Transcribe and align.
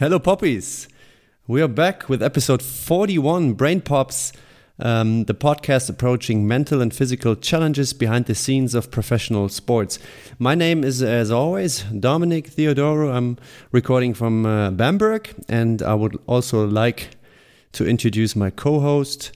Hello, 0.00 0.18
poppies. 0.18 0.88
We 1.46 1.60
are 1.60 1.68
back 1.68 2.08
with 2.08 2.22
episode 2.22 2.62
41 2.62 3.52
Brain 3.52 3.82
Pops, 3.82 4.32
um, 4.78 5.24
the 5.24 5.34
podcast 5.34 5.90
approaching 5.90 6.48
mental 6.48 6.80
and 6.80 6.90
physical 6.94 7.36
challenges 7.36 7.92
behind 7.92 8.24
the 8.24 8.34
scenes 8.34 8.74
of 8.74 8.90
professional 8.90 9.50
sports. 9.50 9.98
My 10.38 10.54
name 10.54 10.84
is, 10.84 11.02
as 11.02 11.30
always, 11.30 11.82
Dominic 11.82 12.48
Theodoro. 12.48 13.14
I'm 13.14 13.36
recording 13.72 14.14
from 14.14 14.46
uh, 14.46 14.70
Bamberg, 14.70 15.34
and 15.50 15.82
I 15.82 15.92
would 15.92 16.18
also 16.26 16.66
like 16.66 17.18
to 17.72 17.86
introduce 17.86 18.34
my 18.34 18.48
co 18.48 18.80
host. 18.80 19.32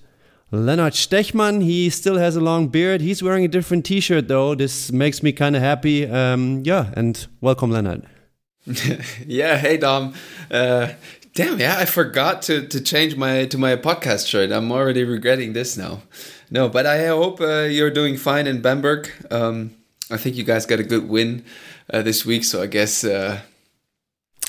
Leonard 0.50 0.94
Stechmann, 0.94 1.62
he 1.62 1.90
still 1.90 2.16
has 2.16 2.36
a 2.36 2.40
long 2.40 2.68
beard. 2.68 3.02
He's 3.02 3.22
wearing 3.22 3.44
a 3.44 3.48
different 3.48 3.84
t 3.84 4.00
shirt, 4.00 4.28
though. 4.28 4.54
This 4.54 4.90
makes 4.90 5.22
me 5.22 5.30
kind 5.30 5.56
of 5.56 5.60
happy. 5.60 6.06
Um, 6.06 6.62
yeah, 6.64 6.90
and 6.96 7.26
welcome, 7.42 7.70
Leonard. 7.70 8.06
yeah, 9.26 9.58
hey 9.58 9.76
Dom. 9.76 10.14
Uh, 10.50 10.92
damn, 11.34 11.60
yeah, 11.60 11.76
I 11.78 11.84
forgot 11.84 12.42
to, 12.42 12.66
to 12.66 12.80
change 12.80 13.16
my 13.16 13.44
to 13.46 13.58
my 13.58 13.76
podcast 13.76 14.26
shirt. 14.26 14.50
I'm 14.50 14.72
already 14.72 15.04
regretting 15.04 15.52
this 15.52 15.76
now. 15.76 16.02
No, 16.50 16.68
but 16.68 16.86
I 16.86 17.06
hope 17.08 17.40
uh, 17.40 17.62
you're 17.62 17.90
doing 17.90 18.16
fine 18.16 18.46
in 18.46 18.62
Bamberg. 18.62 19.10
Um, 19.30 19.74
I 20.10 20.16
think 20.16 20.36
you 20.36 20.44
guys 20.44 20.66
got 20.66 20.80
a 20.80 20.84
good 20.84 21.08
win 21.08 21.44
uh, 21.92 22.02
this 22.02 22.24
week, 22.24 22.44
so 22.44 22.62
I 22.62 22.66
guess 22.66 23.04
uh, 23.04 23.40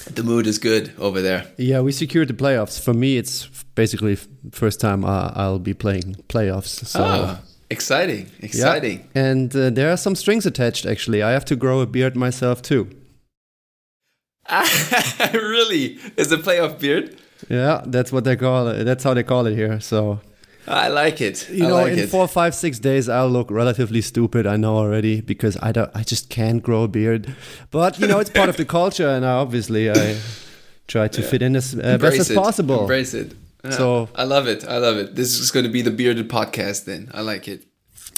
the 0.09 0.23
mood 0.23 0.47
is 0.47 0.59
good 0.59 0.93
over 0.97 1.21
there. 1.21 1.47
Yeah, 1.57 1.81
we 1.81 1.91
secured 1.91 2.29
the 2.29 2.33
playoffs. 2.33 2.79
For 2.81 2.93
me, 2.93 3.17
it's 3.17 3.47
basically 3.75 4.17
first 4.51 4.79
time 4.79 5.03
I'll 5.03 5.59
be 5.59 5.73
playing 5.73 6.15
playoffs. 6.29 6.85
So. 6.85 6.99
Ah, 7.03 7.41
exciting, 7.69 8.31
exciting. 8.39 9.09
Yeah. 9.13 9.25
And 9.25 9.55
uh, 9.55 9.69
there 9.71 9.91
are 9.91 9.97
some 9.97 10.15
strings 10.15 10.45
attached. 10.45 10.85
Actually, 10.85 11.21
I 11.21 11.31
have 11.31 11.45
to 11.45 11.57
grow 11.57 11.81
a 11.81 11.85
beard 11.85 12.15
myself 12.15 12.61
too. 12.61 12.89
really? 15.33 15.99
Is 16.17 16.31
a 16.31 16.37
playoff 16.37 16.79
beard? 16.79 17.17
Yeah, 17.49 17.83
that's 17.85 18.11
what 18.11 18.23
they 18.23 18.35
call 18.35 18.67
it. 18.67 18.83
That's 18.83 19.03
how 19.03 19.13
they 19.13 19.23
call 19.23 19.45
it 19.47 19.55
here. 19.55 19.79
So 19.79 20.19
I 20.67 20.87
like 20.87 21.21
it. 21.21 21.49
You 21.49 21.65
I 21.65 21.69
know, 21.69 21.75
like 21.75 21.93
in 21.93 21.99
it. 21.99 22.09
four, 22.09 22.27
five, 22.27 22.55
six 22.55 22.79
days, 22.79 23.07
I'll 23.07 23.29
look 23.29 23.51
relatively 23.51 24.01
stupid. 24.01 24.47
I 24.47 24.55
know 24.55 24.77
already 24.77 25.21
because 25.21 25.57
I 25.61 25.71
don't. 25.71 25.91
I 25.93 26.03
just 26.03 26.29
can't 26.29 26.61
grow 26.61 26.83
a 26.83 26.87
beard. 26.87 27.35
But 27.71 27.99
you 27.99 28.07
know, 28.07 28.19
it's 28.19 28.29
part 28.29 28.49
of 28.49 28.57
the 28.57 28.65
culture, 28.65 29.09
and 29.09 29.25
I 29.25 29.33
obviously, 29.33 29.91
I 29.91 30.17
try 30.87 31.07
to 31.07 31.21
yeah. 31.21 31.27
fit 31.27 31.41
in 31.41 31.55
as 31.55 31.75
uh, 31.75 31.97
best 31.97 32.19
as 32.19 32.31
it. 32.31 32.35
possible. 32.35 32.81
Embrace 32.81 33.13
it. 33.13 33.35
Yeah. 33.63 33.71
So 33.71 34.09
I 34.15 34.23
love 34.23 34.47
it. 34.47 34.65
I 34.67 34.77
love 34.77 34.97
it. 34.97 35.15
This 35.15 35.39
is 35.39 35.51
going 35.51 35.65
to 35.65 35.71
be 35.71 35.81
the 35.81 35.91
bearded 35.91 36.29
podcast. 36.29 36.85
Then 36.85 37.09
I 37.13 37.21
like 37.21 37.47
it. 37.47 37.65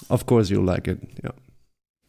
Of 0.09 0.25
course, 0.25 0.49
you'll 0.49 0.65
like 0.65 0.87
it. 0.87 0.99
Yeah. 1.23 1.31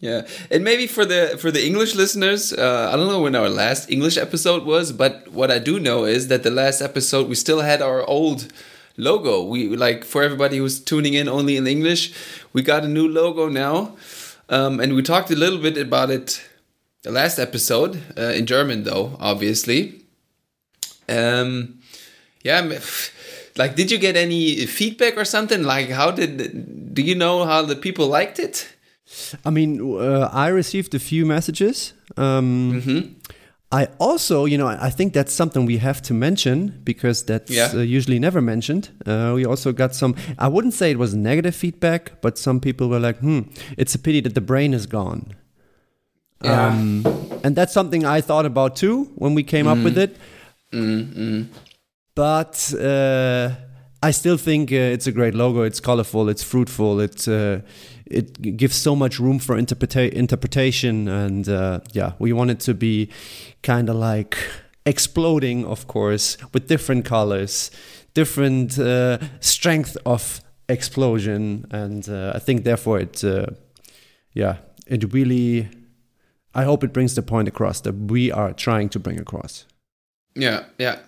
Yeah, 0.00 0.28
and 0.48 0.62
maybe 0.62 0.86
for 0.86 1.04
the 1.04 1.36
for 1.41 1.50
the 1.50 1.66
English 1.66 1.96
listeners, 1.96 2.52
uh, 2.52 2.91
I 2.92 2.96
don't 2.96 3.08
know 3.08 3.20
when 3.20 3.34
our 3.34 3.48
last 3.48 3.91
English 3.91 4.16
episode 4.16 4.64
was, 4.64 4.92
but 4.92 5.27
what 5.32 5.50
I 5.50 5.58
do 5.58 5.80
know 5.80 6.05
is 6.05 6.28
that 6.28 6.44
the 6.44 6.52
last 6.52 6.80
episode 6.80 7.28
we 7.28 7.34
still 7.34 7.62
had 7.62 7.82
our 7.82 8.05
old 8.06 8.52
logo. 8.96 9.42
We 9.42 9.74
like 9.74 10.05
for 10.05 10.22
everybody 10.22 10.58
who's 10.58 10.78
tuning 10.78 11.14
in 11.14 11.28
only 11.28 11.56
in 11.56 11.66
English, 11.66 12.12
we 12.52 12.62
got 12.62 12.84
a 12.84 12.88
new 12.88 13.08
logo 13.08 13.48
now, 13.48 13.96
um, 14.48 14.78
and 14.78 14.94
we 14.94 15.02
talked 15.02 15.32
a 15.32 15.36
little 15.36 15.58
bit 15.58 15.77
about 15.77 16.10
it 16.10 16.48
the 17.02 17.10
last 17.10 17.40
episode 17.40 18.00
uh, 18.16 18.33
in 18.38 18.46
German, 18.46 18.84
though 18.84 19.16
obviously. 19.18 20.05
Um, 21.08 21.80
yeah, 22.44 22.60
like 23.56 23.74
did 23.74 23.90
you 23.90 23.98
get 23.98 24.16
any 24.16 24.64
feedback 24.66 25.16
or 25.16 25.24
something? 25.24 25.64
Like 25.64 25.88
how 25.90 26.12
did 26.12 26.94
do 26.94 27.02
you 27.02 27.16
know 27.16 27.44
how 27.44 27.62
the 27.62 27.74
people 27.74 28.06
liked 28.06 28.38
it? 28.38 28.68
I 29.45 29.51
mean, 29.51 29.81
uh, 29.81 30.28
I 30.33 30.48
received 30.48 30.95
a 30.95 30.98
few 30.98 31.25
messages. 31.27 31.95
Um, 32.17 32.83
mm-hmm. 32.83 33.30
I 33.70 33.89
also, 33.98 34.46
you 34.46 34.57
know, 34.57 34.67
I 34.67 34.89
think 34.89 35.13
that's 35.13 35.33
something 35.33 35.67
we 35.67 35.77
have 35.77 36.01
to 36.02 36.14
mention 36.14 36.80
because 36.85 37.24
that's 37.24 37.51
yeah. 37.51 37.70
uh, 37.74 37.80
usually 37.80 38.18
never 38.18 38.41
mentioned. 38.41 38.89
Uh, 39.05 39.33
we 39.35 39.45
also 39.45 39.73
got 39.73 39.95
some, 39.95 40.14
I 40.39 40.48
wouldn't 40.48 40.73
say 40.73 40.91
it 40.91 40.98
was 40.98 41.14
negative 41.14 41.55
feedback, 41.55 42.23
but 42.23 42.39
some 42.39 42.61
people 42.61 42.89
were 42.89 42.98
like, 42.98 43.18
hmm, 43.18 43.41
it's 43.77 43.95
a 43.95 43.98
pity 43.98 44.20
that 44.23 44.35
the 44.35 44.41
brain 44.41 44.73
is 44.73 44.86
gone. 44.86 45.35
Yeah. 46.42 46.68
Um, 46.68 47.05
and 47.45 47.55
that's 47.55 47.74
something 47.74 48.07
I 48.07 48.23
thought 48.23 48.47
about 48.47 48.74
too 48.74 49.11
when 49.17 49.35
we 49.35 49.42
came 49.42 49.67
mm. 49.67 49.77
up 49.77 49.85
with 49.85 49.98
it. 49.98 50.17
Mm-hmm. 50.73 51.52
But 52.14 52.74
uh, 52.74 53.51
I 54.02 54.13
still 54.13 54.39
think 54.39 54.73
uh, 54.73 54.77
it's 54.77 55.07
a 55.07 55.13
great 55.13 55.35
logo. 55.35 55.63
It's 55.63 55.80
colorful, 55.80 56.30
it's 56.30 56.42
fruitful, 56.42 57.01
it's 57.01 57.29
uh, 57.29 57.61
it 58.11 58.57
gives 58.57 58.77
so 58.77 58.96
much 58.96 59.19
room 59.19 59.39
for 59.39 59.57
interpreta- 59.57 60.13
interpretation 60.13 61.08
and 61.08 61.48
uh, 61.48 61.80
yeah 61.92 62.13
we 62.19 62.33
want 62.33 62.51
it 62.51 62.61
to 62.61 62.74
be 62.74 63.11
kind 63.63 63.89
of 63.89 63.96
like 63.96 64.36
exploding 64.86 65.64
of 65.64 65.86
course 65.86 66.36
with 66.52 66.67
different 66.68 67.05
colors 67.05 67.70
different 68.14 68.79
uh, 68.79 69.18
strength 69.41 69.97
of 70.07 70.41
explosion 70.68 71.67
and 71.70 72.08
uh, 72.08 72.33
i 72.35 72.39
think 72.39 72.64
therefore 72.64 72.98
it 72.98 73.23
uh, 73.24 73.47
yeah 74.33 74.57
it 74.86 75.13
really 75.13 75.68
i 76.55 76.64
hope 76.64 76.83
it 76.83 76.92
brings 76.92 77.14
the 77.14 77.23
point 77.23 77.48
across 77.48 77.80
that 77.80 77.95
we 77.95 78.33
are 78.33 78.52
trying 78.52 78.89
to 78.89 78.98
bring 78.98 79.18
across. 79.18 79.67
Yeah 80.35 80.64
yeah. 80.79 80.98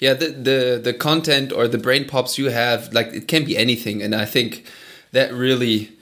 Yeah 0.00 0.14
the 0.14 0.28
the 0.30 0.80
the 0.82 0.92
content 0.92 1.52
or 1.52 1.68
the 1.68 1.78
brain 1.78 2.06
pops 2.06 2.38
you 2.38 2.50
have 2.50 2.92
like 2.92 3.08
it 3.12 3.28
can 3.28 3.44
be 3.44 3.56
anything 3.56 4.02
and 4.02 4.14
i 4.14 4.24
think 4.24 4.64
that 5.12 5.32
really 5.32 5.97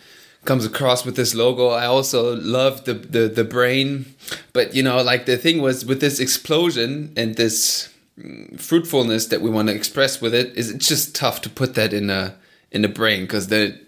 comes 0.47 0.65
across 0.65 1.05
with 1.05 1.17
this 1.17 1.35
logo. 1.35 1.69
I 1.69 1.87
also 1.87 2.37
love 2.37 2.85
the, 2.85 2.95
the 2.95 3.29
the 3.29 3.45
brain, 3.45 4.15
but 4.53 4.75
you 4.75 4.83
know, 4.83 5.03
like 5.03 5.27
the 5.27 5.37
thing 5.37 5.61
was 5.61 5.85
with 5.85 6.01
this 6.01 6.21
explosion 6.21 7.13
and 7.17 7.35
this 7.35 7.93
mm, 8.19 8.59
fruitfulness 8.59 9.27
that 9.27 9.41
we 9.41 9.51
want 9.51 9.69
to 9.69 9.75
express 9.75 10.21
with 10.21 10.35
it 10.35 10.57
is 10.57 10.71
it's 10.71 10.89
just 10.89 11.15
tough 11.15 11.41
to 11.43 11.51
put 11.51 11.75
that 11.75 11.93
in 11.93 12.11
a 12.11 12.37
in 12.71 12.83
the 12.83 12.89
brain 12.89 13.23
because 13.23 13.51
it 13.53 13.83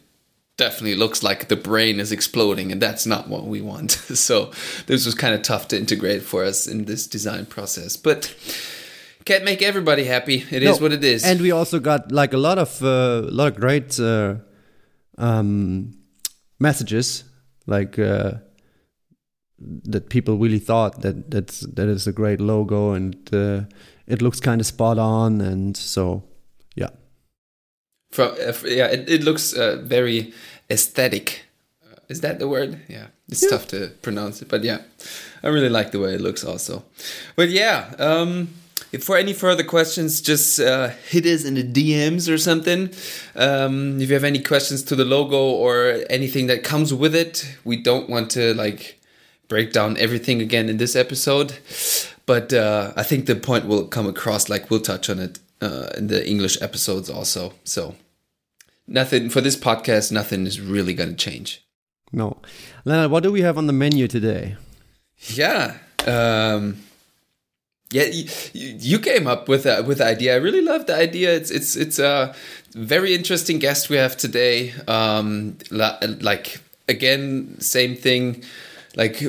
definitely 0.57 0.97
looks 0.97 1.23
like 1.23 1.49
the 1.49 1.57
brain 1.57 2.01
is 2.01 2.11
exploding 2.13 2.73
and 2.73 2.83
that's 2.83 3.07
not 3.07 3.29
what 3.29 3.45
we 3.45 3.61
want. 3.61 3.93
so 4.27 4.51
this 4.87 5.07
was 5.07 5.15
kind 5.15 5.35
of 5.35 5.43
tough 5.43 5.69
to 5.69 5.79
integrate 5.79 6.23
for 6.23 6.45
us 6.45 6.67
in 6.67 6.85
this 6.85 7.07
design 7.07 7.47
process, 7.47 7.97
but 7.97 8.35
can't 9.25 9.45
make 9.45 9.63
everybody 9.63 10.05
happy. 10.05 10.45
It 10.51 10.63
no, 10.63 10.71
is 10.71 10.81
what 10.81 10.93
it 10.93 11.05
is. 11.05 11.25
And 11.25 11.41
we 11.41 11.51
also 11.51 11.79
got 11.79 12.11
like 12.13 12.33
a 12.33 12.39
lot 12.39 12.59
of 12.59 12.83
a 12.83 12.89
uh, 12.89 13.29
lot 13.31 13.49
of 13.49 13.61
great 13.61 14.01
uh, 14.01 14.37
um, 15.19 15.98
messages 16.59 17.25
like 17.67 17.99
uh, 17.99 18.33
that 19.59 20.09
people 20.09 20.39
really 20.39 20.59
thought 20.59 21.03
that 21.03 21.31
that's 21.31 21.61
that 21.61 21.89
is 21.89 22.07
a 22.07 22.13
great 22.13 22.41
logo 22.41 22.93
and 22.93 23.17
uh, 23.33 23.63
it 24.07 24.23
looks 24.23 24.41
kind 24.41 24.61
of 24.61 24.67
spot 24.67 24.99
on 24.99 25.41
and 25.41 25.77
so 25.77 26.23
yeah. 26.75 26.91
From 28.11 28.31
uh, 28.33 28.53
yeah 28.65 28.87
it, 28.87 29.09
it 29.09 29.25
looks 29.25 29.53
uh, 29.53 29.81
very 29.83 30.33
aesthetic. 30.71 31.45
Uh, 31.85 31.97
is 32.09 32.21
that 32.21 32.39
the 32.39 32.49
word? 32.49 32.81
Yeah 32.89 33.09
it's 33.29 33.43
yeah. 33.43 33.51
tough 33.51 33.69
to 33.69 33.89
pronounce 34.01 34.41
it 34.41 34.49
but 34.49 34.65
yeah 34.65 34.79
i 35.43 35.49
really 35.49 35.69
like 35.69 35.91
the 35.91 36.01
way 36.01 36.15
it 36.15 36.21
looks 36.21 36.45
also. 36.45 36.85
But 37.37 37.51
yeah 37.51 37.95
um 37.99 38.49
for 39.01 39.17
any 39.17 39.33
further 39.33 39.63
questions, 39.63 40.21
just 40.21 40.61
uh, 40.61 40.89
hit 41.09 41.27
us 41.27 41.45
in 41.45 41.55
the 41.55 41.65
DMs 41.65 42.33
or 42.33 42.39
something. 42.39 42.91
Um, 43.37 44.01
if 44.01 44.09
you 44.09 44.15
have 44.15 44.25
any 44.25 44.43
questions 44.43 44.83
to 44.85 44.97
the 44.97 45.05
logo 45.05 45.51
or 45.51 46.03
anything 46.09 46.47
that 46.47 46.65
comes 46.65 46.95
with 46.95 47.15
it, 47.15 47.47
we 47.65 47.77
don't 47.77 48.09
want 48.09 48.31
to 48.33 48.55
like 48.55 49.01
break 49.49 49.73
down 49.73 49.97
everything 49.99 50.41
again 50.41 50.69
in 50.69 50.79
this 50.79 50.97
episode. 50.97 51.59
But 52.27 52.53
uh, 52.53 52.93
I 52.97 53.03
think 53.03 53.27
the 53.27 53.37
point 53.37 53.67
will 53.67 53.87
come 53.87 54.07
across. 54.07 54.49
Like 54.49 54.71
we'll 54.71 54.81
touch 54.81 55.11
on 55.11 55.19
it 55.19 55.39
uh, 55.61 55.89
in 55.97 56.07
the 56.09 56.27
English 56.27 56.61
episodes 56.63 57.11
also. 57.11 57.55
So 57.65 57.95
nothing 58.87 59.29
for 59.31 59.41
this 59.41 59.57
podcast. 59.57 60.13
Nothing 60.13 60.47
is 60.47 60.61
really 60.61 60.95
going 60.95 61.11
to 61.11 61.17
change. 61.17 61.65
No, 62.11 62.39
Leonard, 62.87 63.11
what 63.11 63.23
do 63.23 63.31
we 63.31 63.43
have 63.43 63.59
on 63.59 63.67
the 63.67 63.73
menu 63.73 64.09
today? 64.09 64.57
Yeah. 65.19 65.77
Um, 66.07 66.79
yeah, 67.91 68.05
you, 68.05 68.29
you 68.53 68.99
came 68.99 69.27
up 69.27 69.49
with 69.49 69.65
a, 69.65 69.83
with 69.83 69.99
the 69.99 70.05
idea. 70.05 70.35
I 70.35 70.37
really 70.39 70.61
love 70.61 70.87
the 70.87 70.95
idea. 70.95 71.35
It's 71.35 71.51
it's 71.51 71.75
it's 71.75 71.99
a 71.99 72.35
very 72.73 73.15
interesting 73.15 73.59
guest 73.59 73.89
we 73.89 73.97
have 73.97 74.17
today. 74.17 74.75
Um, 74.87 75.57
like 75.71 76.61
again, 76.89 77.61
same 77.61 77.97
thing, 77.97 78.45
like 78.95 79.23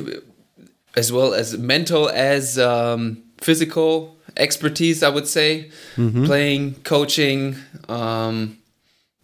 as 0.94 1.10
well 1.10 1.32
as 1.32 1.56
mental 1.56 2.10
as 2.10 2.58
um, 2.58 3.22
physical 3.40 4.16
expertise. 4.36 5.02
I 5.02 5.08
would 5.08 5.26
say 5.26 5.70
mm-hmm. 5.96 6.26
playing, 6.26 6.74
coaching. 6.82 7.56
Um, 7.88 8.58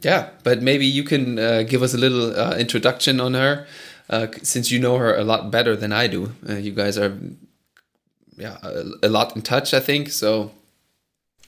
yeah, 0.01 0.31
but 0.45 0.63
maybe 0.63 0.87
you 0.87 1.05
can 1.05 1.39
uh, 1.39 1.63
give 1.63 1.83
us 1.83 1.93
a 1.93 1.99
little 1.99 2.39
uh, 2.39 2.57
introduction 2.57 3.21
on 3.21 3.35
her, 3.35 3.67
uh, 4.09 4.29
since 4.43 4.71
you 4.71 4.79
know 4.79 4.97
her 4.97 5.15
a 5.15 5.25
lot 5.25 5.51
better 5.51 5.77
than 5.77 5.93
I 5.93 6.07
do. 6.07 6.33
Uh, 6.49 6.55
you 6.55 6.73
guys 6.73 6.97
are 6.97 7.19
yeah 8.37 8.59
a, 8.63 8.85
a, 9.07 9.09
lot 9.09 9.35
in 9.37 9.43
touch. 9.43 9.75
I 9.75 9.81
think 9.81 10.11
so. 10.11 10.53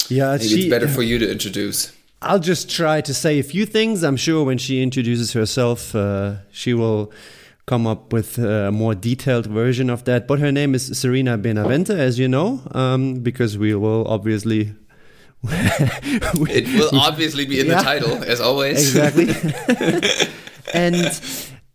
Yeah, 0.09 0.33
maybe 0.33 0.49
she, 0.49 0.61
it's 0.61 0.71
better 0.71 0.89
for 0.89 1.03
you 1.03 1.19
to 1.19 1.31
introduce. 1.31 1.93
I'll 2.21 2.41
just 2.41 2.69
try 2.71 3.01
to 3.01 3.15
say 3.15 3.39
a 3.39 3.43
few 3.43 3.67
things. 3.67 4.03
I'm 4.03 4.17
sure 4.17 4.45
when 4.45 4.59
she 4.59 4.83
introduces 4.83 5.33
herself, 5.35 5.95
uh, 5.95 6.37
she 6.51 6.75
will 6.75 7.13
come 7.67 7.87
up 7.87 8.13
with 8.13 8.39
a 8.39 8.73
more 8.73 8.95
detailed 8.95 9.47
version 9.47 9.91
of 9.91 10.05
that. 10.05 10.27
But 10.27 10.41
her 10.41 10.51
name 10.51 10.75
is 10.75 10.99
Serena 10.99 11.39
Benavente, 11.39 11.91
as 11.91 12.19
you 12.19 12.27
know, 12.27 12.63
um, 12.73 13.15
because 13.15 13.57
we 13.59 13.75
will 13.75 14.07
obviously. 14.09 14.75
it 15.45 16.67
will 16.75 16.99
obviously 16.99 17.47
be 17.47 17.61
in 17.61 17.67
yeah, 17.67 17.77
the 17.77 17.83
title, 17.83 18.25
as 18.25 18.41
always. 18.41 18.97
Exactly. 18.97 19.29
and 20.75 21.21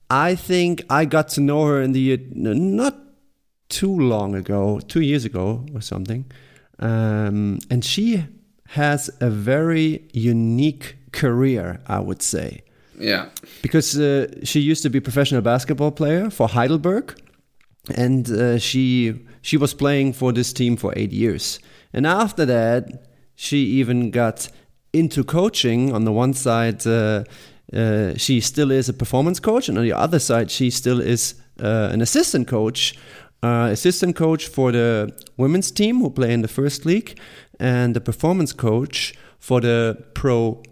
I 0.10 0.36
think 0.36 0.84
I 0.90 1.06
got 1.06 1.30
to 1.30 1.42
know 1.42 1.66
her 1.66 1.82
in 1.82 1.94
the 1.94 2.18
not 2.34 3.03
too 3.74 4.00
long 4.00 4.36
ago, 4.36 4.80
two 4.88 5.02
years 5.02 5.26
ago 5.26 5.66
or 5.74 5.82
something. 5.82 6.26
Um, 6.80 7.60
and 7.70 7.84
she 7.84 8.26
has 8.68 9.10
a 9.20 9.30
very 9.30 10.04
unique 10.14 10.98
career, 11.12 11.80
I 11.88 12.00
would 12.00 12.22
say. 12.22 12.64
Yeah. 13.00 13.30
Because 13.62 14.00
uh, 14.00 14.28
she 14.44 14.60
used 14.60 14.84
to 14.84 14.90
be 14.90 15.00
a 15.00 15.02
professional 15.02 15.42
basketball 15.42 15.92
player 15.92 16.30
for 16.30 16.48
Heidelberg, 16.48 17.20
and 17.96 18.30
uh, 18.30 18.60
she 18.60 19.14
she 19.42 19.58
was 19.58 19.74
playing 19.74 20.14
for 20.14 20.32
this 20.32 20.54
team 20.54 20.78
for 20.78 20.94
eight 20.96 21.12
years. 21.12 21.60
And 21.94 22.06
after 22.06 22.46
that, 22.46 23.08
she 23.36 23.58
even 23.80 24.12
got 24.12 24.50
into 24.92 25.24
coaching. 25.24 25.94
On 25.94 26.06
the 26.06 26.12
one 26.12 26.34
side, 26.34 26.86
uh, 26.88 27.24
uh 27.74 28.14
she 28.18 28.42
still 28.42 28.72
is 28.72 28.90
a 28.90 28.94
performance 28.94 29.40
coach, 29.40 29.70
and 29.70 29.78
on 29.78 29.84
the 29.84 29.94
other 29.94 30.20
side, 30.20 30.50
she 30.52 30.70
still 30.70 31.02
is 31.02 31.36
uh, 31.62 31.90
an 31.92 32.02
assistant 32.02 32.48
coach. 32.48 32.96
Uh, 33.44 33.70
assistant 33.72 34.16
coach 34.16 34.48
for 34.48 34.72
the 34.72 35.12
women's 35.38 35.70
team 35.70 36.00
who 36.00 36.10
play 36.10 36.34
in 36.34 36.42
the 36.42 36.48
first 36.48 36.86
league, 36.86 37.20
and 37.60 37.94
the 37.96 38.02
performance 38.02 38.54
coach 38.54 39.14
for 39.38 39.60
the 39.60 40.02
pro, 40.14 40.64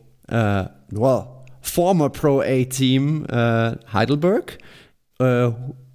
well, 0.91 1.41
former 1.61 2.09
Pro 2.09 2.41
A 2.41 2.65
team, 2.65 3.25
uh, 3.29 3.75
Heidelberg, 3.87 4.61
uh, 5.19 5.51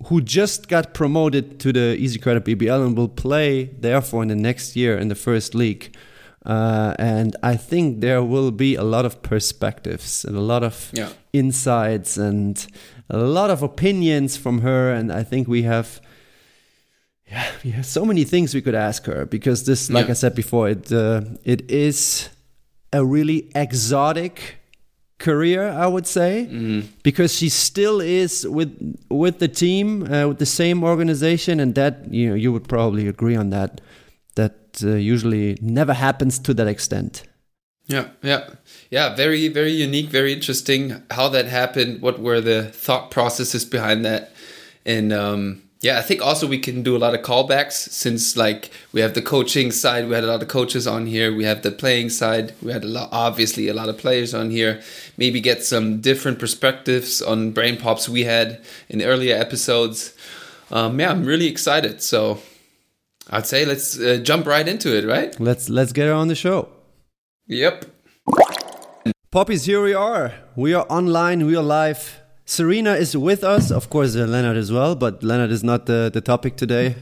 who 0.06 0.20
just 0.20 0.68
got 0.68 0.94
promoted 0.94 1.58
to 1.60 1.72
the 1.72 1.96
Easy 1.96 2.18
Credit 2.18 2.44
BBL 2.44 2.86
and 2.86 2.96
will 2.96 3.08
play, 3.08 3.64
therefore, 3.64 4.22
in 4.22 4.28
the 4.28 4.36
next 4.36 4.76
year 4.76 4.96
in 4.96 5.08
the 5.08 5.14
first 5.14 5.54
league. 5.54 5.94
Uh, 6.44 6.94
and 6.98 7.34
I 7.42 7.56
think 7.56 8.00
there 8.00 8.22
will 8.22 8.52
be 8.52 8.76
a 8.76 8.84
lot 8.84 9.04
of 9.04 9.20
perspectives 9.22 10.24
and 10.24 10.36
a 10.36 10.40
lot 10.40 10.62
of 10.62 10.90
yeah. 10.92 11.08
insights 11.32 12.16
and 12.16 12.64
a 13.10 13.18
lot 13.18 13.50
of 13.50 13.62
opinions 13.64 14.36
from 14.36 14.60
her. 14.60 14.92
And 14.92 15.12
I 15.12 15.24
think 15.24 15.48
we 15.48 15.62
have, 15.62 16.00
yeah, 17.30 17.50
we 17.64 17.70
have 17.70 17.86
so 17.86 18.04
many 18.04 18.24
things 18.24 18.54
we 18.54 18.62
could 18.62 18.74
ask 18.74 19.04
her 19.06 19.26
because 19.26 19.64
this, 19.64 19.90
like 19.90 20.06
yeah. 20.06 20.12
I 20.12 20.14
said 20.14 20.34
before, 20.34 20.68
it 20.68 20.92
uh, 20.92 21.22
it 21.44 21.70
is 21.70 22.28
a 22.92 23.04
really 23.04 23.50
exotic 23.54 24.56
career, 25.18 25.68
I 25.68 25.86
would 25.86 26.06
say, 26.06 26.48
mm. 26.50 26.86
because 27.02 27.34
she 27.34 27.48
still 27.48 28.00
is 28.00 28.46
with 28.46 28.96
with 29.10 29.38
the 29.40 29.48
team, 29.48 30.02
uh, 30.12 30.28
with 30.28 30.38
the 30.38 30.46
same 30.46 30.84
organization, 30.84 31.58
and 31.58 31.74
that 31.74 32.12
you 32.12 32.28
know 32.28 32.34
you 32.34 32.52
would 32.52 32.68
probably 32.68 33.08
agree 33.08 33.36
on 33.36 33.50
that. 33.50 33.80
That 34.36 34.82
uh, 34.82 34.94
usually 34.94 35.56
never 35.60 35.94
happens 35.94 36.38
to 36.40 36.54
that 36.54 36.68
extent. 36.68 37.24
Yeah, 37.86 38.08
yeah, 38.22 38.50
yeah. 38.90 39.14
Very, 39.14 39.48
very 39.48 39.70
unique, 39.70 40.10
very 40.10 40.32
interesting. 40.32 41.02
How 41.10 41.28
that 41.28 41.46
happened? 41.46 42.02
What 42.02 42.20
were 42.20 42.40
the 42.40 42.64
thought 42.64 43.10
processes 43.10 43.64
behind 43.64 44.04
that? 44.04 44.32
And 44.84 45.12
um, 45.12 45.62
yeah, 45.86 46.00
I 46.00 46.02
think 46.02 46.20
also 46.20 46.48
we 46.48 46.58
can 46.58 46.82
do 46.82 46.96
a 46.96 46.98
lot 46.98 47.14
of 47.14 47.22
callbacks 47.22 47.74
since 47.74 48.36
like 48.36 48.72
we 48.92 49.00
have 49.02 49.14
the 49.14 49.22
coaching 49.22 49.70
side, 49.70 50.08
we 50.08 50.16
had 50.16 50.24
a 50.24 50.26
lot 50.26 50.42
of 50.42 50.48
coaches 50.48 50.84
on 50.84 51.06
here, 51.06 51.32
we 51.32 51.44
have 51.44 51.62
the 51.62 51.70
playing 51.70 52.10
side, 52.10 52.54
we 52.60 52.72
had 52.72 52.82
a 52.82 52.88
lot 52.88 53.08
obviously 53.12 53.68
a 53.68 53.74
lot 53.74 53.88
of 53.88 53.96
players 53.96 54.34
on 54.34 54.50
here. 54.50 54.82
Maybe 55.16 55.40
get 55.40 55.62
some 55.62 56.00
different 56.00 56.40
perspectives 56.40 57.22
on 57.22 57.52
brain 57.52 57.76
pops 57.76 58.08
we 58.08 58.24
had 58.24 58.60
in 58.88 59.00
earlier 59.00 59.36
episodes. 59.36 60.12
Um, 60.72 60.98
yeah, 60.98 61.12
I'm 61.12 61.24
really 61.24 61.46
excited. 61.46 62.02
So 62.02 62.40
I'd 63.30 63.46
say 63.46 63.64
let's 63.64 63.96
uh, 63.96 64.18
jump 64.20 64.44
right 64.44 64.66
into 64.66 64.96
it, 64.98 65.06
right? 65.06 65.38
Let's 65.38 65.68
let's 65.68 65.92
get 65.92 66.06
her 66.08 66.14
on 66.14 66.26
the 66.26 66.34
show. 66.34 66.68
Yep. 67.46 67.84
Poppies, 69.30 69.66
here 69.66 69.84
we 69.84 69.94
are. 69.94 70.34
We 70.56 70.74
are 70.74 70.84
online, 70.88 71.46
we 71.46 71.54
are 71.54 71.62
live 71.62 72.25
Serena 72.48 72.92
is 72.92 73.16
with 73.16 73.42
us, 73.42 73.72
of 73.72 73.90
course, 73.90 74.14
uh, 74.14 74.24
Leonard 74.24 74.56
as 74.56 74.70
well, 74.70 74.94
but 74.94 75.22
Leonard 75.22 75.50
is 75.50 75.64
not 75.64 75.86
the, 75.86 76.10
the 76.12 76.20
topic 76.20 76.56
today. 76.56 76.94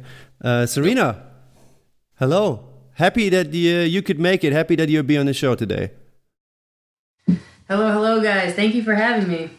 Uh, 0.43 0.65
Serena, 0.65 1.23
hello. 2.19 2.67
Happy 2.95 3.29
that 3.29 3.53
you, 3.53 3.81
you 3.81 4.01
could 4.01 4.19
make 4.19 4.43
it. 4.43 4.55
Happy 4.55 4.75
that 4.77 4.89
you'll 4.89 5.03
be 5.03 5.19
on 5.19 5.27
the 5.27 5.35
show 5.35 5.55
today. 5.55 5.91
Hello, 7.69 7.93
hello, 7.93 8.23
guys. 8.23 8.55
Thank 8.55 8.75
you 8.75 8.83
for 8.83 8.95
having 8.95 9.29
me. 9.29 9.51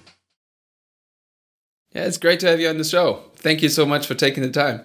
Yeah, 1.94 2.06
it's 2.06 2.18
great 2.18 2.40
to 2.40 2.48
have 2.48 2.60
you 2.60 2.68
on 2.68 2.80
the 2.80 2.84
show. 2.84 3.22
Thank 3.36 3.62
you 3.62 3.70
so 3.70 3.86
much 3.86 4.08
for 4.08 4.16
taking 4.16 4.42
the 4.42 4.52
time. 4.52 4.82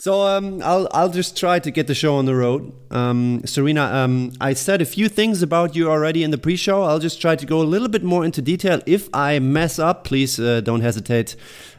So 0.00 0.22
um, 0.22 0.62
I'll 0.62 0.86
I'll 0.92 1.08
just 1.08 1.36
try 1.36 1.58
to 1.58 1.70
get 1.72 1.88
the 1.88 1.94
show 1.94 2.14
on 2.14 2.24
the 2.24 2.34
road. 2.36 2.72
Um, 2.92 3.42
Serena, 3.44 3.82
um, 3.82 4.32
I 4.40 4.52
said 4.54 4.80
a 4.80 4.84
few 4.84 5.08
things 5.08 5.42
about 5.42 5.74
you 5.74 5.90
already 5.90 6.22
in 6.22 6.30
the 6.30 6.38
pre-show. 6.38 6.84
I'll 6.84 7.00
just 7.00 7.20
try 7.20 7.34
to 7.34 7.44
go 7.44 7.60
a 7.60 7.64
little 7.64 7.88
bit 7.88 8.04
more 8.04 8.24
into 8.24 8.40
detail. 8.40 8.80
If 8.86 9.08
I 9.12 9.40
mess 9.40 9.80
up, 9.80 10.04
please 10.04 10.38
uh, 10.38 10.60
don't 10.60 10.82
hesitate 10.82 11.34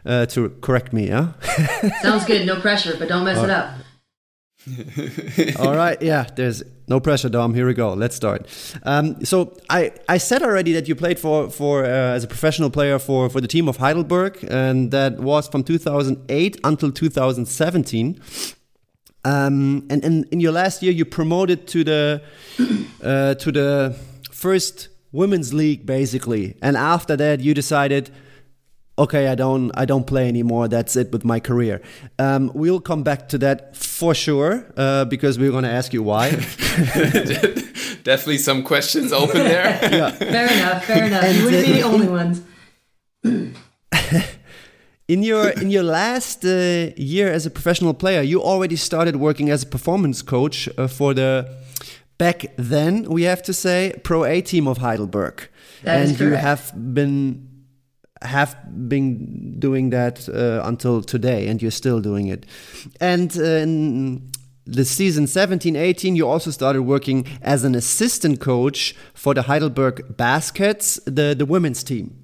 uh, 0.06 0.25
to 0.27 0.50
correct 0.62 0.92
me. 0.92 1.07
Yeah. 1.07 1.31
Sounds 2.01 2.25
good. 2.25 2.45
No 2.45 2.60
pressure, 2.60 2.95
but 3.00 3.07
don't 3.07 3.24
mess 3.24 3.42
it 3.42 3.50
up. 3.50 3.75
All 5.59 5.75
right, 5.75 6.01
yeah, 6.01 6.27
there's 6.35 6.63
no 6.88 7.00
pressure, 7.00 7.29
Dom. 7.29 7.53
Here 7.53 7.65
we 7.65 7.73
go. 7.73 7.94
Let's 7.94 8.15
start. 8.15 8.47
Um, 8.83 9.23
so 9.23 9.57
I, 9.69 9.94
I 10.09 10.17
said 10.17 10.44
already 10.44 10.73
that 10.73 10.88
you 10.88 10.95
played 10.95 11.17
for 11.17 11.50
for 11.50 11.85
uh, 11.85 11.88
as 11.88 12.23
a 12.23 12.27
professional 12.27 12.69
player 12.69 13.00
for 13.00 13.29
for 13.29 13.39
the 13.39 13.47
team 13.47 13.69
of 13.69 13.77
Heidelberg, 13.77 14.44
and 14.50 14.91
that 14.91 15.19
was 15.19 15.47
from 15.47 15.63
2008 15.63 16.59
until 16.63 16.91
2017. 16.91 18.19
Um, 19.25 19.85
and, 19.89 20.03
and 20.03 20.25
in 20.31 20.39
your 20.39 20.51
last 20.51 20.81
year, 20.81 20.91
you 20.91 21.06
promoted 21.06 21.67
to 21.67 21.83
the 21.83 22.21
uh, 23.03 23.35
to 23.35 23.51
the 23.51 23.95
first 24.31 24.89
women's 25.11 25.53
league, 25.53 25.85
basically. 25.85 26.57
And 26.61 26.75
after 26.75 27.15
that, 27.15 27.39
you 27.39 27.53
decided 27.53 28.11
okay, 28.99 29.27
I 29.27 29.35
don't 29.35 29.71
I 29.75 29.85
don't 29.85 30.05
play 30.05 30.27
anymore. 30.27 30.67
That's 30.67 30.95
it 30.95 31.11
with 31.11 31.25
my 31.25 31.39
career. 31.39 31.81
Um, 32.19 32.51
we'll 32.53 32.81
come 32.81 33.03
back 33.03 33.29
to 33.29 33.37
that 33.39 33.75
for 33.75 34.13
sure 34.13 34.65
uh, 34.77 35.05
because 35.05 35.39
we're 35.39 35.51
going 35.51 35.63
to 35.63 35.71
ask 35.71 35.93
you 35.93 36.03
why. 36.03 36.29
Definitely 38.03 38.37
some 38.37 38.63
questions 38.63 39.11
open 39.11 39.37
there. 39.37 39.79
yeah. 39.91 40.11
Fair 40.11 40.51
enough. 40.51 40.85
Fair 40.85 41.05
enough. 41.05 41.23
And, 41.23 41.37
you 41.37 41.45
wouldn't 41.45 41.65
be 41.65 41.73
the 41.73 41.81
only 41.81 42.07
ones. 42.07 42.41
in 45.07 45.23
your 45.23 45.49
in 45.49 45.69
your 45.71 45.83
last 45.83 46.45
uh, 46.45 46.91
year 46.95 47.31
as 47.31 47.45
a 47.45 47.49
professional 47.49 47.94
player, 47.94 48.21
you 48.21 48.41
already 48.41 48.75
started 48.75 49.15
working 49.15 49.49
as 49.49 49.63
a 49.63 49.68
performance 49.68 50.21
coach 50.21 50.69
uh, 50.77 50.87
for 50.87 51.13
the 51.13 51.47
back 52.18 52.45
then 52.57 53.03
we 53.03 53.23
have 53.23 53.41
to 53.41 53.53
say 53.53 53.94
pro 54.03 54.25
A 54.25 54.41
team 54.41 54.68
of 54.68 54.77
Heidelberg, 54.77 55.49
that 55.83 55.97
and 55.97 56.19
you 56.19 56.31
have 56.33 56.71
been 56.94 57.48
have 58.21 58.57
been 58.88 59.59
doing 59.59 59.92
that 59.92 60.28
uh, 60.30 60.68
until 60.68 61.02
today, 61.02 61.47
and 61.47 61.61
you're 61.61 61.71
still 61.71 62.02
doing 62.02 62.28
it. 62.28 62.45
And 62.99 63.35
uh, 63.38 63.44
in 63.44 64.31
the 64.66 64.85
season 64.85 65.28
17 65.28 65.76
18, 65.76 66.16
you 66.16 66.28
also 66.28 66.52
started 66.52 66.83
working 66.83 67.26
as 67.42 67.64
an 67.64 67.76
assistant 67.76 68.40
coach 68.40 68.95
for 69.14 69.33
the 69.33 69.44
Heidelberg 69.44 70.18
Baskets, 70.18 70.99
the, 71.06 71.33
the 71.38 71.45
women's 71.45 71.83
team. 71.83 72.16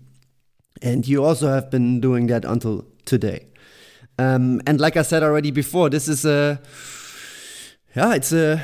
And 0.82 1.08
you 1.08 1.24
also 1.24 1.48
have 1.48 1.72
been 1.72 2.02
doing 2.02 2.28
that 2.28 2.46
until 2.46 2.86
today. 3.06 3.48
Um, 4.20 4.62
and 4.68 4.80
like 4.80 4.98
I 4.98 5.02
said 5.02 5.24
already 5.24 5.52
before, 5.52 5.90
this 5.90 6.08
is 6.08 6.26
a, 6.26 6.62
yeah, 7.96 8.14
it's 8.14 8.32
a, 8.32 8.62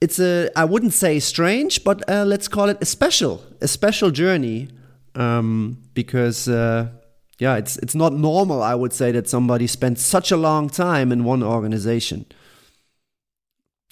it's 0.00 0.18
a, 0.18 0.50
I 0.56 0.64
wouldn't 0.64 0.94
say 0.94 1.20
strange, 1.20 1.84
but 1.84 2.08
uh, 2.08 2.24
let's 2.24 2.48
call 2.48 2.68
it 2.68 2.78
a 2.80 2.86
special, 2.86 3.44
a 3.60 3.68
special 3.68 4.10
journey 4.10 4.68
um, 5.14 5.78
because 5.94 6.48
uh, 6.48 6.88
yeah, 7.38 7.56
it's 7.56 7.76
it's 7.78 7.94
not 7.94 8.12
normal. 8.12 8.62
I 8.62 8.74
would 8.74 8.92
say 8.92 9.12
that 9.12 9.28
somebody 9.28 9.66
spends 9.66 10.04
such 10.04 10.30
a 10.30 10.36
long 10.36 10.68
time 10.68 11.10
in 11.12 11.24
one 11.24 11.42
organization. 11.42 12.26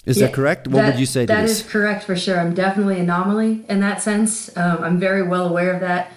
Is 0.05 0.17
yeah, 0.17 0.27
that 0.27 0.33
correct? 0.33 0.67
What 0.67 0.81
that, 0.81 0.93
would 0.93 0.99
you 0.99 1.05
say 1.05 1.25
That 1.25 1.43
is 1.43 1.61
correct 1.61 2.05
for 2.05 2.15
sure. 2.15 2.39
I'm 2.39 2.55
definitely 2.55 2.99
anomaly 2.99 3.65
in 3.69 3.81
that 3.81 4.01
sense. 4.01 4.55
Um, 4.57 4.83
I'm 4.83 4.99
very 4.99 5.21
well 5.21 5.47
aware 5.47 5.73
of 5.73 5.81
that. 5.81 6.11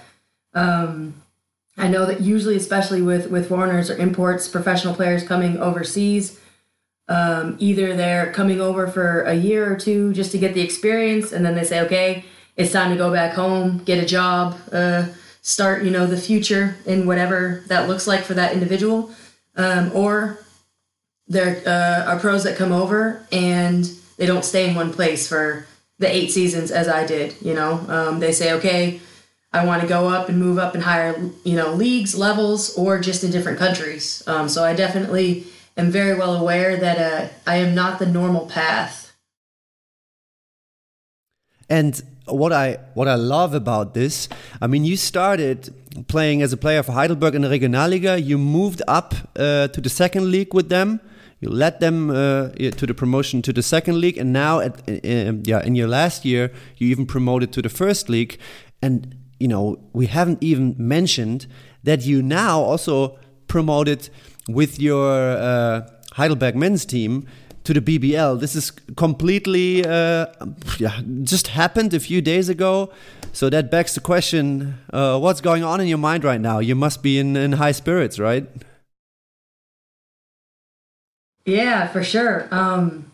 Um, 0.54 1.22
I 1.76 1.88
know 1.88 2.06
that 2.06 2.20
usually, 2.20 2.56
especially 2.56 3.02
with 3.02 3.30
with 3.30 3.48
foreigners 3.48 3.90
or 3.90 3.96
imports, 3.96 4.48
professional 4.48 4.94
players 4.94 5.26
coming 5.26 5.58
overseas, 5.58 6.40
um, 7.08 7.56
either 7.58 7.94
they're 7.94 8.32
coming 8.32 8.60
over 8.60 8.86
for 8.86 9.22
a 9.22 9.34
year 9.34 9.70
or 9.70 9.76
two 9.76 10.12
just 10.14 10.32
to 10.32 10.38
get 10.38 10.54
the 10.54 10.62
experience, 10.62 11.32
and 11.32 11.44
then 11.44 11.54
they 11.54 11.64
say, 11.64 11.80
okay, 11.80 12.24
it's 12.56 12.72
time 12.72 12.90
to 12.90 12.96
go 12.96 13.12
back 13.12 13.34
home, 13.34 13.78
get 13.84 14.02
a 14.02 14.06
job, 14.06 14.58
uh, 14.72 15.06
start, 15.42 15.84
you 15.84 15.90
know, 15.90 16.06
the 16.06 16.16
future 16.16 16.76
in 16.86 17.06
whatever 17.06 17.62
that 17.66 17.88
looks 17.88 18.06
like 18.06 18.22
for 18.22 18.34
that 18.34 18.52
individual. 18.52 19.10
Um, 19.56 19.90
or 19.94 20.38
there 21.26 21.62
uh, 21.66 22.10
are 22.10 22.18
pros 22.18 22.44
that 22.44 22.56
come 22.56 22.72
over 22.72 23.26
and 23.32 23.84
they 24.16 24.26
don't 24.26 24.44
stay 24.44 24.68
in 24.68 24.74
one 24.74 24.92
place 24.92 25.28
for 25.28 25.66
the 25.98 26.12
eight 26.12 26.30
seasons 26.30 26.70
as 26.70 26.88
I 26.88 27.06
did. 27.06 27.34
You 27.40 27.54
know, 27.54 27.84
um, 27.88 28.20
they 28.20 28.32
say, 28.32 28.52
okay, 28.52 29.00
I 29.52 29.64
want 29.64 29.82
to 29.82 29.88
go 29.88 30.08
up 30.08 30.28
and 30.28 30.38
move 30.38 30.58
up 30.58 30.74
in 30.74 30.80
higher, 30.80 31.14
you 31.44 31.56
know, 31.56 31.72
leagues, 31.72 32.16
levels, 32.16 32.76
or 32.76 32.98
just 32.98 33.22
in 33.22 33.30
different 33.30 33.58
countries. 33.58 34.22
Um, 34.26 34.48
so 34.48 34.64
I 34.64 34.74
definitely 34.74 35.46
am 35.76 35.90
very 35.90 36.18
well 36.18 36.34
aware 36.34 36.76
that 36.76 36.98
uh, 36.98 37.32
I 37.46 37.56
am 37.56 37.74
not 37.74 37.98
the 37.98 38.06
normal 38.06 38.46
path. 38.46 39.12
And 41.68 42.02
what 42.26 42.52
I 42.52 42.78
what 42.94 43.08
I 43.08 43.14
love 43.14 43.54
about 43.54 43.94
this, 43.94 44.28
I 44.60 44.66
mean, 44.66 44.84
you 44.84 44.96
started 44.96 45.74
playing 46.08 46.42
as 46.42 46.52
a 46.52 46.56
player 46.56 46.82
for 46.82 46.92
Heidelberg 46.92 47.34
in 47.34 47.42
the 47.42 47.48
Regionalliga. 47.48 48.22
You 48.22 48.38
moved 48.38 48.82
up 48.88 49.14
uh, 49.36 49.68
to 49.68 49.80
the 49.80 49.88
second 49.88 50.30
league 50.30 50.54
with 50.54 50.68
them. 50.68 51.00
You 51.40 51.50
led 51.50 51.80
them 51.80 52.10
uh, 52.10 52.48
to 52.48 52.86
the 52.86 52.94
promotion 52.94 53.42
to 53.42 53.52
the 53.52 53.62
second 53.62 54.00
league, 54.00 54.16
and 54.16 54.32
now, 54.32 54.60
at 54.60 54.80
uh, 54.88 55.34
yeah, 55.44 55.62
in 55.62 55.74
your 55.74 55.88
last 55.88 56.24
year, 56.24 56.50
you 56.76 56.88
even 56.88 57.06
promoted 57.06 57.52
to 57.52 57.62
the 57.62 57.68
first 57.68 58.08
league. 58.08 58.38
And 58.80 59.14
you 59.38 59.48
know, 59.48 59.78
we 59.92 60.06
haven't 60.06 60.42
even 60.42 60.74
mentioned 60.78 61.46
that 61.82 62.06
you 62.06 62.22
now 62.22 62.60
also 62.60 63.18
promoted 63.46 64.08
with 64.48 64.80
your 64.80 65.36
uh, 65.36 65.82
Heidelberg 66.12 66.56
men's 66.56 66.84
team 66.84 67.26
to 67.64 67.74
the 67.74 67.80
BBL. 67.80 68.40
This 68.40 68.54
is 68.54 68.70
completely, 68.96 69.84
uh, 69.84 70.26
yeah, 70.78 71.00
just 71.22 71.48
happened 71.48 71.92
a 71.94 72.00
few 72.00 72.22
days 72.22 72.48
ago. 72.48 72.92
So 73.32 73.50
that 73.50 73.70
begs 73.70 73.94
the 73.94 74.00
question: 74.00 74.78
uh, 74.92 75.18
What's 75.18 75.40
going 75.40 75.64
on 75.64 75.80
in 75.80 75.88
your 75.88 75.98
mind 75.98 76.24
right 76.24 76.40
now? 76.40 76.60
You 76.60 76.74
must 76.74 77.02
be 77.02 77.18
in, 77.18 77.36
in 77.36 77.52
high 77.52 77.72
spirits, 77.72 78.18
right? 78.18 78.46
Yeah, 81.44 81.88
for 81.88 82.02
sure. 82.02 82.48
Um, 82.50 83.10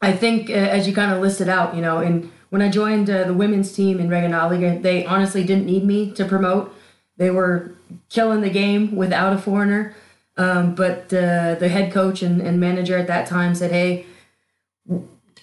I 0.00 0.12
think 0.12 0.50
uh, 0.50 0.52
as 0.52 0.86
you 0.86 0.94
kind 0.94 1.12
of 1.12 1.20
listed 1.20 1.48
out, 1.48 1.74
you 1.74 1.82
know, 1.82 2.00
in 2.00 2.30
when 2.50 2.62
I 2.62 2.68
joined 2.68 3.10
uh, 3.10 3.24
the 3.24 3.34
women's 3.34 3.72
team 3.72 3.98
in 3.98 4.08
Regionalliga, 4.08 4.80
they 4.80 5.04
honestly 5.06 5.42
didn't 5.42 5.66
need 5.66 5.84
me 5.84 6.12
to 6.12 6.24
promote. 6.24 6.72
They 7.16 7.30
were 7.30 7.74
killing 8.10 8.42
the 8.42 8.50
game 8.50 8.94
without 8.94 9.32
a 9.32 9.38
foreigner. 9.38 9.94
Um, 10.36 10.74
but 10.74 11.08
the 11.10 11.68
head 11.70 11.92
coach 11.92 12.22
and, 12.22 12.40
and, 12.40 12.58
manager 12.58 12.98
at 12.98 13.06
that 13.06 13.28
time 13.28 13.54
said, 13.54 13.70
"Hey, 13.70 14.06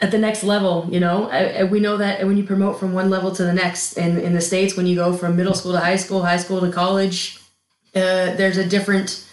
at 0.01 0.11
the 0.11 0.17
next 0.17 0.43
level, 0.43 0.87
you 0.91 0.99
know, 0.99 1.29
I, 1.29 1.59
I, 1.59 1.63
we 1.63 1.79
know 1.79 1.95
that 1.97 2.25
when 2.25 2.35
you 2.35 2.43
promote 2.43 2.77
from 2.77 2.93
one 2.93 3.09
level 3.09 3.33
to 3.35 3.43
the 3.43 3.53
next, 3.53 3.93
and 3.93 4.17
in 4.17 4.33
the 4.33 4.41
states, 4.41 4.75
when 4.75 4.87
you 4.87 4.95
go 4.95 5.13
from 5.13 5.37
middle 5.37 5.53
school 5.53 5.71
to 5.71 5.79
high 5.79 5.95
school, 5.95 6.23
high 6.23 6.37
school 6.37 6.59
to 6.59 6.71
college, 6.71 7.39
uh, 7.95 8.35
there's 8.35 8.57
a 8.57 8.67
different 8.67 9.25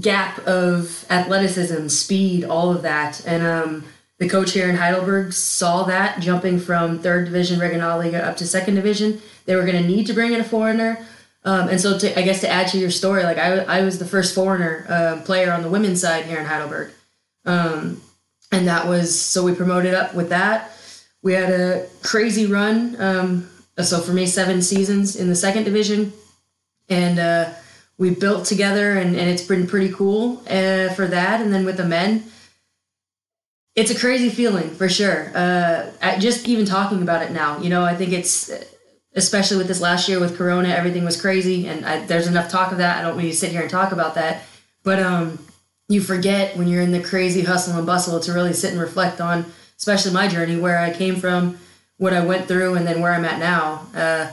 gap 0.00 0.38
of 0.46 1.04
athleticism, 1.10 1.88
speed, 1.88 2.44
all 2.44 2.70
of 2.70 2.82
that, 2.82 3.26
and 3.26 3.42
um, 3.42 3.84
the 4.18 4.28
coach 4.28 4.52
here 4.52 4.68
in 4.68 4.76
Heidelberg 4.76 5.32
saw 5.32 5.84
that 5.84 6.20
jumping 6.20 6.58
from 6.58 6.98
third 6.98 7.26
division 7.26 7.60
Regionalliga 7.60 8.22
up 8.22 8.36
to 8.38 8.46
second 8.46 8.74
division. 8.74 9.20
They 9.46 9.54
were 9.54 9.64
going 9.64 9.80
to 9.80 9.88
need 9.88 10.06
to 10.08 10.12
bring 10.12 10.32
in 10.32 10.40
a 10.40 10.44
foreigner. 10.44 11.06
Um, 11.48 11.70
and 11.70 11.80
so, 11.80 11.98
to, 11.98 12.18
I 12.18 12.20
guess 12.20 12.42
to 12.42 12.48
add 12.50 12.68
to 12.68 12.78
your 12.78 12.90
story, 12.90 13.22
like 13.22 13.38
I, 13.38 13.60
I 13.60 13.80
was 13.80 13.98
the 13.98 14.04
first 14.04 14.34
foreigner 14.34 14.84
uh, 14.86 15.22
player 15.24 15.50
on 15.50 15.62
the 15.62 15.70
women's 15.70 15.98
side 15.98 16.26
here 16.26 16.38
in 16.38 16.44
Heidelberg. 16.44 16.90
Um, 17.46 18.02
and 18.52 18.68
that 18.68 18.86
was, 18.86 19.18
so 19.18 19.42
we 19.44 19.54
promoted 19.54 19.94
up 19.94 20.14
with 20.14 20.28
that. 20.28 20.72
We 21.22 21.32
had 21.32 21.48
a 21.48 21.86
crazy 22.02 22.44
run. 22.44 23.00
Um, 23.00 23.48
so 23.82 23.98
for 24.00 24.12
me, 24.12 24.26
seven 24.26 24.60
seasons 24.60 25.16
in 25.16 25.30
the 25.30 25.34
second 25.34 25.64
division. 25.64 26.12
And 26.90 27.18
uh, 27.18 27.54
we 27.96 28.10
built 28.10 28.44
together, 28.44 28.98
and, 28.98 29.16
and 29.16 29.30
it's 29.30 29.46
been 29.46 29.66
pretty 29.66 29.90
cool 29.90 30.42
uh, 30.50 30.90
for 30.90 31.06
that. 31.06 31.40
And 31.40 31.50
then 31.50 31.64
with 31.64 31.78
the 31.78 31.86
men, 31.86 32.24
it's 33.74 33.90
a 33.90 33.98
crazy 33.98 34.28
feeling 34.28 34.68
for 34.68 34.90
sure. 34.90 35.32
Uh, 35.34 35.90
just 36.18 36.46
even 36.46 36.66
talking 36.66 37.00
about 37.00 37.22
it 37.22 37.32
now, 37.32 37.58
you 37.58 37.70
know, 37.70 37.84
I 37.84 37.94
think 37.94 38.12
it's 38.12 38.50
especially 39.14 39.56
with 39.56 39.68
this 39.68 39.80
last 39.80 40.08
year 40.08 40.20
with 40.20 40.36
Corona, 40.36 40.68
everything 40.68 41.04
was 41.04 41.20
crazy, 41.20 41.66
and 41.66 41.84
I, 41.84 42.04
there's 42.06 42.26
enough 42.26 42.50
talk 42.50 42.72
of 42.72 42.78
that. 42.78 42.98
I 42.98 43.02
don't 43.02 43.18
need 43.18 43.30
to 43.30 43.36
sit 43.36 43.52
here 43.52 43.62
and 43.62 43.70
talk 43.70 43.92
about 43.92 44.14
that, 44.14 44.42
but 44.82 45.00
um, 45.00 45.38
you 45.88 46.00
forget 46.00 46.56
when 46.56 46.68
you're 46.68 46.82
in 46.82 46.92
the 46.92 47.02
crazy 47.02 47.42
hustle 47.42 47.76
and 47.76 47.86
bustle 47.86 48.20
to 48.20 48.32
really 48.32 48.52
sit 48.52 48.72
and 48.72 48.80
reflect 48.80 49.20
on, 49.20 49.46
especially 49.76 50.12
my 50.12 50.28
journey, 50.28 50.56
where 50.56 50.78
I 50.78 50.92
came 50.92 51.16
from, 51.16 51.58
what 51.96 52.12
I 52.12 52.24
went 52.24 52.46
through, 52.46 52.74
and 52.74 52.86
then 52.86 53.00
where 53.00 53.12
I'm 53.12 53.24
at 53.24 53.38
now. 53.38 53.86
Uh, 53.94 54.30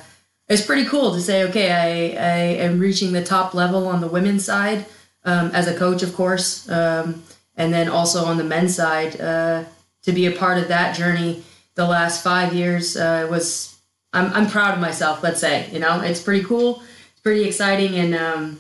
it's 0.48 0.66
pretty 0.66 0.86
cool 0.86 1.14
to 1.14 1.22
say, 1.22 1.44
okay, 1.46 1.72
I, 1.72 1.88
I 2.24 2.38
am 2.66 2.80
reaching 2.80 3.14
the 3.14 3.24
top 3.24 3.54
level 3.54 3.88
on 3.88 4.02
the 4.02 4.08
women's 4.08 4.46
side 4.46 4.86
um, 5.24 5.50
as 5.52 5.68
a 5.68 5.76
coach, 5.76 6.04
of 6.04 6.14
course. 6.14 6.70
Um, 6.70 7.24
and 7.58 7.74
then 7.74 7.90
also 7.90 8.26
on 8.26 8.38
the 8.38 8.44
men's 8.44 8.76
side 8.76 9.20
uh, 9.20 9.64
to 10.04 10.12
be 10.12 10.26
a 10.28 10.32
part 10.32 10.58
of 10.58 10.68
that 10.68 10.96
journey 10.96 11.44
the 11.76 11.88
last 11.88 12.24
five 12.24 12.54
years 12.54 12.96
uh, 12.96 13.28
was 13.30 13.75
I'm, 14.16 14.34
I'm 14.34 14.48
proud 14.48 14.74
of 14.74 14.80
myself 14.80 15.22
let's 15.22 15.40
say 15.40 15.70
you 15.72 15.80
know? 15.80 16.02
It's 16.02 16.22
pretty 16.22 16.44
cool 16.44 16.82
it's 17.12 17.22
pretty 17.22 17.44
exciting 17.44 17.96
and 17.96 18.16
um, 18.16 18.60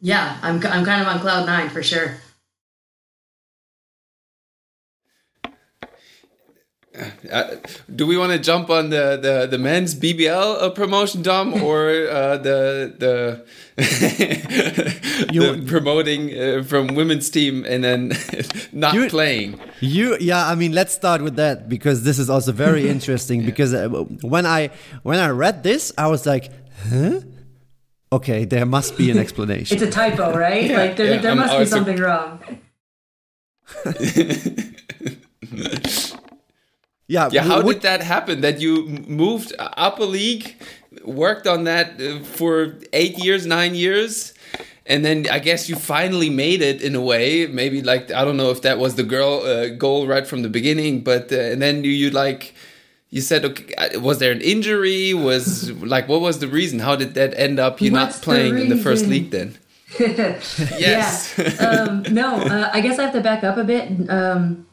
yeah 0.00 0.38
I'm, 0.42 0.56
I'm 0.66 0.84
kind 0.84 1.02
of 1.02 1.08
on 1.08 1.20
cloud 1.20 1.44
nine 1.46 1.68
for 1.68 1.82
sure 1.82 2.16
Uh, 7.30 7.56
do 7.94 8.06
we 8.06 8.18
want 8.18 8.32
to 8.32 8.38
jump 8.38 8.68
on 8.68 8.90
the, 8.90 9.18
the, 9.20 9.46
the 9.50 9.56
men's 9.56 9.94
BBL 9.94 10.62
uh, 10.62 10.70
promotion, 10.70 11.22
Dom, 11.22 11.54
or 11.62 11.88
uh, 11.88 12.36
the 12.36 12.94
the, 12.98 13.44
the 13.76 15.64
promoting 15.66 16.38
uh, 16.38 16.62
from 16.62 16.88
women's 16.88 17.30
team 17.30 17.64
and 17.64 17.82
then 17.82 18.12
not 18.72 18.92
you, 18.92 19.08
playing? 19.08 19.58
You 19.80 20.18
yeah, 20.20 20.46
I 20.46 20.54
mean, 20.54 20.72
let's 20.72 20.92
start 20.92 21.22
with 21.22 21.36
that 21.36 21.68
because 21.68 22.04
this 22.04 22.18
is 22.18 22.28
also 22.28 22.52
very 22.52 22.88
interesting. 22.88 23.40
yeah. 23.40 23.46
Because 23.46 23.72
uh, 23.72 23.88
when 24.20 24.44
I 24.44 24.70
when 25.02 25.18
I 25.18 25.30
read 25.30 25.62
this, 25.62 25.92
I 25.96 26.08
was 26.08 26.26
like, 26.26 26.50
huh. 26.90 27.20
Okay, 28.12 28.44
there 28.44 28.66
must 28.66 28.98
be 28.98 29.10
an 29.10 29.16
explanation. 29.16 29.74
it's 29.74 29.82
a 29.82 29.90
typo, 29.90 30.36
right? 30.36 30.64
Yeah. 30.64 30.76
Like 30.76 30.96
there, 30.96 31.18
there 31.18 31.34
must 31.34 31.58
be 31.58 31.64
something 31.64 31.96
wrong. 31.96 32.40
Yeah. 37.12 37.28
Yeah. 37.30 37.44
How 37.44 37.60
did 37.60 37.82
that 37.82 38.02
happen? 38.02 38.40
That 38.40 38.60
you 38.60 38.86
moved 39.22 39.52
up 39.58 39.98
a 39.98 40.04
league, 40.04 40.56
worked 41.04 41.46
on 41.46 41.64
that 41.64 42.00
uh, 42.00 42.24
for 42.38 42.78
eight 42.94 43.18
years, 43.18 43.44
nine 43.44 43.74
years, 43.74 44.32
and 44.86 45.04
then 45.04 45.26
I 45.30 45.38
guess 45.38 45.68
you 45.68 45.76
finally 45.76 46.30
made 46.30 46.62
it 46.62 46.80
in 46.80 46.94
a 46.94 47.02
way. 47.02 47.46
Maybe 47.46 47.82
like 47.82 48.10
I 48.10 48.24
don't 48.24 48.38
know 48.38 48.50
if 48.50 48.62
that 48.62 48.78
was 48.78 48.94
the 48.94 49.02
girl 49.02 49.42
uh, 49.44 49.68
goal 49.68 50.06
right 50.06 50.26
from 50.26 50.40
the 50.40 50.48
beginning, 50.48 51.04
but 51.04 51.30
uh, 51.30 51.52
and 51.52 51.60
then 51.60 51.84
you, 51.84 51.90
you 51.90 52.10
like 52.10 52.54
you 53.10 53.20
said 53.20 53.44
okay 53.44 53.74
uh, 53.74 54.00
was 54.00 54.18
there 54.18 54.32
an 54.32 54.40
injury 54.40 55.12
was 55.12 55.70
like 55.94 56.08
what 56.08 56.22
was 56.22 56.38
the 56.38 56.48
reason 56.48 56.78
how 56.78 56.96
did 56.96 57.12
that 57.12 57.34
end 57.36 57.60
up 57.60 57.80
you 57.80 57.90
not 57.90 58.10
playing 58.22 58.54
the 58.54 58.62
in 58.62 58.68
the 58.70 58.76
first 58.76 59.06
league 59.06 59.30
then 59.30 59.54
yes 60.00 61.34
yeah. 61.36 61.66
um, 61.66 62.02
no 62.10 62.36
uh, 62.36 62.70
i 62.72 62.80
guess 62.80 62.98
i 62.98 63.02
have 63.02 63.12
to 63.12 63.20
back 63.20 63.44
up 63.44 63.58
a 63.58 63.64
bit 63.64 63.84
um, 64.08 64.66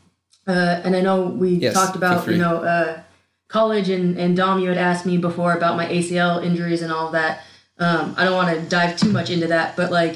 uh, 0.49 0.81
and 0.83 0.95
I 0.95 1.01
know 1.01 1.23
we 1.23 1.49
yes, 1.49 1.75
talked 1.75 1.95
about 1.95 2.27
you 2.27 2.37
know 2.37 2.63
uh, 2.63 3.01
college 3.47 3.89
and 3.89 4.17
and 4.17 4.35
Dom. 4.35 4.59
You 4.59 4.69
had 4.69 4.79
asked 4.79 5.05
me 5.05 5.17
before 5.17 5.53
about 5.53 5.77
my 5.77 5.85
ACL 5.85 6.43
injuries 6.43 6.81
and 6.81 6.91
all 6.91 7.05
of 7.05 7.11
that. 7.11 7.43
Um, 7.77 8.15
I 8.17 8.25
don't 8.25 8.35
want 8.35 8.59
to 8.59 8.67
dive 8.67 8.97
too 8.97 9.11
much 9.11 9.29
into 9.29 9.47
that, 9.47 9.77
but 9.77 9.91
like 9.91 10.15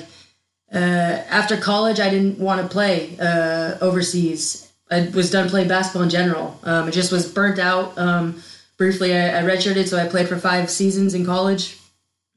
uh, 0.73 1.21
after 1.29 1.55
college, 1.55 1.99
I 1.99 2.09
didn't 2.09 2.39
want 2.39 2.61
to 2.61 2.67
play 2.67 3.15
uh, 3.19 3.77
overseas. 3.79 4.71
I 4.89 5.07
was 5.13 5.29
done 5.29 5.49
playing 5.49 5.67
basketball 5.67 6.01
in 6.01 6.09
general. 6.09 6.59
Um, 6.63 6.87
I 6.87 6.91
just 6.91 7.11
was 7.11 7.31
burnt 7.31 7.59
out. 7.59 7.95
Um, 7.97 8.41
briefly, 8.77 9.15
I, 9.15 9.39
I, 9.39 9.43
redshirted, 9.43 9.87
so 9.87 9.97
I 9.97 10.07
played 10.07 10.27
for 10.27 10.37
five 10.37 10.69
seasons 10.69 11.13
in 11.13 11.25
college. 11.25 11.77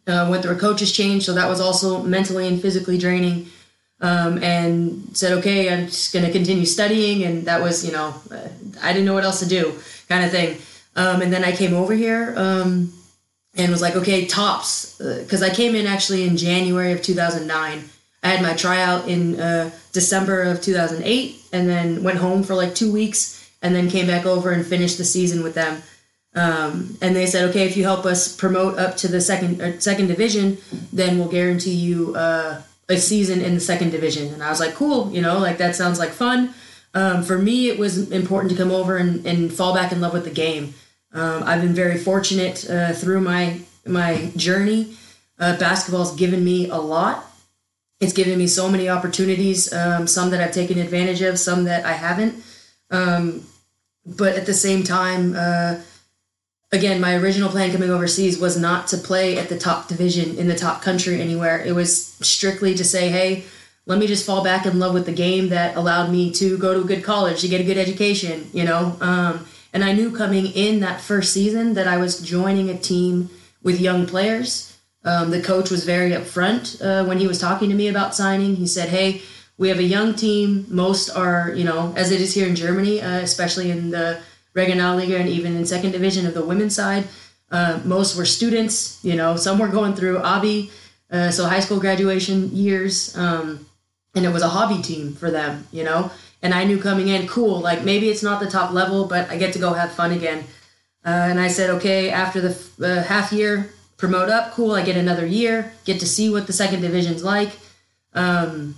Uh, 0.06 0.28
went 0.30 0.42
through 0.42 0.54
a 0.54 0.58
coach's 0.58 0.92
change, 0.92 1.24
so 1.24 1.32
that 1.32 1.48
was 1.48 1.60
also 1.60 2.02
mentally 2.02 2.46
and 2.46 2.62
physically 2.62 2.96
draining 2.96 3.46
um, 4.00 4.42
and 4.42 5.16
said, 5.16 5.38
okay, 5.38 5.72
I'm 5.72 5.86
just 5.86 6.12
going 6.12 6.24
to 6.24 6.32
continue 6.32 6.66
studying. 6.66 7.24
And 7.24 7.46
that 7.46 7.60
was, 7.60 7.84
you 7.84 7.92
know, 7.92 8.14
I 8.82 8.92
didn't 8.92 9.06
know 9.06 9.14
what 9.14 9.24
else 9.24 9.40
to 9.40 9.48
do 9.48 9.78
kind 10.08 10.24
of 10.24 10.30
thing. 10.30 10.58
Um, 10.94 11.22
and 11.22 11.32
then 11.32 11.44
I 11.44 11.54
came 11.54 11.74
over 11.74 11.94
here 11.94 12.34
um, 12.36 12.92
and 13.56 13.70
was 13.70 13.82
like, 13.82 13.96
okay, 13.96 14.26
tops. 14.26 14.96
Because 14.98 15.42
uh, 15.42 15.46
I 15.46 15.50
came 15.50 15.74
in 15.74 15.86
actually 15.86 16.26
in 16.26 16.36
January 16.36 16.92
of 16.92 17.02
2009. 17.02 17.84
I 18.22 18.28
had 18.28 18.42
my 18.42 18.54
tryout 18.54 19.08
in 19.08 19.38
uh, 19.38 19.70
December 19.92 20.42
of 20.42 20.60
2008 20.60 21.48
and 21.52 21.68
then 21.68 22.02
went 22.02 22.18
home 22.18 22.42
for 22.42 22.54
like 22.54 22.74
two 22.74 22.92
weeks 22.92 23.50
and 23.62 23.74
then 23.74 23.88
came 23.90 24.06
back 24.06 24.26
over 24.26 24.50
and 24.50 24.66
finished 24.66 24.98
the 24.98 25.04
season 25.04 25.42
with 25.42 25.54
them. 25.54 25.82
Um, 26.34 26.98
and 27.00 27.16
they 27.16 27.26
said, 27.26 27.48
okay, 27.50 27.64
if 27.66 27.76
you 27.76 27.84
help 27.84 28.04
us 28.04 28.34
promote 28.34 28.78
up 28.78 28.96
to 28.98 29.08
the 29.08 29.22
second 29.22 29.60
uh, 29.62 29.78
second 29.80 30.08
division, 30.08 30.58
then 30.92 31.18
we'll 31.18 31.28
guarantee 31.28 31.72
you 31.72 32.14
uh, 32.14 32.60
a 32.88 32.96
season 32.96 33.40
in 33.40 33.54
the 33.54 33.60
second 33.60 33.90
division. 33.90 34.32
And 34.32 34.42
I 34.42 34.50
was 34.50 34.60
like, 34.60 34.74
cool, 34.74 35.10
you 35.12 35.20
know, 35.20 35.38
like 35.38 35.58
that 35.58 35.74
sounds 35.74 35.98
like 35.98 36.10
fun. 36.10 36.54
Um, 36.94 37.22
for 37.22 37.36
me, 37.36 37.68
it 37.68 37.78
was 37.78 38.10
important 38.10 38.50
to 38.52 38.56
come 38.56 38.70
over 38.70 38.96
and, 38.96 39.26
and 39.26 39.52
fall 39.52 39.74
back 39.74 39.92
in 39.92 40.00
love 40.00 40.12
with 40.12 40.24
the 40.24 40.30
game. 40.30 40.74
Um, 41.12 41.42
I've 41.44 41.60
been 41.60 41.74
very 41.74 41.98
fortunate 41.98 42.68
uh, 42.68 42.92
through 42.92 43.20
my 43.20 43.60
my 43.86 44.32
journey. 44.36 44.96
Uh, 45.38 45.56
basketball's 45.58 46.14
given 46.16 46.44
me 46.44 46.68
a 46.68 46.76
lot. 46.76 47.24
It's 48.00 48.12
given 48.12 48.38
me 48.38 48.46
so 48.46 48.68
many 48.68 48.88
opportunities. 48.88 49.72
Um, 49.72 50.06
some 50.06 50.30
that 50.30 50.40
I've 50.40 50.52
taken 50.52 50.78
advantage 50.78 51.22
of, 51.22 51.38
some 51.38 51.64
that 51.64 51.84
I 51.84 51.92
haven't. 51.92 52.42
Um, 52.90 53.46
but 54.04 54.34
at 54.34 54.46
the 54.46 54.54
same 54.54 54.82
time, 54.82 55.34
uh, 55.36 55.80
again, 56.72 57.00
my 57.00 57.14
original 57.16 57.48
plan 57.48 57.72
coming 57.72 57.90
overseas 57.90 58.38
was 58.38 58.58
not 58.58 58.88
to 58.88 58.98
play 58.98 59.38
at 59.38 59.48
the 59.48 59.58
top 59.58 59.88
division 59.88 60.36
in 60.38 60.48
the 60.48 60.56
top 60.56 60.82
country 60.82 61.20
anywhere. 61.20 61.60
It 61.60 61.74
was 61.74 62.14
strictly 62.20 62.74
to 62.74 62.84
say, 62.84 63.08
hey, 63.08 63.44
let 63.86 63.98
me 63.98 64.06
just 64.06 64.26
fall 64.26 64.42
back 64.42 64.66
in 64.66 64.80
love 64.80 64.94
with 64.94 65.06
the 65.06 65.12
game 65.12 65.48
that 65.50 65.76
allowed 65.76 66.10
me 66.10 66.32
to 66.32 66.58
go 66.58 66.74
to 66.74 66.80
a 66.80 66.84
good 66.84 67.04
college, 67.04 67.40
to 67.42 67.48
get 67.48 67.60
a 67.60 67.64
good 67.64 67.78
education, 67.78 68.50
you 68.52 68.64
know. 68.64 68.96
Um, 69.00 69.46
and 69.72 69.84
I 69.84 69.92
knew 69.92 70.10
coming 70.10 70.46
in 70.46 70.80
that 70.80 71.00
first 71.00 71.32
season 71.32 71.74
that 71.74 71.86
I 71.86 71.98
was 71.98 72.20
joining 72.20 72.68
a 72.68 72.78
team 72.78 73.30
with 73.62 73.80
young 73.80 74.06
players. 74.06 74.76
Um, 75.04 75.30
the 75.30 75.40
coach 75.40 75.70
was 75.70 75.84
very 75.84 76.10
upfront 76.10 76.82
uh, 76.82 77.06
when 77.06 77.18
he 77.18 77.28
was 77.28 77.38
talking 77.38 77.68
to 77.68 77.76
me 77.76 77.86
about 77.86 78.14
signing. 78.14 78.56
He 78.56 78.66
said, 78.66 78.88
hey, 78.88 79.22
we 79.56 79.68
have 79.68 79.78
a 79.78 79.84
young 79.84 80.14
team. 80.14 80.66
Most 80.68 81.10
are, 81.10 81.52
you 81.54 81.62
know, 81.62 81.94
as 81.96 82.10
it 82.10 82.20
is 82.20 82.34
here 82.34 82.48
in 82.48 82.56
Germany, 82.56 83.00
uh, 83.00 83.18
especially 83.18 83.70
in 83.70 83.90
the 83.90 84.20
Regionalliga 84.56 85.20
and 85.20 85.28
even 85.28 85.54
in 85.54 85.66
second 85.66 85.92
division 85.92 86.26
of 86.26 86.34
the 86.34 86.44
women's 86.44 86.74
side. 86.74 87.04
Uh, 87.50 87.78
most 87.84 88.16
were 88.16 88.24
students, 88.24 88.98
you 89.04 89.14
know, 89.14 89.36
some 89.36 89.58
were 89.58 89.68
going 89.68 89.94
through 89.94 90.18
Abi, 90.18 90.70
uh, 91.12 91.30
so 91.30 91.46
high 91.46 91.60
school 91.60 91.78
graduation 91.78 92.50
years. 92.56 93.16
Um, 93.16 93.66
and 94.16 94.24
it 94.24 94.30
was 94.30 94.42
a 94.42 94.48
hobby 94.48 94.82
team 94.82 95.14
for 95.14 95.30
them, 95.30 95.66
you 95.70 95.84
know. 95.84 96.10
And 96.42 96.54
I 96.54 96.64
knew 96.64 96.80
coming 96.80 97.08
in, 97.08 97.28
cool, 97.28 97.60
like 97.60 97.84
maybe 97.84 98.08
it's 98.08 98.22
not 98.22 98.40
the 98.40 98.50
top 98.50 98.72
level, 98.72 99.06
but 99.06 99.30
I 99.30 99.36
get 99.36 99.52
to 99.52 99.58
go 99.58 99.74
have 99.74 99.92
fun 99.92 100.10
again. 100.10 100.44
Uh, 101.04 101.28
and 101.30 101.38
I 101.38 101.48
said, 101.48 101.70
okay, 101.70 102.10
after 102.10 102.40
the 102.40 102.56
uh, 102.82 103.02
half 103.04 103.32
year, 103.32 103.70
promote 103.96 104.28
up, 104.28 104.52
cool. 104.52 104.72
I 104.72 104.82
get 104.82 104.96
another 104.96 105.26
year, 105.26 105.72
get 105.84 106.00
to 106.00 106.06
see 106.06 106.30
what 106.30 106.46
the 106.46 106.52
second 106.52 106.80
division's 106.80 107.22
like. 107.22 107.52
Um, 108.14 108.76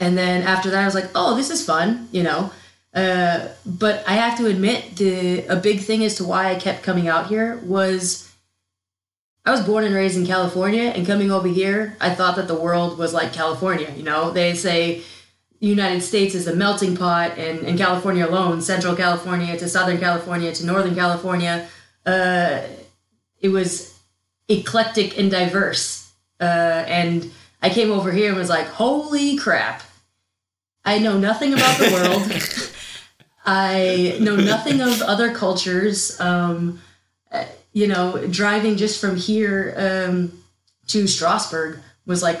and 0.00 0.18
then 0.18 0.42
after 0.42 0.70
that, 0.70 0.82
I 0.82 0.84
was 0.84 0.94
like, 0.94 1.10
oh, 1.14 1.36
this 1.36 1.50
is 1.50 1.64
fun, 1.64 2.08
you 2.10 2.22
know. 2.22 2.50
Uh, 2.94 3.48
but 3.66 4.04
I 4.06 4.12
have 4.14 4.38
to 4.38 4.46
admit, 4.46 4.96
the 4.96 5.44
a 5.46 5.56
big 5.56 5.80
thing 5.80 6.04
as 6.04 6.14
to 6.16 6.24
why 6.24 6.50
I 6.50 6.54
kept 6.54 6.84
coming 6.84 7.08
out 7.08 7.26
here 7.26 7.56
was 7.64 8.32
I 9.44 9.50
was 9.50 9.60
born 9.62 9.84
and 9.84 9.94
raised 9.94 10.16
in 10.16 10.26
California, 10.26 10.84
and 10.84 11.06
coming 11.06 11.30
over 11.30 11.48
here, 11.48 11.96
I 12.00 12.14
thought 12.14 12.36
that 12.36 12.48
the 12.48 12.54
world 12.54 12.96
was 12.96 13.12
like 13.12 13.32
California. 13.32 13.92
You 13.96 14.04
know, 14.04 14.30
they 14.30 14.54
say 14.54 15.02
the 15.60 15.66
United 15.66 16.02
States 16.02 16.34
is 16.34 16.46
a 16.46 16.54
melting 16.54 16.96
pot, 16.96 17.36
and 17.36 17.60
in 17.60 17.76
California 17.76 18.26
alone, 18.26 18.62
Central 18.62 18.94
California 18.94 19.56
to 19.58 19.68
Southern 19.68 19.98
California 19.98 20.52
to 20.52 20.64
Northern 20.64 20.94
California, 20.94 21.68
uh, 22.06 22.60
it 23.40 23.48
was 23.48 23.98
eclectic 24.48 25.18
and 25.18 25.30
diverse. 25.30 26.12
Uh, 26.40 26.84
and 26.86 27.30
I 27.60 27.70
came 27.70 27.90
over 27.90 28.12
here 28.12 28.28
and 28.28 28.38
was 28.38 28.48
like, 28.48 28.66
holy 28.66 29.36
crap. 29.36 29.82
I 30.84 30.98
know 30.98 31.18
nothing 31.18 31.54
about 31.54 31.78
the 31.78 31.90
world. 31.90 32.70
I 33.44 34.16
know 34.20 34.36
nothing 34.36 34.80
of 34.80 35.02
other 35.02 35.34
cultures. 35.34 36.18
Um, 36.20 36.80
you 37.74 37.88
know, 37.88 38.24
driving 38.28 38.76
just 38.76 39.00
from 39.00 39.16
here 39.16 39.74
um, 39.76 40.32
to 40.86 41.06
Strasbourg 41.06 41.80
was 42.06 42.22
like, 42.22 42.40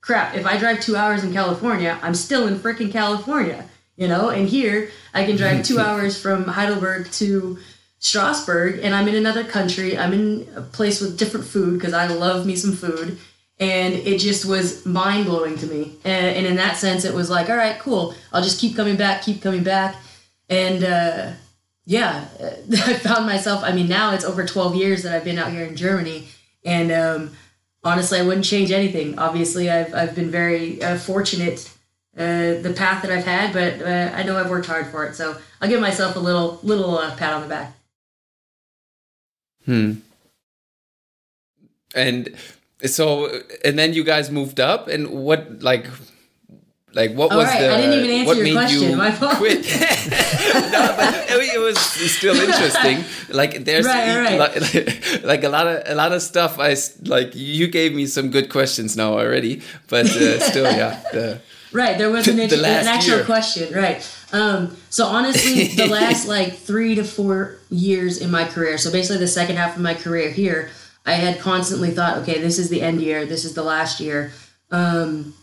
crap, 0.00 0.36
if 0.36 0.46
I 0.46 0.56
drive 0.56 0.80
two 0.80 0.96
hours 0.96 1.24
in 1.24 1.32
California, 1.32 1.98
I'm 2.00 2.14
still 2.14 2.46
in 2.46 2.56
freaking 2.56 2.92
California, 2.92 3.68
you 3.96 4.06
know? 4.06 4.28
And 4.28 4.48
here, 4.48 4.90
I 5.12 5.24
can 5.24 5.36
drive 5.36 5.64
two 5.64 5.78
hours 5.80 6.20
from 6.20 6.44
Heidelberg 6.44 7.10
to 7.12 7.58
Strasbourg, 7.98 8.78
and 8.82 8.94
I'm 8.94 9.08
in 9.08 9.16
another 9.16 9.42
country. 9.42 9.98
I'm 9.98 10.12
in 10.12 10.48
a 10.54 10.62
place 10.62 11.00
with 11.00 11.18
different 11.18 11.44
food 11.44 11.78
because 11.78 11.92
I 11.92 12.06
love 12.06 12.46
me 12.46 12.54
some 12.54 12.72
food. 12.72 13.18
And 13.58 13.94
it 13.94 14.18
just 14.18 14.44
was 14.44 14.84
mind 14.84 15.24
blowing 15.24 15.56
to 15.58 15.66
me. 15.66 15.96
And, 16.04 16.36
and, 16.36 16.46
in 16.46 16.56
that 16.56 16.76
sense, 16.76 17.06
it 17.06 17.14
was 17.14 17.30
like, 17.30 17.48
all 17.48 17.56
right, 17.56 17.78
cool. 17.78 18.14
I'll 18.30 18.42
just 18.42 18.60
keep 18.60 18.76
coming 18.76 18.96
back, 18.96 19.22
keep 19.22 19.40
coming 19.40 19.64
back. 19.64 19.96
And, 20.48 20.84
uh, 20.84 21.32
yeah, 21.86 22.26
I 22.40 22.94
found 22.94 23.26
myself. 23.26 23.62
I 23.64 23.72
mean, 23.72 23.88
now 23.88 24.12
it's 24.12 24.24
over 24.24 24.44
12 24.44 24.74
years 24.74 25.04
that 25.04 25.14
I've 25.14 25.24
been 25.24 25.38
out 25.38 25.52
here 25.52 25.64
in 25.64 25.76
Germany, 25.76 26.28
and 26.64 26.90
um, 26.90 27.36
honestly, 27.84 28.18
I 28.18 28.22
wouldn't 28.22 28.44
change 28.44 28.72
anything. 28.72 29.18
Obviously, 29.18 29.70
I've 29.70 29.94
I've 29.94 30.14
been 30.14 30.30
very 30.30 30.82
uh, 30.82 30.98
fortunate 30.98 31.72
uh, 32.16 32.60
the 32.60 32.74
path 32.76 33.02
that 33.02 33.10
I've 33.12 33.24
had, 33.24 33.52
but 33.52 33.80
uh, 33.80 34.16
I 34.16 34.24
know 34.24 34.36
I've 34.36 34.50
worked 34.50 34.66
hard 34.66 34.88
for 34.88 35.06
it. 35.06 35.14
So 35.14 35.36
I'll 35.60 35.68
give 35.68 35.80
myself 35.80 36.16
a 36.16 36.18
little 36.18 36.58
little 36.62 36.98
uh, 36.98 37.14
pat 37.16 37.32
on 37.32 37.42
the 37.42 37.48
back. 37.48 37.74
Hmm. 39.64 39.92
And 41.94 42.36
so, 42.84 43.42
and 43.64 43.78
then 43.78 43.94
you 43.94 44.02
guys 44.02 44.30
moved 44.30 44.58
up, 44.58 44.88
and 44.88 45.08
what 45.10 45.62
like 45.62 45.86
like, 46.96 47.12
what 47.12 47.28
was 47.30 47.46
right. 47.46 47.60
the? 47.60 47.74
I 47.74 47.76
didn't 47.76 47.98
even 47.98 48.10
answer 48.10 48.42
your 48.42 48.56
question. 48.56 48.90
You 48.90 48.96
My 48.96 49.10
fault. 49.10 49.36
Quit? 49.36 49.58
no, 50.72 50.94
but 50.96 51.26
it 51.28 51.60
was 51.60 51.78
still 51.78 52.34
interesting. 52.34 53.04
Like, 53.28 53.66
there's 53.66 53.84
right, 53.84 54.16
right. 54.16 54.38
Like, 54.38 55.22
like, 55.22 55.44
a 55.44 55.50
lot 55.50 55.66
of 55.66 55.82
a 55.84 55.94
lot 55.94 56.12
of 56.12 56.22
stuff. 56.22 56.58
I 56.58 56.74
like 57.02 57.36
you 57.36 57.68
gave 57.68 57.94
me 57.94 58.06
some 58.06 58.30
good 58.30 58.48
questions 58.48 58.96
now 58.96 59.12
already, 59.12 59.60
but 59.88 60.06
uh, 60.06 60.40
still, 60.50 60.64
yeah. 60.64 61.02
The, 61.12 61.42
right, 61.70 61.98
there 61.98 62.10
was 62.10 62.28
an, 62.28 62.36
the 62.48 62.56
an 62.56 62.86
actual 62.86 63.16
year. 63.16 63.24
question. 63.26 63.74
Right. 63.74 64.00
Um, 64.32 64.74
so 64.88 65.04
honestly, 65.06 65.68
the 65.76 65.88
last 65.88 66.26
like 66.26 66.56
three 66.56 66.94
to 66.94 67.04
four 67.04 67.58
years 67.68 68.22
in 68.22 68.30
my 68.30 68.44
career, 68.44 68.78
so 68.78 68.90
basically 68.90 69.18
the 69.18 69.28
second 69.28 69.56
half 69.56 69.76
of 69.76 69.82
my 69.82 69.92
career 69.92 70.30
here, 70.30 70.70
I 71.04 71.12
had 71.12 71.40
constantly 71.40 71.90
thought, 71.90 72.16
okay, 72.22 72.40
this 72.40 72.58
is 72.58 72.70
the 72.70 72.80
end 72.80 73.02
year, 73.02 73.26
this 73.26 73.44
is 73.44 73.52
the 73.52 73.62
last 73.62 74.00
year. 74.00 74.32
Um, 74.70 75.34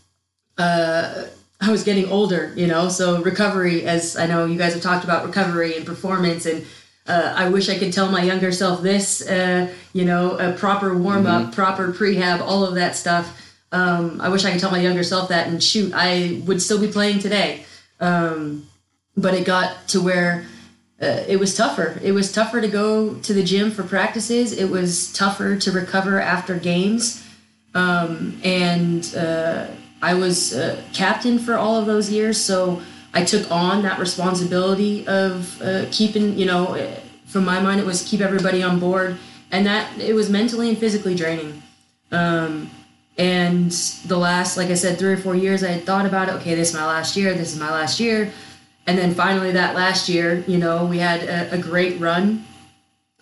uh, 0.58 1.26
I 1.64 1.72
was 1.72 1.84
getting 1.84 2.10
older, 2.10 2.52
you 2.58 2.68
know, 2.68 2.90
so 2.90 3.22
recovery, 3.22 3.86
as 3.86 4.18
I 4.18 4.26
know 4.26 4.46
you 4.46 4.58
guys 4.58 4.74
have 4.74 4.84
talked 4.84 5.06
about 5.06 5.26
recovery 5.26 5.78
and 5.78 5.86
performance, 5.86 6.46
and 6.46 6.66
uh, 7.08 7.34
I 7.38 7.48
wish 7.50 7.70
I 7.70 7.78
could 7.78 7.94
tell 7.94 8.12
my 8.12 8.22
younger 8.22 8.52
self 8.52 8.82
this, 8.82 9.26
uh, 9.26 9.74
you 9.94 10.04
know, 10.04 10.38
a 10.38 10.52
proper 10.52 10.98
warm 10.98 11.26
up, 11.26 11.44
mm-hmm. 11.44 11.52
proper 11.52 11.94
prehab, 11.94 12.42
all 12.42 12.66
of 12.66 12.76
that 12.76 12.98
stuff. 12.98 13.40
Um, 13.72 14.20
I 14.20 14.28
wish 14.28 14.44
I 14.44 14.52
could 14.52 14.60
tell 14.60 14.72
my 14.72 14.82
younger 14.82 15.04
self 15.04 15.30
that, 15.30 15.48
and 15.48 15.64
shoot, 15.64 15.94
I 15.96 16.42
would 16.46 16.62
still 16.62 16.82
be 16.82 16.90
playing 16.90 17.20
today. 17.20 17.66
Um, 18.02 18.68
but 19.16 19.34
it 19.34 19.46
got 19.46 19.88
to 19.90 20.02
where 20.02 20.46
uh, 21.02 21.24
it 21.28 21.40
was 21.40 21.56
tougher. 21.56 21.98
It 22.04 22.12
was 22.12 22.30
tougher 22.32 22.60
to 22.60 22.68
go 22.68 23.16
to 23.16 23.34
the 23.34 23.44
gym 23.44 23.72
for 23.72 23.84
practices. 23.84 24.52
It 24.52 24.70
was 24.70 25.14
tougher 25.14 25.56
to 25.56 25.72
recover 25.72 26.20
after 26.20 26.58
games. 26.58 27.26
Um, 27.74 28.40
and 28.44 29.16
uh, 29.16 29.68
I 30.04 30.14
was 30.16 30.54
uh, 30.54 30.82
captain 30.92 31.40
for 31.40 31.56
all 31.56 31.78
of 31.78 31.86
those 31.86 32.12
years, 32.12 32.38
so 32.38 32.82
I 33.14 33.24
took 33.24 33.50
on 33.50 33.84
that 33.84 34.00
responsibility 34.00 35.08
of 35.08 35.62
uh, 35.62 35.86
keeping, 35.92 36.38
you 36.38 36.46
know, 36.46 36.76
uh, 36.76 37.00
from 37.26 37.46
my 37.46 37.62
mind, 37.62 37.80
it 37.80 37.86
was 37.86 38.04
keep 38.04 38.20
everybody 38.20 38.62
on 38.62 38.80
board, 38.80 39.18
and 39.50 39.66
that 39.66 39.98
it 39.98 40.14
was 40.14 40.30
mentally 40.30 40.68
and 40.68 40.78
physically 40.78 41.16
draining. 41.16 41.64
Um, 42.12 42.70
and 43.18 43.72
the 44.06 44.18
last, 44.18 44.58
like 44.58 44.70
I 44.70 44.74
said, 44.74 45.00
three 45.00 45.14
or 45.14 45.18
four 45.18 45.36
years, 45.36 45.64
I 45.64 45.70
had 45.70 45.86
thought 45.86 46.06
about 46.06 46.28
it. 46.28 46.34
Okay, 46.34 46.54
this 46.54 46.72
is 46.72 46.76
my 46.76 46.86
last 46.86 47.16
year. 47.16 47.34
This 47.34 47.54
is 47.54 47.60
my 47.60 47.72
last 47.72 47.98
year. 48.00 48.30
And 48.86 48.98
then 48.98 49.16
finally, 49.16 49.52
that 49.52 49.74
last 49.74 50.10
year, 50.10 50.44
you 50.48 50.58
know, 50.58 50.86
we 50.86 50.98
had 50.98 51.24
a, 51.24 51.54
a 51.54 51.58
great 51.58 51.98
run, 52.02 52.44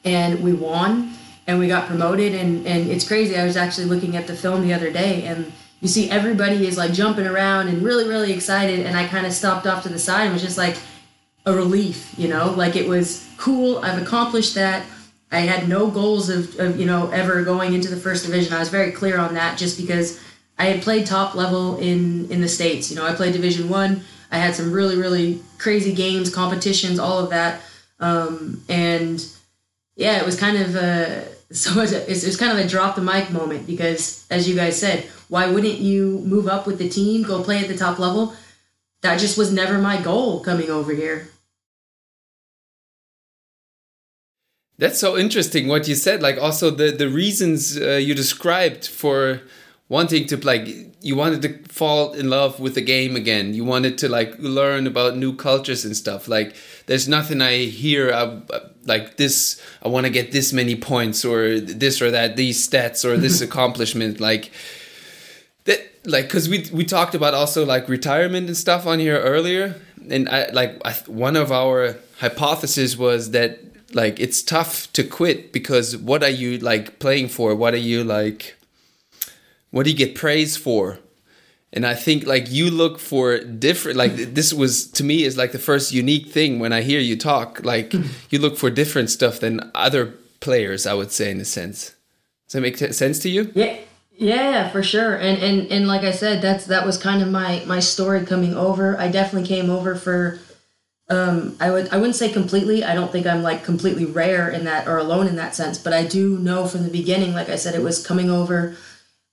and 0.04 0.42
we 0.42 0.54
won, 0.54 1.14
and 1.46 1.60
we 1.60 1.68
got 1.68 1.86
promoted. 1.86 2.34
And 2.34 2.66
and 2.66 2.90
it's 2.90 3.08
crazy. 3.08 3.38
I 3.38 3.46
was 3.46 3.56
actually 3.56 3.86
looking 3.86 4.16
at 4.16 4.26
the 4.26 4.36
film 4.36 4.66
the 4.68 4.74
other 4.74 4.90
day, 4.90 5.26
and 5.26 5.52
you 5.82 5.88
see 5.88 6.10
everybody 6.10 6.66
is 6.66 6.78
like 6.78 6.94
jumping 6.94 7.28
around 7.28 7.68
and 7.68 7.82
really 7.82 8.08
really 8.08 8.32
excited 8.32 8.86
and 8.86 8.96
i 8.96 9.08
kind 9.08 9.26
of 9.26 9.34
stopped 9.34 9.68
off 9.68 9.84
to 9.84 9.90
the 9.90 10.00
side 10.00 10.24
and 10.24 10.34
was 10.34 10.42
just 10.42 10.58
like 10.58 10.78
a 11.46 11.54
relief 11.54 12.14
you 12.18 12.28
know? 12.28 12.52
Like 12.52 12.76
it 12.76 12.88
was 12.88 13.28
cool 13.38 13.80
i've 13.80 14.02
accomplished 14.02 14.56
that. 14.56 14.86
I 15.34 15.40
had 15.40 15.68
no 15.68 15.90
goals 15.90 16.30
of, 16.30 16.60
of 16.60 16.80
you 16.80 16.86
know 16.86 17.10
ever 17.10 17.44
going 17.44 17.74
into 17.74 17.90
the 17.90 17.98
first 17.98 18.26
division. 18.26 18.54
I 18.54 18.60
was 18.60 18.70
very 18.70 18.92
clear 18.92 19.18
on 19.18 19.34
that 19.34 19.58
just 19.58 19.78
because 19.80 20.22
i 20.60 20.66
had 20.66 20.82
played 20.82 21.06
top 21.06 21.36
level 21.36 21.78
in 21.78 22.30
in 22.30 22.42
the 22.42 22.48
states 22.48 22.90
you 22.90 22.96
know? 22.96 23.06
I 23.06 23.14
played 23.14 23.34
division 23.34 23.70
one. 23.70 24.02
I 24.32 24.38
had 24.38 24.56
some 24.56 24.72
really 24.72 24.98
really 24.98 25.42
crazy 25.58 25.94
games 25.94 26.34
competitions 26.34 27.00
all 27.00 27.20
of 27.20 27.30
that. 27.32 27.62
Um, 28.00 28.64
and 28.70 29.26
yeah 29.96 30.20
it 30.20 30.26
was 30.26 30.40
kind 30.40 30.58
of 30.58 30.76
a 30.76 31.28
so 31.52 31.82
it's, 31.82 32.24
it's 32.24 32.38
kind 32.38 32.58
of 32.58 32.64
a 32.64 32.68
drop 32.68 32.96
the 32.96 33.02
mic 33.02 33.32
moment 33.32 33.68
because 33.68 34.26
as 34.30 34.48
you 34.48 34.56
guys 34.56 34.80
said 34.80 35.06
why 35.32 35.48
wouldn't 35.48 35.80
you 35.80 36.20
move 36.26 36.50
up 36.50 36.68
with 36.68 36.78
the 36.78 36.90
team, 36.90 37.24
go 37.24 37.42
play 37.42 37.60
at 37.60 37.70
the 37.70 37.78
top 37.78 38.00
level? 38.00 38.36
That 39.02 39.18
just 39.18 39.38
was 39.38 39.50
never 39.50 39.78
my 39.78 40.02
goal 40.02 40.42
coming 40.42 40.70
over 40.70 40.94
here. 40.94 41.30
That's 44.78 45.00
so 45.00 45.18
interesting 45.18 45.70
what 45.70 45.88
you 45.88 45.96
said. 45.96 46.22
Like 46.22 46.38
also 46.38 46.70
the 46.70 46.92
the 46.92 47.08
reasons 47.08 47.78
uh, 47.78 47.92
you 47.92 48.14
described 48.14 48.86
for 48.86 49.42
wanting 49.92 50.26
to 50.26 50.38
like 50.38 50.66
you 51.02 51.18
wanted 51.18 51.42
to 51.42 51.52
fall 51.68 52.14
in 52.14 52.30
love 52.30 52.62
with 52.62 52.76
the 52.76 52.82
game 52.82 53.18
again. 53.18 53.54
You 53.54 53.66
wanted 53.66 53.98
to 53.98 54.08
like 54.08 54.34
learn 54.40 54.88
about 54.88 55.18
new 55.18 55.36
cultures 55.36 55.84
and 55.84 55.98
stuff. 55.98 56.30
Like 56.30 56.56
there's 56.86 57.10
nothing 57.10 57.42
I 57.42 57.66
hear 57.66 58.10
uh, 58.10 58.40
like 58.86 59.18
this. 59.18 59.62
I 59.84 59.90
want 59.90 60.06
to 60.06 60.10
get 60.10 60.32
this 60.32 60.54
many 60.54 60.78
points 60.78 61.26
or 61.26 61.60
this 61.60 62.02
or 62.02 62.10
that, 62.10 62.38
these 62.38 62.58
stats 62.66 63.04
or 63.04 63.18
this 63.18 63.42
accomplishment. 63.48 64.22
Like 64.22 64.54
that 65.66 65.82
like 66.06 66.28
because 66.28 66.48
we 66.48 66.70
we 66.72 66.86
talked 66.86 67.14
about 67.14 67.34
also 67.34 67.66
like 67.66 67.90
retirement 67.90 68.48
and 68.48 68.56
stuff 68.56 68.88
on 68.88 68.98
here 69.00 69.20
earlier 69.20 69.76
and 70.10 70.28
i 70.30 70.50
like 70.52 70.82
I, 70.84 70.94
one 71.06 71.36
of 71.36 71.52
our 71.52 71.96
hypotheses 72.18 72.98
was 72.98 73.32
that 73.32 73.60
like 73.94 74.20
it's 74.20 74.42
tough 74.42 74.92
to 74.94 75.04
quit 75.04 75.52
because 75.52 75.98
what 75.98 76.24
are 76.24 76.30
you 76.30 76.58
like 76.58 76.98
playing 77.00 77.28
for? 77.28 77.54
What 77.54 77.74
are 77.74 77.86
you 77.92 78.04
like? 78.06 78.56
What 79.72 79.84
do 79.84 79.92
you 79.92 79.98
get 79.98 80.16
praised 80.16 80.60
for? 80.60 81.00
And 81.74 81.86
I 81.86 81.96
think 81.96 82.26
like 82.26 82.52
you 82.52 82.70
look 82.70 83.00
for 83.00 83.40
different 83.40 83.98
like 83.98 84.16
this 84.16 84.54
was 84.54 84.92
to 84.92 85.04
me 85.04 85.24
is 85.24 85.38
like 85.38 85.54
the 85.54 85.60
first 85.60 85.94
unique 85.94 86.28
thing 86.28 86.60
when 86.60 86.74
I 86.74 86.82
hear 86.82 87.00
you 87.00 87.18
talk. 87.18 87.64
Like 87.64 87.94
you 88.30 88.40
look 88.40 88.58
for 88.58 88.70
different 88.70 89.10
stuff 89.10 89.40
than 89.40 89.72
other 89.74 90.14
players, 90.42 90.86
I 90.86 90.94
would 90.94 91.12
say 91.12 91.32
in 91.32 91.40
a 91.40 91.46
sense. 91.46 91.96
Does 92.48 92.54
that 92.54 92.62
make 92.62 92.78
sense 92.78 93.20
to 93.20 93.30
you? 93.30 93.52
Yeah. 93.56 93.78
Yeah, 94.22 94.70
for 94.70 94.84
sure. 94.84 95.16
And 95.16 95.42
and 95.42 95.72
and 95.72 95.88
like 95.88 96.04
I 96.04 96.12
said, 96.12 96.44
that's 96.44 96.66
that 96.66 96.86
was 96.86 96.98
kind 96.98 97.24
of 97.24 97.30
my 97.30 97.64
my 97.66 97.80
story 97.80 98.24
coming 98.26 98.54
over. 98.54 98.96
I 99.00 99.08
definitely 99.08 99.48
came 99.48 99.70
over 99.72 99.96
for 99.96 100.40
um 101.10 101.56
I 101.60 101.72
would 101.72 101.90
I 101.90 101.98
wouldn't 101.98 102.18
say 102.18 102.32
completely. 102.32 102.84
I 102.84 102.94
don't 102.94 103.12
think 103.12 103.26
I'm 103.26 103.42
like 103.42 103.64
completely 103.64 104.06
rare 104.06 104.50
in 104.50 104.66
that 104.66 104.88
or 104.88 104.98
alone 104.98 105.26
in 105.28 105.38
that 105.38 105.56
sense, 105.56 105.80
but 105.80 105.94
I 105.94 106.06
do 106.06 106.38
know 106.38 106.68
from 106.68 106.84
the 106.84 106.92
beginning 106.92 107.34
like 107.34 107.50
I 107.50 107.56
said 107.56 107.74
it 107.74 107.82
was 107.82 108.06
coming 108.06 108.30
over 108.30 108.76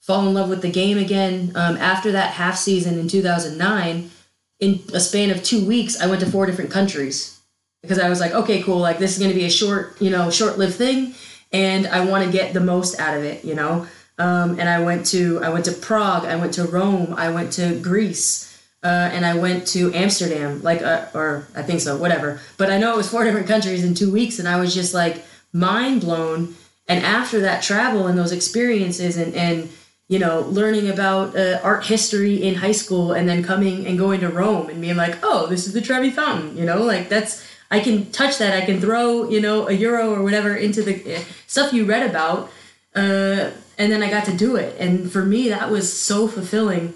fall 0.08 0.26
in 0.26 0.32
love 0.32 0.48
with 0.48 0.62
the 0.62 0.70
game 0.70 0.96
again. 0.96 1.52
Um, 1.54 1.76
after 1.76 2.12
that 2.12 2.32
half 2.32 2.56
season 2.56 2.98
in 2.98 3.08
2009, 3.08 4.10
in 4.58 4.80
a 4.94 5.00
span 5.00 5.30
of 5.30 5.42
2 5.42 5.66
weeks, 5.66 6.00
I 6.00 6.06
went 6.06 6.20
to 6.22 6.30
four 6.30 6.46
different 6.46 6.70
countries 6.70 7.38
because 7.82 7.98
I 7.98 8.08
was 8.08 8.18
like, 8.18 8.32
okay, 8.32 8.62
cool, 8.62 8.78
like 8.78 8.98
this 8.98 9.12
is 9.12 9.18
going 9.18 9.30
to 9.30 9.38
be 9.38 9.44
a 9.44 9.50
short, 9.50 10.00
you 10.00 10.08
know, 10.08 10.30
short-lived 10.30 10.74
thing 10.74 11.14
and 11.52 11.86
I 11.86 12.06
want 12.06 12.24
to 12.24 12.32
get 12.32 12.54
the 12.54 12.60
most 12.60 12.98
out 12.98 13.18
of 13.18 13.22
it, 13.22 13.44
you 13.44 13.54
know. 13.54 13.86
Um, 14.18 14.58
and 14.58 14.66
I 14.66 14.80
went 14.80 15.04
to 15.08 15.42
I 15.44 15.50
went 15.50 15.66
to 15.66 15.72
Prague, 15.72 16.24
I 16.24 16.36
went 16.36 16.54
to 16.54 16.64
Rome, 16.64 17.12
I 17.14 17.30
went 17.30 17.52
to 17.52 17.78
Greece, 17.78 18.58
uh, 18.82 19.10
and 19.12 19.26
I 19.26 19.34
went 19.34 19.66
to 19.68 19.92
Amsterdam, 19.94 20.62
like 20.62 20.80
uh, 20.80 21.06
or 21.14 21.48
I 21.54 21.62
think 21.62 21.80
so, 21.80 21.98
whatever. 21.98 22.40
But 22.56 22.70
I 22.70 22.78
know 22.78 22.94
it 22.94 22.96
was 22.96 23.10
four 23.10 23.24
different 23.28 23.46
countries 23.46 23.84
in 23.84 23.94
two 23.94 24.10
weeks, 24.10 24.38
and 24.38 24.48
I 24.48 24.58
was 24.58 24.74
just 24.74 24.94
like 24.94 25.22
mind 25.52 26.00
blown. 26.00 26.54
And 26.88 27.04
after 27.04 27.40
that 27.40 27.62
travel 27.62 28.06
and 28.06 28.18
those 28.18 28.32
experiences, 28.32 29.18
and 29.18 29.34
and 29.34 29.68
you 30.08 30.18
know, 30.18 30.40
learning 30.40 30.88
about 30.88 31.36
uh, 31.36 31.60
art 31.62 31.84
history 31.86 32.42
in 32.42 32.54
high 32.56 32.72
school, 32.72 33.12
and 33.12 33.28
then 33.28 33.42
coming 33.42 33.86
and 33.86 33.98
going 33.98 34.20
to 34.20 34.28
Rome 34.28 34.68
and 34.68 34.80
being 34.80 34.96
like, 34.96 35.18
oh, 35.22 35.46
this 35.46 35.66
is 35.66 35.72
the 35.72 35.80
Trevi 35.80 36.10
Fountain, 36.10 36.56
you 36.56 36.64
know, 36.64 36.82
like 36.82 37.08
that's 37.08 37.46
I 37.70 37.80
can 37.80 38.10
touch 38.10 38.38
that, 38.38 38.60
I 38.60 38.64
can 38.64 38.80
throw 38.80 39.28
you 39.28 39.40
know 39.40 39.68
a 39.68 39.72
euro 39.72 40.14
or 40.14 40.22
whatever 40.22 40.54
into 40.54 40.82
the 40.82 41.16
uh, 41.16 41.20
stuff 41.46 41.72
you 41.72 41.84
read 41.84 42.08
about. 42.08 42.50
Uh, 42.94 43.50
and 43.78 43.92
then 43.92 44.02
I 44.02 44.10
got 44.10 44.24
to 44.24 44.36
do 44.36 44.56
it. 44.56 44.76
And 44.80 45.10
for 45.10 45.24
me, 45.24 45.48
that 45.50 45.70
was 45.70 45.92
so 45.92 46.26
fulfilling 46.26 46.94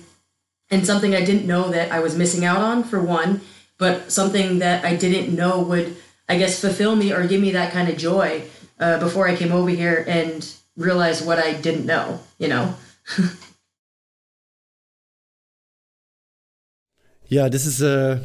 and 0.69 0.85
something 0.85 1.15
I 1.15 1.25
didn't 1.25 1.47
know 1.47 1.71
that 1.71 1.93
I 1.93 2.01
was 2.01 2.17
missing 2.17 2.45
out 2.45 2.61
on, 2.61 2.83
for 2.83 3.01
one, 3.01 3.41
but 3.79 4.11
something 4.11 4.59
that 4.59 4.85
I 4.85 4.97
didn't 4.97 5.35
know 5.35 5.61
would, 5.61 5.97
I 6.29 6.39
guess, 6.39 6.61
fulfill 6.61 6.97
me 6.97 7.13
or 7.13 7.27
give 7.27 7.41
me 7.41 7.53
that 7.53 7.73
kind 7.73 7.89
of 7.89 7.97
joy 7.97 8.43
uh, 8.81 8.99
before 8.99 9.29
I 9.29 9.37
came 9.37 9.53
over 9.53 9.69
here 9.69 10.05
and 10.09 10.51
realized 10.77 11.25
what 11.25 11.39
I 11.39 11.53
didn't 11.53 11.87
know, 11.87 12.21
you 12.39 12.49
know? 12.49 12.75
Yeah, 17.29 17.49
this 17.49 17.67
is 17.67 17.83
a. 17.83 18.21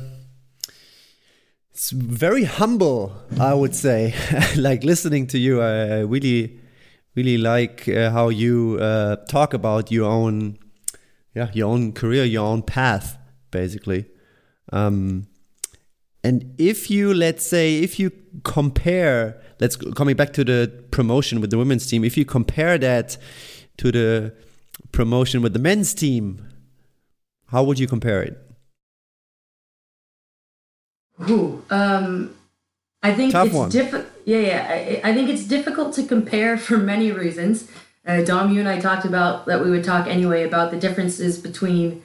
It's 1.72 1.92
very 1.92 2.44
humble, 2.44 3.16
I 3.40 3.54
would 3.54 3.76
say. 3.76 4.16
like 4.58 4.84
listening 4.84 5.28
to 5.28 5.38
you, 5.38 5.62
I, 5.62 6.00
really 6.00 6.60
really 7.16 7.38
like 7.38 7.88
uh, 7.90 8.12
how 8.12 8.30
you 8.30 8.78
uh, 8.80 9.16
talk 9.28 9.54
about 9.54 9.92
your 9.92 10.10
own, 10.10 10.58
yeah, 11.34 11.50
your 11.54 11.68
own 11.68 11.92
career, 11.92 12.24
your 12.24 12.46
own 12.46 12.62
path, 12.62 13.18
basically. 13.50 14.06
Um, 14.72 15.28
and 16.24 16.54
if 16.58 16.92
you, 16.92 17.14
let's 17.14 17.46
say, 17.46 17.80
if 17.80 18.00
you 18.00 18.12
compare, 18.44 19.42
let's 19.60 19.76
coming 19.76 20.16
back 20.16 20.34
to 20.34 20.44
the 20.44 20.72
promotion 20.92 21.42
with 21.42 21.50
the 21.50 21.58
women's 21.58 21.88
team, 21.88 22.04
if 22.04 22.18
you 22.18 22.26
compare 22.26 22.78
that 22.78 23.18
to 23.78 23.92
the 23.92 24.34
promotion 24.92 25.42
with 25.42 25.54
the 25.54 25.60
men's 25.60 25.94
team, 25.94 26.48
how 27.48 27.64
would 27.64 27.80
you 27.80 27.88
compare 27.88 28.22
it? 28.22 28.38
Ooh, 31.30 31.64
um, 31.70 32.36
I 33.02 33.14
think 33.14 33.32
Tough 33.32 33.48
it's 33.54 33.74
difficult. 33.74 34.08
Yeah, 34.26 34.40
yeah. 34.40 34.68
I, 34.70 35.10
I 35.10 35.14
think 35.14 35.30
it's 35.30 35.46
difficult 35.46 35.94
to 35.96 36.04
compare 36.04 36.58
for 36.68 36.78
many 36.78 37.12
reasons. 37.12 37.70
Uh, 38.06 38.22
Dom, 38.24 38.54
you 38.54 38.60
and 38.60 38.70
I 38.70 38.80
talked 38.80 39.06
about 39.06 39.46
that 39.48 39.62
we 39.62 39.70
would 39.70 39.84
talk 39.84 40.08
anyway 40.08 40.44
about 40.44 40.72
the 40.72 40.78
differences 40.78 41.38
between 41.38 42.02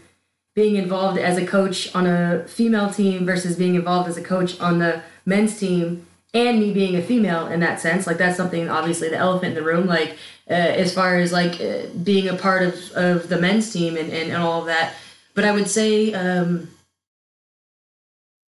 being 0.54 0.76
involved 0.76 1.18
as 1.18 1.38
a 1.38 1.46
coach 1.46 1.94
on 1.94 2.06
a 2.06 2.44
female 2.46 2.92
team 2.92 3.24
versus 3.24 3.56
being 3.56 3.74
involved 3.74 4.08
as 4.08 4.16
a 4.16 4.22
coach 4.22 4.60
on 4.60 4.78
the 4.78 5.02
men's 5.24 5.58
team 5.58 6.06
and 6.34 6.58
me 6.58 6.72
being 6.72 6.96
a 6.96 7.02
female 7.02 7.46
in 7.46 7.60
that 7.60 7.80
sense 7.80 8.06
like 8.06 8.18
that's 8.18 8.36
something 8.36 8.68
obviously 8.68 9.08
the 9.08 9.16
elephant 9.16 9.50
in 9.50 9.54
the 9.54 9.62
room 9.62 9.86
like 9.86 10.16
uh, 10.50 10.54
as 10.54 10.92
far 10.94 11.16
as 11.16 11.32
like 11.32 11.60
uh, 11.60 11.86
being 12.02 12.28
a 12.28 12.34
part 12.34 12.62
of, 12.62 12.90
of 12.92 13.28
the 13.28 13.38
men's 13.38 13.72
team 13.72 13.96
and, 13.96 14.10
and, 14.10 14.32
and 14.32 14.42
all 14.42 14.60
of 14.60 14.66
that. 14.66 14.94
But 15.34 15.44
i 15.44 15.52
would 15.52 15.68
say 15.68 16.12
um, 16.12 16.68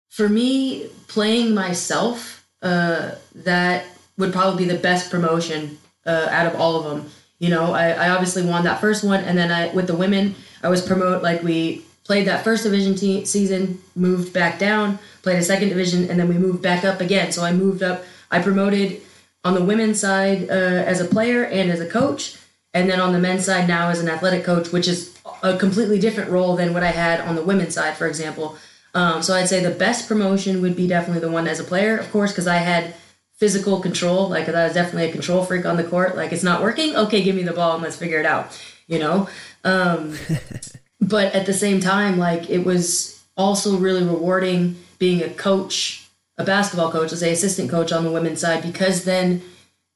for 0.08 0.28
me 0.28 0.88
playing 1.08 1.54
myself 1.54 2.46
uh, 2.62 3.12
that 3.34 3.86
would 4.18 4.32
probably 4.32 4.66
be 4.66 4.72
the 4.72 4.78
best 4.78 5.10
promotion 5.10 5.78
uh, 6.06 6.28
out 6.30 6.46
of 6.46 6.60
all 6.60 6.76
of 6.76 6.84
them 6.84 7.10
you 7.38 7.48
know 7.48 7.72
I, 7.72 7.90
I 7.90 8.10
obviously 8.10 8.44
won 8.44 8.64
that 8.64 8.80
first 8.80 9.04
one 9.04 9.22
and 9.24 9.36
then 9.36 9.50
i 9.50 9.72
with 9.74 9.86
the 9.86 9.96
women 9.96 10.34
i 10.62 10.68
was 10.68 10.86
promote 10.86 11.22
like 11.22 11.42
we 11.42 11.82
played 12.04 12.26
that 12.26 12.44
first 12.44 12.64
division 12.64 12.94
te- 12.94 13.24
season 13.24 13.80
moved 13.94 14.32
back 14.32 14.58
down 14.58 14.98
played 15.22 15.38
a 15.38 15.42
second 15.42 15.68
division 15.68 16.10
and 16.10 16.18
then 16.18 16.28
we 16.28 16.38
moved 16.38 16.62
back 16.62 16.84
up 16.84 17.00
again. 17.00 17.32
So 17.32 17.44
i 17.44 17.52
moved 17.52 17.82
up 17.82 18.04
i 18.30 18.40
promoted 18.40 19.02
on 19.44 19.54
the 19.54 19.64
women's 19.64 20.00
side 20.00 20.48
uh, 20.50 20.52
as 20.52 21.00
a 21.00 21.04
player 21.04 21.44
and 21.44 21.70
as 21.70 21.80
a 21.80 21.88
coach 21.88 22.36
and 22.72 22.88
then 22.88 23.00
on 23.00 23.12
the 23.12 23.18
men's 23.18 23.44
side 23.44 23.66
now 23.66 23.88
as 23.88 24.00
an 24.00 24.08
athletic 24.08 24.44
coach 24.44 24.72
which 24.72 24.86
is 24.86 25.18
a 25.42 25.56
completely 25.56 25.98
different 25.98 26.30
role 26.30 26.56
than 26.56 26.74
what 26.74 26.82
i 26.82 26.90
had 26.90 27.20
on 27.20 27.34
the 27.34 27.42
women's 27.42 27.74
side 27.74 27.96
for 27.96 28.06
example. 28.06 28.56
Um, 28.92 29.22
so 29.22 29.34
i'd 29.34 29.48
say 29.48 29.62
the 29.62 29.70
best 29.70 30.08
promotion 30.08 30.60
would 30.62 30.76
be 30.76 30.86
definitely 30.86 31.20
the 31.20 31.30
one 31.30 31.46
as 31.46 31.60
a 31.60 31.64
player 31.64 31.96
of 31.96 32.10
course 32.10 32.32
because 32.32 32.46
i 32.46 32.56
had 32.56 32.94
physical 33.36 33.80
control 33.80 34.28
like 34.28 34.48
i 34.48 34.64
was 34.64 34.74
definitely 34.74 35.08
a 35.08 35.12
control 35.12 35.44
freak 35.44 35.64
on 35.64 35.76
the 35.76 35.84
court 35.84 36.16
like 36.16 36.32
it's 36.32 36.42
not 36.42 36.62
working? 36.62 36.96
Okay 36.96 37.22
give 37.22 37.36
me 37.36 37.42
the 37.42 37.52
ball 37.52 37.74
and 37.74 37.82
let's 37.82 37.96
figure 37.96 38.18
it 38.18 38.26
out 38.26 38.58
you 38.86 38.98
know? 38.98 39.28
Um, 39.62 40.16
but 41.00 41.32
at 41.34 41.46
the 41.46 41.54
same 41.54 41.80
time 41.80 42.18
like 42.18 42.50
it 42.50 42.64
was 42.64 43.22
also 43.36 43.78
really 43.78 44.02
rewarding 44.02 44.76
being 44.98 45.22
a 45.22 45.30
coach 45.30 46.09
a 46.38 46.44
basketball 46.44 46.90
coach 46.90 47.10
let's 47.10 47.20
say 47.20 47.32
assistant 47.32 47.70
coach 47.70 47.92
on 47.92 48.04
the 48.04 48.10
women's 48.10 48.40
side 48.40 48.62
because 48.62 49.04
then 49.04 49.42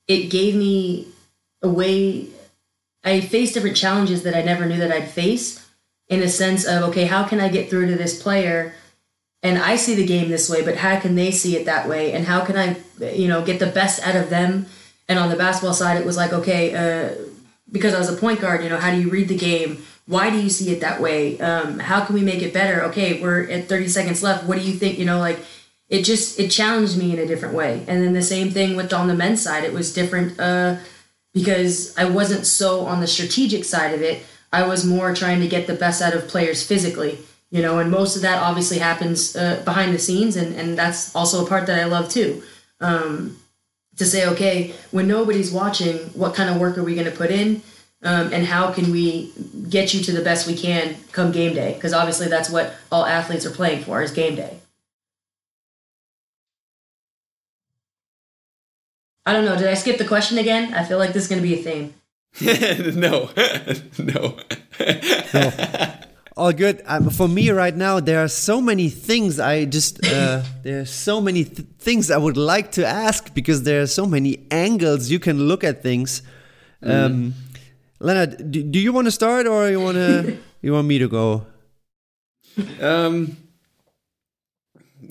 it 0.08 0.28
gave 0.28 0.54
me 0.54 1.06
a 1.62 1.68
way 1.68 2.26
i 3.04 3.20
faced 3.20 3.54
different 3.54 3.76
challenges 3.76 4.22
that 4.22 4.34
i 4.34 4.42
never 4.42 4.66
knew 4.66 4.78
that 4.78 4.92
i'd 4.92 5.08
face 5.08 5.64
in 6.08 6.22
a 6.22 6.28
sense 6.28 6.64
of 6.66 6.82
okay 6.82 7.04
how 7.04 7.24
can 7.24 7.40
i 7.40 7.48
get 7.48 7.70
through 7.70 7.86
to 7.86 7.96
this 7.96 8.20
player? 8.22 8.74
And 9.42 9.58
i 9.58 9.76
see 9.76 9.94
the 9.94 10.06
game 10.06 10.28
this 10.28 10.48
way 10.48 10.64
but 10.64 10.76
how 10.76 10.98
can 11.00 11.14
they 11.14 11.30
see 11.30 11.56
it 11.56 11.66
that 11.66 11.88
way? 11.88 12.12
And 12.12 12.26
how 12.26 12.44
can 12.44 12.56
i 12.56 12.76
you 13.12 13.28
know 13.28 13.44
get 13.44 13.58
the 13.58 13.66
best 13.66 14.06
out 14.06 14.16
of 14.16 14.30
them? 14.30 14.66
And 15.08 15.18
on 15.18 15.28
the 15.28 15.36
basketball 15.36 15.74
side 15.74 15.96
it 15.96 16.06
was 16.06 16.16
like 16.16 16.32
okay 16.32 16.74
uh, 16.74 17.14
because 17.70 17.94
i 17.94 17.98
was 17.98 18.08
a 18.08 18.16
point 18.16 18.40
guard 18.40 18.62
you 18.62 18.68
know 18.68 18.78
how 18.78 18.90
do 18.90 19.00
you 19.00 19.10
read 19.10 19.28
the 19.28 19.36
game? 19.36 19.84
Why 20.06 20.28
do 20.28 20.38
you 20.38 20.50
see 20.50 20.70
it 20.70 20.80
that 20.80 21.00
way? 21.00 21.40
Um, 21.40 21.78
how 21.78 22.04
can 22.04 22.14
we 22.14 22.22
make 22.22 22.42
it 22.42 22.52
better? 22.52 22.82
Okay 22.84 23.20
we're 23.20 23.48
at 23.50 23.68
30 23.68 23.88
seconds 23.88 24.22
left. 24.22 24.44
What 24.44 24.58
do 24.58 24.64
you 24.64 24.74
think? 24.74 24.98
You 24.98 25.06
know 25.06 25.18
like 25.18 25.38
it 25.94 26.04
just 26.04 26.40
it 26.40 26.50
challenged 26.50 26.98
me 26.98 27.12
in 27.12 27.20
a 27.20 27.26
different 27.26 27.54
way. 27.54 27.84
And 27.86 28.02
then 28.02 28.14
the 28.14 28.22
same 28.22 28.50
thing 28.50 28.74
with 28.74 28.92
on 28.92 29.06
the 29.06 29.14
men's 29.14 29.40
side 29.40 29.62
it 29.62 29.72
was 29.72 29.94
different 29.94 30.40
uh, 30.40 30.76
because 31.32 31.96
i 31.96 32.04
wasn't 32.04 32.46
so 32.46 32.80
on 32.80 33.00
the 33.00 33.06
strategic 33.06 33.64
side 33.64 33.94
of 33.94 34.02
it. 34.02 34.26
I 34.52 34.66
was 34.66 34.84
more 34.84 35.14
trying 35.14 35.40
to 35.40 35.48
get 35.48 35.66
the 35.66 35.74
best 35.74 36.02
out 36.02 36.14
of 36.14 36.28
players 36.28 36.66
physically 36.66 37.18
you 37.50 37.62
know 37.62 37.78
and 37.78 37.90
most 37.90 38.16
of 38.16 38.22
that 38.22 38.42
obviously 38.42 38.78
happens 38.78 39.36
uh, 39.36 39.60
behind 39.64 39.94
the 39.94 39.98
scenes 39.98 40.36
and, 40.36 40.54
and 40.56 40.76
that's 40.76 41.14
also 41.14 41.44
a 41.44 41.48
part 41.48 41.66
that 41.66 41.78
i 41.78 41.84
love 41.84 42.08
too. 42.08 42.42
Um, 42.80 43.38
to 43.96 44.04
say 44.04 44.26
okay 44.32 44.74
when 44.90 45.06
nobody's 45.06 45.52
watching 45.52 45.98
what 46.22 46.34
kind 46.34 46.50
of 46.50 46.60
work 46.60 46.76
are 46.76 46.82
we 46.82 46.94
going 46.96 47.10
to 47.10 47.16
put 47.22 47.30
in? 47.30 47.62
Um, 48.02 48.32
and 48.34 48.44
how 48.44 48.70
can 48.72 48.90
we 48.90 49.32
get 49.70 49.94
you 49.94 50.00
to 50.02 50.12
the 50.12 50.20
best 50.20 50.46
we 50.46 50.56
can 50.56 50.96
come 51.12 51.32
game 51.32 51.54
day? 51.54 51.72
Because 51.72 51.94
obviously 51.94 52.26
that's 52.26 52.50
what 52.50 52.74
all 52.92 53.06
athletes 53.06 53.46
are 53.46 53.56
playing 53.60 53.84
for 53.84 54.02
is 54.02 54.10
game 54.10 54.34
day 54.34 54.58
i 59.26 59.32
don't 59.32 59.44
know 59.44 59.56
did 59.56 59.68
i 59.68 59.74
skip 59.74 59.98
the 59.98 60.04
question 60.04 60.38
again 60.38 60.72
i 60.74 60.84
feel 60.84 60.98
like 60.98 61.12
this 61.12 61.24
is 61.24 61.28
going 61.28 61.42
to 61.42 61.48
be 61.48 61.54
a 61.54 61.62
theme 61.62 61.94
no, 62.94 63.30
no. 63.98 64.36
All 66.36 66.52
good. 66.52 66.82
Um, 66.84 67.10
for 67.10 67.28
me 67.28 67.50
right 67.50 67.74
now, 67.74 68.00
there 68.00 68.22
are 68.24 68.28
so 68.28 68.60
many 68.60 68.88
things 68.88 69.38
I 69.38 69.66
just 69.66 70.04
uh, 70.04 70.42
there 70.64 70.80
are 70.80 70.84
so 70.84 71.20
many 71.20 71.44
th 71.44 71.66
things 71.78 72.10
I 72.10 72.18
would 72.18 72.36
like 72.36 72.72
to 72.72 72.84
ask 72.84 73.32
because 73.34 73.62
there 73.62 73.80
are 73.82 73.86
so 73.86 74.04
many 74.04 74.46
angles 74.50 75.10
you 75.10 75.20
can 75.20 75.46
look 75.46 75.62
at 75.62 75.82
things. 75.82 76.22
Um, 76.82 77.34
Leonard, 78.00 78.50
do, 78.50 78.62
do 78.64 78.78
you 78.80 78.92
want 78.92 79.06
to 79.06 79.12
start 79.12 79.46
or 79.46 79.70
you 79.70 79.80
want 79.80 79.96
to 79.96 80.38
you 80.60 80.72
want 80.72 80.88
me 80.88 80.98
to 80.98 81.08
go? 81.08 81.46
Um, 82.80 83.36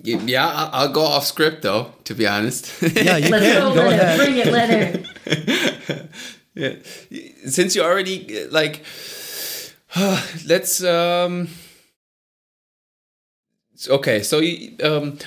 Yeah, 0.04 0.70
I'll 0.72 0.92
go 0.92 1.02
off 1.02 1.26
script 1.26 1.62
though. 1.62 1.94
To 2.06 2.16
be 2.16 2.26
honest. 2.28 2.72
Yeah, 2.82 3.18
you 3.18 3.30
Let's 3.30 3.46
can. 3.46 3.62
go, 3.62 3.74
Go 3.76 3.90
ahead. 3.90 4.18
Bring 4.20 4.38
it, 4.38 4.48
Leonard. 4.48 6.10
yeah. 6.56 6.76
Since 7.50 7.76
you 7.76 7.84
already 7.84 8.48
like, 8.48 8.84
let's 10.48 10.84
um. 10.84 11.50
Okay, 13.90 14.24
so 14.24 14.42
um, 14.84 15.18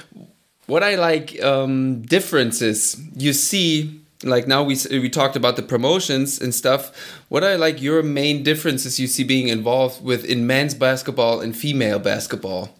what 0.66 0.82
I 0.82 0.94
like 0.94 1.42
um 1.42 2.02
differences 2.02 2.96
you 3.14 3.32
see 3.34 4.00
like 4.24 4.46
now 4.48 4.62
we 4.62 4.76
we 4.90 5.10
talked 5.10 5.36
about 5.36 5.56
the 5.56 5.62
promotions 5.62 6.40
and 6.40 6.54
stuff. 6.54 6.90
What 7.28 7.44
I 7.44 7.56
like 7.56 7.82
your 7.82 8.02
main 8.02 8.42
differences 8.42 8.98
you 8.98 9.06
see 9.06 9.24
being 9.24 9.48
involved 9.48 10.02
with 10.02 10.24
in 10.24 10.46
men's 10.46 10.74
basketball 10.74 11.40
and 11.40 11.54
female 11.56 11.98
basketball. 11.98 12.70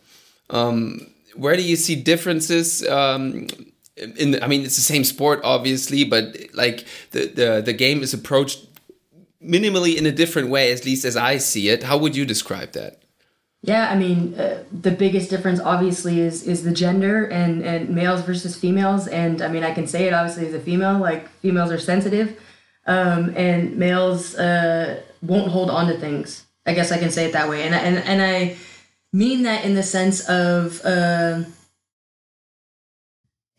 Um, 0.50 1.08
where 1.36 1.56
do 1.56 1.62
you 1.62 1.76
see 1.76 1.94
differences? 1.96 2.86
Um, 2.86 3.48
in 3.96 4.32
the, 4.32 4.44
I 4.44 4.46
mean, 4.46 4.62
it's 4.62 4.76
the 4.76 4.82
same 4.82 5.04
sport, 5.04 5.40
obviously, 5.42 6.04
but 6.04 6.36
like 6.54 6.86
the, 7.12 7.26
the 7.26 7.62
the 7.64 7.72
game 7.72 8.02
is 8.02 8.12
approached 8.12 8.66
minimally 9.42 9.96
in 9.96 10.06
a 10.06 10.12
different 10.12 10.48
way, 10.48 10.72
at 10.72 10.84
least 10.84 11.04
as 11.04 11.16
I 11.16 11.38
see 11.38 11.68
it. 11.68 11.82
How 11.84 11.96
would 11.98 12.16
you 12.16 12.26
describe 12.26 12.72
that? 12.72 13.02
Yeah, 13.62 13.88
I 13.90 13.96
mean, 13.96 14.34
uh, 14.34 14.62
the 14.70 14.90
biggest 14.90 15.30
difference 15.30 15.60
obviously 15.60 16.20
is 16.20 16.42
is 16.42 16.62
the 16.62 16.72
gender 16.72 17.24
and 17.26 17.62
and 17.62 17.88
males 17.90 18.22
versus 18.22 18.54
females. 18.54 19.08
And 19.08 19.42
I 19.42 19.48
mean, 19.48 19.64
I 19.64 19.72
can 19.72 19.86
say 19.86 20.06
it 20.06 20.12
obviously 20.12 20.46
as 20.46 20.54
a 20.54 20.60
female, 20.60 20.98
like 20.98 21.28
females 21.40 21.72
are 21.72 21.78
sensitive, 21.78 22.38
um, 22.86 23.34
and 23.36 23.76
males 23.76 24.36
uh, 24.36 25.00
won't 25.22 25.48
hold 25.48 25.70
on 25.70 25.86
to 25.88 25.98
things. 25.98 26.44
I 26.66 26.74
guess 26.74 26.92
I 26.92 26.98
can 26.98 27.10
say 27.10 27.26
it 27.26 27.32
that 27.32 27.48
way. 27.48 27.62
And 27.62 27.74
and 27.74 27.96
and 27.98 28.22
I 28.22 28.56
mean 29.16 29.42
that 29.42 29.64
in 29.64 29.74
the 29.74 29.82
sense 29.82 30.28
of 30.28 30.80
uh, 30.84 31.42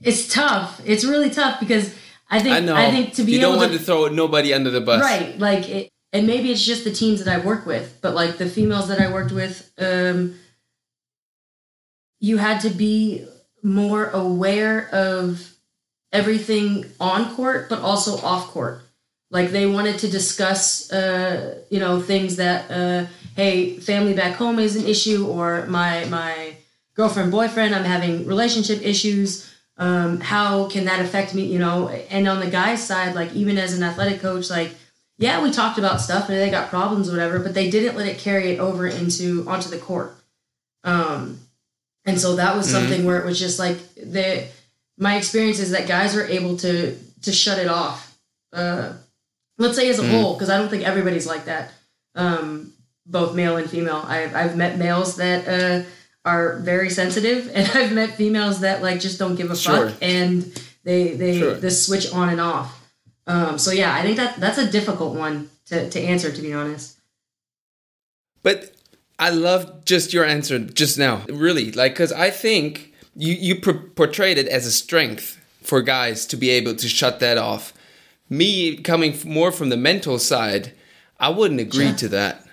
it's 0.01 0.31
tough. 0.31 0.81
It's 0.85 1.03
really 1.03 1.29
tough 1.29 1.59
because 1.59 1.95
I 2.29 2.39
think 2.39 2.55
I 2.55 2.59
know. 2.59 2.75
I 2.75 2.91
think 2.91 3.13
to 3.15 3.23
be 3.23 3.33
you 3.33 3.39
able 3.39 3.51
don't 3.51 3.59
want 3.59 3.71
to 3.71 3.77
to 3.79 3.83
throw 3.83 4.07
nobody 4.07 4.53
under 4.53 4.69
the 4.69 4.81
bus, 4.81 5.01
right 5.01 5.37
like 5.39 5.67
it, 5.69 5.89
and 6.13 6.27
maybe 6.27 6.51
it's 6.51 6.65
just 6.65 6.83
the 6.83 6.91
teams 6.91 7.23
that 7.23 7.33
i 7.33 7.45
work 7.45 7.65
with 7.65 7.99
but 8.01 8.15
like 8.15 8.37
the 8.37 8.49
females 8.49 8.87
that 8.87 8.99
i 8.99 9.11
worked 9.11 9.31
with 9.31 9.71
um 9.79 10.35
you 12.19 12.37
had 12.37 12.61
to 12.61 12.69
be 12.69 13.25
more 13.63 14.09
aware 14.09 14.89
of 14.91 15.55
everything 16.11 16.85
on 16.99 17.35
court 17.35 17.69
but 17.69 17.79
also 17.79 18.17
off 18.25 18.47
court 18.47 18.81
like 19.29 19.51
they 19.51 19.65
wanted 19.65 19.99
to 19.99 20.07
discuss 20.07 20.91
uh 20.91 21.61
you 21.69 21.79
know 21.79 22.01
things 22.01 22.37
that 22.37 22.69
uh 22.71 23.05
hey 23.37 23.77
family 23.77 24.15
back 24.15 24.35
home 24.35 24.57
is 24.59 24.75
an 24.75 24.85
issue 24.85 25.27
or 25.27 25.65
my 25.67 26.03
my 26.05 26.55
girlfriend 26.95 27.31
boyfriend 27.31 27.73
i'm 27.73 27.85
having 27.85 28.25
relationship 28.25 28.81
issues 28.81 29.53
um 29.77 30.19
how 30.19 30.67
can 30.67 30.85
that 30.85 30.99
affect 30.99 31.35
me 31.35 31.45
you 31.45 31.59
know? 31.59 31.87
And 31.87 32.27
on 32.27 32.39
the 32.39 32.49
guys 32.49 32.85
side 32.85 33.15
like 33.15 33.31
even 33.33 33.57
as 33.57 33.77
an 33.77 33.83
athletic 33.83 34.19
coach 34.19 34.49
like 34.49 34.71
yeah 35.19 35.41
we 35.41 35.51
talked 35.51 35.77
about 35.77 36.01
stuff 36.01 36.27
and 36.29 36.37
they 36.37 36.49
got 36.49 36.69
problems 36.69 37.07
or 37.07 37.11
whatever 37.13 37.39
but 37.39 37.53
they 37.53 37.69
didn't 37.69 37.95
let 37.95 38.07
it 38.07 38.17
carry 38.17 38.51
it 38.51 38.59
over 38.59 38.87
into 38.87 39.47
onto 39.47 39.69
the 39.69 39.77
court. 39.77 40.15
Um 40.83 41.39
and 42.05 42.19
so 42.19 42.37
that 42.37 42.55
was 42.55 42.69
something 42.69 43.05
where 43.05 43.19
it 43.19 43.25
was 43.25 43.39
just 43.39 43.59
like 43.59 43.77
the 43.95 44.47
my 44.97 45.15
experience 45.17 45.59
is 45.59 45.71
that 45.71 45.87
guys 45.87 46.15
are 46.15 46.25
able 46.25 46.57
to 46.57 46.97
to 47.21 47.31
shut 47.31 47.59
it 47.59 47.67
off. 47.67 48.17
Uh 48.51 48.93
let's 49.59 49.75
say 49.75 49.89
as 49.89 49.99
a 49.99 50.07
whole 50.07 50.33
because 50.33 50.49
i 50.49 50.57
don't 50.57 50.69
think 50.69 50.83
everybody's 50.87 51.27
like 51.27 51.45
that. 51.45 51.71
Um 52.15 52.73
both 53.07 53.35
male 53.35 53.57
and 53.57 53.69
female 53.69 54.03
i've, 54.07 54.35
I've 54.35 54.55
met 54.57 54.77
males 54.77 55.15
that 55.17 55.47
uh 55.47 55.85
are 56.25 56.59
very 56.59 56.89
sensitive 56.89 57.49
and 57.55 57.67
i've 57.77 57.93
met 57.93 58.11
females 58.11 58.59
that 58.61 58.81
like 58.81 58.99
just 58.99 59.17
don't 59.19 59.35
give 59.35 59.49
a 59.51 59.55
Sure. 59.55 59.89
fuck 59.89 59.97
and 60.01 60.43
they 60.83 61.13
they 61.15 61.39
Sure. 61.39 61.55
the 61.55 61.71
switch 61.71 62.11
on 62.11 62.29
and 62.29 62.41
off 62.41 62.69
um 63.27 63.57
so 63.57 63.71
yeah 63.71 63.93
i 63.95 64.01
think 64.01 64.17
that 64.17 64.37
that's 64.39 64.57
a 64.57 64.69
difficult 64.71 65.15
one 65.15 65.49
to 65.67 65.89
to 65.89 65.99
answer 65.99 66.31
to 66.31 66.41
be 66.41 66.53
honest 66.53 66.97
But 68.43 68.73
I 69.19 69.29
love 69.31 69.83
just 69.85 70.13
your 70.13 70.23
answer 70.25 70.59
just 70.59 70.97
now, 70.99 71.23
really, 71.27 71.71
like 71.71 71.93
because 71.93 72.11
I 72.13 72.29
think 72.29 72.93
you 73.15 73.33
you 73.33 73.55
pr- 73.59 73.71
portrayed 73.95 74.37
it 74.37 74.47
as 74.47 74.65
a 74.67 74.71
strength 74.71 75.39
for 75.63 75.81
guys 75.81 76.25
to 76.27 76.37
be 76.37 76.49
able 76.51 76.75
to 76.75 76.87
shut 76.87 77.19
that 77.19 77.37
off. 77.37 77.73
Me 78.29 78.77
coming 78.77 79.17
more 79.25 79.51
from 79.51 79.69
the 79.69 79.77
mental 79.77 80.19
side, 80.19 80.71
I 81.19 81.29
wouldn't 81.29 81.59
agree 81.59 81.87
Sure. 81.89 81.97
to 81.97 82.07
that 82.09 82.46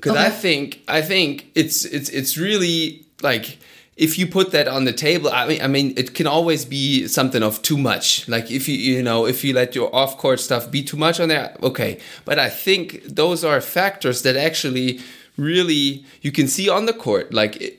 because 0.00 0.16
I 0.16 0.30
think 0.30 0.82
I 0.88 1.02
think 1.02 1.50
it's 1.54 1.84
it's 1.84 2.08
it's 2.08 2.38
really 2.38 3.04
like 3.22 3.58
if 4.00 4.18
you 4.18 4.26
put 4.26 4.50
that 4.52 4.66
on 4.66 4.84
the 4.84 4.94
table, 4.94 5.28
I 5.30 5.46
mean, 5.46 5.60
I 5.60 5.66
mean, 5.66 5.92
it 5.94 6.14
can 6.14 6.26
always 6.26 6.64
be 6.64 7.06
something 7.06 7.42
of 7.42 7.60
too 7.60 7.76
much. 7.76 8.26
Like 8.28 8.50
if 8.50 8.66
you, 8.66 8.74
you 8.74 9.02
know, 9.02 9.26
if 9.26 9.44
you 9.44 9.52
let 9.52 9.74
your 9.74 9.94
off-court 9.94 10.40
stuff 10.40 10.70
be 10.70 10.82
too 10.82 10.96
much 10.96 11.20
on 11.20 11.28
there, 11.28 11.54
okay. 11.62 12.00
But 12.24 12.38
I 12.38 12.48
think 12.48 13.04
those 13.04 13.44
are 13.44 13.60
factors 13.60 14.22
that 14.22 14.36
actually 14.36 15.00
really 15.36 16.02
you 16.22 16.32
can 16.32 16.48
see 16.48 16.66
on 16.70 16.86
the 16.86 16.94
court. 16.94 17.34
Like 17.34 17.78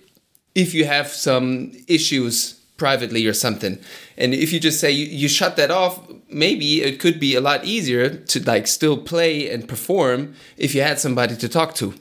if 0.54 0.76
you 0.76 0.86
have 0.86 1.08
some 1.08 1.72
issues 1.88 2.54
privately 2.78 3.26
or 3.26 3.34
something, 3.34 3.80
and 4.16 4.36
if 4.36 4.54
you 4.54 4.60
just 4.60 4.80
say 4.80 4.92
you, 4.92 5.06
you 5.06 5.28
shut 5.28 5.56
that 5.56 5.72
off, 5.72 6.00
maybe 6.30 6.84
it 6.84 7.00
could 7.00 7.20
be 7.20 7.34
a 7.34 7.42
lot 7.42 7.66
easier 7.66 8.10
to 8.10 8.44
like 8.44 8.68
still 8.68 8.96
play 8.96 9.50
and 9.50 9.68
perform 9.68 10.36
if 10.56 10.76
you 10.76 10.84
had 10.84 11.00
somebody 11.00 11.36
to 11.36 11.50
talk 11.50 11.74
to 11.74 11.96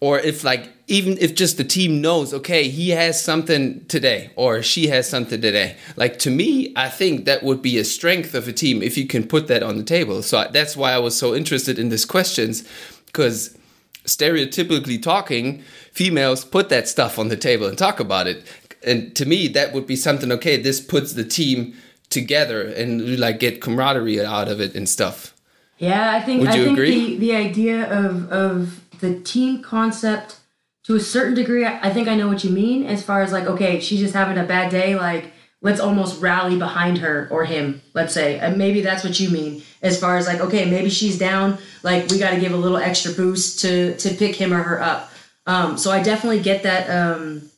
or 0.00 0.18
if 0.18 0.44
like 0.44 0.70
even 0.86 1.18
if 1.18 1.34
just 1.34 1.56
the 1.56 1.64
team 1.64 2.00
knows 2.00 2.32
okay 2.32 2.68
he 2.68 2.90
has 2.90 3.22
something 3.22 3.84
today 3.86 4.30
or 4.36 4.62
she 4.62 4.86
has 4.88 5.08
something 5.08 5.40
today. 5.40 5.76
Like 5.96 6.18
to 6.20 6.30
me 6.30 6.72
i 6.76 6.88
think 6.88 7.24
that 7.24 7.42
would 7.42 7.60
be 7.62 7.78
a 7.78 7.84
strength 7.84 8.34
of 8.34 8.46
a 8.48 8.52
team 8.52 8.82
if 8.82 8.96
you 8.96 9.06
can 9.06 9.26
put 9.26 9.48
that 9.48 9.62
on 9.62 9.76
the 9.76 9.84
table. 9.84 10.22
So 10.22 10.38
I- 10.38 10.48
that's 10.48 10.76
why 10.76 10.92
i 10.92 10.98
was 10.98 11.16
so 11.16 11.34
interested 11.34 11.78
in 11.78 11.88
these 11.88 12.04
questions 12.06 12.64
because 13.06 13.56
stereotypically 14.04 15.02
talking 15.02 15.62
females 15.92 16.44
put 16.44 16.68
that 16.70 16.88
stuff 16.88 17.18
on 17.18 17.28
the 17.28 17.36
table 17.36 17.66
and 17.66 17.76
talk 17.76 18.00
about 18.00 18.26
it. 18.26 18.44
And 18.84 19.14
to 19.16 19.26
me 19.26 19.48
that 19.48 19.72
would 19.72 19.86
be 19.86 19.96
something 19.96 20.30
okay 20.32 20.56
this 20.56 20.80
puts 20.80 21.12
the 21.12 21.24
team 21.24 21.74
together 22.10 22.62
and 22.62 23.18
like 23.18 23.38
get 23.40 23.60
camaraderie 23.60 24.24
out 24.24 24.48
of 24.48 24.60
it 24.60 24.74
and 24.74 24.88
stuff. 24.88 25.34
Yeah, 25.78 26.12
I 26.16 26.20
think 26.22 26.40
Would 26.40 26.50
I 26.50 26.52
think 26.52 26.72
agree? 26.78 27.16
the 27.16 27.16
the 27.18 27.34
idea 27.34 27.78
of 27.92 28.30
of 28.32 28.80
the 29.00 29.20
team 29.20 29.62
concept 29.62 30.40
to 30.84 30.94
a 30.94 31.00
certain 31.00 31.34
degree, 31.34 31.66
I 31.66 31.90
think 31.90 32.08
I 32.08 32.14
know 32.14 32.28
what 32.28 32.44
you 32.44 32.50
mean. 32.50 32.84
As 32.84 33.02
far 33.04 33.22
as 33.22 33.32
like, 33.32 33.44
okay, 33.44 33.80
she's 33.80 34.00
just 34.00 34.14
having 34.14 34.38
a 34.38 34.44
bad 34.44 34.70
day, 34.70 34.94
like 34.94 35.32
let's 35.60 35.80
almost 35.80 36.20
rally 36.22 36.56
behind 36.56 36.98
her 36.98 37.28
or 37.30 37.44
him. 37.44 37.82
Let's 37.94 38.14
say, 38.14 38.38
and 38.38 38.56
maybe 38.56 38.80
that's 38.80 39.04
what 39.04 39.18
you 39.20 39.28
mean. 39.30 39.62
As 39.82 40.00
far 40.00 40.16
as 40.16 40.26
like, 40.26 40.40
okay, 40.40 40.64
maybe 40.70 40.90
she's 40.90 41.18
down, 41.18 41.58
like 41.82 42.08
we 42.10 42.18
got 42.18 42.30
to 42.30 42.40
give 42.40 42.52
a 42.52 42.56
little 42.56 42.78
extra 42.78 43.12
boost 43.12 43.60
to 43.60 43.96
to 43.96 44.10
pick 44.14 44.36
him 44.36 44.52
or 44.52 44.62
her 44.62 44.80
up. 44.80 45.12
Um, 45.46 45.78
so 45.78 45.90
I 45.90 46.02
definitely 46.02 46.40
get 46.40 46.62
that 46.62 46.88
um, 46.90 47.50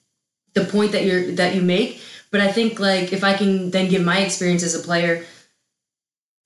the 0.55 0.65
point 0.65 0.93
that 0.93 1.05
you're 1.05 1.33
that 1.33 1.55
you 1.55 1.63
make. 1.63 2.01
But 2.31 2.41
I 2.41 2.51
think 2.53 2.79
like 2.79 3.13
if 3.13 3.25
I 3.25 3.35
can 3.35 3.71
then 3.71 3.89
give 3.89 4.05
my 4.05 4.21
experience 4.21 4.63
as 4.63 4.75
a 4.75 4.85
player, 4.85 5.25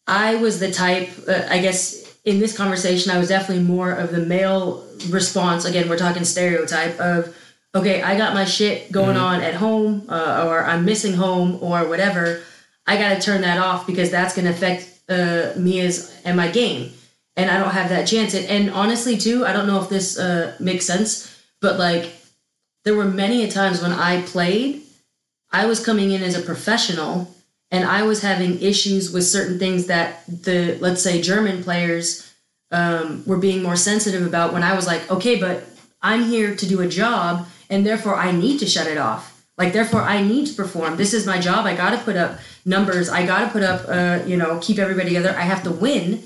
I 0.07 0.37
was 0.37 0.61
the 0.61 0.71
type, 0.71 1.11
uh, 1.29 1.47
I 1.49 1.61
guess, 1.61 2.04
in 2.25 2.39
this 2.39 2.57
conversation, 2.57 3.11
I 3.11 3.19
was 3.19 3.29
definitely 3.29 3.65
more 3.65 3.91
of 3.91 4.11
the 4.11 4.21
male 4.21 4.87
response. 5.11 5.65
Again, 5.65 5.89
we're 5.89 5.99
talking 5.99 6.25
stereotype 6.25 6.99
of, 6.99 7.37
okay, 7.75 8.03
I 8.03 8.17
got 8.17 8.33
my 8.33 8.45
shit 8.45 8.91
going 8.91 9.17
on 9.17 9.43
at 9.43 9.55
home, 9.55 10.07
uh, 10.09 10.47
or 10.49 10.65
I'm 10.65 10.85
missing 10.85 11.15
home, 11.15 11.59
or 11.61 11.87
whatever. 11.87 12.43
I 12.87 12.97
got 12.97 13.15
to 13.15 13.21
turn 13.21 13.43
that 13.43 13.59
off 13.59 13.87
because 13.87 14.11
that's 14.11 14.35
going 14.35 14.47
to 14.47 14.53
affect 14.53 14.89
uh, 15.09 15.53
me 15.59 15.81
as 15.81 16.19
and 16.25 16.37
my 16.37 16.51
game, 16.51 16.93
and 17.37 17.51
I 17.51 17.59
don't 17.59 17.73
have 17.73 17.91
that 17.91 18.07
chance. 18.07 18.35
And, 18.35 18.47
and 18.47 18.71
honestly, 18.71 19.19
too, 19.19 19.45
I 19.45 19.53
don't 19.53 19.67
know 19.67 19.83
if 19.83 19.89
this 19.89 20.19
uh, 20.19 20.57
makes 20.61 20.87
sense, 20.87 21.43
but 21.61 21.79
like, 21.79 22.11
there 22.85 22.95
were 22.95 23.07
many 23.07 23.45
a 23.45 23.51
times 23.51 23.83
when 23.83 23.93
I 23.93 24.23
played, 24.23 24.83
I 25.51 25.67
was 25.67 25.85
coming 25.85 26.11
in 26.11 26.23
as 26.23 26.37
a 26.37 26.43
professional 26.43 27.34
and 27.75 27.85
I 27.85 28.05
was 28.05 28.23
having 28.23 28.63
issues 28.63 29.13
with 29.13 29.25
certain 29.25 29.59
things 29.59 29.87
that 29.87 30.25
the 30.27 30.79
let's 30.81 31.03
say 31.03 31.21
German 31.21 31.65
players 31.65 32.33
um, 32.71 33.25
were 33.27 33.37
being 33.37 33.65
more 33.65 33.75
sensitive 33.75 34.25
about 34.25 34.53
when 34.53 34.63
I 34.63 34.77
was 34.77 34.87
like, 34.87 35.11
okay, 35.11 35.41
but 35.41 35.67
I'm 36.01 36.23
here 36.23 36.55
to 36.55 36.67
do 36.69 36.83
a 36.83 36.87
job 36.87 37.49
and 37.69 37.85
therefore 37.85 38.15
I 38.15 38.31
need 38.31 38.59
to 38.59 38.67
shut 38.67 38.87
it 38.87 38.97
off. 38.97 39.45
Like 39.59 39.73
therefore 39.73 40.03
I 40.03 40.23
need 40.23 40.47
to 40.47 40.55
perform. 40.55 40.97
This 40.97 41.13
is 41.13 41.27
my 41.27 41.41
job. 41.41 41.67
I 41.67 41.75
got 41.75 41.91
to 41.91 41.99
put 41.99 42.15
up 42.15 42.39
numbers. 42.65 43.09
I 43.09 43.27
got 43.27 43.41
to 43.41 43.49
put 43.49 43.65
up, 43.65 43.85
uh, 43.89 44.25
you 44.25 44.37
know, 44.37 44.61
keep 44.63 44.79
everybody 44.79 45.09
together. 45.09 45.31
I 45.31 45.43
have 45.43 45.65
to 45.65 45.73
win. 45.73 46.23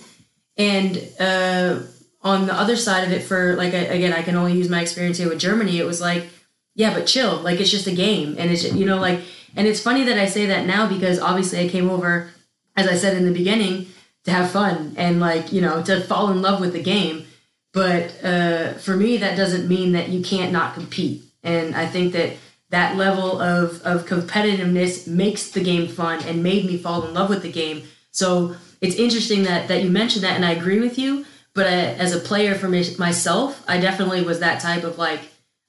And 0.58 0.98
uh, 1.18 1.80
on 2.20 2.46
the 2.46 2.52
other 2.52 2.76
side 2.76 3.04
of 3.04 3.12
it, 3.12 3.22
for 3.22 3.54
like 3.56 3.72
again, 3.72 4.12
I 4.12 4.22
can 4.22 4.36
only 4.36 4.52
use 4.52 4.68
my 4.68 4.82
experience 4.82 5.16
here 5.16 5.30
with 5.30 5.38
Germany. 5.38 5.78
It 5.78 5.86
was 5.86 6.00
like, 6.00 6.28
yeah, 6.74 6.92
but 6.92 7.06
chill. 7.06 7.36
Like 7.36 7.58
it's 7.58 7.70
just 7.70 7.86
a 7.86 7.94
game, 7.94 8.36
and 8.38 8.50
it's 8.50 8.64
you 8.64 8.84
know 8.84 8.98
like, 8.98 9.20
and 9.56 9.66
it's 9.66 9.80
funny 9.80 10.04
that 10.04 10.18
I 10.18 10.26
say 10.26 10.46
that 10.46 10.66
now 10.66 10.88
because 10.88 11.18
obviously 11.18 11.60
I 11.60 11.68
came 11.68 11.90
over, 11.90 12.30
as 12.76 12.86
I 12.86 12.94
said 12.94 13.16
in 13.16 13.24
the 13.24 13.32
beginning, 13.32 13.86
to 14.24 14.30
have 14.30 14.50
fun 14.50 14.94
and 14.96 15.20
like 15.20 15.52
you 15.52 15.60
know 15.60 15.82
to 15.82 16.00
fall 16.00 16.30
in 16.30 16.42
love 16.42 16.60
with 16.60 16.72
the 16.72 16.82
game. 16.82 17.24
But 17.72 18.24
uh, 18.24 18.72
for 18.74 18.96
me, 18.96 19.18
that 19.18 19.36
doesn't 19.36 19.68
mean 19.68 19.92
that 19.92 20.08
you 20.08 20.22
can't 20.22 20.52
not 20.52 20.74
compete. 20.74 21.22
And 21.42 21.74
I 21.74 21.86
think 21.86 22.12
that 22.14 22.36
that 22.70 22.96
level 22.96 23.40
of, 23.40 23.80
of 23.82 24.06
competitiveness 24.06 25.06
makes 25.06 25.50
the 25.50 25.62
game 25.62 25.88
fun 25.88 26.22
and 26.24 26.42
made 26.42 26.66
me 26.66 26.76
fall 26.76 27.04
in 27.04 27.14
love 27.14 27.30
with 27.30 27.42
the 27.42 27.52
game. 27.52 27.84
So 28.10 28.56
it's 28.80 28.96
interesting 28.96 29.44
that, 29.44 29.68
that 29.68 29.82
you 29.82 29.90
mentioned 29.90 30.24
that, 30.24 30.36
and 30.36 30.44
I 30.44 30.52
agree 30.52 30.80
with 30.80 30.98
you. 30.98 31.24
But 31.54 31.66
I, 31.66 31.70
as 31.70 32.14
a 32.14 32.20
player 32.20 32.54
for 32.54 32.68
me, 32.68 32.84
myself, 32.98 33.64
I 33.66 33.78
definitely 33.78 34.22
was 34.22 34.40
that 34.40 34.60
type 34.60 34.84
of 34.84 34.98
like, 34.98 35.20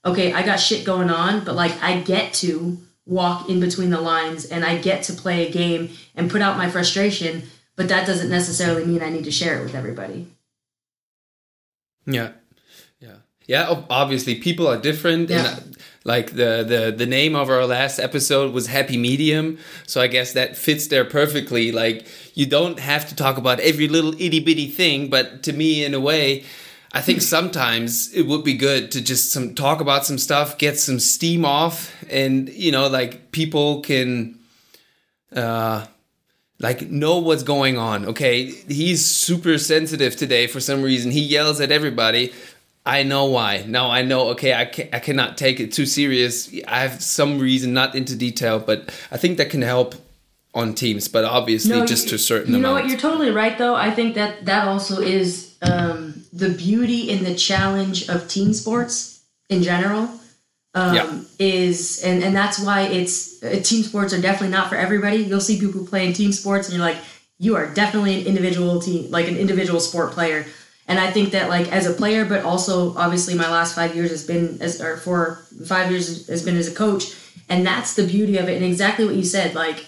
okay, 0.05 0.33
I 0.33 0.43
got 0.43 0.59
shit 0.59 0.85
going 0.85 1.09
on, 1.09 1.43
but 1.43 1.55
like 1.55 1.81
I 1.81 2.01
get 2.01 2.33
to 2.35 2.77
walk 3.09 3.49
in 3.49 3.59
between 3.59 3.89
the 3.89 3.99
lines 3.99 4.45
and 4.45 4.63
I 4.63 4.77
get 4.77 5.03
to 5.03 5.13
play 5.13 5.47
a 5.47 5.51
game 5.51 5.89
and 6.15 6.29
put 6.31 6.41
out 6.41 6.57
my 6.57 6.69
frustration, 6.69 7.43
but 7.75 7.87
that 7.89 8.05
doesn't 8.05 8.29
necessarily 8.29 8.85
mean 8.85 9.01
I 9.01 9.09
need 9.09 9.25
to 9.25 9.31
share 9.31 9.59
it 9.59 9.63
with 9.63 9.75
everybody. 9.75 10.27
Yeah. 12.05 12.31
Yeah. 12.99 13.15
Yeah, 13.47 13.83
obviously 13.89 14.35
people 14.35 14.67
are 14.67 14.77
different 14.77 15.29
Yeah. 15.29 15.57
and 15.57 15.75
uh, 15.75 15.79
like 16.05 16.27
the, 16.35 16.63
the 16.67 16.93
the 16.95 17.05
name 17.05 17.35
of 17.35 17.49
our 17.49 17.65
last 17.65 17.99
episode 17.99 18.53
was 18.53 18.67
happy 18.67 18.95
medium, 18.97 19.57
so 19.85 19.99
I 20.01 20.07
guess 20.07 20.33
that 20.33 20.55
fits 20.55 20.87
there 20.87 21.03
perfectly. 21.03 21.71
Like 21.71 22.07
you 22.35 22.45
don't 22.45 22.79
have 22.79 23.09
to 23.09 23.15
talk 23.15 23.37
about 23.37 23.59
every 23.59 23.87
little 23.87 24.13
itty 24.13 24.39
bitty 24.39 24.67
thing, 24.67 25.09
but 25.09 25.43
to 25.43 25.53
me 25.53 25.83
in 25.83 25.93
a 25.93 25.99
way 25.99 26.45
I 26.91 27.01
think 27.01 27.21
sometimes 27.21 28.11
it 28.13 28.23
would 28.23 28.43
be 28.43 28.55
good 28.55 28.91
to 28.93 29.01
just 29.01 29.31
some 29.31 29.53
talk 29.53 29.79
about 29.79 30.05
some 30.05 30.17
stuff, 30.17 30.57
get 30.57 30.79
some 30.79 30.99
steam 30.99 31.45
off, 31.45 31.93
and 32.09 32.49
you 32.49 32.71
know, 32.71 32.87
like 32.87 33.31
people 33.31 33.81
can 33.81 34.39
uh 35.35 35.85
like 36.59 36.81
know 36.89 37.19
what's 37.19 37.43
going 37.43 37.77
on. 37.77 38.05
Okay, 38.07 38.45
he's 38.45 39.05
super 39.05 39.57
sensitive 39.57 40.15
today 40.15 40.47
for 40.47 40.59
some 40.59 40.81
reason. 40.81 41.11
He 41.11 41.21
yells 41.21 41.61
at 41.61 41.71
everybody. 41.71 42.33
I 42.85 43.03
know 43.03 43.25
why. 43.25 43.63
Now 43.67 43.91
I 43.91 44.01
know. 44.01 44.29
Okay, 44.29 44.53
I 44.53 44.65
can, 44.65 44.89
I 44.91 44.99
cannot 44.99 45.37
take 45.37 45.59
it 45.59 45.71
too 45.71 45.85
serious. 45.85 46.51
I 46.67 46.79
have 46.79 47.03
some 47.03 47.37
reason, 47.39 47.71
not 47.73 47.93
into 47.93 48.15
detail, 48.15 48.59
but 48.59 48.89
I 49.11 49.17
think 49.17 49.37
that 49.37 49.49
can 49.51 49.61
help 49.61 49.93
on 50.55 50.73
teams. 50.73 51.07
But 51.07 51.23
obviously, 51.23 51.77
No, 51.77 51.85
just 51.85 52.05
you- 52.05 52.09
to 52.11 52.15
a 52.15 52.19
certain 52.19 52.53
You 52.55 52.59
know 52.59 52.71
amount. 52.71 52.85
what? 52.85 52.89
You're 52.91 52.99
totally 52.99 53.29
right, 53.29 53.57
though. 53.57 53.75
I 53.75 53.91
think 53.91 54.15
that 54.15 54.45
that 54.45 54.67
also 54.67 54.99
is 55.01 55.48
um, 55.61 56.23
the 56.31 56.49
beauty 56.49 57.11
and 57.11 57.25
the 57.25 57.35
challenge 57.35 58.07
of 58.09 58.27
team 58.27 58.53
sports 58.53 59.23
in 59.49 59.63
general. 59.63 60.09
Um, 60.75 60.95
Yeah. 60.95 61.19
Is 61.39 62.03
and 62.03 62.23
and 62.23 62.35
that's 62.35 62.59
why 62.59 62.81
it's 62.81 63.41
uh, 63.43 63.59
team 63.63 63.83
sports 63.83 64.13
are 64.13 64.21
definitely 64.21 64.49
not 64.49 64.69
for 64.69 64.75
everybody. 64.75 65.17
You'll 65.17 65.41
see 65.41 65.59
people 65.59 65.85
playing 65.85 66.13
team 66.13 66.31
sports, 66.31 66.67
and 66.67 66.77
you're 66.77 66.85
like, 66.85 66.97
you 67.39 67.55
are 67.55 67.73
definitely 67.73 68.21
an 68.21 68.27
individual 68.27 68.79
team, 68.81 69.09
like 69.09 69.27
an 69.27 69.37
individual 69.37 69.79
sport 69.79 70.11
player. 70.11 70.45
And 70.87 70.99
I 70.99 71.11
think 71.11 71.31
that 71.31 71.49
like 71.49 71.71
as 71.71 71.85
a 71.87 71.93
player, 71.93 72.25
but 72.25 72.43
also 72.43 72.95
obviously 72.97 73.35
my 73.35 73.49
last 73.49 73.73
five 73.75 73.95
years 73.95 74.11
has 74.11 74.25
been 74.25 74.61
as 74.61 74.81
or 74.81 74.97
four 74.97 75.45
five 75.65 75.89
years 75.91 76.27
has 76.27 76.43
been 76.43 76.57
as 76.57 76.67
a 76.67 76.73
coach, 76.73 77.15
and 77.47 77.65
that's 77.65 77.95
the 77.95 78.05
beauty 78.05 78.37
of 78.37 78.47
it. 78.49 78.55
And 78.57 78.65
exactly 78.65 79.05
what 79.05 79.15
you 79.15 79.23
said, 79.23 79.55
like 79.55 79.85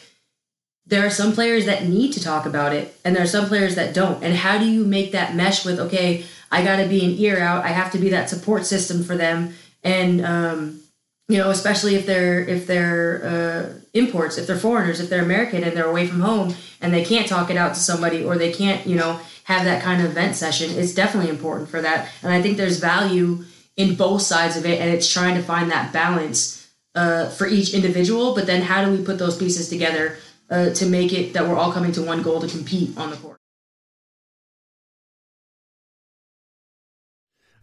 there 0.92 1.06
are 1.06 1.10
some 1.10 1.32
players 1.32 1.66
that 1.66 1.88
need 1.88 2.12
to 2.12 2.22
talk 2.22 2.46
about 2.46 2.74
it 2.74 2.94
and 3.06 3.16
there 3.16 3.24
are 3.24 3.28
some 3.28 3.48
players 3.48 3.76
that 3.76 3.94
don't. 3.94 4.22
And 4.22 4.36
how 4.36 4.58
do 4.58 4.70
you 4.70 4.84
make 4.84 5.14
that 5.14 5.34
mesh 5.34 5.66
with 5.66 5.80
okay 5.80 6.26
i 6.52 6.64
got 6.64 6.78
to 6.78 6.88
be 6.88 7.04
an 7.06 7.12
ear 7.12 7.40
out 7.40 7.64
i 7.64 7.70
have 7.70 7.92
to 7.94 7.98
be 7.98 8.10
that 8.10 8.30
support 8.30 8.66
system 8.66 9.04
for 9.04 9.16
them 9.16 9.54
and 9.84 10.24
um, 10.24 10.82
you 11.30 11.38
know 11.38 11.50
especially 11.50 11.96
if 11.96 12.06
they're 12.06 12.42
if 12.42 12.68
they're 12.68 13.24
uh, 13.26 13.80
imports 13.94 14.38
if 14.38 14.46
they're 14.46 14.58
foreigners 14.58 15.00
if 15.00 15.10
they're 15.10 15.24
american 15.24 15.64
and 15.64 15.76
they're 15.76 15.90
away 15.90 16.06
from 16.06 16.20
home 16.20 16.54
and 16.82 16.94
they 16.94 17.06
can't 17.06 17.28
talk 17.28 17.50
it 17.50 17.56
out 17.56 17.74
to 17.74 17.80
somebody 17.80 18.24
or 18.24 18.38
they 18.38 18.52
can't 18.52 18.86
you 18.86 18.98
know 18.98 19.18
have 19.46 19.64
that 19.64 19.82
kind 19.82 20.04
of 20.04 20.12
event 20.12 20.36
session 20.36 20.70
it's 20.78 20.94
definitely 20.94 21.30
important 21.30 21.70
for 21.70 21.82
that. 21.82 22.10
And 22.22 22.34
i 22.34 22.42
think 22.42 22.58
there's 22.58 22.80
value 22.80 23.46
in 23.78 23.96
both 23.96 24.22
sides 24.22 24.58
of 24.58 24.66
it 24.66 24.82
and 24.82 24.90
it's 24.90 25.12
trying 25.12 25.36
to 25.36 25.42
find 25.42 25.72
that 25.72 25.94
balance 25.94 26.62
uh, 26.94 27.30
for 27.30 27.48
each 27.48 27.74
individual, 27.74 28.36
but 28.36 28.46
then 28.46 28.62
how 28.62 28.84
do 28.84 28.92
we 28.92 29.02
put 29.02 29.18
those 29.18 29.38
pieces 29.38 29.70
together 29.70 30.18
uh, 30.52 30.70
to 30.72 30.86
make 30.86 31.14
it 31.14 31.34
that 31.34 31.48
we're 31.48 31.58
all 31.58 31.72
coming 31.72 31.92
to 31.94 32.02
one 32.04 32.22
goal 32.22 32.40
to 32.42 32.48
compete 32.48 32.96
on 32.98 33.10
the 33.10 33.16
court? 33.16 33.38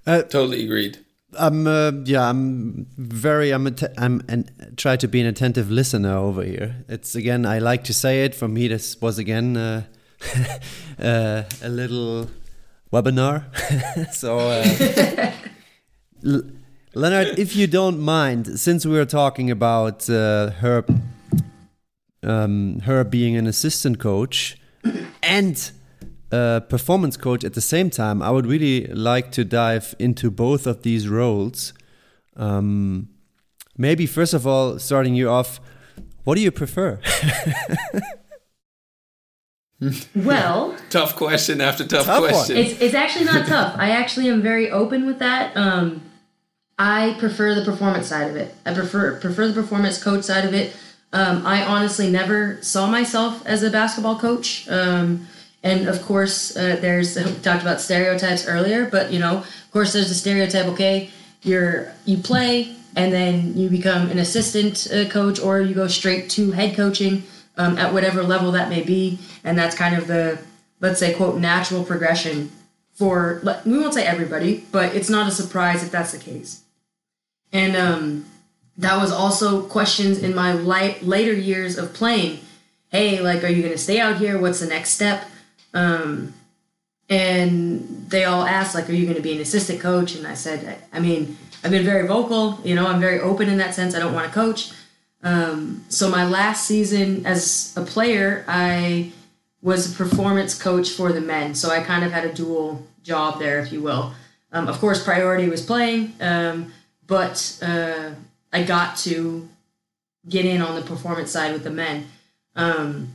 totally 0.07 0.65
agreed. 0.65 0.99
I'm 1.39 1.67
uh, 1.67 1.93
yeah, 2.05 2.27
I'm 2.31 2.87
very 2.97 3.51
I'm 3.51 3.67
att- 3.67 3.93
I'm 3.99 4.23
and 4.29 4.51
try 4.77 4.97
to 4.97 5.07
be 5.07 5.21
an 5.21 5.27
attentive 5.27 5.71
listener 5.71 6.17
over 6.17 6.43
here. 6.43 6.85
It's 6.89 7.15
again 7.15 7.45
I 7.45 7.59
like 7.59 7.85
to 7.85 7.93
say 7.93 8.25
it. 8.25 8.35
For 8.35 8.49
me, 8.49 8.69
this 8.69 8.99
was 9.03 9.19
again 9.19 9.57
uh, 9.57 9.83
uh, 10.99 11.43
a 11.63 11.69
little 11.69 12.29
webinar. 12.91 13.45
so, 14.15 14.39
uh, 14.39 15.33
L- 16.27 16.51
Leonard, 16.95 17.39
if 17.39 17.55
you 17.55 17.67
don't 17.67 18.01
mind, 18.01 18.59
since 18.59 18.87
we 18.87 18.97
were 18.97 19.05
talking 19.05 19.51
about 19.51 20.09
uh, 20.09 20.51
her 20.63 20.85
um, 22.23 22.81
her 22.81 23.05
being 23.05 23.37
an 23.37 23.47
assistant 23.47 23.99
coach 23.99 24.57
and 25.23 25.71
a 26.31 26.63
performance 26.69 27.17
coach 27.17 27.45
at 27.45 27.55
the 27.55 27.61
same 27.61 27.91
time, 27.91 28.23
I 28.23 28.31
would 28.31 28.47
really 28.47 28.87
like 28.89 29.31
to 29.33 29.45
dive 29.45 29.95
into 29.99 30.31
both 30.31 30.67
of 30.67 30.83
these 30.83 31.09
roles. 31.09 31.73
Um, 32.37 33.09
maybe 33.77 34.07
first 34.07 34.35
of 34.35 34.47
all, 34.47 34.79
starting 34.79 35.15
you 35.15 35.29
off, 35.31 35.61
what 36.25 36.35
do 36.37 36.41
you 36.43 36.51
prefer? 36.51 37.01
Well, 40.15 40.77
Tough 40.91 41.15
question 41.15 41.61
after 41.61 41.85
tough, 41.87 42.07
Tough 42.07 42.21
one. 42.23 42.31
question. 42.31 42.57
it's 42.57 42.81
it's 42.81 42.95
actually 42.95 43.27
not 43.27 43.47
tough. 43.55 43.77
I 43.79 43.91
actually 43.91 44.29
am 44.29 44.43
very 44.43 44.69
open 44.71 45.07
with 45.07 45.21
that. 45.21 45.57
Um, 45.57 46.03
I 46.77 47.15
prefer 47.21 47.55
the 47.55 47.65
performance 47.65 48.09
side 48.09 48.29
of 48.29 48.35
it. 48.35 48.53
I 48.67 48.75
prefer 48.75 49.21
prefer 49.21 49.47
the 49.47 49.55
performance 49.55 50.03
coach 50.03 50.25
side 50.25 50.45
of 50.45 50.53
it. 50.53 50.75
Um, 51.13 51.47
I 51.47 51.65
honestly 51.65 52.11
never 52.11 52.61
saw 52.63 52.87
myself 52.87 53.45
as 53.47 53.63
a 53.63 53.71
basketball 53.71 54.19
coach. 54.19 54.69
Um, 54.69 55.27
and 55.63 55.89
of 55.89 56.03
course, 56.03 56.57
uh, 56.57 56.77
there's 56.81 57.17
we 57.25 57.35
talked 57.37 57.63
about 57.63 57.81
stereotypes 57.81 58.47
earlier, 58.47 58.89
but 58.89 59.13
you 59.13 59.19
know, 59.19 59.39
of 59.39 59.71
course, 59.73 59.93
there's 59.93 60.11
a 60.11 60.15
stereotype. 60.15 60.67
Okay, 60.67 61.11
you're 61.43 61.93
you 62.05 62.19
play 62.19 62.75
and 62.97 63.13
then 63.13 63.57
you 63.57 63.69
become 63.69 64.11
an 64.11 64.19
assistant 64.19 64.89
uh, 64.93 65.09
coach, 65.09 65.39
or 65.39 65.61
you 65.61 65.75
go 65.75 65.87
straight 65.87 66.29
to 66.31 66.51
head 66.53 66.75
coaching 66.75 67.23
um, 67.57 67.79
at 67.79 67.93
whatever 67.93 68.23
level 68.23 68.53
that 68.53 68.69
may 68.69 68.83
be, 68.83 69.19
and 69.45 69.59
that's 69.59 69.77
kind 69.77 69.97
of 69.97 70.07
the 70.07 70.39
let's 70.81 71.01
say 71.01 71.15
quote 71.15 71.39
natural 71.39 71.85
progression 71.85 72.51
for 72.95 73.41
we 73.65 73.79
won't 73.79 73.95
say 73.95 74.05
everybody, 74.05 74.65
but 74.73 74.95
it's 74.95 75.09
not 75.09 75.29
a 75.29 75.31
surprise 75.31 75.83
if 75.83 75.91
that's 75.91 76.13
the 76.13 76.19
case. 76.19 76.63
And 77.53 77.77
um, 77.77 78.27
that 78.79 79.01
was 79.01 79.13
also 79.13 79.63
questions 79.63 80.23
in 80.23 80.35
my 80.35 80.53
light, 80.53 81.03
later 81.03 81.33
years 81.33 81.77
of 81.77 81.93
playing. 81.93 82.39
Hey, 82.91 83.21
like, 83.21 83.45
are 83.45 83.49
you 83.49 83.61
going 83.63 83.75
to 83.75 83.79
stay 83.79 84.01
out 84.01 84.17
here? 84.17 84.39
What's 84.39 84.61
the 84.61 84.67
next 84.67 84.91
step? 84.91 85.29
Um, 85.75 86.33
and 87.11 88.09
they 88.09 88.25
all 88.25 88.45
asked, 88.45 88.75
like, 88.75 88.89
are 88.89 88.93
you 88.93 89.05
going 89.05 89.17
to 89.17 89.23
be 89.23 89.33
an 89.33 89.41
assistant 89.41 89.81
coach? 89.81 90.15
And 90.15 90.27
I 90.27 90.35
said, 90.35 90.81
I, 90.93 90.97
I 90.97 91.01
mean, 91.01 91.37
I've 91.65 91.71
been 91.71 91.85
very 91.85 92.07
vocal. 92.07 92.61
You 92.65 92.75
know, 92.77 92.87
I'm 92.87 93.01
very 93.01 93.21
open 93.21 93.49
in 93.49 93.59
that 93.59 93.75
sense. 93.75 93.95
I 93.95 93.99
don't 93.99 94.15
want 94.15 94.29
to 94.29 94.33
coach. 94.33 94.73
Um, 95.23 95.85
so 95.89 96.09
my 96.09 96.25
last 96.25 96.67
season 96.67 97.27
as 97.27 97.75
a 97.77 97.83
player, 97.83 98.45
I 98.47 99.11
was 99.61 99.93
a 99.93 99.97
performance 99.97 100.57
coach 100.57 100.91
for 100.91 101.13
the 101.13 101.21
men. 101.21 101.55
So 101.55 101.71
I 101.71 101.83
kind 101.83 102.05
of 102.05 102.13
had 102.13 102.25
a 102.25 102.33
dual 102.33 102.87
job 103.03 103.41
there, 103.41 103.59
if 103.59 103.73
you 103.73 103.83
will. 103.83 104.15
Um, 104.53 104.69
of 104.69 104.79
course, 104.79 105.03
priority 105.03 105.49
was 105.49 105.65
playing, 105.65 106.15
um, 106.21 106.73
but 107.07 107.59
uh, 107.61 108.11
I 108.53 108.63
got 108.63 108.97
to 108.99 109.49
get 110.29 110.45
in 110.45 110.63
on 110.63 110.75
the 110.75 110.83
performance 110.83 111.31
side 111.31 111.53
with 111.53 111.65
the 111.65 111.71
men. 111.71 112.09
Um, 112.57 113.15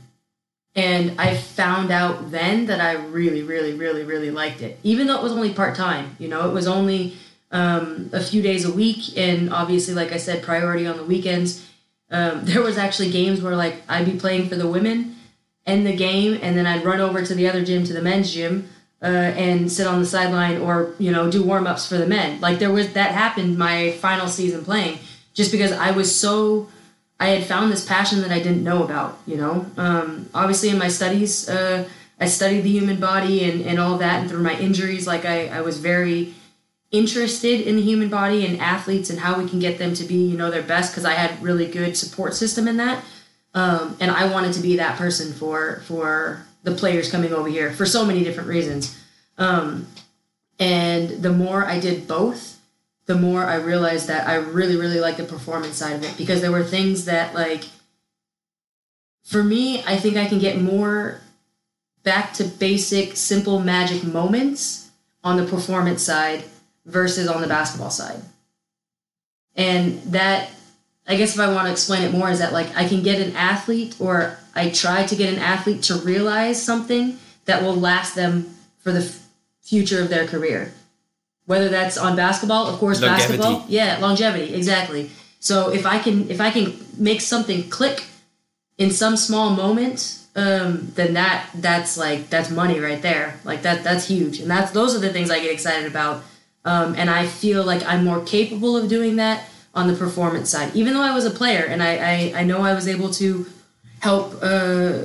and 0.74 1.20
I 1.20 1.36
found 1.36 1.90
out 1.92 2.30
then 2.30 2.66
that 2.66 2.80
I 2.80 2.92
really, 2.94 3.42
really, 3.42 3.74
really, 3.74 4.02
really 4.02 4.30
liked 4.30 4.60
it, 4.60 4.78
even 4.82 5.06
though 5.06 5.16
it 5.16 5.22
was 5.22 5.32
only 5.32 5.52
part 5.52 5.76
time. 5.76 6.16
You 6.18 6.28
know, 6.28 6.48
it 6.48 6.52
was 6.52 6.66
only 6.66 7.16
um, 7.52 8.10
a 8.12 8.20
few 8.20 8.42
days 8.42 8.64
a 8.64 8.72
week, 8.72 9.16
and 9.16 9.52
obviously, 9.52 9.94
like 9.94 10.12
I 10.12 10.16
said, 10.16 10.42
priority 10.42 10.86
on 10.86 10.96
the 10.96 11.04
weekends. 11.04 11.64
Um, 12.10 12.40
there 12.44 12.62
was 12.62 12.76
actually 12.76 13.10
games 13.10 13.40
where 13.40 13.56
like 13.56 13.82
I'd 13.88 14.06
be 14.06 14.18
playing 14.18 14.48
for 14.48 14.56
the 14.56 14.68
women, 14.68 15.16
end 15.64 15.86
the 15.86 15.94
game, 15.94 16.38
and 16.42 16.56
then 16.56 16.66
I'd 16.66 16.84
run 16.84 17.00
over 17.00 17.24
to 17.24 17.34
the 17.34 17.48
other 17.48 17.64
gym, 17.64 17.84
to 17.84 17.92
the 17.92 18.02
men's 18.02 18.34
gym, 18.34 18.68
uh, 19.00 19.06
and 19.06 19.70
sit 19.70 19.86
on 19.86 20.00
the 20.00 20.06
sideline 20.06 20.60
or 20.60 20.94
you 20.98 21.12
know 21.12 21.30
do 21.30 21.44
warm 21.44 21.68
ups 21.68 21.86
for 21.86 21.98
the 21.98 22.06
men. 22.06 22.40
Like 22.40 22.58
there 22.58 22.72
was 22.72 22.94
that 22.94 23.12
happened 23.12 23.56
my 23.56 23.92
final 23.92 24.26
season 24.26 24.64
playing, 24.64 24.98
just 25.34 25.52
because 25.52 25.72
I 25.72 25.90
was 25.90 26.14
so 26.14 26.68
I 27.20 27.28
had 27.28 27.44
found 27.44 27.70
this 27.70 27.84
passion 27.84 28.22
that 28.22 28.32
I 28.32 28.38
didn't 28.38 28.64
know 28.64 28.82
about. 28.82 29.18
You 29.26 29.36
know, 29.36 29.66
um, 29.76 30.28
obviously 30.34 30.70
in 30.70 30.78
my 30.78 30.88
studies, 30.88 31.48
uh, 31.48 31.88
I 32.18 32.26
studied 32.26 32.62
the 32.62 32.70
human 32.70 32.98
body 32.98 33.44
and 33.44 33.66
and 33.66 33.78
all 33.78 33.98
that, 33.98 34.20
and 34.20 34.30
through 34.30 34.42
my 34.42 34.58
injuries, 34.58 35.06
like 35.06 35.24
I 35.24 35.48
I 35.48 35.60
was 35.60 35.78
very 35.78 36.34
interested 36.94 37.60
in 37.62 37.74
the 37.74 37.82
human 37.82 38.08
body 38.08 38.46
and 38.46 38.60
athletes 38.60 39.10
and 39.10 39.18
how 39.18 39.36
we 39.36 39.48
can 39.50 39.58
get 39.58 39.78
them 39.78 39.94
to 39.94 40.04
be 40.04 40.14
you 40.14 40.36
know 40.36 40.48
their 40.48 40.62
best 40.62 40.92
because 40.92 41.04
I 41.04 41.14
had 41.14 41.42
really 41.42 41.66
good 41.66 41.96
support 41.96 42.34
system 42.34 42.68
in 42.68 42.76
that 42.76 43.04
um, 43.52 43.96
and 43.98 44.12
I 44.12 44.30
wanted 44.30 44.52
to 44.54 44.60
be 44.60 44.76
that 44.76 44.96
person 44.96 45.32
for 45.32 45.82
for 45.86 46.46
the 46.62 46.70
players 46.70 47.10
coming 47.10 47.32
over 47.32 47.48
here 47.48 47.72
for 47.72 47.84
so 47.84 48.06
many 48.06 48.22
different 48.22 48.48
reasons 48.48 48.96
um, 49.38 49.88
and 50.60 51.10
the 51.20 51.32
more 51.32 51.64
I 51.64 51.80
did 51.80 52.06
both 52.06 52.53
the 53.06 53.14
more 53.14 53.44
I 53.44 53.56
realized 53.56 54.08
that 54.08 54.26
I 54.26 54.36
really, 54.36 54.76
really 54.76 55.00
like 55.00 55.16
the 55.16 55.24
performance 55.24 55.76
side 55.76 55.96
of 55.96 56.04
it 56.04 56.16
because 56.16 56.40
there 56.40 56.52
were 56.52 56.64
things 56.64 57.04
that, 57.04 57.34
like, 57.34 57.64
for 59.24 59.42
me, 59.42 59.82
I 59.84 59.96
think 59.96 60.16
I 60.16 60.26
can 60.26 60.38
get 60.38 60.60
more 60.60 61.20
back 62.02 62.34
to 62.34 62.44
basic, 62.44 63.16
simple 63.16 63.60
magic 63.60 64.04
moments 64.04 64.90
on 65.22 65.36
the 65.36 65.44
performance 65.44 66.02
side 66.02 66.44
versus 66.86 67.28
on 67.28 67.40
the 67.40 67.48
basketball 67.48 67.90
side. 67.90 68.20
And 69.54 70.02
that, 70.04 70.50
I 71.06 71.16
guess, 71.16 71.34
if 71.34 71.40
I 71.40 71.52
want 71.52 71.66
to 71.66 71.72
explain 71.72 72.02
it 72.02 72.12
more, 72.12 72.30
is 72.30 72.38
that 72.38 72.52
like 72.52 72.74
I 72.76 72.88
can 72.88 73.02
get 73.02 73.20
an 73.20 73.36
athlete, 73.36 73.96
or 73.98 74.38
I 74.54 74.70
try 74.70 75.06
to 75.06 75.16
get 75.16 75.32
an 75.32 75.38
athlete 75.38 75.82
to 75.84 75.96
realize 75.96 76.62
something 76.62 77.18
that 77.44 77.62
will 77.62 77.76
last 77.76 78.14
them 78.14 78.54
for 78.78 78.92
the 78.92 79.00
f- 79.00 79.26
future 79.62 80.00
of 80.02 80.08
their 80.08 80.26
career 80.26 80.72
whether 81.46 81.68
that's 81.68 81.96
on 81.98 82.16
basketball, 82.16 82.66
of 82.66 82.78
course, 82.78 83.00
Longevity. 83.00 83.38
basketball. 83.38 83.64
Yeah, 83.68 83.98
longevity, 84.00 84.54
exactly. 84.54 85.10
So 85.40 85.70
if 85.70 85.84
I 85.84 85.98
can 85.98 86.30
if 86.30 86.40
I 86.40 86.50
can 86.50 86.74
make 86.96 87.20
something 87.20 87.68
click 87.68 88.04
in 88.78 88.90
some 88.90 89.16
small 89.16 89.50
moment, 89.50 90.18
um, 90.36 90.90
then 90.94 91.14
that 91.14 91.48
that's 91.54 91.96
like 91.98 92.30
that's 92.30 92.50
money 92.50 92.80
right 92.80 93.02
there. 93.02 93.38
Like 93.44 93.62
that 93.62 93.84
that's 93.84 94.08
huge, 94.08 94.40
and 94.40 94.50
that's 94.50 94.70
those 94.72 94.94
are 94.96 95.00
the 95.00 95.12
things 95.12 95.30
I 95.30 95.40
get 95.40 95.52
excited 95.52 95.86
about. 95.86 96.22
Um, 96.64 96.94
and 96.96 97.10
I 97.10 97.26
feel 97.26 97.62
like 97.62 97.84
I'm 97.84 98.04
more 98.04 98.24
capable 98.24 98.74
of 98.76 98.88
doing 98.88 99.16
that 99.16 99.44
on 99.74 99.86
the 99.86 99.94
performance 99.94 100.48
side. 100.48 100.74
Even 100.74 100.94
though 100.94 101.02
I 101.02 101.12
was 101.14 101.26
a 101.26 101.30
player, 101.30 101.64
and 101.66 101.82
I 101.82 101.96
I, 101.96 102.40
I 102.40 102.44
know 102.44 102.62
I 102.62 102.72
was 102.72 102.88
able 102.88 103.10
to 103.10 103.46
help 104.00 104.38
uh, 104.42 105.02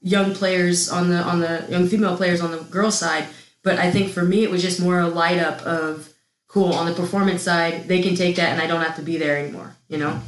young 0.00 0.34
players 0.34 0.88
on 0.90 1.10
the 1.10 1.22
on 1.22 1.40
the 1.40 1.64
young 1.70 1.86
female 1.86 2.16
players 2.16 2.40
on 2.40 2.50
the 2.50 2.58
girls 2.58 2.98
side. 2.98 3.26
But 3.62 3.78
I 3.78 3.90
think 3.90 4.12
for 4.12 4.22
me, 4.22 4.42
it 4.42 4.50
was 4.50 4.62
just 4.62 4.80
more 4.80 4.98
a 5.00 5.08
light 5.08 5.38
up 5.38 5.60
of 5.62 6.12
cool 6.46 6.72
on 6.72 6.86
the 6.86 6.94
performance 6.94 7.42
side. 7.42 7.88
They 7.88 8.00
can 8.02 8.14
take 8.14 8.36
that, 8.36 8.52
and 8.52 8.60
I 8.60 8.66
don't 8.66 8.80
have 8.80 8.96
to 8.96 9.02
be 9.02 9.16
there 9.16 9.36
anymore. 9.36 9.76
You 9.88 9.98
know. 9.98 10.20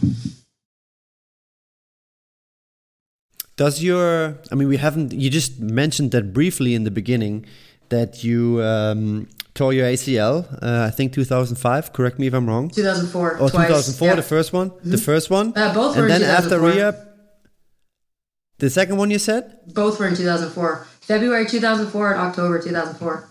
Does 3.60 3.82
your, 3.82 4.38
I 4.50 4.54
mean, 4.54 4.68
we 4.68 4.78
haven't, 4.78 5.12
you 5.12 5.28
just 5.28 5.60
mentioned 5.60 6.12
that 6.12 6.32
briefly 6.32 6.74
in 6.74 6.84
the 6.84 6.90
beginning 6.90 7.44
that 7.90 8.24
you 8.24 8.62
um, 8.62 9.28
tore 9.52 9.74
your 9.74 9.86
ACL, 9.86 10.50
uh, 10.62 10.86
I 10.86 10.90
think 10.90 11.12
2005, 11.12 11.92
correct 11.92 12.18
me 12.18 12.26
if 12.26 12.32
I'm 12.32 12.46
wrong. 12.46 12.70
2004. 12.70 13.32
Or 13.32 13.50
twice. 13.50 13.68
2004, 13.68 14.08
yeah. 14.08 14.14
the 14.14 14.22
first 14.22 14.54
one? 14.54 14.72
The 14.82 14.96
first 14.96 15.28
one? 15.28 15.52
Uh, 15.54 15.74
both 15.74 15.94
were 15.94 16.04
and 16.04 16.10
then 16.10 16.22
after 16.22 16.58
rehab, 16.58 16.96
the 18.56 18.70
second 18.70 18.96
one 18.96 19.10
you 19.10 19.18
said? 19.18 19.58
Both 19.74 20.00
were 20.00 20.08
in 20.08 20.16
2004. 20.16 20.86
February 21.10 21.44
2004 21.44 22.12
and 22.12 22.20
October 22.20 22.62
2004. 22.62 23.28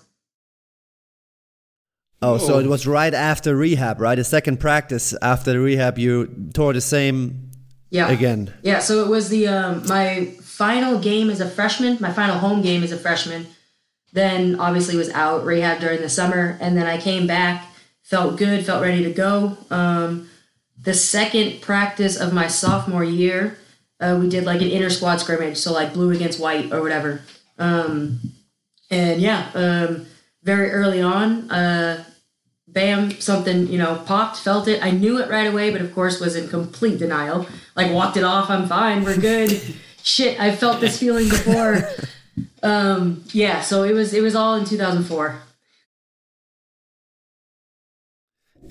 Oh, 2.21 2.37
so 2.37 2.55
Oh. 2.55 2.59
it 2.59 2.67
was 2.67 2.85
right 2.85 3.13
after 3.13 3.55
rehab, 3.55 4.01
right? 4.01 4.15
The 4.15 4.25
second 4.25 4.59
practice 4.59 5.15
after 5.21 5.53
the 5.53 5.61
rehab, 5.61 5.97
you 5.97 6.27
tore 6.53 6.73
the 6.73 6.81
same 6.81 7.51
Yeah. 7.89 8.09
again. 8.09 8.51
Yeah, 8.63 8.79
so 8.79 9.01
it 9.01 9.07
was 9.07 9.29
the 9.29 9.47
um, 9.47 9.83
my 9.87 10.33
final 10.41 10.99
game 10.99 11.29
as 11.29 11.39
a 11.39 11.49
freshman, 11.49 11.95
my 12.01 12.11
final 12.11 12.37
home 12.39 12.61
game 12.61 12.83
as 12.83 12.91
a 12.91 12.97
freshman. 12.97 13.47
Then 14.11 14.59
obviously 14.59 14.97
was 14.97 15.09
out 15.11 15.45
rehab 15.45 15.79
during 15.79 16.01
the 16.01 16.09
summer, 16.09 16.57
and 16.59 16.75
then 16.75 16.85
I 16.85 16.97
came 16.97 17.27
back, 17.27 17.65
felt 18.03 18.35
good, 18.35 18.65
felt 18.65 18.81
ready 18.81 19.05
to 19.05 19.11
go. 19.11 19.57
Um, 19.71 20.27
the 20.83 20.93
second 20.93 21.61
practice 21.61 22.17
of 22.17 22.33
my 22.33 22.47
sophomore 22.47 23.05
year, 23.05 23.57
uh, 24.01 24.17
we 24.19 24.27
did 24.27 24.43
like 24.43 24.61
an 24.61 24.67
inter 24.69 24.89
squad 24.89 25.21
scrimmage, 25.21 25.55
so 25.57 25.71
like 25.71 25.93
blue 25.93 26.11
against 26.11 26.41
white 26.41 26.73
or 26.73 26.81
whatever. 26.81 27.21
Um, 27.59 28.21
and 28.89 29.21
yeah, 29.21 29.51
um, 29.53 30.07
very 30.43 30.71
early 30.71 31.01
on, 31.01 31.51
uh, 31.51 32.03
bam, 32.67 33.11
something, 33.19 33.67
you 33.67 33.77
know, 33.77 34.01
popped, 34.05 34.37
felt 34.37 34.67
it. 34.67 34.83
I 34.83 34.91
knew 34.91 35.21
it 35.21 35.29
right 35.29 35.47
away, 35.47 35.71
but 35.71 35.81
of 35.81 35.93
course 35.93 36.19
was 36.19 36.35
in 36.35 36.47
complete 36.47 36.97
denial. 36.97 37.45
Like 37.75 37.91
walked 37.91 38.17
it 38.17 38.23
off, 38.23 38.49
I'm 38.49 38.67
fine, 38.67 39.03
we're 39.03 39.17
good. 39.17 39.61
Shit, 40.03 40.39
I 40.39 40.55
felt 40.55 40.79
this 40.79 40.97
feeling 40.97 41.27
before. 41.29 41.83
um, 42.63 43.23
yeah, 43.31 43.61
so 43.61 43.83
it 43.83 43.93
was 43.93 44.13
it 44.13 44.23
was 44.23 44.35
all 44.35 44.55
in 44.55 44.65
2004. 44.65 45.41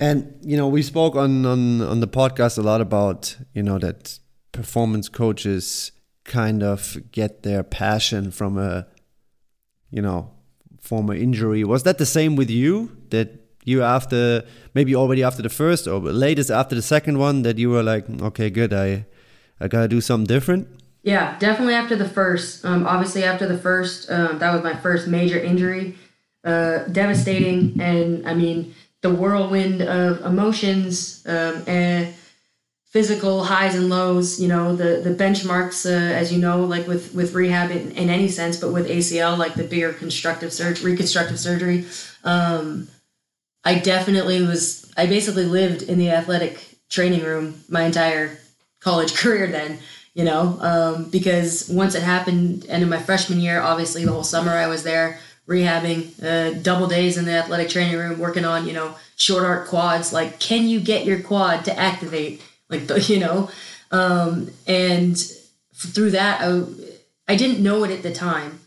And 0.01 0.33
you 0.41 0.57
know, 0.57 0.67
we 0.67 0.81
spoke 0.81 1.15
on 1.15 1.45
on 1.45 1.81
on 1.81 1.99
the 1.99 2.07
podcast 2.07 2.57
a 2.57 2.61
lot 2.61 2.81
about 2.81 3.37
you 3.53 3.61
know 3.61 3.77
that 3.77 4.17
performance 4.51 5.07
coaches 5.07 5.91
kind 6.29 6.63
of 6.63 6.97
get 7.11 7.43
their 7.43 7.63
passion 7.63 8.31
from 8.31 8.57
a 8.57 8.87
you 9.91 10.01
know 10.01 10.31
former 10.79 11.13
injury. 11.13 11.63
Was 11.65 11.83
that 11.83 11.97
the 11.97 12.05
same 12.05 12.37
with 12.37 12.49
you? 12.49 12.95
That 13.09 13.27
you 13.65 13.83
after 13.83 14.43
maybe 14.73 14.95
already 14.95 15.23
after 15.23 15.41
the 15.41 15.49
first 15.49 15.87
or 15.87 15.99
latest 15.99 16.49
after 16.49 16.75
the 16.75 16.81
second 16.81 17.17
one 17.17 17.41
that 17.41 17.57
you 17.57 17.69
were 17.69 17.83
like, 17.83 18.09
okay, 18.21 18.49
good, 18.49 18.71
I 18.71 19.05
I 19.59 19.67
gotta 19.67 19.87
do 19.87 19.99
something 19.99 20.27
different. 20.27 20.67
Yeah, 21.03 21.37
definitely 21.39 21.75
after 21.75 21.95
the 21.95 22.07
first. 22.07 22.65
Um, 22.65 22.85
obviously 22.85 23.23
after 23.23 23.47
the 23.47 23.57
first, 23.57 24.09
um, 24.11 24.39
that 24.39 24.53
was 24.53 24.63
my 24.63 24.75
first 24.75 25.07
major 25.07 25.39
injury. 25.39 25.95
Uh, 26.43 26.85
devastating, 26.87 27.75
and 27.81 28.27
I 28.27 28.33
mean 28.33 28.73
the 29.01 29.13
whirlwind 29.13 29.81
of 29.81 30.21
emotions 30.21 31.23
um, 31.25 31.63
and 31.67 32.13
physical 32.89 33.43
highs 33.43 33.75
and 33.75 33.89
lows. 33.89 34.39
You 34.39 34.47
know 34.47 34.75
the 34.75 35.01
the 35.01 35.15
benchmarks, 35.15 35.85
uh, 35.85 36.13
as 36.13 36.33
you 36.33 36.39
know, 36.39 36.65
like 36.65 36.87
with 36.87 37.13
with 37.13 37.33
rehab 37.33 37.71
in, 37.71 37.91
in 37.91 38.09
any 38.09 38.27
sense, 38.27 38.57
but 38.57 38.71
with 38.71 38.89
ACL, 38.89 39.37
like 39.37 39.55
the 39.55 39.63
bigger 39.63 39.93
constructive 39.93 40.51
surgery, 40.51 40.91
reconstructive 40.91 41.39
surgery. 41.39 41.85
Um, 42.23 42.87
I 43.63 43.79
definitely 43.79 44.41
was. 44.41 44.91
I 44.97 45.05
basically 45.05 45.45
lived 45.45 45.83
in 45.83 45.97
the 45.97 46.11
athletic 46.11 46.77
training 46.89 47.23
room 47.23 47.63
my 47.69 47.83
entire 47.83 48.37
college 48.79 49.13
career. 49.17 49.47
Then, 49.47 49.79
you 50.13 50.25
know, 50.25 50.57
um, 50.61 51.09
because 51.09 51.69
once 51.69 51.95
it 51.95 52.03
happened, 52.03 52.65
and 52.69 52.83
in 52.83 52.89
my 52.89 52.99
freshman 52.99 53.39
year, 53.39 53.61
obviously 53.61 54.05
the 54.05 54.11
whole 54.11 54.23
summer 54.23 54.51
I 54.51 54.67
was 54.67 54.83
there 54.83 55.19
rehabbing, 55.47 56.13
uh, 56.23 56.61
double 56.61 56.85
days 56.85 57.17
in 57.17 57.25
the 57.25 57.31
athletic 57.31 57.69
training 57.69 57.97
room, 57.97 58.19
working 58.19 58.45
on 58.45 58.67
you 58.67 58.73
know 58.73 58.95
short 59.15 59.43
arc 59.43 59.67
quads. 59.67 60.13
Like, 60.13 60.39
can 60.39 60.67
you 60.67 60.79
get 60.79 61.05
your 61.05 61.19
quad 61.19 61.65
to 61.65 61.77
activate? 61.77 62.41
Like, 62.69 62.87
the, 62.87 62.99
you 63.07 63.19
know, 63.19 63.49
um, 63.91 64.51
and 64.67 65.17
through 65.75 66.11
that, 66.11 66.41
I, 66.41 66.63
I 67.27 67.35
didn't 67.35 67.63
know 67.63 67.83
it 67.83 67.91
at 67.91 68.03
the 68.03 68.13
time 68.13 68.59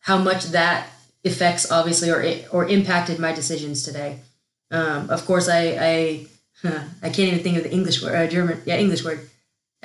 how 0.00 0.18
much 0.18 0.44
that 0.46 0.88
affects 1.24 1.70
obviously 1.72 2.10
or 2.10 2.22
or 2.52 2.68
impacted 2.68 3.18
my 3.18 3.32
decisions 3.32 3.82
today. 3.82 4.20
Um, 4.70 5.10
of 5.10 5.26
course, 5.26 5.48
I 5.48 5.62
I 5.92 6.26
I 7.02 7.10
can't 7.10 7.30
even 7.30 7.40
think 7.40 7.56
of 7.58 7.64
the 7.64 7.72
English 7.72 8.02
word, 8.02 8.14
uh, 8.14 8.26
German, 8.28 8.62
yeah, 8.64 8.76
English 8.76 9.04
word. 9.04 9.28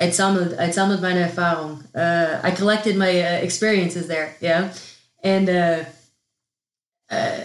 Sammelt, 0.00 0.56
sammelt 0.72 1.00
meine 1.00 1.28
Erfahrung. 1.28 1.84
Uh, 1.94 2.40
I 2.42 2.50
collected 2.50 2.96
my 2.96 3.20
uh, 3.20 3.38
experiences 3.42 4.08
there, 4.08 4.34
yeah, 4.40 4.72
and 5.22 5.48
uh, 5.48 5.84
uh, 7.10 7.40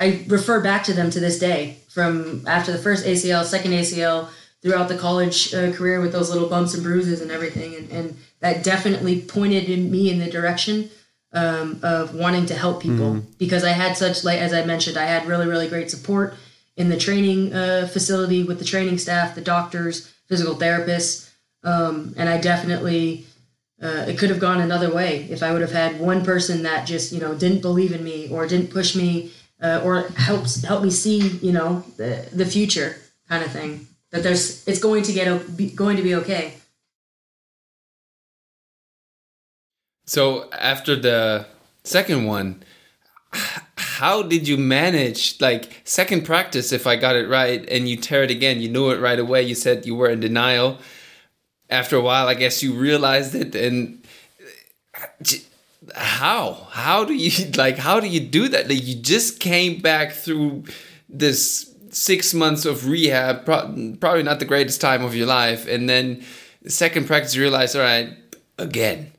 I 0.00 0.24
refer 0.26 0.60
back 0.60 0.82
to 0.84 0.92
them 0.92 1.10
to 1.10 1.20
this 1.20 1.38
day. 1.38 1.76
From 1.88 2.46
after 2.46 2.72
the 2.72 2.78
first 2.78 3.04
ACL, 3.06 3.44
second 3.44 3.72
ACL, 3.72 4.28
throughout 4.62 4.88
the 4.88 4.96
college 4.96 5.54
uh, 5.54 5.72
career 5.72 6.00
with 6.00 6.12
those 6.12 6.30
little 6.30 6.48
bumps 6.48 6.74
and 6.74 6.82
bruises 6.82 7.20
and 7.20 7.30
everything, 7.30 7.74
and, 7.74 7.90
and 7.90 8.16
that 8.40 8.62
definitely 8.62 9.20
pointed 9.20 9.64
in 9.64 9.90
me 9.90 10.10
in 10.10 10.18
the 10.18 10.30
direction 10.30 10.90
um, 11.32 11.78
of 11.82 12.14
wanting 12.14 12.46
to 12.46 12.54
help 12.54 12.82
people. 12.82 13.22
Because 13.38 13.64
I 13.64 13.70
had 13.70 13.96
such 13.96 14.24
like 14.24 14.38
as 14.38 14.52
I 14.52 14.64
mentioned, 14.64 14.96
I 14.96 15.06
had 15.06 15.26
really 15.26 15.46
really 15.46 15.68
great 15.68 15.90
support 15.90 16.34
in 16.76 16.88
the 16.88 16.96
training 16.96 17.52
uh, 17.52 17.88
facility 17.92 18.42
with 18.42 18.58
the 18.58 18.64
training 18.64 18.98
staff, 18.98 19.34
the 19.34 19.40
doctors, 19.40 20.12
physical 20.28 20.54
therapists, 20.54 21.30
um, 21.62 22.14
and 22.16 22.28
I 22.28 22.38
definitely 22.40 23.26
uh, 23.82 24.04
it 24.08 24.18
could 24.18 24.30
have 24.30 24.40
gone 24.40 24.60
another 24.60 24.92
way 24.92 25.26
if 25.30 25.42
I 25.42 25.52
would 25.52 25.62
have 25.62 25.72
had 25.72 25.98
one 25.98 26.24
person 26.24 26.62
that 26.64 26.86
just 26.86 27.12
you 27.12 27.20
know 27.20 27.34
didn't 27.34 27.62
believe 27.62 27.92
in 27.92 28.04
me 28.04 28.28
or 28.30 28.46
didn't 28.46 28.70
push 28.70 28.94
me 28.94 29.32
uh, 29.62 29.80
or 29.84 30.02
helps 30.16 30.62
help 30.62 30.82
me 30.82 30.90
see 30.90 31.28
you 31.38 31.52
know 31.52 31.84
the 31.96 32.28
the 32.32 32.46
future 32.46 32.96
kind 33.28 33.44
of 33.44 33.50
thing 33.50 33.86
that 34.10 34.22
there's 34.22 34.66
it's 34.66 34.80
going 34.80 35.02
to 35.04 35.12
get 35.12 35.26
going 35.76 35.96
to 35.96 36.02
be 36.02 36.14
okay. 36.16 36.54
So 40.06 40.50
after 40.50 40.96
the 40.96 41.46
second 41.84 42.24
one, 42.26 42.64
how 43.76 44.22
did 44.22 44.48
you 44.48 44.56
manage 44.56 45.40
like 45.40 45.82
second 45.84 46.24
practice 46.24 46.72
if 46.72 46.86
I 46.86 46.96
got 46.96 47.14
it 47.14 47.28
right 47.28 47.64
and 47.68 47.88
you 47.88 47.96
tear 47.96 48.24
it 48.24 48.30
again? 48.30 48.60
You 48.60 48.68
knew 48.68 48.90
it 48.90 48.98
right 48.98 49.18
away. 49.18 49.42
You 49.42 49.54
said 49.54 49.86
you 49.86 49.94
were 49.94 50.08
in 50.08 50.20
denial. 50.20 50.78
After 51.68 51.94
a 51.96 52.00
while, 52.00 52.26
I 52.26 52.34
guess 52.34 52.64
you 52.64 52.72
realized 52.72 53.36
it 53.36 53.54
and 53.54 54.02
how 55.94 56.66
how 56.70 57.04
do 57.04 57.14
you 57.14 57.50
like 57.56 57.78
how 57.78 58.00
do 58.00 58.08
you 58.08 58.20
do 58.20 58.48
that 58.48 58.68
like 58.68 58.84
you 58.84 58.96
just 58.96 59.40
came 59.40 59.80
back 59.80 60.12
through 60.12 60.64
this 61.08 61.69
six 61.90 62.32
months 62.34 62.64
of 62.64 62.88
rehab 62.88 63.44
pro- 63.44 63.94
probably 64.00 64.22
not 64.22 64.38
the 64.38 64.44
greatest 64.44 64.80
time 64.80 65.04
of 65.04 65.14
your 65.14 65.26
life 65.26 65.66
and 65.68 65.88
then 65.88 66.22
second 66.66 67.06
practice 67.06 67.34
you 67.34 67.42
realize 67.42 67.74
all 67.76 67.82
right 67.82 68.16
again 68.58 69.10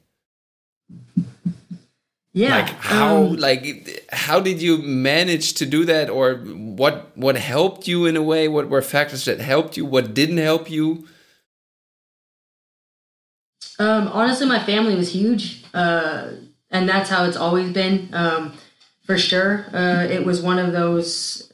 Yeah. 2.33 2.59
like 2.59 2.69
how 2.79 3.23
um, 3.23 3.35
like 3.35 4.05
how 4.11 4.39
did 4.39 4.61
you 4.61 4.77
manage 4.77 5.53
to 5.55 5.65
do 5.65 5.83
that, 5.85 6.09
or 6.09 6.35
what 6.79 7.11
what 7.17 7.35
helped 7.35 7.89
you 7.89 8.05
in 8.05 8.15
a 8.15 8.21
way? 8.23 8.47
What 8.47 8.69
were 8.69 8.81
factors 8.81 9.25
that 9.25 9.41
helped 9.41 9.75
you? 9.75 9.85
What 9.85 10.13
didn't 10.13 10.37
help 10.37 10.71
you? 10.71 11.07
Um, 13.79 14.07
honestly, 14.13 14.47
my 14.47 14.59
family 14.63 14.95
was 14.95 15.11
huge, 15.11 15.63
uh, 15.73 16.29
and 16.69 16.87
that's 16.87 17.09
how 17.09 17.25
it's 17.25 17.37
always 17.37 17.73
been. 17.73 18.09
Um, 18.13 18.53
for 19.05 19.17
sure, 19.17 19.65
uh, 19.73 20.07
it 20.09 20.25
was 20.25 20.41
one 20.41 20.59
of 20.59 20.71
those. 20.71 21.50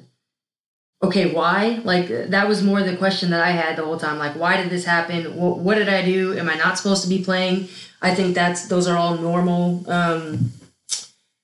Okay, 1.03 1.31
why? 1.31 1.79
Like 1.83 2.07
that 2.07 2.47
was 2.47 2.63
more 2.63 2.81
the 2.81 2.97
question 2.97 3.29
that 3.29 3.41
I 3.41 3.51
had 3.51 3.75
the 3.75 3.85
whole 3.85 3.99
time. 3.99 4.17
Like, 4.17 4.33
why 4.33 4.57
did 4.57 4.71
this 4.71 4.83
happen? 4.83 5.35
What, 5.35 5.59
what 5.59 5.75
did 5.75 5.89
I 5.89 6.03
do? 6.03 6.37
Am 6.37 6.49
I 6.49 6.55
not 6.55 6.77
supposed 6.77 7.03
to 7.03 7.09
be 7.09 7.23
playing? 7.23 7.67
I 8.01 8.15
think 8.15 8.33
that's 8.33 8.67
those 8.67 8.87
are 8.87 8.97
all 8.97 9.15
normal 9.17 9.89
um, 9.89 10.51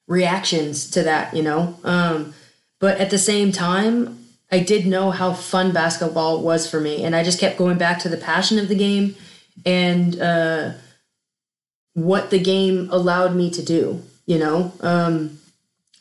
reactions 0.07 0.89
to 0.91 1.03
that, 1.03 1.35
you 1.35 1.43
know. 1.43 1.77
Um, 1.83 2.33
but 2.79 2.99
at 2.99 3.11
the 3.11 3.17
same 3.19 3.51
time, 3.51 4.19
I 4.51 4.59
did 4.59 4.87
know 4.87 5.11
how 5.11 5.33
fun 5.33 5.71
basketball 5.71 6.41
was 6.41 6.69
for 6.69 6.79
me, 6.79 7.03
and 7.03 7.15
I 7.15 7.23
just 7.23 7.39
kept 7.39 7.57
going 7.57 7.77
back 7.77 7.99
to 7.99 8.09
the 8.09 8.17
passion 8.17 8.57
of 8.57 8.67
the 8.67 8.75
game 8.75 9.15
and 9.65 10.19
uh, 10.19 10.71
what 11.93 12.31
the 12.31 12.39
game 12.39 12.89
allowed 12.91 13.35
me 13.35 13.51
to 13.51 13.63
do. 13.63 14.01
You 14.25 14.39
know, 14.39 14.73
um, 14.81 15.39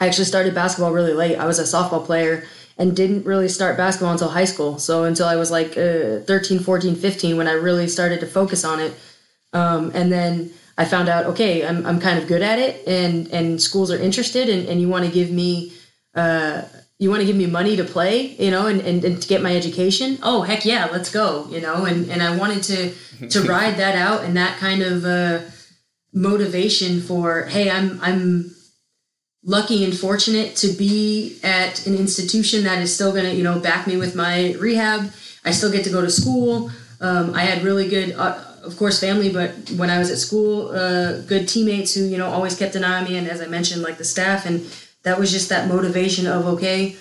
I 0.01 0.07
actually 0.07 0.25
started 0.25 0.55
basketball 0.55 0.93
really 0.93 1.13
late. 1.13 1.37
I 1.37 1.47
was 1.47 1.59
a 1.59 1.65
softball 1.65 2.05
player 2.05 2.45
and 2.79 2.97
didn't 2.97 3.25
really 3.25 3.49
start 3.49 3.77
basketball 3.77 4.13
until 4.13 4.29
high 4.29 4.45
school. 4.45 4.79
So 4.79 5.05
until 5.05 5.27
I 5.27 5.37
was 5.37 5.51
like 5.51 5.77
uh, 5.77 6.21
13, 6.21 6.61
14, 6.61 6.95
15 6.95 7.37
when 7.37 7.49
I 7.49 7.53
really 7.53 7.89
started 7.89 8.21
to 8.21 8.27
focus 8.27 8.65
on 8.65 8.81
it. 8.81 8.95
Um, 9.53 9.93
and 9.95 10.11
then 10.11 10.53
I 10.79 10.85
found 10.85 11.09
out, 11.09 11.27
okay, 11.27 11.67
I'm, 11.67 11.85
I'm 11.87 12.01
kind 12.01 12.19
of 12.19 12.27
good 12.27 12.43
at 12.43 12.59
it 12.59 12.87
and, 12.89 13.29
and 13.29 13.61
schools 13.61 13.91
are 13.91 13.99
interested 13.99 14.49
and, 14.49 14.67
and 14.69 14.81
you 14.81 14.89
want 14.89 15.05
to 15.05 15.11
give 15.11 15.31
me, 15.31 15.73
uh, 16.15 16.63
you 16.99 17.11
want 17.11 17.21
to 17.21 17.27
give 17.27 17.37
me 17.37 17.47
money 17.47 17.77
to 17.77 17.85
play, 17.85 18.29
you 18.37 18.51
know, 18.51 18.67
and, 18.67 18.81
and, 18.81 19.05
and 19.05 19.21
to 19.21 19.29
get 19.29 19.43
my 19.43 19.55
education. 19.55 20.19
Oh, 20.23 20.43
heck 20.43 20.65
yeah, 20.65 20.89
let's 20.91 21.11
go, 21.11 21.47
you 21.51 21.61
know, 21.61 21.85
and, 21.85 22.11
and 22.11 22.23
I 22.23 22.37
wanted 22.37 22.63
to, 22.65 23.29
to 23.29 23.43
ride 23.49 23.77
that 23.77 23.97
out 23.97 24.25
and 24.25 24.37
that 24.37 24.59
kind 24.59 24.83
of, 24.83 25.05
uh, 25.05 25.41
motivation 26.15 27.01
for, 27.01 27.45
Hey, 27.45 27.71
I'm, 27.71 27.99
I'm, 28.01 28.55
lucky 29.45 29.85
and 29.85 29.97
fortunate 29.97 30.55
to 30.57 30.69
be 30.69 31.39
at 31.43 31.85
an 31.87 31.95
institution 31.97 32.65
that 32.65 32.81
is 32.81 32.95
still 32.95 33.11
going 33.13 33.25
to 33.25 33.35
you 33.35 33.43
know 33.43 33.59
back 33.59 33.87
me 33.87 33.97
with 33.97 34.15
my 34.15 34.55
rehab. 34.55 35.11
I 35.45 35.51
still 35.51 35.73
get 35.73 35.85
to 35.85 35.91
go 35.91 36.01
to 36.01 36.11
school. 36.11 36.71
Um, 37.01 37.35
i 37.35 37.43
had 37.43 37.65
really 37.65 37.89
good 37.89 38.13
uh, 38.13 38.39
of 38.63 38.77
course 38.77 39.01
family 39.01 39.29
but 39.29 39.51
when 39.77 39.91
i 39.91 39.99
was 39.99 40.09
at 40.09 40.19
school 40.19 40.69
uh, 40.69 41.21
good 41.23 41.49
teammates 41.49 41.93
who 41.95 42.05
you 42.05 42.17
know 42.17 42.29
always 42.29 42.57
kept 42.57 42.77
an 42.77 42.85
eye 42.85 42.99
on 42.99 43.05
me 43.05 43.17
and 43.17 43.27
as 43.27 43.41
i 43.41 43.47
mentioned 43.47 43.83
like 43.83 43.99
the 43.99 44.05
staff 44.05 44.47
and 44.47 44.65
that 45.03 45.19
was 45.19 45.33
just 45.33 45.49
that 45.49 45.67
motivation 45.67 46.29
of 46.29 46.47
okay 46.47 46.95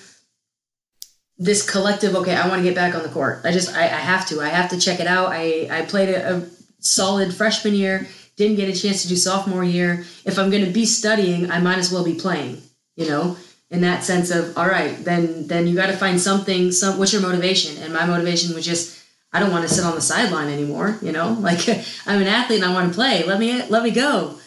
this 1.38 1.68
collective 1.68 2.16
okay 2.16 2.36
i 2.36 2.48
want 2.48 2.60
to 2.60 2.64
get 2.64 2.76
back 2.76 2.96
on 2.96 3.04
the 3.04 3.10
court. 3.10 3.42
I 3.44 3.52
just 3.52 3.76
I, 3.76 3.84
I 3.84 4.02
have 4.12 4.28
to 4.30 4.42
i 4.42 4.48
have 4.48 4.70
to 4.70 4.80
check 4.80 5.00
it 5.00 5.08
out. 5.08 5.30
I 5.32 5.68
i 5.72 5.82
played 5.82 6.10
a, 6.10 6.38
a 6.38 6.50
solid 6.80 7.34
freshman 7.34 7.74
year 7.74 8.08
didn't 8.36 8.58
get 8.58 8.70
a 8.70 8.80
chance 8.80 9.02
to 9.04 9.08
do 9.08 9.16
sophomore 9.16 9.64
year. 9.64 10.06
If 10.26 10.40
I'm 10.40 10.50
going 10.50 10.66
to 10.66 10.72
be 10.72 10.86
studying, 10.86 11.52
I 11.52 11.60
might 11.60 11.78
as 11.78 11.92
well 11.92 12.04
be 12.04 12.16
playing, 12.16 12.62
you 12.96 13.08
know, 13.08 13.38
in 13.70 13.82
that 13.82 14.04
sense 14.04 14.32
of, 14.32 14.58
all 14.58 14.68
right, 14.68 14.96
then, 15.04 15.48
then 15.48 15.68
you 15.68 15.76
got 15.76 15.88
to 15.88 15.98
find 15.98 16.20
something, 16.20 16.72
some, 16.72 16.98
what's 16.98 17.14
your 17.14 17.22
motivation? 17.22 17.82
And 17.84 17.94
my 17.94 18.06
motivation 18.06 18.54
was 18.54 18.66
just, 18.66 19.04
I 19.34 19.40
don't 19.40 19.52
want 19.52 19.68
to 19.68 19.74
sit 19.74 19.86
on 19.86 19.96
the 19.96 20.02
sideline 20.02 20.50
anymore, 20.50 20.98
you 21.02 21.12
know, 21.12 21.34
like 21.40 21.68
I'm 22.06 22.22
an 22.22 22.28
athlete 22.28 22.62
and 22.62 22.70
I 22.70 22.74
want 22.74 22.90
to 22.90 22.96
play. 22.96 23.24
Let 23.24 23.40
me, 23.40 23.64
let 23.68 23.84
me 23.84 23.92
go. 23.92 24.38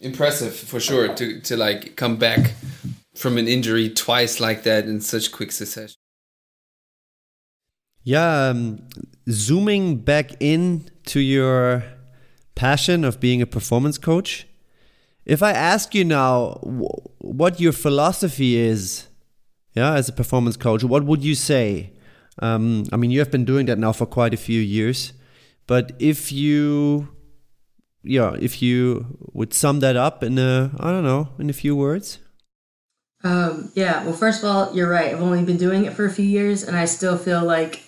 Impressive 0.00 0.54
for 0.54 0.78
sure 0.78 1.12
to, 1.12 1.40
to 1.40 1.56
like 1.56 1.96
come 1.96 2.16
back 2.16 2.52
from 3.16 3.36
an 3.36 3.48
injury 3.48 3.90
twice 3.90 4.38
like 4.38 4.62
that 4.62 4.84
in 4.84 5.00
such 5.00 5.32
quick 5.32 5.50
succession. 5.50 5.96
Yeah, 8.04 8.48
um, 8.48 8.86
zooming 9.30 9.98
back 9.98 10.32
in 10.40 10.90
to 11.06 11.20
your 11.20 11.84
passion 12.54 13.04
of 13.04 13.20
being 13.20 13.42
a 13.42 13.46
performance 13.46 13.98
coach. 13.98 14.46
If 15.24 15.42
I 15.42 15.52
ask 15.52 15.94
you 15.94 16.04
now 16.04 16.58
what 17.18 17.60
your 17.60 17.72
philosophy 17.72 18.56
is, 18.56 19.08
yeah, 19.74 19.94
as 19.94 20.08
a 20.08 20.12
performance 20.12 20.56
coach, 20.56 20.82
what 20.82 21.04
would 21.04 21.22
you 21.22 21.34
say? 21.34 21.92
Um, 22.40 22.84
I 22.92 22.96
mean, 22.96 23.10
you 23.10 23.18
have 23.18 23.30
been 23.30 23.44
doing 23.44 23.66
that 23.66 23.78
now 23.78 23.92
for 23.92 24.06
quite 24.06 24.32
a 24.32 24.38
few 24.38 24.60
years, 24.60 25.12
but 25.66 25.92
if 25.98 26.32
you, 26.32 27.08
yeah, 28.02 28.36
if 28.40 28.62
you 28.62 29.18
would 29.32 29.52
sum 29.52 29.80
that 29.80 29.96
up 29.96 30.22
in 30.22 30.38
a, 30.38 30.70
I 30.80 30.90
don't 30.90 31.04
know, 31.04 31.28
in 31.38 31.50
a 31.50 31.52
few 31.52 31.76
words. 31.76 32.18
Um, 33.24 33.70
yeah, 33.74 34.04
well, 34.04 34.12
first 34.14 34.42
of 34.42 34.48
all, 34.48 34.74
you're 34.74 34.88
right. 34.88 35.12
I've 35.12 35.20
only 35.20 35.44
been 35.44 35.56
doing 35.56 35.84
it 35.84 35.92
for 35.92 36.06
a 36.06 36.10
few 36.10 36.24
years, 36.24 36.62
and 36.62 36.76
I 36.76 36.84
still 36.84 37.18
feel 37.18 37.44
like 37.44 37.82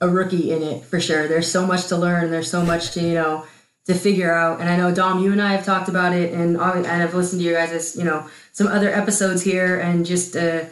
a 0.00 0.08
rookie 0.08 0.52
in 0.52 0.62
it 0.62 0.84
for 0.84 1.00
sure. 1.00 1.28
There's 1.28 1.50
so 1.50 1.66
much 1.66 1.86
to 1.88 1.96
learn. 1.96 2.30
There's 2.30 2.50
so 2.50 2.64
much 2.64 2.92
to 2.92 3.00
you 3.00 3.14
know 3.14 3.46
to 3.86 3.94
figure 3.94 4.32
out. 4.32 4.60
And 4.60 4.68
I 4.68 4.76
know 4.76 4.94
Dom, 4.94 5.22
you 5.22 5.32
and 5.32 5.42
I 5.42 5.52
have 5.52 5.64
talked 5.64 5.88
about 5.88 6.14
it, 6.14 6.32
and 6.32 6.58
I've 6.58 7.14
listened 7.14 7.40
to 7.40 7.46
you 7.46 7.54
guys' 7.54 7.72
as 7.72 7.96
you 7.96 8.04
know 8.04 8.28
some 8.52 8.66
other 8.66 8.92
episodes 8.92 9.42
here, 9.42 9.78
and 9.78 10.06
just 10.06 10.36
uh, 10.36 10.64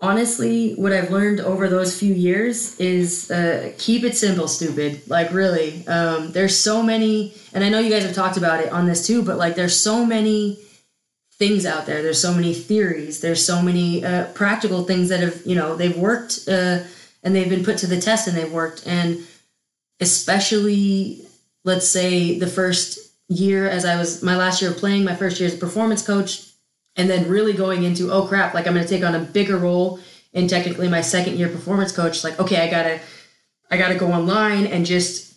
honestly, 0.00 0.74
what 0.74 0.92
I've 0.92 1.10
learned 1.10 1.40
over 1.40 1.68
those 1.68 1.98
few 1.98 2.12
years 2.12 2.78
is 2.80 3.30
uh, 3.30 3.72
keep 3.78 4.04
it 4.04 4.16
simple, 4.16 4.48
stupid. 4.48 5.02
Like 5.08 5.32
really, 5.32 5.86
um, 5.86 6.32
there's 6.32 6.56
so 6.56 6.82
many, 6.82 7.34
and 7.52 7.62
I 7.62 7.68
know 7.68 7.78
you 7.78 7.90
guys 7.90 8.04
have 8.04 8.14
talked 8.14 8.36
about 8.36 8.60
it 8.60 8.72
on 8.72 8.86
this 8.86 9.06
too, 9.06 9.22
but 9.22 9.38
like 9.38 9.54
there's 9.54 9.78
so 9.78 10.04
many 10.04 10.58
things 11.34 11.64
out 11.64 11.86
there. 11.86 12.02
There's 12.02 12.20
so 12.20 12.34
many 12.34 12.54
theories. 12.54 13.20
There's 13.20 13.44
so 13.44 13.62
many 13.62 14.04
uh, 14.04 14.26
practical 14.32 14.84
things 14.84 15.08
that 15.08 15.20
have 15.20 15.40
you 15.44 15.54
know 15.54 15.76
they've 15.76 15.96
worked. 15.96 16.48
Uh, 16.48 16.80
and 17.22 17.34
they've 17.34 17.48
been 17.48 17.64
put 17.64 17.78
to 17.78 17.86
the 17.86 18.00
test 18.00 18.28
and 18.28 18.36
they've 18.36 18.52
worked. 18.52 18.86
And 18.86 19.26
especially, 20.00 21.22
let's 21.64 21.88
say, 21.88 22.38
the 22.38 22.46
first 22.46 22.98
year 23.28 23.68
as 23.68 23.84
I 23.84 23.96
was 23.96 24.22
my 24.22 24.36
last 24.36 24.60
year 24.60 24.70
of 24.70 24.76
playing, 24.76 25.04
my 25.04 25.14
first 25.14 25.38
year 25.38 25.46
as 25.46 25.54
a 25.54 25.58
performance 25.58 26.04
coach, 26.04 26.46
and 26.96 27.08
then 27.08 27.28
really 27.28 27.52
going 27.52 27.84
into, 27.84 28.10
oh 28.10 28.26
crap, 28.26 28.54
like 28.54 28.66
I'm 28.66 28.74
going 28.74 28.84
to 28.84 28.92
take 28.92 29.04
on 29.04 29.14
a 29.14 29.20
bigger 29.20 29.56
role 29.56 30.00
in 30.32 30.48
technically 30.48 30.88
my 30.88 31.00
second 31.00 31.38
year 31.38 31.48
performance 31.48 31.92
coach. 31.92 32.24
Like, 32.24 32.38
okay, 32.40 32.60
I 32.62 32.70
gotta, 32.70 33.00
I 33.70 33.76
gotta 33.76 33.94
go 33.94 34.12
online 34.12 34.66
and 34.66 34.84
just, 34.84 35.34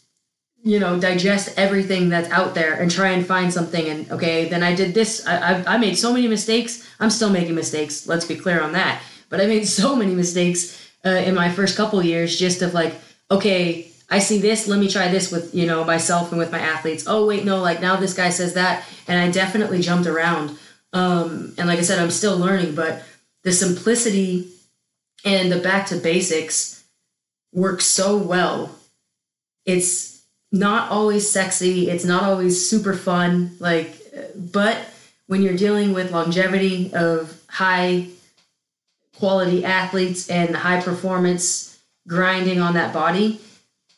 you 0.64 0.80
know, 0.80 1.00
digest 1.00 1.54
everything 1.58 2.10
that's 2.10 2.30
out 2.32 2.56
there 2.56 2.74
and 2.74 2.90
try 2.90 3.10
and 3.10 3.26
find 3.26 3.54
something. 3.54 3.86
And 3.88 4.12
okay, 4.12 4.48
then 4.48 4.64
I 4.64 4.74
did 4.74 4.94
this. 4.94 5.26
I, 5.28 5.62
I, 5.62 5.76
I 5.76 5.78
made 5.78 5.98
so 5.98 6.14
many 6.14 6.28
mistakes. 6.28 6.88
I'm 7.00 7.10
still 7.10 7.30
making 7.30 7.56
mistakes. 7.56 8.08
Let's 8.08 8.26
be 8.26 8.36
clear 8.36 8.62
on 8.62 8.72
that. 8.72 9.02
But 9.30 9.42
I 9.42 9.46
made 9.46 9.68
so 9.68 9.96
many 9.96 10.16
mistakes 10.16 10.83
uh, 11.06 11.10
in 11.10 11.36
my 11.36 11.50
first 11.50 11.76
couple 11.78 12.04
years 12.04 12.38
just 12.38 12.62
of 12.62 12.74
like 12.74 12.96
okay 13.30 13.88
i 14.10 14.20
see 14.20 14.40
this 14.40 14.68
let 14.68 14.80
me 14.80 14.88
try 14.90 15.08
this 15.08 15.32
with 15.32 15.54
you 15.54 15.66
know 15.66 15.84
myself 15.84 16.32
and 16.32 16.40
with 16.40 16.52
my 16.52 16.60
athletes. 16.60 17.06
Oh 17.08 17.26
wait 17.26 17.46
no 17.46 17.60
like 17.62 17.82
now 17.82 17.96
this 17.96 18.14
guy 18.14 18.30
says 18.30 18.54
that 18.54 18.86
and 19.08 19.20
i 19.20 19.32
definitely 19.32 19.82
jumped 19.82 20.08
around. 20.08 20.58
Um, 20.94 21.54
and 21.58 21.68
like 21.68 21.80
i 21.80 21.82
said 21.84 22.00
i'm 22.00 22.12
still 22.12 22.38
learning 22.38 22.76
but 22.76 23.04
the 23.44 23.52
simplicity 23.52 24.50
and 25.26 25.52
the 25.52 25.60
back 25.60 25.88
to 25.88 25.96
basics 25.98 26.84
work 27.54 27.82
so 27.82 28.18
well. 28.18 28.76
It's 29.66 30.14
not 30.54 30.92
always 30.92 31.28
sexy 31.28 31.90
it's 31.90 32.06
not 32.06 32.24
always 32.24 32.70
super 32.70 32.94
fun 32.94 33.52
like 33.60 34.00
but 34.36 34.78
when 35.26 35.42
you're 35.42 35.58
dealing 35.58 35.94
with 35.94 36.12
longevity 36.12 36.94
of 36.94 37.42
high 37.50 38.08
quality 39.24 39.64
athletes 39.64 40.30
and 40.30 40.54
high 40.54 40.82
performance 40.82 41.82
grinding 42.10 42.60
on 42.60 42.74
that 42.74 42.94
body, 42.94 43.40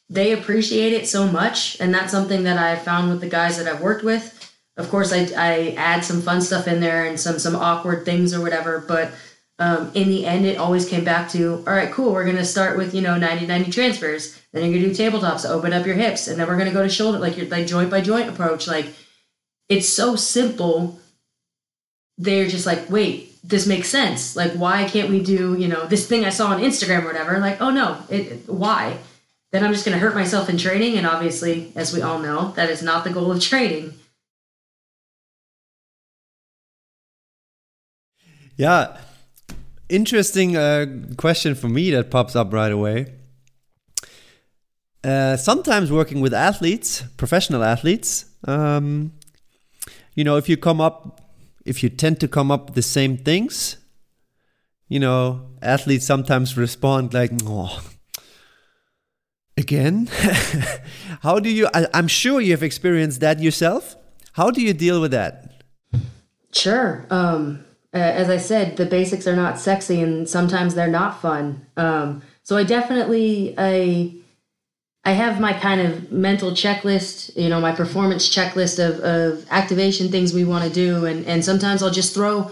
they 0.08 0.34
appreciate 0.34 0.94
it 0.94 1.08
so 1.08 1.26
much. 1.26 1.82
And 1.82 1.92
that's 1.92 2.12
something 2.12 2.44
that 2.44 2.60
I've 2.60 2.84
found 2.84 3.10
with 3.10 3.22
the 3.22 3.28
guys 3.28 3.58
that 3.58 3.68
I've 3.68 3.82
worked 3.82 4.04
with. 4.04 4.24
Of 4.78 4.88
course, 4.92 5.12
I, 5.12 5.22
I 5.36 5.74
add 5.78 6.06
some 6.06 6.22
fun 6.22 6.42
stuff 6.42 6.68
in 6.68 6.80
there 6.80 7.06
and 7.06 7.20
some 7.20 7.40
some 7.40 7.56
awkward 7.56 8.06
things 8.06 8.36
or 8.36 8.42
whatever, 8.42 8.86
but 8.88 9.14
um, 9.58 9.90
in 9.96 10.10
the 10.10 10.28
end, 10.28 10.46
it 10.46 10.60
always 10.60 10.88
came 10.88 11.04
back 11.04 11.28
to, 11.30 11.64
all 11.66 11.74
right, 11.74 11.92
cool, 11.92 12.14
we're 12.14 12.26
going 12.26 12.36
to 12.36 12.46
start 12.46 12.78
with, 12.78 12.94
you 12.94 13.02
know, 13.02 13.18
90-90 13.18 13.74
transfers. 13.74 14.40
Then 14.54 14.64
you're 14.64 14.80
going 14.80 14.94
to 14.94 14.94
do 14.94 15.12
tabletops 15.12 15.50
open 15.50 15.74
up 15.74 15.88
your 15.88 15.96
hips. 15.96 16.28
And 16.28 16.40
then 16.40 16.48
we're 16.48 16.58
going 16.58 16.68
to 16.68 16.74
go 16.74 16.84
to 16.84 16.90
shoulder, 16.90 17.18
like 17.18 17.36
your 17.36 17.48
like 17.48 17.66
joint 17.66 17.90
by 17.90 18.02
joint 18.02 18.30
approach. 18.30 18.68
Like, 18.68 18.88
it's 19.70 19.90
so 19.90 20.16
simple. 20.16 21.00
They're 22.20 22.48
just 22.48 22.68
like, 22.68 22.92
wait, 22.92 23.25
this 23.48 23.68
makes 23.68 23.90
sense. 23.90 24.36
Like, 24.36 24.54
why 24.54 24.88
can't 24.90 25.10
we 25.10 25.22
do, 25.22 25.56
you 25.58 25.68
know, 25.68 25.86
this 25.86 26.08
thing 26.08 26.26
I 26.26 26.30
saw 26.30 26.48
on 26.48 26.62
Instagram 26.62 27.04
or 27.04 27.08
whatever? 27.08 27.40
Like, 27.40 27.62
oh 27.62 27.70
no, 27.70 27.98
it, 28.10 28.48
why? 28.48 28.98
Then 29.52 29.64
I'm 29.64 29.72
just 29.72 29.86
going 29.86 29.98
to 29.98 30.00
hurt 30.00 30.16
myself 30.16 30.50
in 30.50 30.58
training. 30.58 30.98
And 30.98 31.06
obviously, 31.06 31.72
as 31.76 31.94
we 31.94 32.02
all 32.02 32.20
know, 32.20 32.52
that 32.52 32.70
is 32.70 32.82
not 32.82 33.04
the 33.04 33.12
goal 33.12 33.32
of 33.32 33.42
training. 33.42 33.94
Yeah. 38.58 38.98
Interesting 39.90 40.58
uh, 40.58 40.86
question 41.18 41.56
for 41.56 41.70
me 41.70 41.92
that 41.92 42.10
pops 42.10 42.36
up 42.36 42.52
right 42.52 42.72
away. 42.72 43.14
Uh, 45.04 45.38
sometimes 45.38 45.92
working 45.92 46.20
with 46.20 46.34
athletes, 46.34 47.04
professional 47.18 47.64
athletes, 47.64 48.26
Um, 48.48 49.12
you 50.14 50.24
know, 50.24 50.38
if 50.38 50.48
you 50.48 50.56
come 50.56 50.80
up, 50.80 51.20
if 51.66 51.84
you 51.84 51.90
tend 51.90 52.20
to 52.20 52.28
come 52.28 52.52
up 52.52 52.68
with 52.68 52.76
the 52.76 52.82
same 52.82 53.18
things, 53.18 53.78
you 54.88 55.00
know, 55.00 55.48
athletes 55.62 56.06
sometimes 56.06 56.56
respond 56.58 57.14
like, 57.14 57.32
"Oh, 57.44 57.82
again." 59.58 60.08
How 61.22 61.40
do 61.40 61.50
you? 61.50 61.68
I, 61.74 61.88
I'm 61.94 62.08
sure 62.08 62.40
you 62.40 62.52
have 62.52 62.64
experienced 62.64 63.20
that 63.22 63.40
yourself. 63.40 63.96
How 64.34 64.52
do 64.52 64.62
you 64.62 64.74
deal 64.74 65.02
with 65.02 65.12
that? 65.12 65.64
Sure. 66.52 67.06
Um, 67.10 67.66
as 67.94 68.30
I 68.30 68.38
said, 68.38 68.78
the 68.78 68.86
basics 68.86 69.26
are 69.28 69.36
not 69.36 69.58
sexy, 69.58 70.02
and 70.02 70.30
sometimes 70.30 70.76
they're 70.76 70.88
not 70.88 71.22
fun. 71.22 71.66
Um, 71.78 72.22
so 72.44 72.58
I 72.58 72.64
definitely 72.64 73.56
I 73.58 74.14
I 75.06 75.12
have 75.12 75.40
my 75.40 75.54
kind 75.54 75.82
of 75.82 76.12
mental 76.12 76.52
checklist, 76.52 77.36
you 77.38 77.48
know, 77.48 77.62
my 77.62 77.72
performance 77.72 78.28
checklist 78.28 78.84
of, 78.84 79.00
of 79.02 79.46
activation 79.52 80.10
things 80.10 80.34
we 80.34 80.44
want 80.44 80.64
to 80.64 80.70
do. 80.72 81.06
And, 81.06 81.26
and 81.28 81.46
sometimes 81.46 81.84
I'll 81.84 81.92
just 81.92 82.16
throw, 82.16 82.52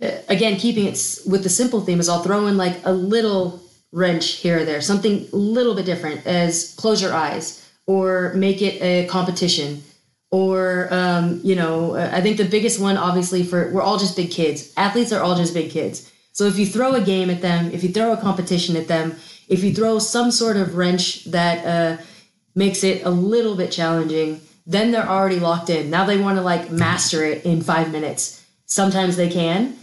uh, 0.00 0.10
again, 0.28 0.58
keeping 0.58 0.86
it 0.86 1.18
with 1.26 1.42
the 1.42 1.48
simple 1.48 1.80
theme 1.80 1.98
is 1.98 2.08
I'll 2.08 2.22
throw 2.22 2.46
in 2.46 2.56
like 2.56 2.80
a 2.84 2.92
little 2.92 3.60
wrench 3.90 4.34
here 4.34 4.60
or 4.60 4.64
there, 4.64 4.80
something 4.80 5.26
a 5.32 5.36
little 5.36 5.74
bit 5.74 5.86
different 5.86 6.24
as 6.24 6.74
close 6.76 7.02
your 7.02 7.12
eyes 7.12 7.68
or 7.88 8.32
make 8.34 8.62
it 8.62 8.80
a 8.80 9.06
competition 9.06 9.82
or, 10.30 10.88
um, 10.92 11.40
you 11.42 11.54
know, 11.54 11.96
I 11.96 12.20
think 12.20 12.36
the 12.36 12.44
biggest 12.44 12.80
one, 12.80 12.96
obviously 12.96 13.42
for, 13.42 13.72
we're 13.72 13.82
all 13.82 13.98
just 13.98 14.16
big 14.16 14.30
kids. 14.30 14.72
Athletes 14.76 15.12
are 15.12 15.22
all 15.22 15.36
just 15.36 15.54
big 15.54 15.70
kids. 15.70 16.12
So 16.32 16.44
if 16.44 16.58
you 16.58 16.66
throw 16.66 16.94
a 16.94 17.00
game 17.00 17.30
at 17.30 17.40
them, 17.40 17.70
if 17.72 17.82
you 17.82 17.90
throw 17.90 18.12
a 18.12 18.16
competition 18.16 18.76
at 18.76 18.88
them, 18.88 19.16
if 19.48 19.62
you 19.62 19.74
throw 19.74 19.98
some 19.98 20.30
sort 20.30 20.56
of 20.56 20.76
wrench 20.76 21.24
that 21.26 21.66
uh, 21.66 22.02
makes 22.54 22.82
it 22.82 23.04
a 23.04 23.10
little 23.10 23.56
bit 23.56 23.70
challenging, 23.70 24.40
then 24.66 24.90
they're 24.90 25.08
already 25.08 25.38
locked 25.38 25.70
in. 25.70 25.90
Now 25.90 26.04
they 26.04 26.18
want 26.18 26.38
to 26.38 26.42
like 26.42 26.70
master 26.70 27.24
it 27.24 27.44
in 27.44 27.62
five 27.62 27.92
minutes. 27.92 28.44
Sometimes 28.66 29.16
they 29.16 29.28
can, 29.28 29.76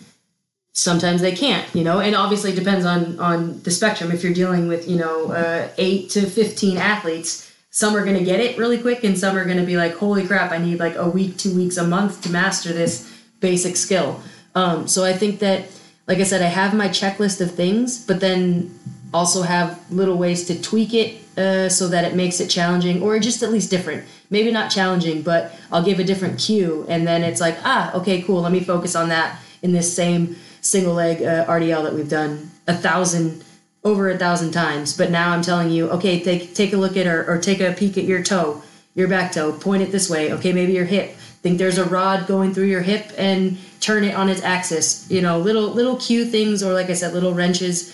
sometimes 0.74 1.22
they 1.22 1.34
can't. 1.34 1.74
You 1.74 1.84
know, 1.84 2.00
and 2.00 2.16
obviously 2.16 2.52
it 2.52 2.56
depends 2.56 2.86
on 2.86 3.20
on 3.20 3.62
the 3.62 3.72
spectrum. 3.72 4.12
If 4.12 4.24
you're 4.24 4.34
dealing 4.34 4.68
with 4.68 4.90
you 4.90 4.98
know 4.98 5.32
uh, 5.32 5.70
eight 5.78 6.10
to 6.12 6.26
fifteen 6.26 6.78
athletes, 6.78 7.54
some 7.70 7.96
are 7.96 8.04
going 8.04 8.18
to 8.18 8.26
get 8.26 8.40
it 8.40 8.58
really 8.58 8.80
quick, 8.80 9.04
and 9.04 9.18
some 9.18 9.38
are 9.38 9.46
going 9.46 9.58
to 9.58 9.66
be 9.66 9.78
like, 9.78 9.96
"Holy 9.96 10.28
crap! 10.28 10.52
I 10.52 10.58
need 10.58 10.80
like 10.80 10.96
a 10.96 11.10
week, 11.10 11.38
two 11.38 11.56
weeks, 11.56 11.78
a 11.78 11.88
month 11.88 12.22
to 12.24 12.32
master 12.32 12.74
this 12.74 13.10
basic 13.40 13.78
skill." 13.78 14.22
Um, 14.56 14.88
so 14.88 15.04
I 15.06 15.14
think 15.14 15.40
that, 15.40 15.66
like 16.08 16.20
I 16.20 16.24
said, 16.24 16.42
I 16.42 16.48
have 16.48 16.76
my 16.76 16.90
checklist 16.90 17.42
of 17.42 17.56
things, 17.56 18.06
but 18.06 18.20
then 18.20 18.78
also 19.14 19.44
have 19.44 19.80
little 19.92 20.18
ways 20.18 20.46
to 20.48 20.62
tweak 20.62 20.94
it 20.94 21.24
uh, 21.38 21.70
so 21.70 21.88
that 21.88 22.04
it 22.04 22.16
makes 22.16 22.40
it 22.40 22.48
challenging 22.48 23.02
or 23.02 23.20
just 23.20 23.44
at 23.44 23.52
least 23.52 23.70
different. 23.70 24.06
Maybe 24.30 24.52
not 24.52 24.72
challenging, 24.72 25.22
but 25.22 25.54
I'll 25.72 25.84
give 25.84 26.00
a 26.00 26.04
different 26.04 26.40
cue, 26.40 26.86
and 26.90 27.08
then 27.08 27.24
it's 27.24 27.40
like, 27.40 27.58
ah, 27.64 27.94
okay, 27.96 28.22
cool. 28.22 28.42
Let 28.42 28.52
me 28.52 28.62
focus 28.62 28.96
on 28.96 29.10
that 29.10 29.40
in 29.62 29.72
this 29.72 29.96
same 29.96 30.36
single 30.62 30.94
leg 30.94 31.22
uh, 31.22 31.46
RDL 31.46 31.84
that 31.84 31.94
we've 31.94 32.10
done 32.10 32.52
a 32.68 32.74
thousand, 32.74 33.44
over 33.84 34.10
a 34.10 34.18
thousand 34.18 34.52
times. 34.52 34.98
But 34.98 35.12
now 35.12 35.32
I'm 35.32 35.42
telling 35.42 35.70
you, 35.70 35.90
okay, 35.92 36.24
take 36.24 36.56
take 36.56 36.74
a 36.74 36.78
look 36.78 36.98
at 36.98 37.06
or, 37.06 37.30
or 37.30 37.38
take 37.38 37.60
a 37.62 37.74
peek 37.74 37.98
at 37.98 38.06
your 38.06 38.24
toe, 38.24 38.64
your 38.96 39.08
back 39.08 39.32
toe. 39.32 39.52
Point 39.52 39.84
it 39.84 39.92
this 39.92 40.10
way. 40.10 40.34
Okay, 40.34 40.54
maybe 40.54 40.74
your 40.74 40.86
hip. 40.86 41.12
Think 41.42 41.58
there's 41.58 41.78
a 41.78 41.86
rod 41.86 42.26
going 42.26 42.54
through 42.54 42.68
your 42.68 42.82
hip 42.82 43.12
and 43.18 43.58
turn 43.82 44.06
it 44.06 44.16
on 44.16 44.30
its 44.30 44.42
axis. 44.42 45.10
You 45.12 45.22
know, 45.22 45.40
little 45.40 45.68
little 45.68 45.98
cue 45.98 46.26
things, 46.26 46.64
or 46.64 46.74
like 46.74 46.90
I 46.90 46.94
said, 46.94 47.14
little 47.14 47.34
wrenches 47.34 47.94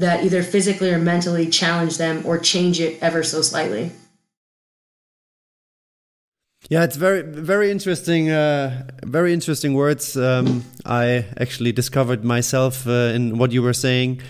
that 0.00 0.24
either 0.24 0.42
physically 0.42 0.90
or 0.90 0.98
mentally 0.98 1.48
challenge 1.48 1.98
them 1.98 2.22
or 2.24 2.38
change 2.38 2.80
it 2.80 2.98
ever 3.02 3.22
so 3.22 3.42
slightly. 3.42 3.92
Yeah, 6.68 6.84
it's 6.84 6.96
very 6.96 7.22
very 7.22 7.70
interesting. 7.70 8.30
Uh, 8.30 8.86
very 9.02 9.32
interesting 9.32 9.74
words. 9.74 10.16
Um, 10.16 10.64
I 10.84 11.26
actually 11.38 11.72
discovered 11.72 12.24
myself 12.24 12.86
uh, 12.86 13.12
in 13.14 13.38
what 13.38 13.50
you 13.52 13.62
were 13.62 13.72
saying 13.72 14.20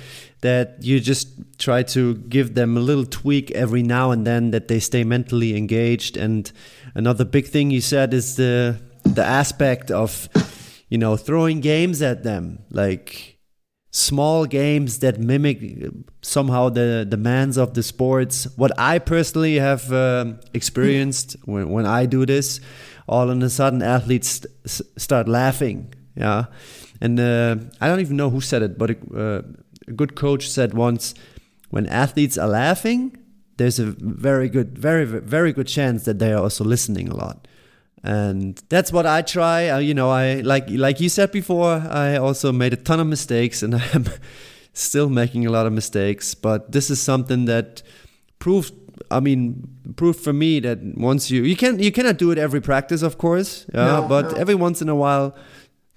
that 0.41 0.79
you 0.81 1.01
just 1.01 1.29
try 1.59 1.83
to 1.83 2.15
give 2.15 2.55
them 2.55 2.77
a 2.77 2.81
little 2.81 3.05
tweak 3.05 3.51
every 3.51 3.83
now 3.83 4.11
and 4.11 4.27
then 4.27 4.53
that 4.53 4.69
they 4.69 4.81
stay 4.81 5.05
mentally 5.05 5.55
engaged. 5.57 6.17
And 6.17 6.51
another 6.95 7.25
big 7.25 7.47
thing 7.47 7.71
you 7.71 7.81
said 7.81 8.15
is 8.15 8.37
the 8.37 8.81
the 9.05 9.25
aspect 9.25 9.91
of 9.91 10.29
you 10.89 10.99
know 10.99 11.17
throwing 11.17 11.61
games 11.61 12.01
at 12.01 12.23
them 12.23 12.61
like 12.71 13.30
small 13.91 14.47
games 14.47 15.01
that 15.01 15.19
mimic 15.19 15.61
somehow 16.23 16.69
the 16.69 17.05
demands 17.09 17.57
of 17.57 17.75
the 17.75 17.83
sports. 17.83 18.47
What 18.57 18.73
I 18.79 18.99
personally 18.99 19.57
have 19.57 19.93
uh, 19.93 20.35
experienced 20.55 21.37
when, 21.45 21.71
when 21.71 21.87
I 21.87 22.07
do 22.07 22.25
this, 22.25 22.61
all 23.09 23.31
of 23.31 23.43
a 23.43 23.51
sudden 23.51 23.83
athletes 23.83 24.47
st 24.65 24.89
start 25.01 25.29
laughing. 25.29 25.93
Yeah. 26.15 26.45
And 27.01 27.19
uh, 27.19 27.57
I 27.81 27.89
don't 27.89 28.01
even 28.01 28.17
know 28.17 28.31
who 28.31 28.41
said 28.41 28.63
it, 28.63 28.79
but 28.79 28.91
uh, 29.15 29.43
a 29.89 29.93
good 29.93 30.15
coach 30.15 30.49
said 30.49 30.75
once 30.75 31.15
when 31.71 31.87
athletes 31.87 32.37
are 32.37 32.49
laughing, 32.49 33.17
there's 33.57 33.79
a 33.79 33.87
very 33.87 34.49
good, 34.49 34.79
very, 34.79 35.05
very 35.05 35.53
good 35.53 35.67
chance 35.67 36.05
that 36.05 36.19
they 36.19 36.33
are 36.33 36.43
also 36.43 36.65
listening 36.65 37.09
a 37.09 37.17
lot 37.17 37.47
and 38.03 38.63
that's 38.69 38.93
what 38.93 39.07
I 39.07 39.23
try. 39.23 39.69
Uh, 39.69 39.79
you 39.79 39.95
know, 39.95 40.11
I 40.11 40.41
like 40.41 40.65
like 40.69 41.01
you 41.01 41.09
said 41.09 41.33
before. 41.33 41.85
I 41.91 42.17
also 42.17 42.53
made 42.53 42.73
a 42.73 42.77
ton 42.77 43.01
of 43.01 43.07
mistakes, 43.07 43.63
and 43.63 43.75
I'm 43.95 44.07
still 44.73 45.09
making 45.09 45.47
a 45.47 45.51
lot 45.51 45.67
of 45.67 45.73
mistakes. 45.73 46.35
But 46.35 46.73
this 46.73 46.91
is 46.91 47.01
something 47.01 47.45
that 47.47 47.83
proved. 48.39 48.73
I 49.11 49.21
mean, 49.21 49.67
proved 49.97 50.21
for 50.21 50.33
me 50.33 50.61
that 50.61 50.79
once 50.97 51.31
you 51.31 51.43
you 51.43 51.57
can 51.57 51.79
you 51.79 51.93
cannot 51.93 52.17
do 52.17 52.31
it 52.31 52.39
every 52.39 52.61
practice, 52.61 53.03
of 53.03 53.19
course. 53.19 53.67
Yeah, 53.75 54.01
no, 54.01 54.09
but 54.09 54.33
no. 54.33 54.39
every 54.39 54.55
once 54.55 54.81
in 54.81 54.89
a 54.89 54.97
while, 54.97 55.37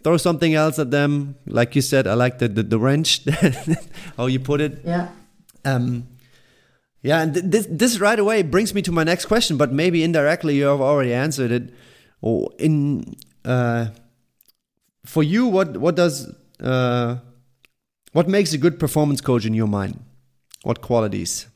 throw 0.04 0.18
something 0.18 0.54
else 0.54 0.80
at 0.80 0.92
them. 0.92 1.36
Like 1.46 1.76
you 1.76 1.82
said, 1.82 2.06
I 2.06 2.16
like 2.16 2.40
the 2.40 2.50
the, 2.50 2.64
the 2.64 2.80
wrench. 2.80 3.22
how 4.18 4.26
you 4.26 4.40
put 4.40 4.60
it. 4.60 4.82
Yeah. 4.84 5.10
Um, 5.64 6.08
yeah, 7.02 7.22
and 7.22 7.34
th 7.34 7.46
this 7.46 7.68
this 7.70 8.00
right 8.00 8.20
away 8.20 8.44
brings 8.44 8.74
me 8.74 8.82
to 8.82 8.92
my 8.92 9.04
next 9.04 9.26
question, 9.28 9.58
but 9.58 9.72
maybe 9.72 10.04
indirectly 10.04 10.56
you 10.56 10.68
have 10.68 10.82
already 10.82 11.14
answered 11.14 11.52
it 11.52 11.74
or 12.24 12.50
in 12.58 13.16
uh, 13.44 13.88
for 15.06 15.22
you 15.22 15.46
what 15.46 15.78
what 15.78 15.96
does 15.96 16.34
uh, 16.62 17.18
what 18.14 18.28
makes 18.28 18.54
a 18.54 18.58
good 18.58 18.80
performance 18.80 19.20
coach 19.22 19.46
in 19.46 19.54
your 19.54 19.68
mind? 19.68 20.00
What 20.64 20.82
qualities? 20.82 21.48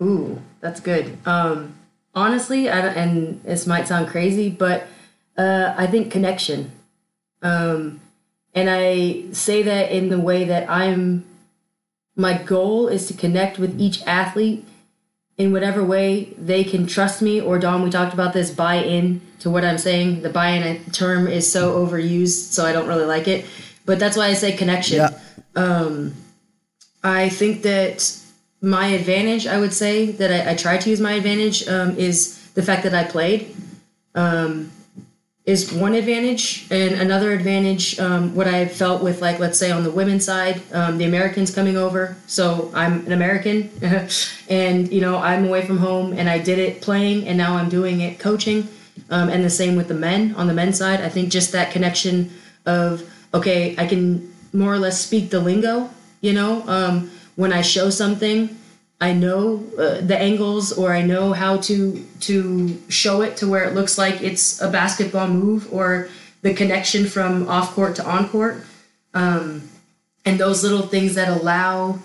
Ooh 0.00 0.40
that's 0.60 0.80
good. 0.80 1.18
Um, 1.26 1.74
honestly 2.14 2.68
I, 2.68 2.80
and 2.88 3.42
this 3.44 3.66
might 3.66 3.86
sound 3.86 4.08
crazy 4.08 4.48
but 4.48 4.86
uh, 5.38 5.74
i 5.76 5.86
think 5.86 6.10
connection. 6.10 6.72
Um, 7.42 8.00
and 8.54 8.70
i 8.70 9.24
say 9.32 9.62
that 9.62 9.90
in 9.90 10.08
the 10.08 10.20
way 10.20 10.44
that 10.44 10.68
i'm 10.70 11.24
my 12.14 12.34
goal 12.42 12.88
is 12.88 13.06
to 13.08 13.14
connect 13.14 13.58
with 13.58 13.80
each 13.80 14.02
athlete 14.06 14.64
in 15.42 15.52
whatever 15.52 15.84
way 15.84 16.32
they 16.38 16.64
can 16.64 16.86
trust 16.86 17.20
me 17.20 17.40
or 17.40 17.58
Dom, 17.58 17.82
we 17.82 17.90
talked 17.90 18.14
about 18.14 18.32
this 18.32 18.50
buy 18.50 18.76
in 18.76 19.20
to 19.40 19.50
what 19.50 19.64
I'm 19.64 19.78
saying. 19.78 20.22
The 20.22 20.30
buy 20.30 20.50
in 20.50 20.84
term 20.92 21.26
is 21.26 21.50
so 21.50 21.84
overused, 21.84 22.52
so 22.52 22.64
I 22.64 22.72
don't 22.72 22.88
really 22.88 23.04
like 23.04 23.28
it. 23.28 23.44
But 23.84 23.98
that's 23.98 24.16
why 24.16 24.26
I 24.26 24.34
say 24.34 24.56
connection. 24.56 24.98
Yeah. 24.98 25.10
Um, 25.56 26.14
I 27.02 27.28
think 27.28 27.62
that 27.62 28.16
my 28.60 28.86
advantage, 28.86 29.46
I 29.46 29.58
would 29.58 29.72
say, 29.72 30.12
that 30.12 30.30
I, 30.30 30.52
I 30.52 30.54
try 30.54 30.78
to 30.78 30.90
use 30.90 31.00
my 31.00 31.12
advantage 31.12 31.66
um, 31.66 31.96
is 31.96 32.50
the 32.52 32.62
fact 32.62 32.84
that 32.84 32.94
I 32.94 33.04
played. 33.04 33.54
Um, 34.14 34.70
is 35.44 35.72
one 35.72 35.94
advantage 35.94 36.68
and 36.70 36.94
another 36.94 37.32
advantage 37.32 37.98
um, 37.98 38.32
what 38.34 38.46
i 38.46 38.64
felt 38.64 39.02
with 39.02 39.20
like 39.20 39.40
let's 39.40 39.58
say 39.58 39.72
on 39.72 39.82
the 39.82 39.90
women's 39.90 40.24
side 40.24 40.62
um, 40.72 40.98
the 40.98 41.04
americans 41.04 41.52
coming 41.52 41.76
over. 41.76 42.16
So 42.26 42.70
i'm 42.74 43.04
an 43.06 43.12
american 43.12 43.70
and 44.48 44.92
you 44.92 45.00
know 45.00 45.18
i'm 45.18 45.44
away 45.44 45.66
from 45.66 45.78
home 45.78 46.12
and 46.12 46.28
i 46.28 46.38
did 46.38 46.58
it 46.58 46.80
playing 46.80 47.26
and 47.26 47.36
now 47.36 47.56
i'm 47.56 47.68
doing 47.68 48.00
it 48.02 48.20
coaching 48.20 48.68
um, 49.10 49.28
and 49.30 49.42
the 49.42 49.50
same 49.50 49.74
with 49.74 49.88
the 49.88 49.94
men. 49.94 50.34
On 50.36 50.46
the 50.46 50.54
men's 50.54 50.78
side 50.78 51.00
i 51.00 51.08
think 51.08 51.30
just 51.30 51.50
that 51.52 51.72
connection 51.72 52.30
of 52.64 53.02
okay 53.34 53.74
i 53.78 53.86
can 53.86 54.32
more 54.52 54.72
or 54.72 54.78
less 54.78 55.00
speak 55.04 55.30
the 55.30 55.40
lingo 55.40 55.90
you 56.20 56.32
know 56.32 56.62
um, 56.68 57.10
when 57.34 57.52
i 57.52 57.62
show 57.62 57.90
something 57.90 58.56
I 59.02 59.12
know 59.12 59.64
uh, 59.76 60.00
the 60.00 60.16
angles 60.16 60.70
or 60.70 60.92
I 60.92 61.02
know 61.02 61.32
how 61.32 61.56
to 61.68 62.06
to 62.20 62.80
show 62.88 63.22
it 63.22 63.36
to 63.38 63.48
where 63.48 63.64
it 63.64 63.74
looks 63.74 63.98
like 63.98 64.22
it's 64.22 64.62
a 64.62 64.70
basketball 64.70 65.26
move 65.26 65.72
or 65.72 66.08
the 66.42 66.54
connection 66.54 67.06
from 67.06 67.48
off 67.48 67.74
court 67.74 67.96
to 67.96 68.06
on 68.06 68.28
court. 68.28 68.62
Um, 69.12 69.68
and 70.24 70.38
those 70.38 70.62
little 70.62 70.86
things 70.86 71.16
that 71.16 71.28
allow 71.28 71.98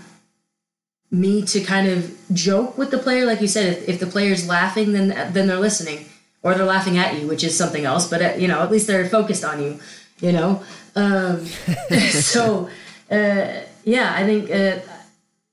me 1.11 1.45
to 1.45 1.61
kind 1.61 1.87
of 1.87 2.17
joke 2.33 2.79
with 2.79 2.89
the 2.89 2.97
player, 2.97 3.27
like 3.27 3.41
you 3.41 3.47
said, 3.47 3.77
if, 3.77 3.87
if 3.87 3.99
the 3.99 4.07
player's 4.07 4.47
laughing, 4.47 4.93
then 4.93 5.09
then 5.33 5.45
they're 5.45 5.65
listening, 5.69 6.05
or 6.41 6.55
they're 6.55 6.65
laughing 6.65 6.97
at 6.97 7.13
you, 7.13 7.27
which 7.27 7.43
is 7.43 7.55
something 7.55 7.85
else. 7.85 8.09
But 8.09 8.21
uh, 8.23 8.33
you 8.39 8.47
know, 8.47 8.63
at 8.63 8.71
least 8.71 8.87
they're 8.87 9.07
focused 9.07 9.45
on 9.45 9.61
you. 9.61 9.79
You 10.19 10.31
know, 10.31 10.63
um, 10.95 11.45
so 12.09 12.69
uh, 13.11 13.61
yeah, 13.83 14.15
I 14.15 14.23
think 14.25 14.49
uh, 14.49 14.81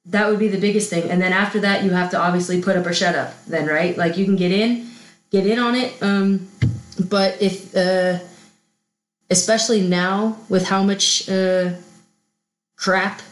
that 0.06 0.28
would 0.28 0.38
be 0.38 0.48
the 0.48 0.58
biggest 0.58 0.90
thing. 0.90 1.10
And 1.10 1.20
then 1.20 1.32
after 1.32 1.60
that, 1.60 1.82
you 1.84 1.90
have 1.90 2.10
to 2.10 2.18
obviously 2.18 2.60
put 2.60 2.76
up 2.76 2.86
or 2.86 2.92
shut 2.92 3.14
up. 3.14 3.32
Then 3.46 3.66
right, 3.66 3.96
like 3.96 4.16
you 4.16 4.24
can 4.24 4.36
get 4.36 4.52
in, 4.52 4.88
get 5.30 5.46
in 5.46 5.58
on 5.58 5.74
it. 5.74 5.94
Um, 6.02 6.48
but 7.08 7.40
if 7.40 7.74
uh, 7.74 8.18
especially 9.30 9.86
now 9.86 10.36
with 10.48 10.66
how 10.68 10.82
much 10.82 11.28
uh, 11.28 11.72
crap 12.76 13.22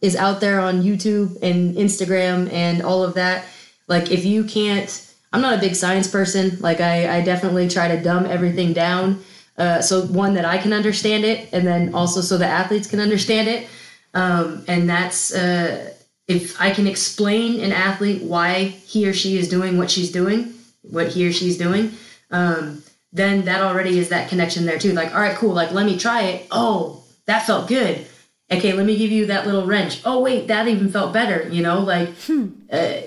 is 0.00 0.16
out 0.16 0.40
there 0.40 0.60
on 0.60 0.82
YouTube 0.82 1.36
and 1.42 1.74
Instagram 1.76 2.50
and 2.52 2.82
all 2.82 3.02
of 3.02 3.14
that, 3.14 3.44
like 3.88 4.10
if 4.10 4.24
you 4.24 4.44
can't, 4.44 5.14
I'm 5.32 5.40
not 5.40 5.58
a 5.58 5.60
big 5.60 5.74
science 5.74 6.08
person. 6.08 6.58
Like 6.60 6.80
I, 6.80 7.18
I 7.18 7.20
definitely 7.22 7.68
try 7.68 7.88
to 7.88 8.02
dumb 8.02 8.26
everything 8.26 8.72
down. 8.72 9.22
Uh, 9.58 9.82
so 9.82 10.02
one 10.06 10.34
that 10.34 10.44
I 10.44 10.56
can 10.56 10.72
understand 10.72 11.24
it, 11.24 11.52
and 11.52 11.66
then 11.66 11.92
also 11.92 12.22
so 12.22 12.38
the 12.38 12.46
athletes 12.46 12.86
can 12.86 13.00
understand 13.00 13.48
it. 13.48 13.68
Um, 14.14 14.64
and 14.66 14.88
that's 14.88 15.34
uh, 15.34 15.92
if 16.30 16.60
I 16.60 16.70
can 16.70 16.86
explain 16.86 17.60
an 17.60 17.72
athlete 17.72 18.22
why 18.22 18.62
he 18.62 19.08
or 19.08 19.12
she 19.12 19.36
is 19.36 19.48
doing 19.48 19.76
what 19.76 19.90
she's 19.90 20.12
doing, 20.12 20.54
what 20.82 21.08
he 21.08 21.26
or 21.26 21.32
she's 21.32 21.58
doing. 21.58 21.92
Um, 22.30 22.84
then 23.12 23.46
that 23.46 23.62
already 23.62 23.98
is 23.98 24.10
that 24.10 24.28
connection 24.28 24.64
there 24.64 24.78
too. 24.78 24.92
Like, 24.92 25.12
all 25.12 25.20
right, 25.20 25.36
cool. 25.36 25.52
Like, 25.52 25.72
let 25.72 25.84
me 25.84 25.98
try 25.98 26.22
it. 26.22 26.46
Oh, 26.52 27.02
that 27.26 27.46
felt 27.46 27.66
good. 27.66 28.06
Okay, 28.48 28.72
let 28.72 28.86
me 28.86 28.96
give 28.96 29.10
you 29.10 29.26
that 29.26 29.44
little 29.44 29.66
wrench. 29.66 30.02
Oh, 30.04 30.20
wait, 30.20 30.46
that 30.46 30.68
even 30.68 30.88
felt 30.90 31.12
better. 31.12 31.48
You 31.48 31.64
know, 31.64 31.80
like, 31.80 32.10
hmm. 32.20 32.50
uh, 32.70 33.00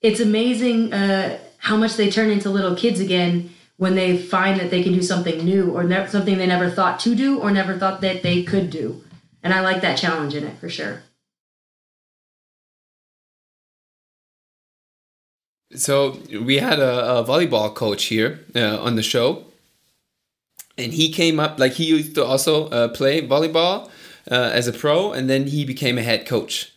it's 0.00 0.18
amazing 0.18 0.92
uh, 0.92 1.38
how 1.58 1.76
much 1.76 1.94
they 1.94 2.10
turn 2.10 2.30
into 2.30 2.50
little 2.50 2.74
kids 2.74 2.98
again 2.98 3.50
when 3.76 3.94
they 3.94 4.18
find 4.18 4.58
that 4.58 4.70
they 4.70 4.82
can 4.82 4.92
do 4.92 5.02
something 5.02 5.44
new 5.44 5.70
or 5.70 5.84
ne- 5.84 6.08
something 6.08 6.38
they 6.38 6.46
never 6.46 6.70
thought 6.70 6.98
to 7.00 7.14
do 7.14 7.38
or 7.38 7.52
never 7.52 7.78
thought 7.78 8.00
that 8.00 8.24
they 8.24 8.42
could 8.42 8.70
do. 8.70 9.04
And 9.44 9.54
I 9.54 9.60
like 9.60 9.82
that 9.82 9.96
challenge 9.96 10.34
in 10.34 10.42
it 10.42 10.58
for 10.58 10.68
sure. 10.68 11.02
So 15.74 16.18
we 16.30 16.56
had 16.56 16.78
a, 16.78 17.18
a 17.18 17.24
volleyball 17.24 17.74
coach 17.74 18.04
here 18.04 18.40
uh, 18.54 18.78
on 18.80 18.96
the 18.96 19.02
show, 19.02 19.44
and 20.78 20.92
he 20.92 21.10
came 21.10 21.40
up 21.40 21.58
like 21.58 21.72
he 21.72 21.84
used 21.86 22.14
to 22.14 22.24
also 22.24 22.68
uh, 22.68 22.88
play 22.88 23.26
volleyball 23.26 23.90
uh, 24.30 24.50
as 24.52 24.68
a 24.68 24.72
pro, 24.72 25.12
and 25.12 25.28
then 25.28 25.48
he 25.48 25.64
became 25.64 25.98
a 25.98 26.02
head 26.02 26.26
coach. 26.26 26.72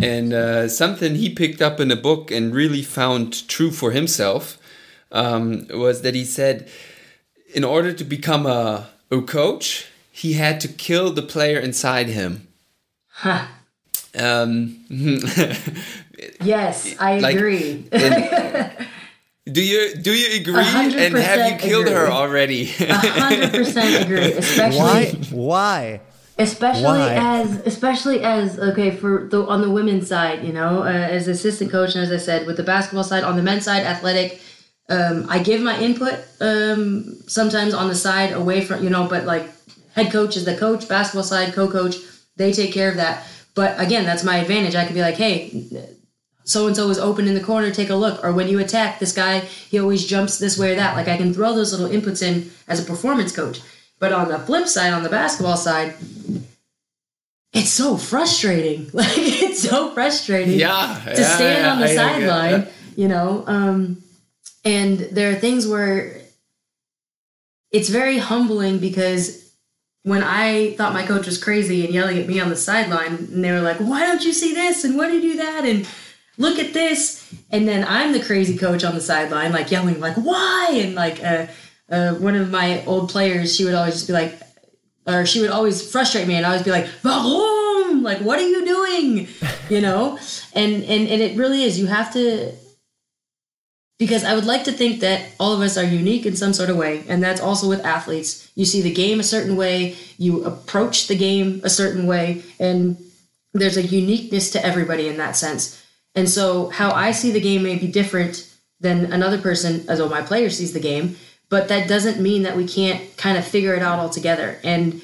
And 0.00 0.32
uh, 0.32 0.68
something 0.68 1.16
he 1.16 1.34
picked 1.34 1.60
up 1.60 1.80
in 1.80 1.90
a 1.90 1.96
book 1.96 2.30
and 2.30 2.54
really 2.54 2.82
found 2.82 3.48
true 3.48 3.72
for 3.72 3.90
himself 3.90 4.58
um, 5.10 5.66
was 5.70 6.02
that 6.02 6.14
he 6.14 6.24
said, 6.24 6.68
in 7.52 7.64
order 7.64 7.92
to 7.92 8.04
become 8.04 8.46
a, 8.46 8.88
a 9.10 9.22
coach, 9.22 9.88
he 10.12 10.34
had 10.34 10.60
to 10.60 10.68
kill 10.68 11.12
the 11.12 11.22
player 11.22 11.58
inside 11.58 12.08
him. 12.08 12.46
Huh. 13.08 13.46
Um, 14.16 14.84
yes, 16.42 16.94
I 16.98 17.18
like, 17.18 17.36
agree. 17.36 17.88
do 19.50 19.62
you 19.62 19.94
do 19.96 20.12
you 20.12 20.40
agree? 20.40 20.54
And 20.56 21.16
have 21.16 21.52
you 21.52 21.58
killed 21.58 21.86
agree. 21.86 21.94
her 21.94 22.08
already? 22.08 22.66
hundred 22.66 23.50
percent 23.50 24.02
agree. 24.04 24.32
Especially 24.32 24.78
why? 24.78 25.12
Why? 25.30 26.00
Especially 26.38 26.82
why? 26.84 27.14
as 27.14 27.66
especially 27.66 28.22
as 28.22 28.58
okay 28.58 28.90
for 28.90 29.28
the 29.30 29.44
on 29.46 29.60
the 29.60 29.70
women's 29.70 30.08
side, 30.08 30.44
you 30.44 30.52
know, 30.52 30.82
uh, 30.82 30.86
as 30.86 31.28
assistant 31.28 31.70
coach, 31.70 31.94
and 31.94 32.04
as 32.04 32.12
I 32.12 32.18
said, 32.18 32.46
with 32.46 32.56
the 32.56 32.62
basketball 32.62 33.04
side, 33.04 33.24
on 33.24 33.36
the 33.36 33.42
men's 33.42 33.64
side, 33.64 33.82
athletic. 33.82 34.40
Um, 34.90 35.26
I 35.28 35.40
give 35.40 35.60
my 35.60 35.78
input 35.78 36.14
um, 36.40 37.20
sometimes 37.26 37.74
on 37.74 37.88
the 37.88 37.94
side 37.94 38.32
away 38.32 38.64
from 38.64 38.82
you 38.82 38.88
know, 38.88 39.06
but 39.06 39.26
like 39.26 39.46
head 39.94 40.10
coach 40.10 40.34
is 40.34 40.46
the 40.46 40.56
coach, 40.56 40.88
basketball 40.88 41.24
side, 41.24 41.52
co-coach, 41.52 41.96
they 42.36 42.52
take 42.52 42.72
care 42.72 42.88
of 42.88 42.96
that 42.96 43.26
but 43.58 43.74
again, 43.80 44.04
that's 44.04 44.22
my 44.22 44.36
advantage. 44.36 44.76
I 44.76 44.84
could 44.84 44.94
be 44.94 45.00
like, 45.00 45.16
hey, 45.16 45.66
so 46.48 46.66
and 46.66 46.74
so 46.74 46.88
is 46.88 46.98
open 46.98 47.28
in 47.28 47.34
the 47.34 47.42
corner, 47.42 47.70
take 47.70 47.90
a 47.90 47.94
look. 47.94 48.24
Or 48.24 48.32
when 48.32 48.48
you 48.48 48.58
attack 48.58 48.98
this 48.98 49.12
guy, 49.12 49.40
he 49.40 49.78
always 49.78 50.06
jumps 50.06 50.38
this 50.38 50.58
way 50.58 50.72
or 50.72 50.76
that. 50.76 50.96
Like 50.96 51.06
I 51.06 51.18
can 51.18 51.34
throw 51.34 51.54
those 51.54 51.78
little 51.78 51.88
inputs 51.88 52.22
in 52.22 52.50
as 52.66 52.80
a 52.80 52.86
performance 52.86 53.36
coach. 53.36 53.60
But 53.98 54.14
on 54.14 54.28
the 54.28 54.38
flip 54.38 54.66
side, 54.66 54.94
on 54.94 55.02
the 55.02 55.10
basketball 55.10 55.58
side, 55.58 55.94
it's 57.52 57.70
so 57.70 57.98
frustrating. 57.98 58.90
Like 58.94 59.12
it's 59.18 59.60
so 59.60 59.92
frustrating. 59.92 60.58
Yeah. 60.58 61.02
To 61.04 61.20
yeah, 61.20 61.36
stand 61.36 61.64
yeah, 61.64 61.72
on 61.72 61.80
the 61.80 61.88
sideline, 61.88 62.68
you 62.96 63.08
know. 63.08 63.44
Um, 63.46 64.02
and 64.64 64.98
there 64.98 65.30
are 65.30 65.34
things 65.34 65.66
where 65.66 66.22
it's 67.70 67.90
very 67.90 68.16
humbling 68.16 68.78
because 68.78 69.52
when 70.04 70.22
I 70.22 70.72
thought 70.76 70.94
my 70.94 71.04
coach 71.04 71.26
was 71.26 71.42
crazy 71.42 71.84
and 71.84 71.92
yelling 71.92 72.18
at 72.18 72.26
me 72.26 72.40
on 72.40 72.48
the 72.48 72.56
sideline, 72.56 73.14
and 73.16 73.44
they 73.44 73.52
were 73.52 73.60
like, 73.60 73.76
"Why 73.76 74.00
don't 74.06 74.24
you 74.24 74.32
see 74.32 74.54
this? 74.54 74.84
And 74.84 74.96
why 74.96 75.08
do 75.08 75.16
you 75.16 75.32
do 75.32 75.36
that? 75.36 75.66
And 75.66 75.86
look 76.38 76.58
at 76.58 76.72
this!" 76.72 77.32
And 77.50 77.68
then 77.68 77.84
I'm 77.86 78.12
the 78.12 78.20
crazy 78.20 78.56
coach 78.56 78.84
on 78.84 78.94
the 78.94 79.00
sideline, 79.00 79.52
like 79.52 79.70
yelling, 79.70 80.00
like, 80.00 80.16
"Why?" 80.16 80.70
And 80.72 80.94
like 80.94 81.22
uh, 81.22 81.46
uh, 81.90 82.14
one 82.14 82.34
of 82.34 82.50
my 82.50 82.84
old 82.86 83.10
players, 83.10 83.54
she 83.54 83.64
would 83.64 83.74
always 83.74 83.94
just 83.94 84.06
be 84.06 84.14
like, 84.14 84.40
or 85.06 85.26
she 85.26 85.40
would 85.40 85.50
always 85.50 85.90
frustrate 85.90 86.26
me, 86.26 86.34
and 86.36 86.46
I 86.46 86.56
would 86.56 86.64
be 86.64 86.70
like, 86.70 86.88
"Warum? 87.04 88.02
Like, 88.02 88.20
what 88.20 88.38
are 88.38 88.48
you 88.48 88.64
doing?" 88.64 89.28
You 89.68 89.82
know, 89.82 90.18
and 90.54 90.76
and 90.76 91.08
and 91.08 91.20
it 91.20 91.36
really 91.36 91.62
is. 91.62 91.78
You 91.78 91.88
have 91.88 92.10
to 92.14 92.54
because 93.98 94.22
I 94.22 94.34
would 94.34 94.46
like 94.46 94.64
to 94.64 94.72
think 94.72 95.00
that 95.00 95.32
all 95.40 95.52
of 95.52 95.60
us 95.60 95.76
are 95.76 95.84
unique 95.84 96.24
in 96.24 96.36
some 96.36 96.52
sort 96.52 96.70
of 96.70 96.76
way, 96.76 97.04
and 97.08 97.22
that's 97.22 97.40
also 97.40 97.68
with 97.68 97.84
athletes. 97.84 98.50
You 98.54 98.64
see 98.64 98.80
the 98.80 98.92
game 98.92 99.18
a 99.18 99.24
certain 99.24 99.56
way, 99.56 99.96
you 100.16 100.44
approach 100.44 101.08
the 101.08 101.16
game 101.16 101.60
a 101.64 101.70
certain 101.70 102.06
way, 102.06 102.42
and 102.60 102.96
there's 103.52 103.76
a 103.76 103.82
uniqueness 103.82 104.50
to 104.52 104.64
everybody 104.64 105.08
in 105.08 105.16
that 105.16 105.36
sense. 105.36 105.82
And 106.14 106.28
so, 106.28 106.68
how 106.70 106.90
I 106.90 107.12
see 107.12 107.30
the 107.30 107.40
game 107.40 107.62
may 107.62 107.76
be 107.76 107.86
different 107.86 108.48
than 108.80 109.12
another 109.12 109.38
person, 109.38 109.84
as 109.88 109.98
though 109.98 110.08
my 110.08 110.22
player 110.22 110.50
sees 110.50 110.72
the 110.72 110.80
game, 110.80 111.16
but 111.48 111.68
that 111.68 111.88
doesn't 111.88 112.20
mean 112.20 112.42
that 112.42 112.56
we 112.56 112.66
can't 112.66 113.16
kind 113.16 113.36
of 113.38 113.46
figure 113.46 113.74
it 113.74 113.82
out 113.82 113.98
all 113.98 114.10
together. 114.10 114.58
And 114.62 115.02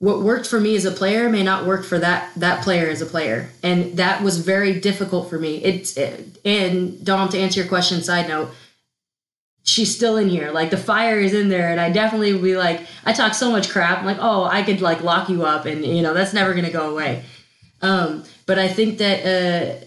what 0.00 0.22
worked 0.22 0.46
for 0.46 0.58
me 0.58 0.74
as 0.76 0.86
a 0.86 0.90
player 0.90 1.28
may 1.28 1.42
not 1.42 1.66
work 1.66 1.84
for 1.84 1.98
that 1.98 2.32
that 2.36 2.64
player 2.64 2.88
as 2.88 3.02
a 3.02 3.06
player. 3.06 3.50
And 3.62 3.98
that 3.98 4.22
was 4.22 4.38
very 4.38 4.80
difficult 4.80 5.28
for 5.28 5.38
me. 5.38 5.62
It's 5.62 5.96
it, 5.96 6.38
and 6.44 7.04
dom 7.04 7.28
to 7.30 7.38
answer 7.38 7.60
your 7.60 7.68
question 7.68 8.02
side 8.02 8.28
note 8.28 8.50
she's 9.62 9.94
still 9.94 10.16
in 10.16 10.28
here. 10.28 10.50
Like 10.52 10.70
the 10.70 10.78
fire 10.78 11.20
is 11.20 11.34
in 11.34 11.50
there 11.50 11.70
and 11.70 11.78
i 11.78 11.90
definitely 11.90 12.32
would 12.32 12.42
be 12.42 12.56
like 12.56 12.80
i 13.04 13.12
talk 13.12 13.34
so 13.34 13.50
much 13.50 13.68
crap. 13.68 13.98
I'm 13.98 14.06
like 14.06 14.18
oh 14.20 14.44
i 14.44 14.62
could 14.62 14.80
like 14.80 15.02
lock 15.02 15.28
you 15.28 15.44
up 15.44 15.66
and 15.66 15.84
you 15.84 16.02
know 16.02 16.14
that's 16.14 16.32
never 16.32 16.54
gonna 16.54 16.72
go 16.72 16.90
away. 16.90 17.22
Um, 17.82 18.24
but 18.46 18.58
i 18.58 18.68
think 18.68 18.98
that 18.98 19.20
uh, 19.26 19.84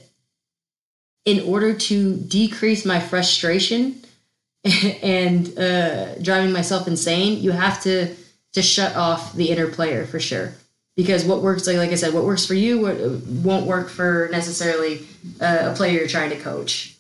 in 1.26 1.40
order 1.42 1.74
to 1.74 2.16
decrease 2.18 2.86
my 2.86 3.00
frustration 3.00 4.02
and 5.04 5.58
uh, 5.58 6.16
driving 6.16 6.52
myself 6.52 6.88
insane 6.88 7.42
you 7.42 7.52
have 7.52 7.82
to 7.84 8.16
to 8.54 8.62
shut 8.62 8.96
off 8.96 9.34
the 9.34 9.50
inner 9.50 9.68
player 9.68 10.06
for 10.06 10.20
sure. 10.20 10.54
Because 10.96 11.26
what 11.26 11.42
works 11.42 11.66
like, 11.66 11.78
like 11.78 11.92
i 11.92 11.96
said 11.96 12.14
what 12.14 12.24
works 12.24 12.46
for 12.46 12.54
you 12.54 12.82
won't 13.44 13.66
work 13.66 13.90
for 13.90 14.30
necessarily 14.32 15.06
uh, 15.42 15.72
a 15.72 15.76
player 15.76 15.98
you're 15.98 16.08
trying 16.08 16.30
to 16.30 16.40
coach. 16.40 16.96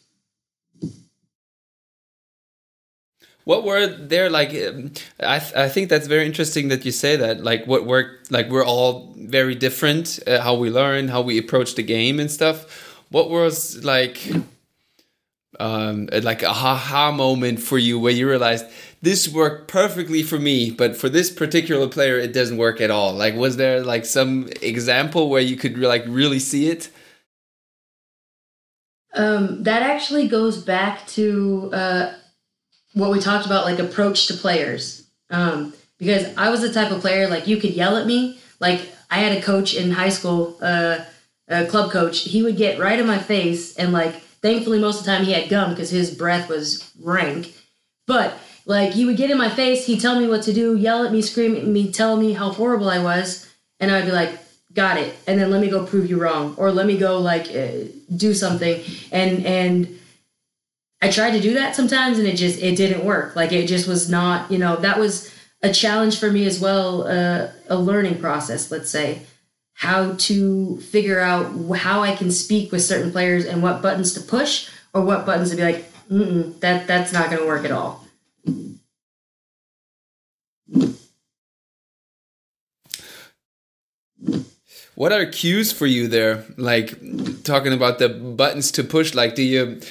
What 3.45 3.65
were 3.65 3.85
there 3.85 4.29
like 4.29 4.49
um, 4.49 4.93
I, 5.19 5.39
th 5.39 5.53
I 5.53 5.67
think 5.69 5.89
that's 5.89 6.07
very 6.07 6.25
interesting 6.25 6.69
that 6.69 6.85
you 6.85 6.91
say 6.91 7.17
that 7.17 7.43
like 7.43 7.65
what 7.67 7.85
worked 7.85 8.31
like 8.31 8.49
we're 8.49 8.65
all 8.65 9.13
very 9.17 9.53
different 9.53 10.19
uh, 10.25 10.39
how 10.39 10.55
we 10.55 10.69
learn 10.69 11.09
how 11.09 11.21
we 11.21 11.37
approach 11.37 11.75
the 11.75 11.83
game 11.83 12.19
and 12.21 12.31
stuff 12.31 12.57
what 13.13 13.29
was 13.29 13.83
like 13.85 14.17
um 15.59 16.09
like 16.23 16.41
a 16.41 16.51
ha 16.51 16.75
ha 16.75 17.11
moment 17.11 17.59
for 17.59 17.77
you 17.77 17.99
where 17.99 18.11
you 18.11 18.27
realized 18.27 18.65
this 19.03 19.27
worked 19.27 19.67
perfectly 19.67 20.23
for 20.23 20.39
me, 20.39 20.71
but 20.71 20.95
for 20.95 21.09
this 21.09 21.29
particular 21.29 21.89
player, 21.89 22.17
it 22.17 22.31
doesn't 22.31 22.55
work 22.55 22.79
at 22.79 22.89
all. 22.89 23.11
Like, 23.11 23.35
was 23.35 23.57
there 23.57 23.83
like 23.83 24.05
some 24.05 24.47
example 24.61 25.29
where 25.29 25.41
you 25.41 25.57
could 25.57 25.77
like 25.77 26.05
really 26.07 26.39
see 26.39 26.69
it? 26.69 26.89
Um, 29.13 29.63
that 29.63 29.83
actually 29.83 30.29
goes 30.29 30.63
back 30.63 31.05
to 31.07 31.69
uh, 31.73 32.13
what 32.93 33.11
we 33.11 33.19
talked 33.19 33.45
about, 33.45 33.65
like 33.65 33.77
approach 33.77 34.27
to 34.27 34.35
players. 34.35 35.05
Um, 35.29 35.73
because 35.99 36.33
I 36.37 36.49
was 36.49 36.61
the 36.61 36.71
type 36.71 36.91
of 36.91 37.01
player 37.01 37.27
like 37.27 37.45
you 37.45 37.57
could 37.57 37.71
yell 37.71 37.97
at 37.97 38.07
me. 38.07 38.39
Like 38.61 38.89
I 39.11 39.17
had 39.17 39.37
a 39.37 39.41
coach 39.41 39.73
in 39.73 39.91
high 39.91 40.09
school, 40.09 40.57
uh, 40.61 40.99
club 41.47 41.91
coach. 41.91 42.19
He 42.21 42.41
would 42.41 42.57
get 42.57 42.79
right 42.79 42.99
in 42.99 43.07
my 43.07 43.17
face, 43.17 43.75
and 43.75 43.91
like 43.91 44.21
thankfully 44.41 44.79
most 44.79 44.99
of 44.99 45.05
the 45.05 45.11
time 45.11 45.25
he 45.25 45.33
had 45.33 45.49
gum 45.49 45.71
because 45.71 45.89
his 45.89 46.13
breath 46.15 46.49
was 46.49 46.91
rank. 47.01 47.53
But 48.07 48.37
like 48.65 48.91
he 48.91 49.05
would 49.05 49.17
get 49.17 49.31
in 49.31 49.37
my 49.37 49.49
face, 49.49 49.85
he'd 49.85 50.01
tell 50.01 50.19
me 50.19 50.27
what 50.27 50.43
to 50.43 50.53
do, 50.53 50.75
yell 50.75 51.05
at 51.05 51.11
me, 51.11 51.21
scream 51.21 51.55
at 51.55 51.65
me, 51.65 51.91
tell 51.91 52.15
me 52.15 52.33
how 52.33 52.51
horrible 52.51 52.89
I 52.89 52.99
was, 52.99 53.49
and 53.79 53.91
I'd 53.91 54.05
be 54.05 54.11
like, 54.11 54.37
"Got 54.73 54.97
it." 54.97 55.15
And 55.27 55.39
then 55.39 55.51
let 55.51 55.61
me 55.61 55.69
go 55.69 55.85
prove 55.85 56.09
you 56.09 56.21
wrong, 56.21 56.55
or 56.57 56.71
let 56.71 56.85
me 56.85 56.97
go 56.97 57.19
like 57.19 57.47
uh, 57.49 57.87
do 58.15 58.33
something. 58.33 58.81
And 59.11 59.45
and 59.45 59.99
I 61.01 61.11
tried 61.11 61.31
to 61.31 61.41
do 61.41 61.53
that 61.55 61.75
sometimes, 61.75 62.17
and 62.17 62.27
it 62.27 62.37
just 62.37 62.61
it 62.61 62.77
didn't 62.77 63.03
work. 63.03 63.35
Like 63.35 63.51
it 63.51 63.67
just 63.67 63.87
was 63.87 64.09
not, 64.09 64.49
you 64.49 64.57
know, 64.57 64.77
that 64.77 64.97
was 64.97 65.29
a 65.61 65.73
challenge 65.73 66.19
for 66.19 66.31
me 66.31 66.45
as 66.45 66.59
well, 66.59 67.07
uh, 67.07 67.49
a 67.69 67.77
learning 67.77 68.19
process, 68.19 68.69
let's 68.69 68.89
say, 68.89 69.21
how 69.73 70.13
to 70.13 70.77
figure 70.81 71.19
out 71.19 71.51
how 71.75 72.01
I 72.01 72.15
can 72.15 72.31
speak 72.31 72.71
with 72.71 72.83
certain 72.83 73.11
players 73.11 73.45
and 73.45 73.61
what 73.61 73.81
buttons 73.81 74.13
to 74.13 74.21
push 74.21 74.69
or 74.93 75.01
what 75.01 75.25
buttons 75.25 75.49
to 75.51 75.55
be 75.55 75.63
like, 75.63 75.91
that 76.09 76.87
that's 76.87 77.11
not 77.11 77.29
going 77.29 77.41
to 77.41 77.47
work 77.47 77.65
at 77.65 77.71
all. 77.71 78.05
What 84.95 85.11
are 85.11 85.25
cues 85.25 85.71
for 85.71 85.87
you 85.87 86.07
there? 86.07 86.45
Like 86.55 87.43
talking 87.43 87.73
about 87.73 87.97
the 87.97 88.09
buttons 88.09 88.71
to 88.73 88.83
push. 88.83 89.15
Like, 89.15 89.33
do 89.35 89.41
you 89.41 89.81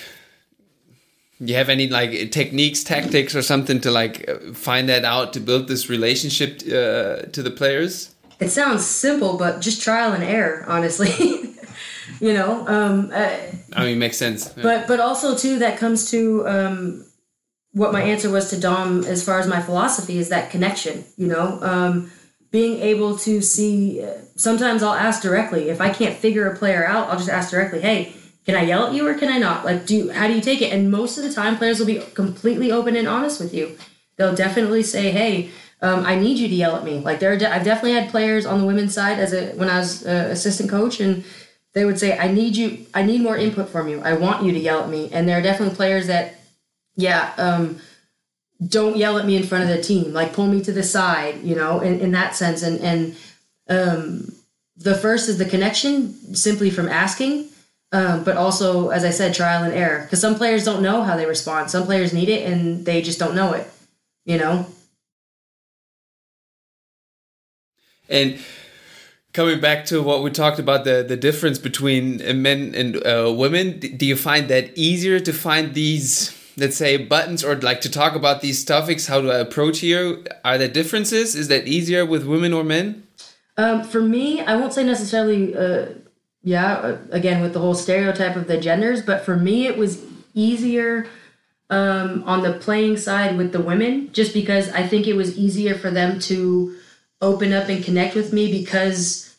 you 1.40 1.56
have 1.56 1.68
any 1.68 1.88
like 1.88 2.30
techniques, 2.30 2.84
tactics, 2.84 3.34
or 3.34 3.42
something 3.42 3.80
to 3.80 3.90
like 3.90 4.28
find 4.54 4.88
that 4.88 5.04
out 5.04 5.32
to 5.32 5.40
build 5.40 5.66
this 5.66 5.90
relationship 5.90 6.60
uh, 6.66 7.26
to 7.32 7.42
the 7.42 7.50
players? 7.50 8.11
It 8.42 8.50
sounds 8.50 8.84
simple, 8.84 9.36
but 9.36 9.60
just 9.60 9.80
trial 9.82 10.12
and 10.12 10.24
error, 10.24 10.64
honestly. 10.66 11.10
you 12.20 12.32
know, 12.32 12.66
um, 12.66 13.10
uh, 13.12 13.36
I 13.72 13.84
mean, 13.84 13.98
makes 13.98 14.16
sense. 14.16 14.52
Yeah. 14.56 14.62
But 14.62 14.88
but 14.88 14.98
also 15.00 15.36
too 15.36 15.60
that 15.60 15.78
comes 15.78 16.10
to 16.10 16.46
um, 16.48 17.06
what 17.72 17.92
my 17.92 18.02
answer 18.02 18.30
was 18.30 18.50
to 18.50 18.58
Dom 18.58 19.04
as 19.04 19.24
far 19.24 19.38
as 19.38 19.46
my 19.46 19.62
philosophy 19.62 20.18
is 20.18 20.28
that 20.30 20.50
connection. 20.50 21.04
You 21.16 21.28
know. 21.28 21.58
Um, 21.62 22.10
being 22.52 22.80
able 22.82 23.16
to 23.16 23.40
see 23.40 24.06
sometimes 24.36 24.82
i'll 24.82 24.92
ask 24.92 25.22
directly 25.22 25.70
if 25.70 25.80
i 25.80 25.88
can't 25.88 26.14
figure 26.14 26.46
a 26.46 26.54
player 26.56 26.86
out 26.86 27.08
i'll 27.08 27.16
just 27.16 27.30
ask 27.30 27.50
directly 27.50 27.80
hey 27.80 28.12
can 28.44 28.54
i 28.54 28.62
yell 28.62 28.86
at 28.86 28.92
you 28.92 29.06
or 29.08 29.14
can 29.14 29.32
i 29.32 29.38
not 29.38 29.64
like 29.64 29.86
do 29.86 30.10
how 30.10 30.28
do 30.28 30.34
you 30.34 30.40
take 30.40 30.60
it 30.60 30.70
and 30.70 30.90
most 30.90 31.16
of 31.16 31.24
the 31.24 31.32
time 31.32 31.56
players 31.56 31.80
will 31.80 31.86
be 31.86 32.00
completely 32.14 32.70
open 32.70 32.94
and 32.94 33.08
honest 33.08 33.40
with 33.40 33.54
you 33.54 33.76
they'll 34.16 34.34
definitely 34.34 34.82
say 34.82 35.10
hey 35.10 35.50
um, 35.82 36.06
i 36.06 36.14
need 36.14 36.38
you 36.38 36.48
to 36.48 36.54
yell 36.54 36.76
at 36.76 36.84
me. 36.84 37.00
Like 37.00 37.20
there 37.20 37.36
de- 37.36 37.52
i've 37.52 37.64
definitely 37.64 37.92
had 37.92 38.10
players 38.10 38.46
on 38.46 38.60
the 38.60 38.66
women's 38.66 38.94
side 38.94 39.18
as 39.18 39.32
a 39.32 39.52
when 39.56 39.68
i 39.68 39.78
was 39.78 40.06
uh, 40.06 40.28
assistant 40.30 40.70
coach 40.70 41.00
and 41.00 41.24
they 41.74 41.84
would 41.84 41.98
say 41.98 42.16
i 42.16 42.28
need 42.28 42.56
you 42.56 42.86
i 42.94 43.02
need 43.02 43.20
more 43.20 43.36
input 43.36 43.68
from 43.68 43.88
you. 43.88 44.00
I 44.00 44.14
want 44.14 44.44
you 44.44 44.52
to 44.52 44.58
yell 44.58 44.82
at 44.82 44.88
me. 44.88 45.10
And 45.12 45.28
there 45.28 45.38
are 45.38 45.42
definitely 45.42 45.74
players 45.74 46.06
that 46.06 46.36
yeah 46.96 47.32
um, 47.36 47.78
don't 48.66 48.96
yell 48.96 49.18
at 49.18 49.26
me 49.26 49.36
in 49.36 49.42
front 49.42 49.64
of 49.64 49.70
the 49.76 49.82
team 49.82 50.12
like 50.12 50.32
pull 50.32 50.46
me 50.46 50.62
to 50.62 50.72
the 50.72 50.82
side 50.82 51.42
you 51.42 51.56
know 51.56 51.80
in, 51.80 52.00
in 52.00 52.12
that 52.12 52.36
sense. 52.36 52.62
And 52.62 52.80
and 52.80 53.16
um, 53.68 54.32
the 54.76 54.94
first 54.94 55.28
is 55.28 55.38
the 55.38 55.44
connection 55.44 56.34
simply 56.34 56.70
from 56.70 56.88
asking 56.88 57.48
um, 57.92 58.24
but 58.24 58.36
also 58.36 58.88
as 58.88 59.04
i 59.04 59.10
said 59.10 59.34
trial 59.34 59.64
and 59.64 59.74
error. 59.74 60.02
Because 60.02 60.20
some 60.20 60.36
players 60.36 60.64
don't 60.64 60.82
know 60.82 61.02
how 61.02 61.16
they 61.16 61.26
respond. 61.26 61.70
Some 61.70 61.84
players 61.84 62.12
need 62.12 62.28
it 62.28 62.50
and 62.50 62.86
they 62.86 63.02
just 63.02 63.18
don't 63.18 63.34
know 63.34 63.52
it 63.52 63.68
you 64.24 64.38
know 64.38 64.66
and 68.12 68.38
coming 69.32 69.60
back 69.60 69.86
to 69.86 70.02
what 70.02 70.22
we 70.22 70.30
talked 70.30 70.58
about 70.58 70.84
the 70.84 71.02
the 71.02 71.16
difference 71.16 71.58
between 71.58 72.18
men 72.42 72.74
and 72.74 72.96
uh, 73.06 73.32
women 73.34 73.78
do 73.78 74.06
you 74.06 74.16
find 74.16 74.48
that 74.48 74.76
easier 74.76 75.18
to 75.18 75.32
find 75.32 75.74
these 75.74 76.38
let's 76.56 76.76
say 76.76 76.96
buttons 76.96 77.42
or 77.42 77.56
like 77.56 77.80
to 77.80 77.90
talk 77.90 78.14
about 78.14 78.40
these 78.40 78.64
topics 78.64 79.06
how 79.06 79.20
do 79.20 79.30
i 79.30 79.38
approach 79.38 79.80
here? 79.80 80.22
Are 80.44 80.58
there 80.58 80.68
differences? 80.68 81.34
Is 81.34 81.48
that 81.48 81.66
easier 81.66 82.04
with 82.04 82.26
women 82.26 82.52
or 82.52 82.64
men? 82.64 83.06
Um, 83.56 83.82
for 83.84 84.00
me 84.00 84.40
i 84.40 84.56
won't 84.56 84.72
say 84.72 84.84
necessarily 84.84 85.54
uh, 85.54 85.86
yeah 86.42 86.74
uh, 86.74 86.98
again 87.10 87.42
with 87.42 87.52
the 87.52 87.58
whole 87.58 87.74
stereotype 87.74 88.36
of 88.36 88.46
the 88.46 88.58
genders 88.58 89.02
but 89.02 89.24
for 89.24 89.36
me 89.36 89.66
it 89.66 89.76
was 89.76 90.02
easier 90.34 91.06
um, 91.68 92.22
on 92.24 92.42
the 92.42 92.54
playing 92.54 92.96
side 92.96 93.36
with 93.36 93.52
the 93.52 93.60
women 93.60 94.10
just 94.12 94.32
because 94.32 94.70
i 94.70 94.86
think 94.86 95.06
it 95.06 95.14
was 95.14 95.36
easier 95.38 95.74
for 95.74 95.90
them 95.90 96.18
to 96.18 96.76
open 97.22 97.52
up 97.52 97.68
and 97.68 97.82
connect 97.82 98.14
with 98.14 98.32
me 98.32 98.52
because 98.52 99.34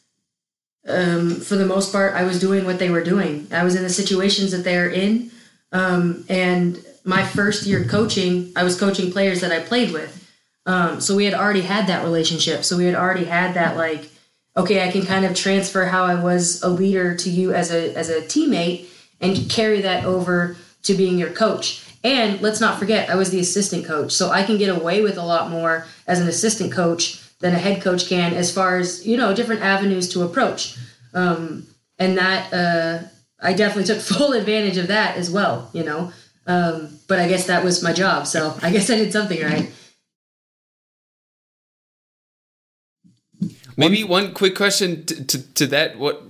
um, 0.87 1.35
for 1.35 1.55
the 1.55 1.65
most 1.65 1.91
part 1.91 2.13
i 2.13 2.23
was 2.23 2.39
doing 2.39 2.65
what 2.65 2.79
they 2.79 2.89
were 2.89 3.03
doing 3.03 3.47
i 3.51 3.63
was 3.63 3.75
in 3.75 3.83
the 3.83 3.89
situations 3.89 4.51
that 4.51 4.63
they're 4.63 4.89
in 4.89 5.29
um, 5.71 6.23
and 6.29 6.83
my 7.03 7.25
first 7.25 7.65
year 7.65 7.83
coaching, 7.83 8.51
I 8.55 8.63
was 8.63 8.79
coaching 8.79 9.11
players 9.11 9.41
that 9.41 9.51
I 9.51 9.59
played 9.59 9.91
with. 9.91 10.19
Um, 10.65 11.01
so 11.01 11.15
we 11.15 11.25
had 11.25 11.33
already 11.33 11.61
had 11.61 11.87
that 11.87 12.03
relationship. 12.03 12.63
So 12.63 12.77
we 12.77 12.85
had 12.85 12.95
already 12.95 13.25
had 13.25 13.55
that 13.55 13.75
like, 13.75 14.09
okay, 14.55 14.87
I 14.87 14.91
can 14.91 15.05
kind 15.05 15.25
of 15.25 15.35
transfer 15.35 15.85
how 15.85 16.03
I 16.03 16.15
was 16.15 16.61
a 16.63 16.69
leader 16.69 17.15
to 17.17 17.29
you 17.29 17.53
as 17.53 17.71
a 17.71 17.93
as 17.95 18.09
a 18.09 18.21
teammate 18.21 18.85
and 19.19 19.49
carry 19.49 19.81
that 19.81 20.05
over 20.05 20.55
to 20.83 20.93
being 20.93 21.17
your 21.17 21.31
coach. 21.31 21.83
And 22.03 22.41
let's 22.41 22.61
not 22.61 22.79
forget, 22.79 23.09
I 23.09 23.15
was 23.15 23.31
the 23.31 23.39
assistant 23.39 23.85
coach, 23.85 24.11
so 24.11 24.29
I 24.29 24.43
can 24.43 24.57
get 24.57 24.67
away 24.67 25.01
with 25.01 25.17
a 25.17 25.23
lot 25.23 25.49
more 25.49 25.87
as 26.05 26.19
an 26.19 26.27
assistant 26.27 26.71
coach 26.71 27.22
than 27.43 27.53
a 27.53 27.59
head 27.59 27.81
coach 27.81 28.07
can, 28.07 28.33
as 28.33 28.53
far 28.53 28.77
as 28.77 29.05
you 29.05 29.17
know, 29.17 29.35
different 29.35 29.61
avenues 29.61 30.07
to 30.13 30.23
approach. 30.23 30.77
Um, 31.13 31.67
and 31.99 32.17
that 32.17 32.53
uh, 32.53 33.05
I 33.39 33.53
definitely 33.53 33.93
took 33.93 34.01
full 34.15 34.31
advantage 34.31 34.77
of 34.77 34.87
that 34.87 35.17
as 35.17 35.29
well. 35.29 35.69
You 35.73 35.83
know, 35.83 36.11
um, 36.47 36.97
but 37.07 37.19
I 37.19 37.27
guess 37.27 37.45
that 37.47 37.63
was 37.63 37.83
my 37.83 37.91
job, 37.93 38.25
so 38.25 38.57
I 38.63 38.71
guess 38.71 38.89
I 38.89 38.95
did 38.95 39.11
something 39.11 39.41
right. 39.43 39.71
Maybe 43.75 44.03
one 44.03 44.33
quick 44.33 44.55
question 44.55 45.03
to, 45.05 45.25
to, 45.25 45.53
to 45.55 45.67
that. 45.67 45.99
What 45.99 46.23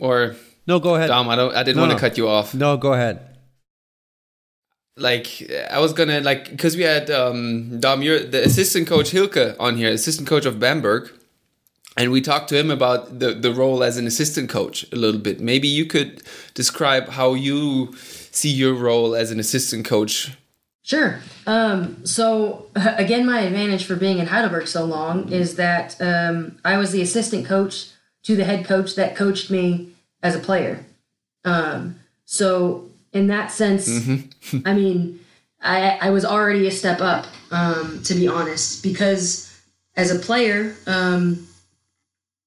or 0.00 0.34
no? 0.66 0.80
Go 0.80 0.96
ahead, 0.96 1.08
Dom. 1.08 1.28
I 1.28 1.36
don't. 1.36 1.54
I 1.54 1.62
didn't 1.62 1.76
no, 1.76 1.86
want 1.86 1.92
to 1.92 2.00
cut 2.00 2.18
you 2.18 2.28
off. 2.28 2.54
No, 2.54 2.76
go 2.76 2.92
ahead. 2.92 3.35
Like 4.96 5.50
I 5.70 5.78
was 5.78 5.92
gonna 5.92 6.20
like 6.20 6.50
because 6.50 6.76
we 6.76 6.82
had 6.82 7.10
um, 7.10 7.80
Dom, 7.80 8.02
you're 8.02 8.20
the 8.20 8.44
assistant 8.44 8.86
coach 8.86 9.10
Hilke 9.10 9.54
on 9.60 9.76
here, 9.76 9.90
assistant 9.90 10.26
coach 10.26 10.46
of 10.46 10.58
Bamberg, 10.58 11.10
and 11.96 12.10
we 12.10 12.22
talked 12.22 12.48
to 12.48 12.58
him 12.58 12.70
about 12.70 13.18
the 13.18 13.34
the 13.34 13.52
role 13.52 13.84
as 13.84 13.98
an 13.98 14.06
assistant 14.06 14.48
coach 14.48 14.86
a 14.92 14.96
little 14.96 15.20
bit. 15.20 15.38
Maybe 15.38 15.68
you 15.68 15.84
could 15.84 16.22
describe 16.54 17.10
how 17.10 17.34
you 17.34 17.94
see 18.36 18.50
your 18.50 18.74
role 18.74 19.14
as 19.14 19.30
an 19.30 19.40
assistant 19.40 19.84
coach? 19.84 20.32
Sure. 20.82 21.20
Um, 21.46 22.04
so 22.04 22.66
again, 22.76 23.26
my 23.26 23.40
advantage 23.40 23.84
for 23.84 23.96
being 23.96 24.18
in 24.18 24.26
Heidelberg 24.26 24.68
so 24.68 24.84
long 24.84 25.32
is 25.32 25.56
that 25.56 26.00
um, 26.00 26.58
I 26.64 26.76
was 26.76 26.92
the 26.92 27.02
assistant 27.02 27.46
coach 27.46 27.90
to 28.24 28.36
the 28.36 28.44
head 28.44 28.64
coach 28.64 28.94
that 28.94 29.16
coached 29.16 29.50
me 29.50 29.92
as 30.22 30.36
a 30.36 30.40
player. 30.40 30.84
Um, 31.44 32.00
so 32.24 32.90
in 33.16 33.28
that 33.28 33.50
sense, 33.50 33.88
mm-hmm. 33.88 34.58
I 34.64 34.74
mean, 34.74 35.20
I, 35.60 35.98
I 36.00 36.10
was 36.10 36.24
already 36.24 36.66
a 36.66 36.70
step 36.70 37.00
up, 37.00 37.26
um, 37.50 38.02
to 38.04 38.14
be 38.14 38.28
honest, 38.28 38.82
because 38.82 39.52
as 39.96 40.14
a 40.14 40.18
player, 40.18 40.76
um, 40.86 41.46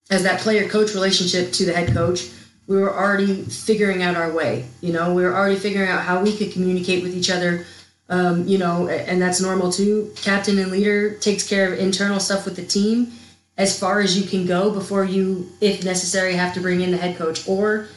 as 0.09 0.23
that 0.23 0.39
player 0.39 0.69
coach 0.69 0.93
relationship 0.93 1.51
to 1.53 1.65
the 1.65 1.73
head 1.73 1.93
coach, 1.93 2.29
we 2.67 2.77
were 2.77 2.95
already 2.95 3.43
figuring 3.43 4.03
out 4.03 4.15
our 4.15 4.31
way. 4.31 4.65
You 4.81 4.93
know, 4.93 5.13
we 5.13 5.23
were 5.23 5.35
already 5.35 5.57
figuring 5.57 5.89
out 5.89 6.03
how 6.03 6.21
we 6.21 6.37
could 6.37 6.51
communicate 6.51 7.03
with 7.03 7.15
each 7.15 7.29
other. 7.31 7.65
Um, 8.09 8.47
you 8.47 8.57
know, 8.57 8.87
and 8.87 9.21
that's 9.21 9.39
normal 9.39 9.71
too. 9.71 10.11
Captain 10.15 10.57
and 10.57 10.71
leader 10.71 11.15
takes 11.17 11.47
care 11.47 11.71
of 11.71 11.79
internal 11.79 12.19
stuff 12.19 12.45
with 12.45 12.55
the 12.55 12.65
team 12.65 13.11
as 13.57 13.77
far 13.77 13.99
as 13.99 14.17
you 14.17 14.27
can 14.27 14.47
go 14.47 14.71
before 14.71 15.03
you, 15.03 15.51
if 15.61 15.83
necessary, 15.83 16.33
have 16.33 16.53
to 16.53 16.61
bring 16.61 16.81
in 16.81 16.91
the 16.91 16.97
head 16.97 17.17
coach. 17.17 17.47
Or 17.47 17.87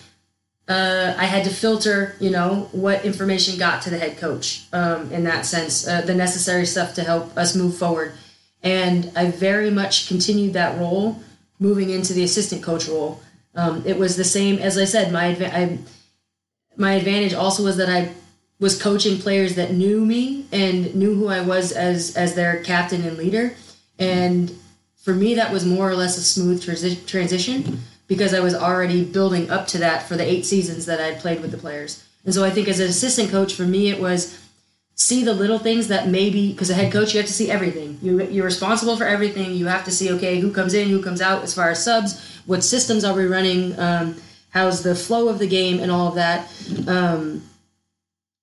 uh, 0.72 1.14
I 1.18 1.26
had 1.26 1.44
to 1.44 1.50
filter, 1.50 2.16
you 2.18 2.30
know, 2.30 2.68
what 2.72 3.04
information 3.04 3.58
got 3.58 3.82
to 3.82 3.90
the 3.90 3.98
head 3.98 4.16
coach 4.16 4.64
um, 4.72 5.12
in 5.12 5.24
that 5.24 5.44
sense, 5.44 5.86
uh, 5.86 6.00
the 6.00 6.14
necessary 6.14 6.64
stuff 6.64 6.94
to 6.94 7.04
help 7.04 7.36
us 7.36 7.54
move 7.54 7.76
forward. 7.76 8.12
And 8.62 9.12
I 9.14 9.30
very 9.30 9.70
much 9.70 10.08
continued 10.08 10.54
that 10.54 10.78
role 10.78 11.20
moving 11.58 11.90
into 11.90 12.12
the 12.14 12.24
assistant 12.24 12.62
coach 12.62 12.88
role. 12.88 13.20
Um, 13.54 13.82
it 13.84 13.98
was 13.98 14.16
the 14.16 14.24
same 14.24 14.58
as 14.58 14.78
I 14.78 14.84
said. 14.84 15.12
My 15.12 15.34
adva- 15.34 15.52
I, 15.52 15.78
my 16.76 16.92
advantage 16.94 17.34
also 17.34 17.64
was 17.64 17.76
that 17.76 17.90
I 17.90 18.12
was 18.58 18.80
coaching 18.80 19.18
players 19.18 19.56
that 19.56 19.72
knew 19.72 20.04
me 20.04 20.46
and 20.52 20.94
knew 20.94 21.14
who 21.14 21.28
I 21.28 21.40
was 21.42 21.72
as 21.72 22.16
as 22.16 22.34
their 22.34 22.62
captain 22.62 23.02
and 23.04 23.18
leader, 23.18 23.54
and 23.98 24.50
for 25.04 25.12
me 25.12 25.34
that 25.34 25.52
was 25.52 25.66
more 25.66 25.90
or 25.90 25.96
less 25.96 26.16
a 26.16 26.22
smooth 26.22 26.64
transi- 26.64 27.04
transition 27.06 27.82
because 28.07 28.34
I 28.34 28.40
was 28.40 28.55
already 28.55 29.05
building 29.05 29.50
up 29.50 29.66
to 29.68 29.78
that 29.78 30.03
for 30.09 30.16
the 30.16 30.24
eight 30.24 30.44
seasons 30.44 30.86
that 30.86 31.00
I'd 31.00 31.20
played 31.20 31.40
with 31.40 31.50
the 31.50 31.59
players. 31.59 32.07
And 32.24 32.34
so 32.34 32.44
I 32.44 32.50
think 32.50 32.68
as 32.68 32.80
an 32.80 32.88
assistant 32.88 33.30
coach, 33.30 33.55
for 33.55 33.64
me 33.64 33.88
it 33.88 34.00
was 34.00 34.38
see 34.94 35.24
the 35.24 35.34
little 35.34 35.59
things 35.59 35.88
that 35.88 36.09
maybe 36.09 36.53
because 36.53 36.70
a 36.70 36.74
head 36.74 36.92
coach 36.92 37.14
you 37.14 37.18
have 37.20 37.26
to 37.26 37.32
see 37.32 37.50
everything. 37.50 37.98
You 38.03 38.22
you're 38.24 38.44
responsible 38.44 38.96
for 38.96 39.05
everything. 39.05 39.53
You 39.53 39.66
have 39.66 39.84
to 39.84 39.90
see 39.90 40.12
okay 40.12 40.40
who 40.40 40.53
comes 40.53 40.74
in, 40.74 40.88
who 40.88 41.03
comes 41.03 41.20
out 41.20 41.42
as 41.42 41.55
far 41.55 41.70
as 41.70 41.82
subs 41.82 42.32
what 42.46 42.64
systems 42.64 43.05
are 43.05 43.14
we 43.14 43.26
running, 43.26 43.78
um, 43.78 44.16
how's 44.50 44.82
the 44.82 44.94
flow 44.94 45.28
of 45.28 45.38
the 45.38 45.46
game, 45.46 45.80
and 45.80 45.90
all 45.90 46.09
of 46.09 46.14
that. 46.16 46.48
Um, 46.88 47.42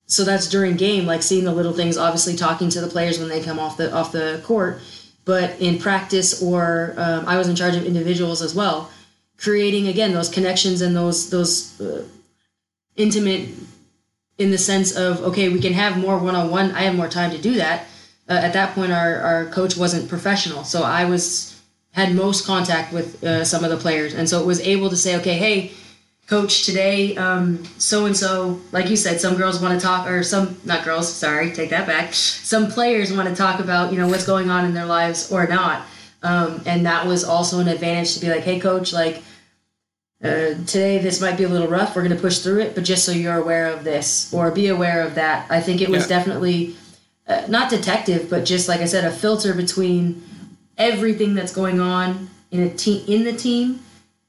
so 0.05 0.23
that's 0.23 0.49
during 0.49 0.75
game, 0.75 1.05
like 1.05 1.21
seeing 1.21 1.43
the 1.43 1.53
little 1.53 1.73
things. 1.73 1.97
Obviously, 1.97 2.35
talking 2.35 2.69
to 2.69 2.81
the 2.81 2.87
players 2.87 3.19
when 3.19 3.29
they 3.29 3.43
come 3.43 3.59
off 3.59 3.77
the 3.77 3.93
off 3.93 4.11
the 4.11 4.41
court, 4.43 4.81
but 5.25 5.59
in 5.59 5.77
practice, 5.77 6.41
or 6.41 6.93
um, 6.97 7.25
I 7.27 7.37
was 7.37 7.47
in 7.47 7.55
charge 7.55 7.75
of 7.75 7.85
individuals 7.85 8.41
as 8.41 8.55
well, 8.55 8.89
creating 9.39 9.87
again 9.87 10.13
those 10.13 10.29
connections 10.29 10.81
and 10.81 10.95
those 10.95 11.29
those 11.29 11.79
uh, 11.81 12.05
intimate 12.95 13.49
in 14.37 14.51
the 14.51 14.57
sense 14.57 14.95
of 14.95 15.21
okay, 15.21 15.49
we 15.49 15.59
can 15.59 15.73
have 15.73 15.97
more 15.97 16.17
one 16.17 16.35
on 16.35 16.49
one. 16.49 16.71
I 16.71 16.81
have 16.81 16.95
more 16.95 17.09
time 17.09 17.31
to 17.31 17.37
do 17.37 17.55
that. 17.55 17.85
Uh, 18.27 18.33
at 18.33 18.53
that 18.53 18.75
point, 18.75 18.91
our 18.91 19.17
our 19.21 19.45
coach 19.47 19.77
wasn't 19.77 20.09
professional, 20.09 20.63
so 20.63 20.83
I 20.83 21.05
was 21.05 21.59
had 21.91 22.13
most 22.13 22.45
contact 22.45 22.93
with 22.93 23.23
uh, 23.23 23.43
some 23.43 23.63
of 23.63 23.71
the 23.71 23.77
players, 23.77 24.13
and 24.13 24.29
so 24.29 24.39
it 24.39 24.45
was 24.45 24.61
able 24.61 24.89
to 24.89 24.95
say, 24.95 25.17
okay, 25.17 25.37
hey, 25.37 25.71
coach 26.29 26.63
today 26.63 27.15
so 27.79 28.05
and 28.05 28.15
so 28.15 28.61
like 28.71 28.87
you 28.87 28.95
said 28.95 29.19
some 29.19 29.35
girls 29.35 29.59
want 29.59 29.73
to 29.79 29.83
talk 29.83 30.07
or 30.07 30.21
some 30.21 30.55
not 30.63 30.85
girls 30.85 31.11
sorry 31.11 31.51
take 31.51 31.71
that 31.71 31.87
back 31.87 32.13
some 32.13 32.69
players 32.69 33.11
want 33.11 33.27
to 33.27 33.33
talk 33.33 33.59
about 33.59 33.91
you 33.91 33.97
know 33.97 34.07
what's 34.07 34.27
going 34.27 34.47
on 34.47 34.63
in 34.63 34.75
their 34.75 34.85
lives 34.85 35.31
or 35.31 35.47
not 35.47 35.87
um, 36.21 36.61
and 36.67 36.85
that 36.85 37.03
was 37.07 37.23
also 37.23 37.59
an 37.59 37.67
advantage 37.67 38.13
to 38.13 38.19
be 38.19 38.29
like 38.29 38.43
hey 38.43 38.59
coach 38.59 38.93
like 38.93 39.23
uh, 40.23 40.53
today 40.65 40.97
this 40.99 41.21
might 41.21 41.37
be 41.37 41.43
a 41.45 41.49
little 41.49 41.67
rough 41.67 41.95
we're 41.95 42.03
going 42.03 42.15
to 42.15 42.21
push 42.21 42.39
through 42.39 42.59
it 42.59 42.75
but 42.75 42.83
just 42.83 43.05
so 43.05 43.11
you're 43.11 43.37
aware 43.37 43.67
of 43.67 43.83
this 43.83 44.33
or 44.33 44.51
be 44.51 44.67
aware 44.67 45.01
of 45.01 45.15
that 45.15 45.49
i 45.49 45.59
think 45.61 45.81
it 45.81 45.89
was 45.89 46.03
Yeah. 46.03 46.17
definitely 46.17 46.75
uh, 47.27 47.45
not 47.47 47.69
detective 47.69 48.29
but 48.29 48.43
just 48.45 48.67
like 48.67 48.81
i 48.81 48.85
said 48.85 49.05
a 49.05 49.11
filter 49.11 49.53
between 49.53 50.21
everything 50.77 51.35
that's 51.35 51.53
going 51.53 51.79
on 51.79 52.29
in 52.51 52.61
a 52.63 52.69
team 52.69 53.03
in 53.07 53.23
the 53.23 53.33
team 53.33 53.79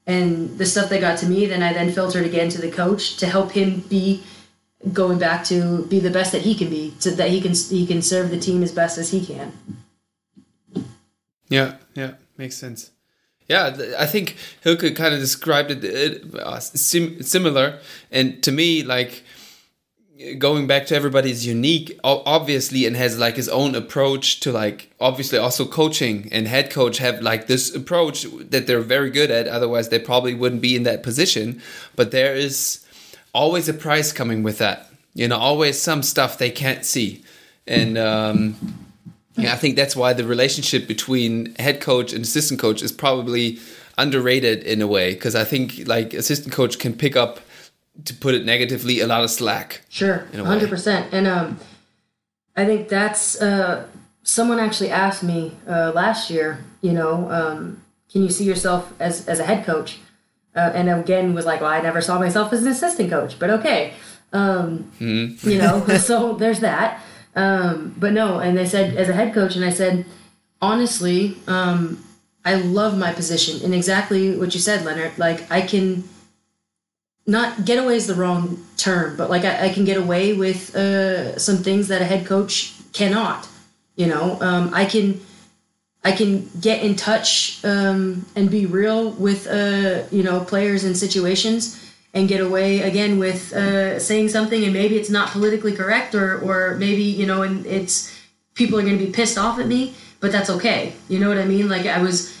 and 0.07 0.57
the 0.57 0.65
stuff 0.65 0.89
that 0.89 1.01
got 1.01 1.17
to 1.19 1.25
me 1.25 1.45
then 1.45 1.61
i 1.61 1.73
then 1.73 1.91
filtered 1.91 2.25
again 2.25 2.47
to 2.49 2.61
the 2.61 2.71
coach 2.71 3.17
to 3.17 3.25
help 3.27 3.51
him 3.51 3.81
be 3.89 4.23
going 4.93 5.19
back 5.19 5.43
to 5.43 5.85
be 5.87 5.99
the 5.99 6.09
best 6.09 6.31
that 6.31 6.41
he 6.41 6.55
can 6.55 6.69
be 6.69 6.93
so 6.99 7.09
that 7.11 7.29
he 7.29 7.39
can 7.41 7.53
he 7.53 7.85
can 7.85 8.01
serve 8.01 8.31
the 8.31 8.39
team 8.39 8.63
as 8.63 8.71
best 8.71 8.97
as 8.97 9.11
he 9.11 9.23
can 9.25 9.51
Yeah, 11.49 11.75
yeah, 11.95 12.13
makes 12.37 12.55
sense. 12.55 12.91
Yeah, 13.51 13.65
I 13.97 14.05
think 14.05 14.37
Hilke 14.63 14.95
kind 14.95 15.13
of 15.13 15.19
described 15.19 15.71
it, 15.71 16.33
uh, 16.35 16.59
sim- 16.59 17.21
similar, 17.21 17.79
and 18.09 18.41
to 18.43 18.51
me, 18.51 18.81
like 18.81 19.23
going 20.37 20.67
back 20.67 20.85
to 20.85 20.95
everybody's 20.95 21.45
unique, 21.45 21.99
obviously, 22.03 22.85
and 22.85 22.95
has 22.95 23.19
like 23.19 23.35
his 23.35 23.49
own 23.49 23.75
approach 23.75 24.39
to 24.41 24.53
like 24.53 24.79
obviously 25.01 25.37
also 25.37 25.65
coaching 25.65 26.29
and 26.31 26.47
head 26.47 26.71
coach 26.71 26.99
have 26.99 27.21
like 27.21 27.47
this 27.47 27.75
approach 27.75 28.25
that 28.51 28.67
they're 28.67 28.79
very 28.79 29.09
good 29.09 29.31
at. 29.31 29.49
Otherwise, 29.49 29.89
they 29.89 29.99
probably 29.99 30.33
wouldn't 30.33 30.61
be 30.61 30.73
in 30.77 30.83
that 30.83 31.03
position. 31.03 31.61
But 31.97 32.11
there 32.11 32.33
is 32.33 32.85
always 33.33 33.67
a 33.67 33.73
price 33.73 34.13
coming 34.13 34.43
with 34.43 34.59
that. 34.59 34.89
You 35.13 35.27
know, 35.27 35.37
always 35.37 35.77
some 35.81 36.03
stuff 36.03 36.37
they 36.37 36.51
can't 36.51 36.85
see, 36.85 37.21
and. 37.67 37.97
um 37.97 38.55
yeah, 39.35 39.53
I 39.53 39.55
think 39.55 39.75
that's 39.75 39.95
why 39.95 40.13
the 40.13 40.25
relationship 40.25 40.87
between 40.87 41.55
head 41.55 41.81
coach 41.81 42.13
and 42.13 42.23
assistant 42.23 42.59
coach 42.59 42.81
is 42.81 42.91
probably 42.91 43.59
underrated 43.97 44.63
in 44.63 44.81
a 44.81 44.87
way 44.87 45.13
because 45.13 45.35
I 45.35 45.43
think 45.43 45.87
like 45.87 46.13
assistant 46.13 46.53
coach 46.53 46.79
can 46.79 46.93
pick 46.93 47.15
up, 47.15 47.39
to 48.05 48.13
put 48.13 48.33
it 48.35 48.45
negatively, 48.45 48.99
a 48.99 49.07
lot 49.07 49.23
of 49.23 49.29
slack. 49.29 49.81
Sure, 49.89 50.25
in 50.33 50.39
a 50.39 50.43
way. 50.43 50.49
hundred 50.49 50.69
percent. 50.69 51.13
And 51.13 51.27
um, 51.27 51.59
I 52.55 52.65
think 52.65 52.89
that's 52.89 53.41
uh, 53.41 53.87
someone 54.23 54.59
actually 54.59 54.89
asked 54.89 55.23
me 55.23 55.55
uh, 55.67 55.91
last 55.93 56.29
year. 56.29 56.63
You 56.81 56.93
know, 56.93 57.29
um, 57.29 57.83
can 58.11 58.23
you 58.23 58.29
see 58.29 58.43
yourself 58.43 58.93
as 58.99 59.27
as 59.27 59.39
a 59.39 59.43
head 59.43 59.65
coach? 59.65 59.99
Uh, 60.53 60.71
and 60.73 60.89
again, 60.89 61.33
was 61.33 61.45
like, 61.45 61.61
well, 61.61 61.69
I 61.69 61.79
never 61.81 62.01
saw 62.01 62.19
myself 62.19 62.51
as 62.51 62.61
an 62.63 62.67
assistant 62.67 63.09
coach, 63.09 63.39
but 63.39 63.49
okay. 63.49 63.93
Um, 64.33 64.91
You 64.99 65.57
know, 65.57 65.85
so 65.97 66.33
there's 66.33 66.59
that. 66.59 67.01
Um, 67.35 67.95
but 67.97 68.13
no, 68.13 68.39
and 68.39 68.57
they 68.57 68.65
said 68.65 68.95
as 68.95 69.09
a 69.09 69.13
head 69.13 69.33
coach, 69.33 69.55
and 69.55 69.63
I 69.63 69.69
said, 69.69 70.05
honestly, 70.61 71.37
um, 71.47 72.03
I 72.43 72.55
love 72.55 72.97
my 72.97 73.13
position, 73.13 73.63
and 73.63 73.73
exactly 73.73 74.35
what 74.35 74.53
you 74.53 74.59
said, 74.59 74.83
Leonard. 74.83 75.17
Like 75.17 75.49
I 75.51 75.61
can 75.61 76.03
not 77.27 77.65
get 77.65 77.77
away 77.77 77.95
is 77.95 78.07
the 78.07 78.15
wrong 78.15 78.63
term, 78.77 79.15
but 79.15 79.29
like 79.29 79.45
I, 79.45 79.67
I 79.67 79.69
can 79.69 79.85
get 79.85 79.97
away 79.97 80.33
with 80.33 80.75
uh, 80.75 81.37
some 81.37 81.57
things 81.57 81.87
that 81.87 82.01
a 82.01 82.05
head 82.05 82.25
coach 82.25 82.73
cannot. 82.93 83.47
You 83.95 84.07
know, 84.07 84.41
um, 84.41 84.71
I 84.73 84.85
can 84.85 85.21
I 86.03 86.11
can 86.11 86.49
get 86.59 86.83
in 86.83 86.95
touch 86.95 87.63
um, 87.63 88.25
and 88.35 88.49
be 88.49 88.65
real 88.65 89.11
with 89.11 89.47
uh, 89.47 90.03
you 90.11 90.23
know 90.23 90.43
players 90.43 90.83
and 90.83 90.97
situations 90.97 91.90
and 92.13 92.27
get 92.27 92.41
away 92.41 92.81
again 92.81 93.19
with 93.19 93.53
uh, 93.53 93.99
saying 93.99 94.29
something 94.29 94.63
and 94.63 94.73
maybe 94.73 94.97
it's 94.97 95.09
not 95.09 95.29
politically 95.29 95.73
correct 95.73 96.13
or 96.13 96.39
or 96.39 96.75
maybe 96.75 97.03
you 97.03 97.25
know 97.25 97.41
and 97.41 97.65
it's 97.65 98.17
people 98.53 98.77
are 98.77 98.83
going 98.83 98.97
to 98.97 99.05
be 99.05 99.11
pissed 99.11 99.37
off 99.37 99.59
at 99.59 99.67
me, 99.67 99.93
but 100.19 100.31
that's 100.31 100.49
okay. 100.49 100.93
You 101.07 101.19
know 101.19 101.29
what 101.29 101.37
I 101.37 101.45
mean? 101.45 101.69
Like 101.69 101.85
I 101.85 102.01
was 102.01 102.37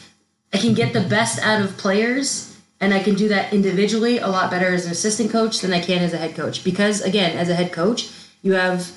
I 0.53 0.57
can 0.57 0.73
get 0.73 0.93
the 0.93 1.01
best 1.01 1.39
out 1.39 1.61
of 1.61 1.77
players 1.77 2.59
and 2.79 2.93
I 2.93 3.01
can 3.01 3.15
do 3.15 3.29
that 3.29 3.53
individually 3.53 4.17
a 4.17 4.27
lot 4.27 4.51
better 4.51 4.73
as 4.73 4.85
an 4.85 4.91
assistant 4.91 5.31
coach 5.31 5.59
than 5.59 5.71
I 5.71 5.79
can 5.79 5.99
as 5.99 6.13
a 6.13 6.17
head 6.17 6.35
coach 6.35 6.63
because 6.63 7.01
again 7.01 7.37
as 7.37 7.47
a 7.47 7.55
head 7.55 7.71
coach 7.71 8.09
you 8.41 8.53
have 8.53 8.91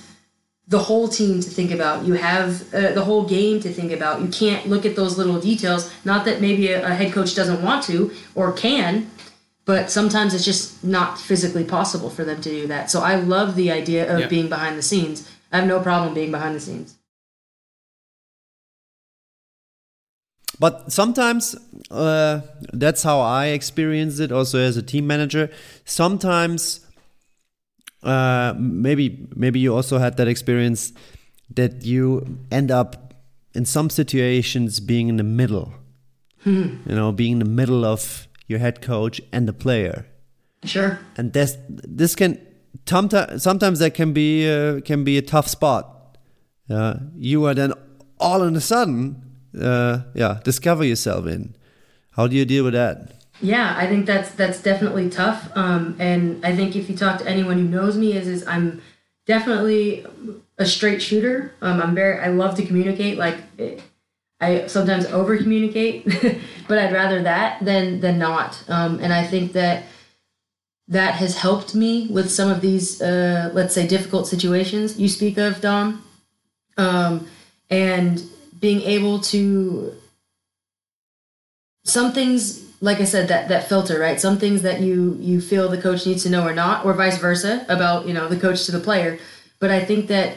the 0.67 0.79
whole 0.79 1.09
team 1.09 1.41
to 1.41 1.51
think 1.51 1.71
about 1.71 2.05
you 2.05 2.15
have 2.15 2.75
uh, 2.75 2.93
the 2.93 3.05
whole 3.05 3.25
game 3.25 3.61
to 3.61 3.73
think 3.73 3.93
about 3.93 4.23
you 4.23 4.29
can't 4.29 4.67
look 4.67 4.87
at 4.87 4.97
those 4.97 5.19
little 5.19 5.39
details 5.39 5.93
not 6.05 6.25
that 6.25 6.41
maybe 6.41 6.73
a, 6.73 6.85
a 6.85 6.95
head 6.95 7.13
coach 7.13 7.35
doesn't 7.35 7.63
want 7.63 7.85
to 7.85 8.11
or 8.35 8.51
can 8.53 9.09
but 9.67 9.91
sometimes 9.91 10.35
it's 10.35 10.45
just 10.45 10.85
not 10.85 11.19
physically 11.19 11.65
possible 11.65 12.11
for 12.11 12.25
them 12.25 12.41
to 12.41 12.51
do 12.51 12.67
that 12.67 12.91
so 12.91 13.01
I 13.01 13.17
love 13.17 13.55
the 13.57 13.71
idea 13.71 14.13
of 14.13 14.21
Yeah. 14.21 14.27
being 14.29 14.49
behind 14.49 14.77
the 14.79 14.83
scenes 14.83 15.29
I 15.53 15.59
have 15.59 15.67
no 15.69 15.81
problem 15.81 16.15
being 16.15 16.31
behind 16.31 16.55
the 16.55 16.61
scenes 16.61 16.95
But 20.59 20.93
sometimes 20.93 21.57
uh, 21.91 22.41
that's 22.73 23.03
how 23.03 23.21
I 23.21 23.47
experienced 23.47 24.21
it 24.21 24.31
also 24.31 24.59
as 24.59 24.77
a 24.77 24.83
team 24.83 25.07
manager. 25.07 25.51
Sometimes 25.85 26.81
uh, 28.03 28.55
maybe 28.57 29.27
maybe 29.35 29.59
you 29.59 29.75
also 29.75 29.99
had 29.99 30.17
that 30.19 30.29
experience 30.29 30.93
that 31.55 31.85
you 31.85 32.39
end 32.51 32.71
up 32.71 33.15
in 33.55 33.65
some 33.65 33.91
situations 33.91 34.81
being 34.81 35.09
in 35.09 35.17
the 35.17 35.25
middle. 35.25 35.75
You 36.47 36.95
know, 36.95 37.11
being 37.11 37.33
in 37.33 37.39
the 37.39 37.47
middle 37.63 37.85
of 37.87 38.29
your 38.47 38.59
head 38.59 38.81
coach 38.81 39.21
and 39.33 39.49
the 39.49 39.53
player. 39.53 40.07
sure 40.65 40.99
And 41.17 41.33
this 41.33 41.57
this 41.69 42.15
can 42.15 42.39
sometimes 42.87 43.43
sometimes 43.43 43.79
that 43.79 43.95
can 43.95 44.13
be 44.13 44.49
uh, 44.49 44.81
can 44.81 45.05
be 45.05 45.19
a 45.19 45.23
tough 45.23 45.49
spot. 45.49 46.19
Uh, 46.71 46.95
you 47.17 47.45
are 47.45 47.55
then 47.55 47.73
all 48.19 48.43
of 48.43 48.55
a 48.55 48.61
sudden, 48.61 49.23
uh, 49.61 50.01
yeah, 50.15 50.41
discover 50.45 50.85
yourself 50.85 51.27
in. 51.27 51.55
How 52.13 52.27
do 52.27 52.37
you 52.37 52.45
deal 52.45 52.65
with 52.65 52.75
that? 52.75 53.13
Yeah, 53.41 53.75
I 53.77 53.87
think 53.87 54.07
that's 54.07 54.31
that's 54.31 54.63
definitely 54.63 55.11
tough. 55.11 55.51
Um, 55.55 55.97
and 55.99 56.45
I 56.45 56.55
think 56.55 56.77
if 56.77 56.89
you 56.89 56.97
talk 56.97 57.19
to 57.19 57.29
anyone 57.29 57.59
who 57.59 57.65
knows 57.65 57.97
me, 57.97 58.17
is 58.17 58.29
is 58.29 58.47
I'm 58.47 58.81
definitely 59.27 60.07
a 60.59 60.65
straight 60.65 61.03
shooter. 61.03 61.53
Um, 61.61 61.83
I'm 61.83 61.95
very 61.95 62.19
I 62.21 62.29
love 62.29 62.55
to 62.57 62.65
communicate. 62.65 63.19
Like 63.19 63.39
I 64.41 64.67
sometimes 64.67 65.07
over 65.07 65.37
communicate, 65.37 66.05
but 66.69 66.79
I'd 66.79 66.93
rather 66.93 67.23
that 67.23 67.65
than 67.65 68.01
than 68.01 68.19
not. 68.19 68.63
Um, 68.69 68.99
and 69.01 69.13
I 69.13 69.25
think 69.25 69.53
that 69.53 69.85
that 70.89 71.15
has 71.15 71.39
helped 71.39 71.75
me 71.75 72.09
with 72.09 72.31
some 72.31 72.51
of 72.51 72.61
these 72.61 73.01
uh, 73.01 73.51
let's 73.55 73.75
say 73.75 73.87
difficult 73.87 74.27
situations 74.27 74.99
you 74.99 75.09
speak 75.09 75.39
of, 75.39 75.61
Dom. 75.61 76.05
Um, 76.77 77.29
and 77.71 78.23
being 78.61 78.83
able 78.83 79.21
to 79.21 79.95
some 81.85 82.13
things 82.13 82.65
like 82.81 83.01
i 83.01 83.05
said 83.05 83.29
that 83.29 83.49
that 83.49 83.69
filter 83.69 83.99
right 83.99 84.21
some 84.21 84.39
things 84.39 84.63
that 84.63 84.81
you 84.81 85.17
you 85.21 85.41
feel 85.41 85.69
the 85.69 85.81
coach 85.81 86.07
needs 86.07 86.23
to 86.23 86.31
know 86.31 86.47
or 86.47 86.55
not 86.55 86.85
or 86.85 86.93
vice 86.95 87.19
versa 87.19 87.65
about 87.69 88.07
you 88.07 88.15
know 88.15 88.29
the 88.29 88.39
coach 88.39 88.65
to 88.65 88.73
the 88.73 88.81
player 88.81 89.19
but 89.61 89.71
i 89.71 89.85
think 89.85 90.07
that 90.09 90.37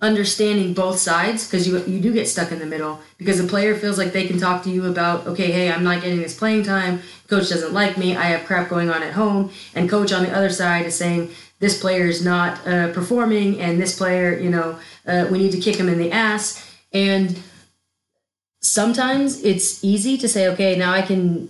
understanding 0.00 0.74
both 0.74 0.98
sides 0.98 1.46
because 1.46 1.66
you 1.66 1.82
you 1.86 1.98
do 2.00 2.12
get 2.12 2.28
stuck 2.28 2.52
in 2.52 2.58
the 2.58 2.66
middle 2.66 3.00
because 3.16 3.40
the 3.40 3.48
player 3.48 3.74
feels 3.74 3.96
like 3.96 4.12
they 4.12 4.26
can 4.26 4.38
talk 4.38 4.62
to 4.62 4.68
you 4.68 4.84
about 4.84 5.26
okay 5.26 5.50
hey 5.50 5.72
i'm 5.72 5.82
not 5.82 6.02
getting 6.02 6.20
this 6.20 6.38
playing 6.38 6.62
time 6.62 7.00
coach 7.28 7.48
doesn't 7.48 7.72
like 7.72 7.96
me 7.96 8.14
i 8.14 8.24
have 8.24 8.44
crap 8.44 8.68
going 8.68 8.90
on 8.90 9.02
at 9.02 9.14
home 9.14 9.50
and 9.74 9.88
coach 9.88 10.12
on 10.12 10.22
the 10.22 10.30
other 10.36 10.50
side 10.50 10.84
is 10.84 10.94
saying 10.94 11.30
this 11.60 11.80
player 11.80 12.04
is 12.04 12.22
not 12.22 12.58
uh, 12.66 12.92
performing 12.92 13.58
and 13.58 13.80
this 13.80 13.96
player 13.96 14.38
you 14.38 14.50
know 14.50 14.78
uh, 15.06 15.26
we 15.30 15.38
need 15.38 15.52
to 15.52 15.60
kick 15.60 15.76
him 15.76 15.88
in 15.88 15.98
the 15.98 16.10
ass. 16.10 16.62
And 16.92 17.40
sometimes 18.60 19.42
it's 19.42 19.82
easy 19.84 20.16
to 20.18 20.28
say, 20.28 20.48
okay, 20.48 20.76
now 20.76 20.92
I 20.92 21.02
can 21.02 21.48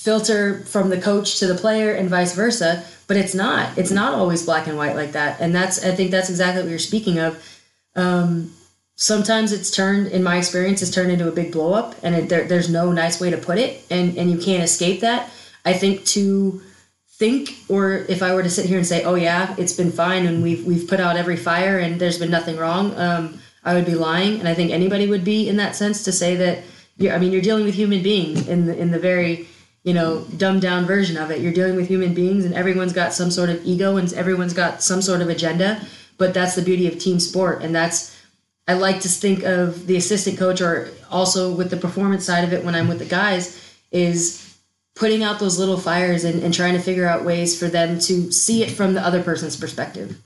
filter 0.00 0.60
from 0.60 0.88
the 0.88 0.98
coach 0.98 1.38
to 1.38 1.46
the 1.46 1.54
player 1.54 1.92
and 1.92 2.08
vice 2.08 2.34
versa, 2.34 2.82
but 3.06 3.18
it's 3.18 3.34
not. 3.34 3.76
It's 3.76 3.90
not 3.90 4.14
always 4.14 4.46
black 4.46 4.66
and 4.66 4.78
white 4.78 4.96
like 4.96 5.12
that. 5.12 5.38
And 5.40 5.54
that's, 5.54 5.84
I 5.84 5.94
think 5.94 6.10
that's 6.10 6.30
exactly 6.30 6.62
what 6.62 6.70
you're 6.70 6.78
speaking 6.78 7.18
of. 7.18 7.46
Um, 7.94 8.50
sometimes 8.96 9.52
it's 9.52 9.70
turned, 9.70 10.06
in 10.06 10.22
my 10.22 10.38
experience, 10.38 10.80
it's 10.80 10.90
turned 10.90 11.12
into 11.12 11.28
a 11.28 11.32
big 11.32 11.52
blow 11.52 11.74
up 11.74 11.96
and 12.02 12.14
it, 12.14 12.30
there, 12.30 12.44
there's 12.44 12.70
no 12.70 12.90
nice 12.92 13.20
way 13.20 13.28
to 13.28 13.36
put 13.36 13.58
it 13.58 13.84
and, 13.90 14.16
and 14.16 14.30
you 14.30 14.38
can't 14.38 14.62
escape 14.62 15.00
that. 15.00 15.30
I 15.66 15.74
think 15.74 16.06
to 16.06 16.62
think 17.18 17.50
or 17.68 18.06
if 18.08 18.22
I 18.22 18.34
were 18.34 18.42
to 18.42 18.48
sit 18.48 18.64
here 18.64 18.78
and 18.78 18.86
say, 18.86 19.04
"Oh 19.04 19.14
yeah, 19.14 19.54
it's 19.58 19.74
been 19.74 19.92
fine 19.92 20.24
and 20.24 20.42
we've 20.42 20.64
we've 20.64 20.88
put 20.88 21.00
out 21.00 21.18
every 21.18 21.36
fire 21.36 21.78
and 21.78 22.00
there's 22.00 22.18
been 22.18 22.30
nothing 22.30 22.56
wrong," 22.56 22.96
um, 22.96 23.38
I 23.62 23.74
would 23.74 23.84
be 23.84 23.94
lying, 23.94 24.40
and 24.40 24.48
I 24.48 24.54
think 24.54 24.70
anybody 24.70 25.06
would 25.06 25.22
be 25.22 25.46
in 25.46 25.56
that 25.58 25.76
sense 25.76 26.02
to 26.04 26.12
say 26.12 26.34
that. 26.36 26.64
You're, 26.96 27.14
I 27.14 27.18
mean, 27.18 27.32
you're 27.32 27.40
dealing 27.40 27.64
with 27.64 27.74
human 27.74 28.02
beings 28.02 28.48
in 28.48 28.66
the 28.66 28.76
in 28.76 28.90
the 28.90 28.98
very 28.98 29.46
you 29.82 29.94
know 29.94 30.24
dumbed 30.36 30.62
down 30.62 30.86
version 30.86 31.16
of 31.16 31.30
it. 31.30 31.40
You're 31.40 31.52
dealing 31.52 31.76
with 31.76 31.88
human 31.88 32.14
beings, 32.14 32.44
and 32.44 32.54
everyone's 32.54 32.92
got 32.92 33.12
some 33.12 33.30
sort 33.30 33.50
of 33.50 33.64
ego 33.64 33.96
and 33.96 34.12
everyone's 34.12 34.54
got 34.54 34.82
some 34.82 35.02
sort 35.02 35.20
of 35.20 35.28
agenda. 35.28 35.80
But 36.18 36.34
that's 36.34 36.54
the 36.54 36.62
beauty 36.62 36.86
of 36.86 36.98
team 36.98 37.18
sport, 37.18 37.62
and 37.62 37.74
that's 37.74 38.16
I 38.70 38.74
like 38.74 39.00
to 39.00 39.08
think 39.08 39.42
of 39.42 39.86
the 39.86 39.96
assistant 39.96 40.38
coach 40.38 40.60
or 40.60 40.90
also 41.10 41.52
with 41.52 41.70
the 41.70 41.76
performance 41.76 42.24
side 42.24 42.44
of 42.44 42.52
it 42.52 42.64
when 42.64 42.74
I'm 42.74 42.86
with 42.86 43.00
the 43.00 43.04
guys 43.04 43.58
is 43.90 44.56
putting 44.94 45.24
out 45.24 45.40
those 45.40 45.58
little 45.58 45.76
fires 45.76 46.24
and, 46.24 46.42
and 46.42 46.54
trying 46.54 46.74
to 46.74 46.78
figure 46.78 47.06
out 47.06 47.24
ways 47.24 47.58
for 47.58 47.66
them 47.66 47.98
to 47.98 48.30
see 48.30 48.62
it 48.62 48.70
from 48.70 48.94
the 48.94 49.00
other 49.00 49.22
person's 49.22 49.56
perspective. 49.56 50.20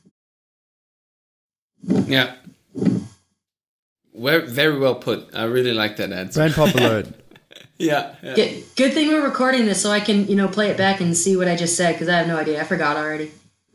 Yeah. 1.86 2.34
Very, 4.14 4.46
very 4.46 4.78
well 4.78 4.96
put. 4.96 5.30
I 5.34 5.44
really 5.44 5.72
like 5.72 5.96
that 5.96 6.12
answer. 6.12 6.40
Brand 6.40 6.54
popular. 6.54 7.04
yeah. 7.78 8.14
yeah. 8.22 8.34
Good, 8.34 8.64
good 8.76 8.92
thing 8.92 9.08
we're 9.08 9.24
recording 9.24 9.66
this 9.66 9.82
so 9.82 9.90
I 9.90 10.00
can, 10.00 10.26
you 10.26 10.36
know, 10.36 10.48
play 10.48 10.70
it 10.70 10.76
back 10.76 11.00
and 11.00 11.16
see 11.16 11.36
what 11.36 11.48
I 11.48 11.56
just 11.56 11.76
said 11.76 11.92
because 11.92 12.08
I 12.08 12.18
have 12.18 12.26
no 12.26 12.36
idea. 12.36 12.60
I 12.60 12.64
forgot 12.64 12.96
already. 12.96 13.32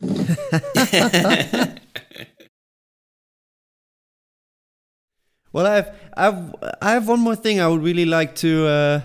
well, 5.52 5.66
I've, 5.66 5.90
I've, 6.16 6.54
I 6.80 6.92
have 6.92 7.08
one 7.08 7.20
more 7.20 7.36
thing 7.36 7.60
I 7.60 7.68
would 7.68 7.82
really 7.82 8.06
like 8.06 8.34
to 8.36 8.66
uh, 8.66 9.00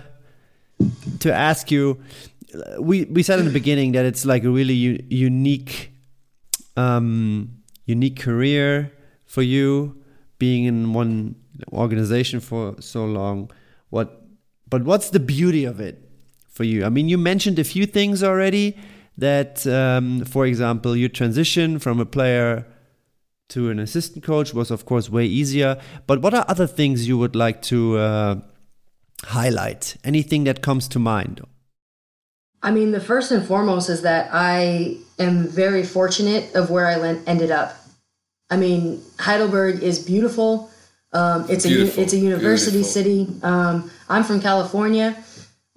to 1.20 1.32
ask 1.32 1.70
you. 1.70 2.00
We 2.78 3.04
we 3.04 3.22
said 3.22 3.38
in 3.38 3.44
the 3.44 3.52
beginning 3.52 3.92
that 3.92 4.06
it's 4.06 4.24
like 4.24 4.44
a 4.44 4.50
really 4.50 4.74
u- 4.74 5.04
unique, 5.10 5.92
um, 6.76 7.62
unique 7.84 8.18
career 8.18 8.92
for 9.26 9.42
you, 9.42 10.02
being 10.38 10.64
in 10.64 10.92
one 10.92 11.36
organization 11.72 12.40
for 12.40 12.80
so 12.80 13.04
long. 13.04 13.50
What, 13.90 14.25
but 14.68 14.84
what's 14.84 15.10
the 15.10 15.20
beauty 15.20 15.64
of 15.64 15.80
it 15.80 16.02
for 16.48 16.64
you? 16.64 16.84
I 16.84 16.88
mean, 16.88 17.08
you 17.08 17.18
mentioned 17.18 17.58
a 17.58 17.64
few 17.64 17.86
things 17.86 18.22
already. 18.22 18.76
That, 19.18 19.66
um, 19.66 20.26
for 20.26 20.44
example, 20.44 20.94
your 20.94 21.08
transition 21.08 21.78
from 21.78 22.00
a 22.00 22.04
player 22.04 22.66
to 23.48 23.70
an 23.70 23.78
assistant 23.78 24.24
coach 24.24 24.52
was, 24.52 24.70
of 24.70 24.84
course, 24.84 25.08
way 25.08 25.24
easier. 25.24 25.80
But 26.06 26.20
what 26.20 26.34
are 26.34 26.44
other 26.48 26.66
things 26.66 27.08
you 27.08 27.16
would 27.16 27.34
like 27.34 27.62
to 27.62 27.96
uh, 27.96 28.40
highlight? 29.24 29.96
Anything 30.04 30.44
that 30.44 30.60
comes 30.62 30.86
to 30.88 30.98
mind? 30.98 31.40
I 32.62 32.72
mean, 32.72 32.90
the 32.90 33.00
first 33.00 33.30
and 33.30 33.46
foremost 33.46 33.88
is 33.88 34.02
that 34.02 34.28
I 34.32 34.96
am 35.18 35.46
very 35.46 35.84
fortunate 35.84 36.54
of 36.54 36.68
where 36.68 36.86
I 36.86 36.98
ended 37.26 37.50
up. 37.50 37.76
I 38.50 38.56
mean, 38.56 39.02
Heidelberg 39.18 39.82
is 39.82 39.98
beautiful. 39.98 40.70
Um, 41.12 41.46
it's 41.48 41.64
beautiful. 41.64 42.00
a 42.00 42.04
it's 42.04 42.12
a 42.12 42.18
university 42.18 42.78
beautiful. 42.82 42.92
city. 42.92 43.28
Um, 43.42 43.90
I'm 44.08 44.24
from 44.24 44.40
California, 44.40 45.16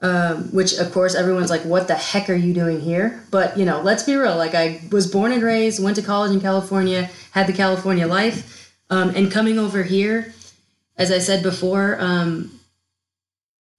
um, 0.02 0.52
which 0.52 0.74
of 0.74 0.92
course 0.92 1.16
everyone's 1.16 1.50
like, 1.50 1.62
"What 1.62 1.88
the 1.88 1.96
heck 1.96 2.30
are 2.30 2.36
you 2.36 2.54
doing 2.54 2.80
here?" 2.82 3.24
But 3.32 3.58
you 3.58 3.66
know, 3.66 3.82
let's 3.82 4.04
be 4.04 4.16
real. 4.16 4.36
Like, 4.36 4.56
I 4.56 4.82
was 4.92 5.08
born 5.08 5.32
and 5.32 5.44
raised, 5.44 5.82
went 5.84 5.96
to 5.98 6.02
college 6.02 6.32
in 6.32 6.42
California, 6.42 7.10
had 7.32 7.48
the 7.48 7.54
California 7.54 8.08
life, 8.08 8.74
um, 8.90 9.10
and 9.12 9.32
coming 9.32 9.60
over 9.60 9.84
here, 9.84 10.34
as 10.98 11.12
I 11.12 11.20
said 11.20 11.44
before, 11.44 11.98
um, 12.00 12.60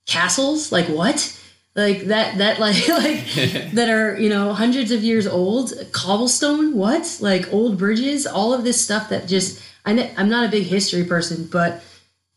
castles. 0.07 0.73
Like 0.73 0.87
what? 0.87 1.37
Like 1.75 2.07
that 2.07 2.39
that 2.39 2.59
like 2.67 2.89
like 2.89 3.25
that 3.75 3.89
are 3.89 4.19
you 4.19 4.29
know 4.29 4.53
hundreds 4.53 4.93
of 4.93 5.03
years 5.03 5.27
old. 5.27 5.73
Cobblestone. 5.93 6.75
What? 6.75 7.19
Like 7.21 7.53
old 7.53 7.77
bridges. 7.77 8.27
All 8.27 8.55
of 8.55 8.65
this 8.65 8.81
stuff 8.81 9.09
that 9.11 9.27
just 9.27 9.63
I 9.85 10.13
I'm 10.17 10.29
not 10.29 10.47
a 10.47 10.51
big 10.51 10.65
history 10.65 11.05
person, 11.05 11.49
but 11.51 11.83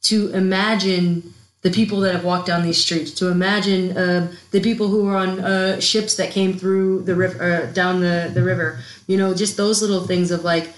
to 0.04 0.32
imagine 0.34 1.34
the 1.64 1.72
people 1.72 2.02
that 2.02 2.14
have 2.14 2.26
walked 2.26 2.48
down 2.48 2.62
these 2.62 2.78
streets, 2.78 3.12
to 3.12 3.30
imagine 3.30 3.98
uh, 3.98 4.32
the 4.52 4.60
people 4.60 4.90
who 4.90 5.06
were 5.06 5.16
on 5.16 5.40
uh, 5.40 5.80
ships 5.80 6.16
that 6.16 6.30
came 6.30 6.58
through 6.58 7.02
the 7.04 7.16
river, 7.16 7.42
uh, 7.42 7.72
down 7.72 8.02
the, 8.02 8.30
the 8.34 8.44
river, 8.44 8.80
you 9.08 9.18
know, 9.18 9.34
just 9.34 9.56
those 9.56 9.82
little 9.82 10.06
things 10.06 10.30
of 10.30 10.44
like 10.44 10.74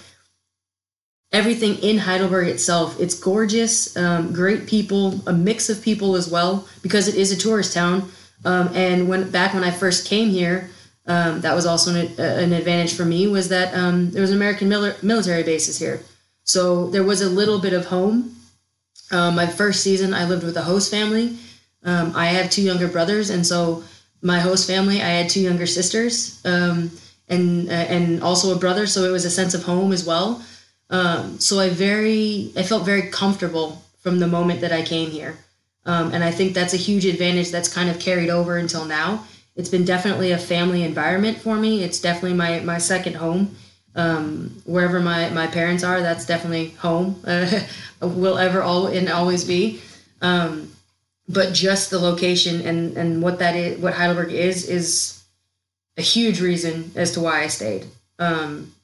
everything 1.32 1.76
in 1.78 1.98
Heidelberg 1.98 2.46
itself. 2.46 3.00
It's 3.00 3.18
gorgeous, 3.18 3.96
um, 3.96 4.32
great 4.32 4.68
people, 4.68 5.20
a 5.26 5.32
mix 5.32 5.68
of 5.68 5.82
people 5.82 6.14
as 6.14 6.30
well, 6.30 6.68
because 6.82 7.08
it 7.08 7.16
is 7.16 7.32
a 7.32 7.36
tourist 7.36 7.74
town. 7.74 8.08
Um, 8.44 8.68
and 8.74 9.08
when 9.08 9.30
back 9.30 9.54
when 9.54 9.64
I 9.64 9.72
first 9.72 10.06
came 10.06 10.30
here, 10.30 10.70
um, 11.08 11.40
that 11.40 11.54
was 11.54 11.66
also 11.66 11.94
an, 11.94 12.20
an, 12.20 12.52
advantage 12.52 12.94
for 12.94 13.04
me 13.04 13.28
was 13.28 13.48
that 13.48 13.72
um, 13.74 14.10
there 14.10 14.20
was 14.20 14.30
an 14.30 14.36
American 14.36 14.68
mil- 14.68 14.94
military 15.02 15.42
bases 15.42 15.78
here. 15.78 16.00
So 16.46 16.86
there 16.90 17.02
was 17.02 17.20
a 17.20 17.28
little 17.28 17.58
bit 17.58 17.72
of 17.72 17.86
home. 17.86 18.36
Um, 19.10 19.34
my 19.34 19.46
first 19.46 19.82
season, 19.82 20.14
I 20.14 20.24
lived 20.24 20.44
with 20.44 20.56
a 20.56 20.62
host 20.62 20.90
family. 20.90 21.36
Um, 21.84 22.12
I 22.16 22.26
have 22.26 22.50
two 22.50 22.62
younger 22.62 22.88
brothers, 22.88 23.30
and 23.30 23.46
so 23.46 23.84
my 24.22 24.40
host 24.40 24.66
family, 24.66 25.02
I 25.02 25.08
had 25.08 25.28
two 25.28 25.40
younger 25.40 25.66
sisters, 25.66 26.40
um, 26.44 26.90
and 27.28 27.68
uh, 27.68 27.72
and 27.72 28.22
also 28.22 28.54
a 28.54 28.58
brother. 28.58 28.86
So 28.86 29.04
it 29.04 29.10
was 29.10 29.24
a 29.24 29.30
sense 29.30 29.54
of 29.54 29.62
home 29.62 29.92
as 29.92 30.04
well. 30.04 30.42
Um, 30.90 31.38
so 31.38 31.60
I 31.60 31.68
very, 31.68 32.52
I 32.56 32.62
felt 32.62 32.84
very 32.84 33.10
comfortable 33.10 33.82
from 34.00 34.18
the 34.20 34.26
moment 34.26 34.60
that 34.60 34.72
I 34.72 34.82
came 34.82 35.10
here, 35.10 35.36
um, 35.84 36.12
and 36.12 36.24
I 36.24 36.30
think 36.30 36.54
that's 36.54 36.74
a 36.74 36.78
huge 36.78 37.06
advantage 37.06 37.50
that's 37.50 37.72
kind 37.72 37.90
of 37.90 38.00
carried 38.00 38.30
over 38.30 38.56
until 38.56 38.84
now. 38.84 39.24
It's 39.56 39.68
been 39.68 39.84
definitely 39.84 40.32
a 40.32 40.38
family 40.38 40.82
environment 40.82 41.38
for 41.38 41.56
me. 41.56 41.82
It's 41.84 42.00
definitely 42.00 42.36
my 42.36 42.60
my 42.60 42.78
second 42.78 43.14
home 43.14 43.56
um, 43.96 44.62
wherever 44.64 45.00
my, 45.00 45.30
my 45.30 45.46
parents 45.46 45.82
are, 45.82 46.00
that's 46.00 46.26
definitely 46.26 46.70
home. 46.70 47.22
Uh, 47.26 48.08
will 48.08 48.36
ever 48.36 48.62
all 48.62 48.88
and 48.88 49.08
always 49.08 49.42
be. 49.42 49.80
Um, 50.20 50.70
but 51.28 51.54
just 51.54 51.88
the 51.88 51.98
location 51.98 52.60
and, 52.60 52.94
and 52.96 53.22
what 53.22 53.38
that 53.38 53.56
is, 53.56 53.80
what 53.80 53.94
Heidelberg 53.94 54.32
is, 54.32 54.68
is 54.68 55.24
a 55.96 56.02
huge 56.02 56.42
reason 56.42 56.92
as 56.94 57.12
to 57.12 57.20
why 57.20 57.42
I 57.42 57.46
stayed. 57.46 57.86
Um, 58.18 58.74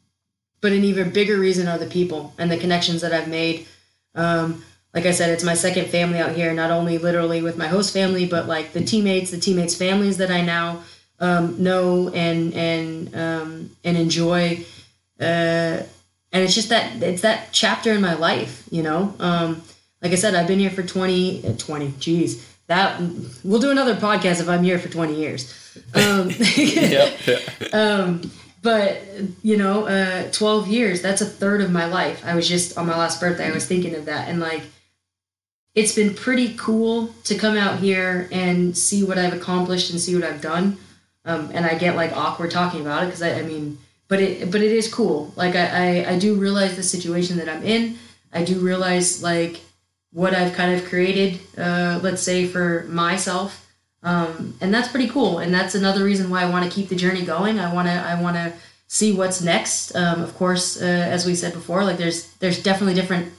but 0.63 0.73
an 0.73 0.85
even 0.85 1.11
bigger 1.11 1.39
reason 1.39 1.69
are 1.69 1.77
the 1.77 1.87
people 1.87 2.33
and 2.39 2.51
the 2.51 2.57
connections 2.57 3.03
that 3.03 3.13
I've 3.13 3.29
made. 3.29 3.67
Um, 4.15 4.65
like 4.95 5.07
I 5.07 5.11
said, 5.11 5.31
it's 5.31 5.45
my 5.45 5.55
second 5.55 5.89
family 5.89 6.19
out 6.19 6.33
here, 6.33 6.53
not 6.53 6.71
only 6.71 6.99
literally 6.99 7.43
with 7.43 7.59
my 7.59 7.67
host 7.67 7.93
family, 7.93 8.27
but 8.27 8.47
like 8.47 8.73
the 8.73 8.83
teammates, 8.83 9.31
the 9.31 9.39
teammates' 9.39 9.75
families 9.75 10.17
that 10.19 10.31
I 10.31 10.41
now 10.41 10.83
um, 11.19 11.63
know 11.63 12.09
and 12.11 12.53
and 12.55 13.15
um, 13.15 13.71
and 13.85 13.97
enjoy 13.97 14.65
uh, 15.23 15.87
and 16.33 16.43
it's 16.43 16.55
just 16.55 16.71
that 16.71 17.03
it's 17.03 17.23
that 17.23 17.49
chapter 17.53 17.93
in 17.93 18.01
my 18.01 18.15
life, 18.15 18.65
you 18.71 18.83
know. 18.83 19.15
Um, 19.19 19.63
like 20.03 20.13
I 20.13 20.17
said, 20.17 20.35
I've 20.35 20.49
been 20.49 20.59
here 20.59 20.71
for 20.71 20.83
20, 20.83 21.47
uh, 21.47 21.53
20, 21.57 21.95
geez, 21.99 22.49
that 22.67 23.01
we'll 23.45 23.61
do 23.61 23.71
another 23.71 23.95
podcast 23.95 24.41
if 24.41 24.49
I'm 24.49 24.65
here 24.65 24.79
for 24.79 24.89
20 24.89 25.15
years. 25.15 25.79
Um, 25.95 26.31
yep, 26.57 27.19
um, 27.73 28.31
but 28.63 29.03
you 29.43 29.57
know, 29.57 29.87
uh, 29.87 30.31
12 30.33 30.69
years, 30.69 31.03
that's 31.03 31.21
a 31.21 31.27
third 31.27 31.61
of 31.61 31.71
my 31.71 31.87
life. 31.87 32.25
I 32.25 32.35
was 32.35 32.49
just 32.49 32.77
on 32.77 32.87
my 32.87 32.97
last 32.97 33.21
birthday, 33.21 33.47
I 33.47 33.53
was 33.53 33.67
thinking 33.67 33.95
of 33.95 34.07
that. 34.07 34.29
And 34.29 34.41
like, 34.41 34.63
it's 35.75 35.95
been 35.95 36.15
pretty 36.15 36.55
cool 36.55 37.09
to 37.25 37.35
come 37.37 37.57
out 37.57 37.79
here 37.79 38.29
and 38.31 38.77
see 38.77 39.05
what 39.05 39.19
I've 39.19 39.33
accomplished 39.33 39.91
and 39.91 40.01
see 40.01 40.15
what 40.15 40.25
I've 40.25 40.41
done. 40.41 40.77
Um, 41.25 41.51
and 41.55 41.65
I 41.65 41.79
get 41.79 41.97
like 41.97 42.13
awkward 42.13 42.51
talking 42.51 42.81
about 42.81 43.05
it 43.05 43.07
because 43.07 43.23
I, 43.23 43.39
I 43.39 43.43
mean, 43.43 43.79
but 44.13 44.21
it 44.21 44.51
but 44.51 44.61
it 44.61 44.73
is 44.73 44.93
cool. 44.93 45.33
Like 45.37 45.57
I, 45.57 45.67
I, 45.85 46.11
I 46.13 46.19
do 46.19 46.35
realize 46.35 46.77
the 46.77 46.83
situation 46.83 47.39
that 47.39 47.49
I'm 47.49 47.63
in. 47.63 47.97
I 48.31 48.45
do 48.45 48.61
realize 48.61 49.23
like 49.23 49.63
what 50.13 50.35
I've 50.35 50.53
kind 50.53 50.75
of 50.75 50.87
created, 50.87 51.41
uh, 51.57 51.99
let's 52.03 52.21
say 52.21 52.47
for 52.47 52.85
myself, 52.91 53.67
um, 54.03 54.55
and 54.61 54.73
that's 54.75 54.89
pretty 54.89 55.09
cool. 55.09 55.39
And 55.39 55.55
that's 55.55 55.75
another 55.75 56.05
reason 56.05 56.29
why 56.29 56.43
I 56.43 56.51
want 56.51 56.63
to 56.67 56.71
keep 56.71 56.91
the 56.91 56.95
journey 56.95 57.23
going. 57.23 57.59
I 57.59 57.73
want 57.73 57.89
to 57.89 57.95
I 57.95 58.21
want 58.21 58.37
to 58.37 58.53
see 58.87 59.15
what's 59.15 59.41
next. 59.41 59.97
Um, 59.97 60.21
of 60.21 60.37
course, 60.37 60.67
uh, 60.83 60.85
as 60.85 61.25
we 61.25 61.35
said 61.35 61.55
before, 61.55 61.83
like 61.83 61.97
there's 61.97 62.35
there's 62.35 62.63
definitely 62.63 62.97
different 63.01 63.33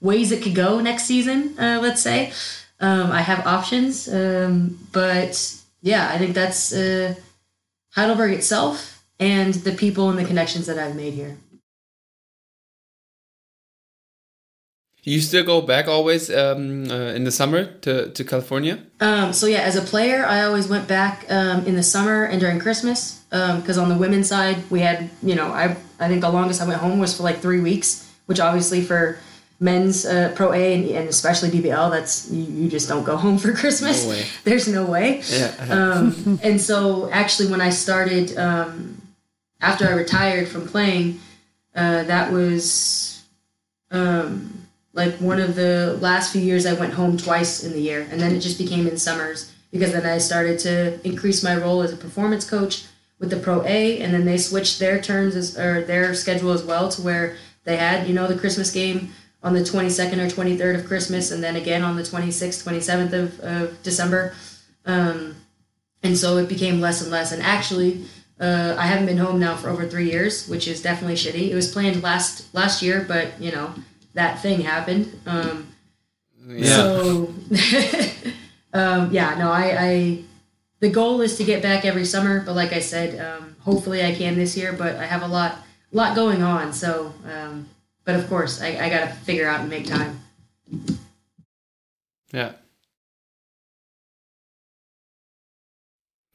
ways 0.00 0.32
it 0.32 0.42
could 0.42 0.54
go 0.54 0.80
next 0.80 1.04
season. 1.04 1.58
Uh, 1.58 1.78
let's 1.82 2.00
say 2.00 2.32
um, 2.80 3.12
I 3.12 3.20
have 3.20 3.46
options, 3.46 4.08
um, 4.08 4.78
but 4.92 5.34
yeah, 5.82 6.08
I 6.10 6.16
think 6.16 6.34
that's 6.34 6.72
uh, 6.72 7.16
Heidelberg 7.90 8.32
itself 8.32 8.95
and 9.18 9.54
the 9.54 9.72
people 9.72 10.10
and 10.10 10.18
the 10.18 10.24
connections 10.24 10.66
that 10.66 10.78
I've 10.78 10.96
made 10.96 11.14
here. 11.14 11.38
You 15.06 15.20
still 15.20 15.44
go 15.44 15.60
back 15.60 15.86
always 15.86 16.28
um, 16.30 16.90
uh, 16.90 17.14
in 17.14 17.22
the 17.22 17.30
summer 17.30 17.66
to, 17.82 18.10
to 18.10 18.24
California? 18.24 18.82
Um, 19.00 19.32
so 19.32 19.46
yeah, 19.46 19.60
as 19.60 19.76
a 19.76 19.80
player, 19.80 20.26
I 20.26 20.42
always 20.42 20.66
went 20.66 20.88
back 20.88 21.24
um, 21.30 21.64
in 21.64 21.76
the 21.76 21.82
summer 21.84 22.24
and 22.24 22.40
during 22.40 22.58
Christmas 22.58 23.22
because 23.30 23.78
um, 23.78 23.84
on 23.84 23.88
the 23.88 23.96
women's 23.96 24.28
side, 24.28 24.68
we 24.68 24.80
had 24.80 25.08
you 25.22 25.36
know 25.36 25.52
I 25.52 25.76
I 26.00 26.08
think 26.08 26.22
the 26.22 26.28
longest 26.28 26.60
I 26.60 26.66
went 26.66 26.80
home 26.80 26.98
was 26.98 27.16
for 27.16 27.22
like 27.22 27.38
three 27.38 27.60
weeks, 27.60 28.12
which 28.26 28.40
obviously 28.40 28.82
for 28.82 29.18
men's 29.60 30.04
uh, 30.04 30.32
pro 30.34 30.52
A 30.52 30.74
and, 30.74 30.84
and, 30.90 31.08
especially 31.08 31.50
BBL, 31.50 31.90
that's 31.90 32.30
you, 32.30 32.42
you, 32.42 32.68
just 32.68 32.88
don't 32.88 33.04
go 33.04 33.16
home 33.24 33.38
for 33.38 33.52
Christmas. 33.52 34.04
No 34.04 34.22
There's 34.44 34.66
no 34.66 34.84
way. 34.84 35.22
Yeah. 35.30 35.54
um, 35.70 36.40
and 36.42 36.60
so 36.60 37.08
actually, 37.10 37.50
when 37.50 37.60
I 37.60 37.70
started 37.70 38.36
um, 38.36 39.00
after 39.60 39.86
I 39.86 39.92
retired 39.92 40.48
from 40.48 40.68
playing, 40.68 41.20
uh, 41.74 42.04
that 42.04 42.32
was 42.32 43.24
um, 43.90 44.66
like 44.92 45.14
one 45.16 45.40
of 45.40 45.54
the 45.54 45.98
last 46.00 46.32
few 46.32 46.40
years 46.40 46.66
I 46.66 46.72
went 46.72 46.94
home 46.94 47.16
twice 47.16 47.64
in 47.64 47.72
the 47.72 47.80
year, 47.80 48.06
and 48.10 48.20
then 48.20 48.34
it 48.34 48.40
just 48.40 48.58
became 48.58 48.86
in 48.86 48.96
summers 48.96 49.52
because 49.70 49.92
then 49.92 50.06
I 50.06 50.18
started 50.18 50.58
to 50.60 51.06
increase 51.06 51.42
my 51.42 51.56
role 51.56 51.82
as 51.82 51.92
a 51.92 51.96
performance 51.96 52.48
coach 52.48 52.86
with 53.18 53.30
the 53.30 53.36
Pro 53.36 53.62
A, 53.64 54.00
and 54.00 54.12
then 54.12 54.24
they 54.24 54.38
switched 54.38 54.78
their 54.78 55.00
terms 55.00 55.36
as, 55.36 55.58
or 55.58 55.82
their 55.82 56.14
schedule 56.14 56.52
as 56.52 56.62
well 56.62 56.88
to 56.90 57.02
where 57.02 57.36
they 57.64 57.76
had 57.76 58.06
you 58.06 58.14
know 58.14 58.26
the 58.26 58.38
Christmas 58.38 58.70
game 58.70 59.12
on 59.42 59.52
the 59.52 59.60
22nd 59.60 60.18
or 60.18 60.28
23rd 60.28 60.80
of 60.80 60.86
Christmas, 60.86 61.30
and 61.30 61.42
then 61.42 61.56
again 61.56 61.82
on 61.82 61.96
the 61.96 62.02
26th, 62.02 62.64
27th 62.64 63.12
of, 63.12 63.40
of 63.40 63.82
December. 63.82 64.34
Um, 64.84 65.36
and 66.02 66.16
so 66.16 66.36
it 66.38 66.48
became 66.48 66.80
less 66.80 67.02
and 67.02 67.10
less. 67.10 67.32
And 67.32 67.42
actually, 67.42 68.04
uh, 68.40 68.76
I 68.78 68.86
haven't 68.86 69.06
been 69.06 69.16
home 69.18 69.38
now 69.40 69.56
for 69.56 69.68
over 69.70 69.86
three 69.88 70.10
years, 70.10 70.46
which 70.48 70.68
is 70.68 70.82
definitely 70.82 71.16
shitty. 71.16 71.50
It 71.50 71.54
was 71.54 71.70
planned 71.72 72.02
last 72.02 72.52
last 72.54 72.82
year, 72.82 73.04
but 73.06 73.40
you 73.40 73.50
know 73.52 73.72
that 74.14 74.40
thing 74.40 74.60
happened. 74.62 75.18
Um, 75.26 75.72
Yeah. 76.48 76.76
So, 76.76 77.34
um, 78.72 79.10
yeah, 79.10 79.34
no, 79.36 79.50
I, 79.50 79.76
I, 79.78 80.18
the 80.80 80.88
goal 80.90 81.20
is 81.20 81.36
to 81.38 81.44
get 81.44 81.60
back 81.62 81.84
every 81.84 82.04
summer, 82.04 82.40
but 82.40 82.54
like 82.54 82.72
I 82.72 82.78
said, 82.78 83.18
um, 83.20 83.56
hopefully 83.60 84.04
I 84.04 84.14
can 84.14 84.36
this 84.36 84.56
year. 84.56 84.72
But 84.72 84.96
I 84.96 85.06
have 85.06 85.22
a 85.22 85.26
lot, 85.26 85.58
lot 85.92 86.14
going 86.14 86.42
on. 86.42 86.72
So, 86.72 87.12
um, 87.28 87.68
but 88.04 88.14
of 88.14 88.28
course, 88.28 88.62
I, 88.62 88.68
I 88.78 88.88
got 88.90 89.08
to 89.08 89.14
figure 89.24 89.48
out 89.48 89.60
and 89.60 89.68
make 89.70 89.86
time. 89.86 90.20
Yeah. 92.32 92.52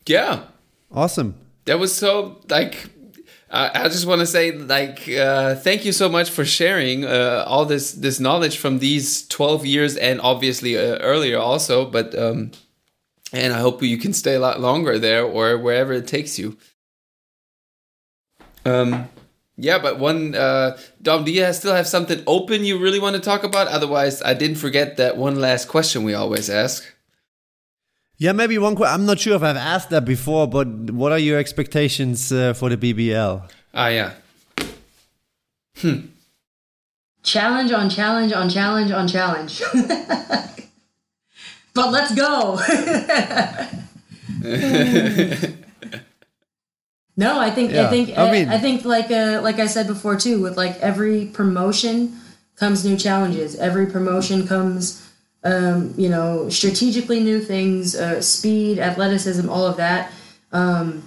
Yeah. 0.06 0.44
Awesome. 0.91 1.36
That 1.65 1.79
was 1.79 1.95
so 1.95 2.41
like 2.49 2.89
I 3.53 3.89
just 3.89 4.05
want 4.05 4.21
to 4.21 4.25
say 4.25 4.53
like 4.53 5.09
uh, 5.09 5.55
thank 5.55 5.83
you 5.83 5.91
so 5.91 6.07
much 6.07 6.29
for 6.29 6.45
sharing 6.45 7.03
uh, 7.03 7.43
all 7.45 7.65
this 7.65 7.91
this 7.91 8.17
knowledge 8.17 8.57
from 8.57 8.79
these 8.79 9.27
12 9.27 9.65
years 9.65 9.97
and 9.97 10.21
obviously 10.21 10.77
uh, 10.77 10.97
earlier 10.99 11.38
also 11.38 11.85
but 11.85 12.17
um 12.17 12.51
and 13.33 13.53
I 13.53 13.59
hope 13.59 13.83
you 13.83 13.97
can 13.97 14.13
stay 14.13 14.35
a 14.35 14.39
lot 14.39 14.61
longer 14.61 14.97
there 14.97 15.25
or 15.25 15.57
wherever 15.57 15.91
it 15.91 16.07
takes 16.07 16.39
you. 16.39 16.57
Um 18.63 19.09
yeah, 19.57 19.79
but 19.79 19.99
one 19.99 20.33
uh 20.33 20.77
Dom, 21.01 21.25
do 21.25 21.31
you 21.31 21.51
still 21.51 21.75
have 21.75 21.88
something 21.88 22.23
open 22.27 22.63
you 22.63 22.77
really 22.79 22.99
want 22.99 23.17
to 23.17 23.21
talk 23.21 23.43
about? 23.43 23.67
Otherwise, 23.67 24.21
I 24.21 24.33
didn't 24.33 24.57
forget 24.57 24.95
that 24.95 25.17
one 25.17 25.41
last 25.41 25.67
question 25.67 26.03
we 26.03 26.13
always 26.13 26.49
ask. 26.49 26.85
Yeah, 28.22 28.34
maybe 28.34 28.56
one 28.60 28.76
question. 28.76 28.93
I'm 28.93 29.07
not 29.07 29.19
sure 29.19 29.35
if 29.35 29.41
I've 29.41 29.57
asked 29.57 29.89
that 29.89 30.06
before, 30.06 30.48
but 30.48 30.68
what 30.91 31.11
are 31.11 31.18
your 31.18 31.39
expectations 31.39 32.31
uh, 32.31 32.53
for 32.53 32.69
the 32.69 32.77
BBL? 32.77 33.49
Ah, 33.73 33.88
yeah. 33.88 34.14
Challenge 37.23 37.72
on 37.72 37.89
challenge 37.89 38.31
on 38.31 38.48
challenge 38.48 38.91
on 38.91 39.07
challenge. 39.07 39.64
but 41.73 41.91
let's 41.91 42.14
go. 42.14 42.57
no, 47.18 47.39
I 47.39 47.49
think 47.49 47.72
Yeah, 47.72 47.88
I 47.88 47.89
think 47.89 48.15
I 48.15 48.27
I, 48.27 48.31
mean- 48.31 48.49
I 48.49 48.60
think 48.60 48.85
like 48.85 49.10
uh, 49.10 49.39
like 49.41 49.57
I 49.57 49.65
said 49.65 49.88
before 49.88 50.15
too, 50.15 50.43
with 50.43 50.57
like 50.57 50.77
every 50.77 51.26
promotion 51.26 52.19
comes 52.56 52.85
new 52.85 52.98
challenges. 52.98 53.56
Every 53.56 53.88
promotion 53.88 54.48
comes 54.48 55.10
um, 55.43 55.93
you 55.97 56.09
know, 56.09 56.49
strategically 56.49 57.19
new 57.19 57.39
things, 57.39 57.95
uh, 57.95 58.22
speed, 58.22 58.80
athleticism, 58.80 59.49
all 59.49 59.65
of 59.65 59.77
that. 59.77 60.11
Um, 60.51 61.03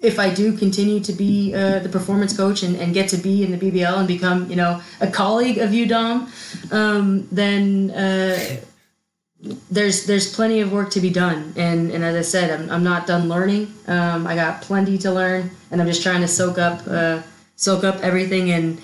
if 0.00 0.18
I 0.18 0.32
do 0.32 0.56
continue 0.56 1.00
to 1.00 1.12
be 1.12 1.54
uh, 1.54 1.78
the 1.80 1.88
performance 1.88 2.36
coach 2.36 2.62
and, 2.62 2.76
and 2.76 2.92
get 2.92 3.08
to 3.10 3.16
be 3.16 3.42
in 3.42 3.50
the 3.50 3.58
BBL 3.58 3.98
and 3.98 4.06
become, 4.06 4.48
you 4.50 4.56
know, 4.56 4.80
a 5.00 5.06
colleague 5.06 5.58
of 5.58 5.72
you, 5.72 5.86
Dom, 5.86 6.30
um, 6.70 7.26
then 7.32 7.90
uh, 7.90 8.60
there's 9.70 10.06
there's 10.06 10.34
plenty 10.34 10.60
of 10.60 10.72
work 10.72 10.90
to 10.90 11.00
be 11.00 11.10
done. 11.10 11.52
And 11.56 11.90
and 11.90 12.04
as 12.04 12.14
I 12.14 12.22
said, 12.22 12.60
I'm, 12.60 12.70
I'm 12.70 12.84
not 12.84 13.06
done 13.06 13.28
learning. 13.28 13.72
Um, 13.86 14.26
I 14.26 14.34
got 14.34 14.62
plenty 14.62 14.98
to 14.98 15.12
learn, 15.12 15.50
and 15.70 15.80
I'm 15.80 15.86
just 15.86 16.02
trying 16.02 16.20
to 16.20 16.28
soak 16.28 16.58
up 16.58 16.86
uh, 16.86 17.22
soak 17.56 17.84
up 17.84 17.96
everything. 18.02 18.50
And 18.50 18.80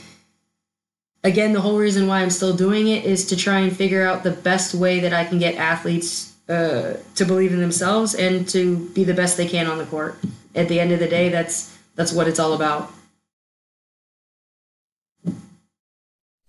again, 1.24 1.52
the 1.52 1.60
whole 1.60 1.78
reason 1.78 2.06
why 2.06 2.20
I'm 2.20 2.30
still 2.30 2.54
doing 2.54 2.88
it 2.88 3.04
is 3.04 3.26
to 3.26 3.36
try 3.36 3.60
and 3.60 3.74
figure 3.74 4.04
out 4.06 4.22
the 4.22 4.30
best 4.30 4.74
way 4.74 5.00
that 5.00 5.12
I 5.12 5.24
can 5.24 5.38
get 5.38 5.54
athletes 5.56 6.32
uh, 6.48 6.94
to 7.14 7.24
believe 7.24 7.52
in 7.52 7.60
themselves 7.60 8.14
and 8.14 8.48
to 8.48 8.88
be 8.90 9.04
the 9.04 9.14
best 9.14 9.36
they 9.36 9.46
can 9.48 9.66
on 9.66 9.78
the 9.78 9.86
court. 9.86 10.18
At 10.54 10.68
the 10.68 10.80
end 10.80 10.92
of 10.92 10.98
the 10.98 11.08
day, 11.08 11.28
that's 11.30 11.76
that's 11.94 12.12
what 12.12 12.28
it's 12.28 12.38
all 12.38 12.52
about. 12.52 12.92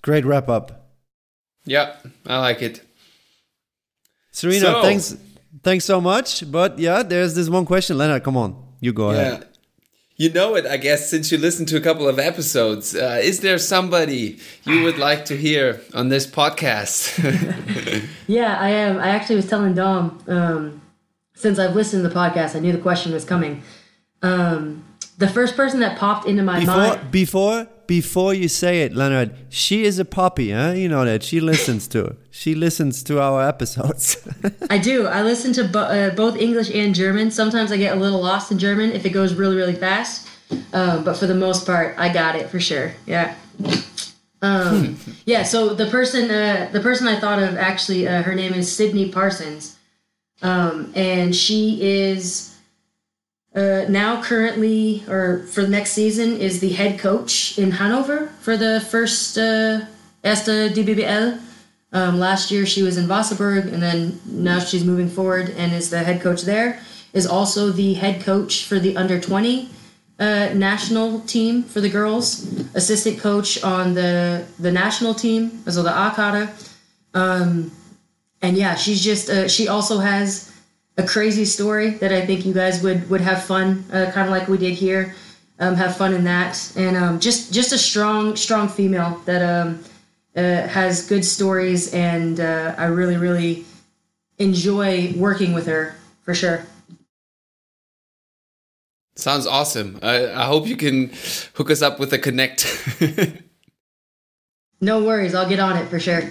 Great 0.02 0.26
wrap 0.26 0.50
up. 0.50 0.90
Yeah, 1.66 1.96
I 2.26 2.40
like 2.40 2.62
it. 2.62 2.82
Serena, 4.32 4.60
So- 4.60 4.82
thanks 4.82 5.16
thanks 5.62 5.86
so 5.86 6.02
much. 6.02 6.50
But 6.52 6.80
yeah, 6.80 7.04
there's 7.04 7.36
this 7.36 7.50
one 7.50 7.66
question. 7.66 7.98
Leonard, 7.98 8.24
come 8.24 8.36
on. 8.36 8.56
You 8.82 8.92
go 8.92 9.12
ahead. 9.12 9.48
Yeah. 10.16 10.28
You 10.28 10.34
know 10.34 10.56
it, 10.56 10.66
I 10.66 10.78
guess, 10.78 11.10
since 11.10 11.32
you 11.32 11.38
listened 11.38 11.68
to 11.70 11.78
a 11.78 11.82
couple 11.82 12.08
of 12.08 12.20
episodes. 12.20 12.96
Uh, 12.96 13.20
is 13.22 13.40
there 13.40 13.58
somebody 13.58 14.38
you 14.64 14.84
would 14.84 14.98
like 14.98 15.26
to 15.26 15.36
hear 15.38 15.82
on 15.94 16.10
this 16.10 16.28
podcast? 16.28 17.18
Yeah, 18.28 18.58
I 18.58 18.70
am. 18.70 19.00
I 19.00 19.10
actually 19.10 19.36
was 19.36 19.48
telling 19.50 19.74
Dom 19.76 20.24
um, 20.28 20.82
since 21.36 21.60
I've 21.60 21.76
listened 21.76 22.04
to 22.04 22.10
the 22.10 22.16
podcast, 22.16 22.56
I 22.56 22.60
knew 22.60 22.72
the 22.72 22.78
question 22.78 23.12
was 23.12 23.26
coming. 23.26 23.62
Um, 24.22 24.86
the 25.18 25.28
first 25.28 25.58
person 25.58 25.82
that 25.82 25.98
popped 25.98 26.26
into 26.26 26.42
my 26.42 26.60
Before 26.62 26.76
mind. 26.76 27.12
before 27.12 27.68
before 27.88 28.34
you 28.34 28.48
say 28.48 28.84
it, 28.84 28.94
Leonard, 28.94 29.36
she 29.50 29.84
is 29.84 30.00
a 30.00 30.06
puppy, 30.06 30.52
huh? 30.52 30.72
You 30.72 30.90
know 30.90 31.06
that. 31.06 31.24
She 31.24 31.40
listens 31.40 31.88
to 31.90 32.16
she 32.32 32.56
listens 32.56 33.04
to 33.04 33.22
our 33.22 33.48
episodes. 33.48 34.18
I 34.70 34.78
do. 34.80 35.06
I 35.06 35.22
listen 35.22 35.54
to 35.54 35.64
bo- 35.66 35.80
uh, 35.80 36.16
both 36.16 36.36
English 36.36 36.72
and 36.74 36.96
German. 36.96 37.30
Sometimes 37.30 37.72
I 37.72 37.78
get 37.78 37.96
a 37.96 38.00
little 38.00 38.22
lost 38.22 38.52
in 38.52 38.58
German 38.58 38.92
if 38.92 39.06
it 39.06 39.12
goes 39.12 39.34
really, 39.34 39.56
really 39.56 39.76
fast. 39.76 40.28
Um, 40.74 41.04
but 41.04 41.16
for 41.16 41.28
the 41.28 41.36
most 41.36 41.66
part, 41.66 41.96
I 41.98 42.12
got 42.12 42.36
it 42.36 42.50
for 42.50 42.60
sure. 42.60 42.94
Yeah. 43.06 43.36
Um, 44.42 44.98
yeah. 45.26 45.44
So 45.44 45.74
the 45.74 45.86
person, 45.86 46.30
uh, 46.30 46.70
the 46.72 46.80
person 46.80 47.08
I 47.08 47.20
thought 47.20 47.42
of 47.42 47.56
actually, 47.56 48.08
uh, 48.08 48.24
her 48.24 48.36
name 48.36 48.54
is 48.54 48.76
Sidney 48.76 49.10
Parsons, 49.10 49.78
um, 50.42 50.92
and 50.96 51.36
she 51.36 51.80
is 51.82 52.53
uh, 53.56 53.86
now 53.88 54.22
currently, 54.22 55.04
or 55.08 55.46
for 55.52 55.62
the 55.62 55.68
next 55.68 55.92
season, 55.92 56.38
is 56.38 56.60
the 56.60 56.70
head 56.70 57.00
coach 57.00 57.58
in 57.58 57.72
Hanover 57.72 58.28
for 58.42 58.58
the 58.58 58.82
first 58.90 59.38
uh, 59.38 59.82
DBBL. 60.24 61.40
Um, 61.92 62.20
last 62.20 62.50
year 62.50 62.66
she 62.66 62.82
was 62.82 62.98
in 62.98 63.06
Wasserburg, 63.08 63.72
and 63.72 63.82
then 63.82 64.20
now 64.26 64.60
she's 64.60 64.84
moving 64.84 65.08
forward 65.08 65.52
and 65.52 65.72
is 65.72 65.92
the 65.92 66.00
head 66.00 66.22
coach 66.22 66.42
there. 66.42 66.80
Is 67.14 67.28
also 67.28 67.70
the 67.70 67.94
head 67.94 68.22
coach 68.22 68.66
for 68.66 68.80
the 68.80 68.98
under 68.98 69.22
twenty 69.22 69.70
uh, 70.20 70.50
national 70.56 71.20
team 71.22 71.64
for 71.64 71.80
the 71.80 71.90
girls. 71.90 72.46
Assistant 72.74 73.20
coach 73.20 73.64
on 73.64 73.94
the 73.94 74.46
the 74.60 74.72
national 74.72 75.14
team, 75.14 75.62
also 75.68 75.84
the 75.84 75.92
A-kader. 75.92 76.50
Um, 77.14 77.72
and 78.42 78.58
yeah, 78.58 78.74
she's 78.74 79.04
just 79.04 79.30
uh, 79.30 79.48
she 79.48 79.68
also 79.68 80.00
has 80.00 80.53
a 80.98 81.04
crazy 81.04 81.46
story 81.46 81.92
that 81.92 82.12
I 82.12 82.26
think 82.26 82.46
you 82.46 82.54
guys 82.54 82.84
would 82.84 83.10
would 83.10 83.22
have 83.22 83.44
fun, 83.44 83.86
uh, 83.92 84.12
kind 84.12 84.28
of 84.28 84.32
like 84.32 84.48
we 84.48 84.58
did 84.58 84.74
here. 84.74 85.16
Um, 85.60 85.76
have 85.76 85.96
fun 85.96 86.14
in 86.14 86.24
that, 86.24 86.72
and 86.76 86.98
um, 86.98 87.20
just 87.20 87.54
just 87.54 87.72
a 87.74 87.78
strong 87.78 88.36
strong 88.36 88.68
female 88.68 89.22
that 89.26 89.42
um, 89.42 89.84
uh, 90.36 90.68
has 90.68 91.08
good 91.08 91.24
stories, 91.24 91.94
and 91.94 92.40
uh, 92.40 92.76
I 92.78 92.86
really 92.86 93.18
really 93.18 93.66
enjoy 94.40 95.14
working 95.16 95.54
with 95.54 95.68
her 95.68 95.96
for 96.24 96.34
sure. 96.34 96.66
Sounds 99.16 99.46
awesome. 99.46 100.00
I, 100.02 100.32
I 100.32 100.46
hope 100.46 100.66
you 100.66 100.76
can 100.76 101.12
hook 101.54 101.70
us 101.70 101.84
up 101.84 102.00
with 102.00 102.12
a 102.14 102.18
connect. 102.18 102.66
No 104.84 105.02
worries, 105.02 105.34
I'll 105.34 105.48
get 105.48 105.62
on 105.62 105.78
it 105.78 105.88
for 105.88 105.98
sure. 105.98 106.30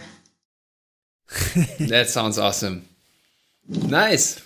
that 1.81 2.11
sounds 2.11 2.39
awesome. 2.39 2.87
Nice. 3.69 4.41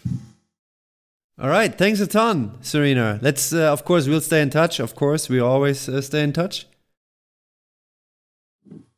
All 1.39 1.49
right, 1.49 1.77
thanks 1.77 2.01
a 2.01 2.07
ton, 2.07 2.57
Serena. 2.63 3.19
Let's 3.21 3.53
uh, 3.53 3.73
of 3.73 3.85
course 3.85 4.07
we'll 4.09 4.23
stay 4.23 4.41
in 4.41 4.51
touch. 4.51 4.81
Of 4.81 4.95
course, 4.95 5.29
we 5.29 5.39
always 5.39 5.89
uh, 5.89 6.01
stay 6.01 6.23
in 6.23 6.33
touch. 6.33 6.67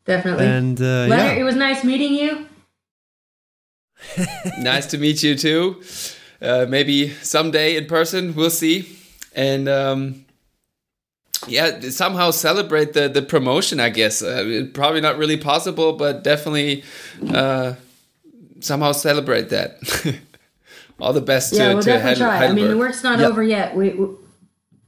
Definitely. 0.05 0.47
And 0.47 0.81
uh, 0.81 1.07
Leonard, 1.09 1.39
it 1.39 1.45
was 1.45 1.57
nice 1.57 1.85
meeting 1.85 2.15
you. 2.15 2.47
nice 4.59 4.87
to 4.87 4.99
meet 4.99 5.23
you 5.23 5.35
too. 5.35 5.83
Uh, 6.41 6.67
maybe 6.69 7.11
someday 7.11 7.77
in 7.77 7.87
person, 7.87 8.35
we'll 8.35 8.51
see. 8.51 8.97
And 9.35 9.69
um, 9.69 10.25
yeah, 11.47 11.81
somehow 11.91 12.31
celebrate 12.31 12.93
the, 12.93 13.09
the 13.09 13.23
promotion, 13.23 13.81
I 13.81 13.91
guess. 13.91 14.23
Uh, 14.23 14.67
probably 14.73 15.01
not 15.01 15.19
really 15.19 15.37
possible, 15.37 15.93
but 15.93 16.25
definitely 16.25 16.85
uh, 17.33 17.75
somehow 18.61 18.93
celebrate 18.93 19.49
that. 19.51 19.79
All 21.01 21.13
the 21.13 21.21
best 21.21 21.53
Yeah, 21.53 21.69
to, 21.69 21.75
we'll 21.75 21.83
to 21.83 21.91
definitely 21.91 22.15
Heid- 22.25 22.39
try. 22.39 22.47
I 22.47 22.53
mean, 22.53 22.69
the 22.69 22.77
work's 22.77 23.03
not 23.05 23.19
Yep. 23.21 23.31
over 23.31 23.43
yet. 23.43 23.75
We, 23.77 23.91
we 23.91 24.09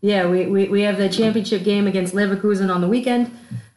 yeah, 0.02 0.26
we, 0.26 0.46
we, 0.46 0.68
we 0.68 0.80
have 0.82 0.96
the 0.96 1.08
championship 1.08 1.62
game 1.62 1.86
against 1.86 2.14
Leverkusen 2.14 2.74
on 2.74 2.80
the 2.80 2.88
weekend, 2.88 3.30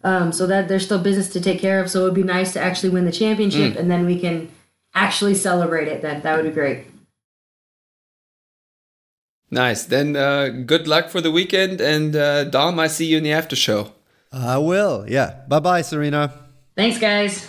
um, 0.05 0.31
so 0.31 0.47
that 0.47 0.67
there's 0.69 0.85
still 0.85 0.99
business 0.99 1.29
to 1.33 1.41
take 1.41 1.59
care 1.59 1.79
of. 1.81 1.91
So 1.91 2.01
it 2.01 2.03
would 2.05 2.13
be 2.13 2.23
nice 2.23 2.53
to 2.53 2.59
actually 2.61 2.89
win 2.89 3.05
the 3.05 3.11
Mm. 3.11 3.19
championship, 3.19 3.75
and 3.75 3.91
then 3.91 4.05
we 4.05 4.19
can 4.19 4.49
actually 4.95 5.35
celebrate 5.35 5.87
it. 5.89 6.01
Then 6.01 6.21
that 6.21 6.35
would 6.37 6.45
be 6.45 6.51
great. 6.51 6.85
Nice. 9.51 9.83
Then 9.85 10.15
uh, 10.15 10.47
good 10.65 10.87
luck 10.87 11.09
for 11.09 11.21
the 11.21 11.29
weekend. 11.31 11.79
And 11.81 12.15
uh, 12.15 12.45
Dom, 12.45 12.79
I 12.79 12.87
see 12.87 13.05
you 13.05 13.17
in 13.17 13.23
the 13.23 13.31
after 13.33 13.55
show. 13.55 13.93
I 14.31 14.57
will. 14.57 15.05
Yeah. 15.07 15.41
Bye 15.47 15.59
bye, 15.59 15.81
Serena. 15.83 16.33
Thanks, 16.75 16.97
guys. 16.97 17.47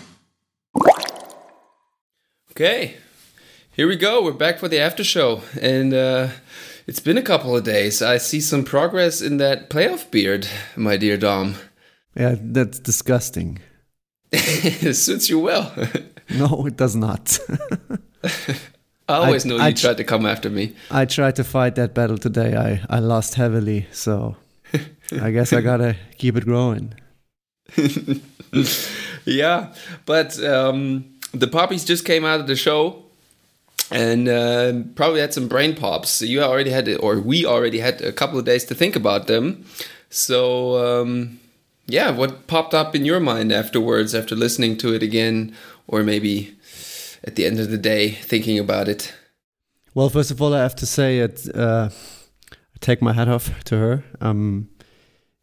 Okay. 2.57 2.95
here 3.73 3.89
we 3.89 3.97
go. 3.97 4.23
We're 4.23 4.31
back 4.31 4.61
for 4.61 4.69
the 4.69 4.79
after 4.79 5.03
show, 5.03 5.43
and 5.61 5.93
uh, 5.93 6.29
it's 6.87 7.01
been 7.01 7.19
a 7.19 7.23
couple 7.23 7.57
of 7.57 7.65
days. 7.65 8.01
I 8.01 8.19
see 8.19 8.41
some 8.41 8.63
progress 8.63 9.21
in 9.21 9.39
that 9.39 9.69
playoff 9.69 10.09
beard, 10.13 10.47
my 10.77 10.97
dear 10.97 11.17
Dom. 11.17 11.57
Yeah, 12.15 12.37
that's 12.39 12.79
disgusting. 12.79 13.59
it 14.31 14.95
suits 14.95 15.29
you 15.29 15.41
well. 15.41 15.75
no, 16.31 16.65
it 16.67 16.77
does 16.77 16.95
not. 16.95 17.41
I 18.23 19.15
always 19.15 19.45
I, 19.45 19.49
knew 19.49 19.57
you 19.57 19.63
I, 19.63 19.73
tried 19.73 19.97
to 19.97 20.05
come 20.05 20.25
after 20.25 20.49
me. 20.49 20.77
I 20.93 21.07
tried 21.07 21.35
to 21.35 21.43
fight 21.43 21.75
that 21.75 21.93
battle 21.93 22.19
today. 22.19 22.55
I, 22.57 22.85
I 22.89 23.01
lost 23.01 23.35
heavily, 23.35 23.89
so 23.91 24.37
I 25.21 25.33
guess 25.33 25.53
I 25.53 25.61
gotta 25.61 25.97
keep 26.19 26.37
it 26.37 26.45
growing. 26.45 26.95
yeah, 29.25 29.75
but 30.07 30.39
um, 30.45 31.14
the 31.35 31.47
puppies 31.47 31.85
just 31.85 32.05
came 32.05 32.25
out 32.25 32.41
of 32.41 32.47
the 32.47 32.57
show 32.57 33.03
and 33.91 34.29
uh, 34.29 34.73
probably 34.95 35.21
had 35.21 35.35
some 35.35 35.49
brain 35.49 35.75
pops. 35.75 36.23
You 36.23 36.43
already 36.43 36.71
had, 36.71 36.89
or 37.01 37.21
we 37.21 37.45
already 37.45 37.81
had 37.81 38.01
a 38.01 38.13
couple 38.13 38.39
of 38.39 38.45
days 38.45 38.65
to 38.67 38.75
think 38.75 38.97
about 38.97 39.27
them. 39.27 39.65
So, 40.11 41.03
um, 41.03 41.41
yeah, 41.87 42.11
what 42.11 42.47
popped 42.47 42.75
up 42.75 42.95
in 42.95 43.05
your 43.05 43.21
mind 43.21 43.53
afterwards 43.53 44.15
after 44.15 44.35
listening 44.35 44.77
to 44.79 44.95
it 44.95 45.03
again, 45.03 45.55
or 45.87 46.03
maybe 46.03 46.57
at 47.25 47.37
the 47.37 47.45
end 47.45 47.61
of 47.61 47.71
the 47.71 47.79
day 47.79 48.11
thinking 48.11 48.59
about 48.59 48.89
it? 48.89 49.13
Well, 49.95 50.09
first 50.09 50.31
of 50.31 50.41
all, 50.41 50.55
I 50.55 50.61
have 50.61 50.77
to 50.77 50.87
say 50.87 51.19
it. 51.19 51.55
Uh, 51.55 51.91
take 52.81 53.01
my 53.01 53.13
hat 53.13 53.29
off 53.29 53.63
to 53.65 53.77
her. 53.77 54.05
Um, 54.21 54.69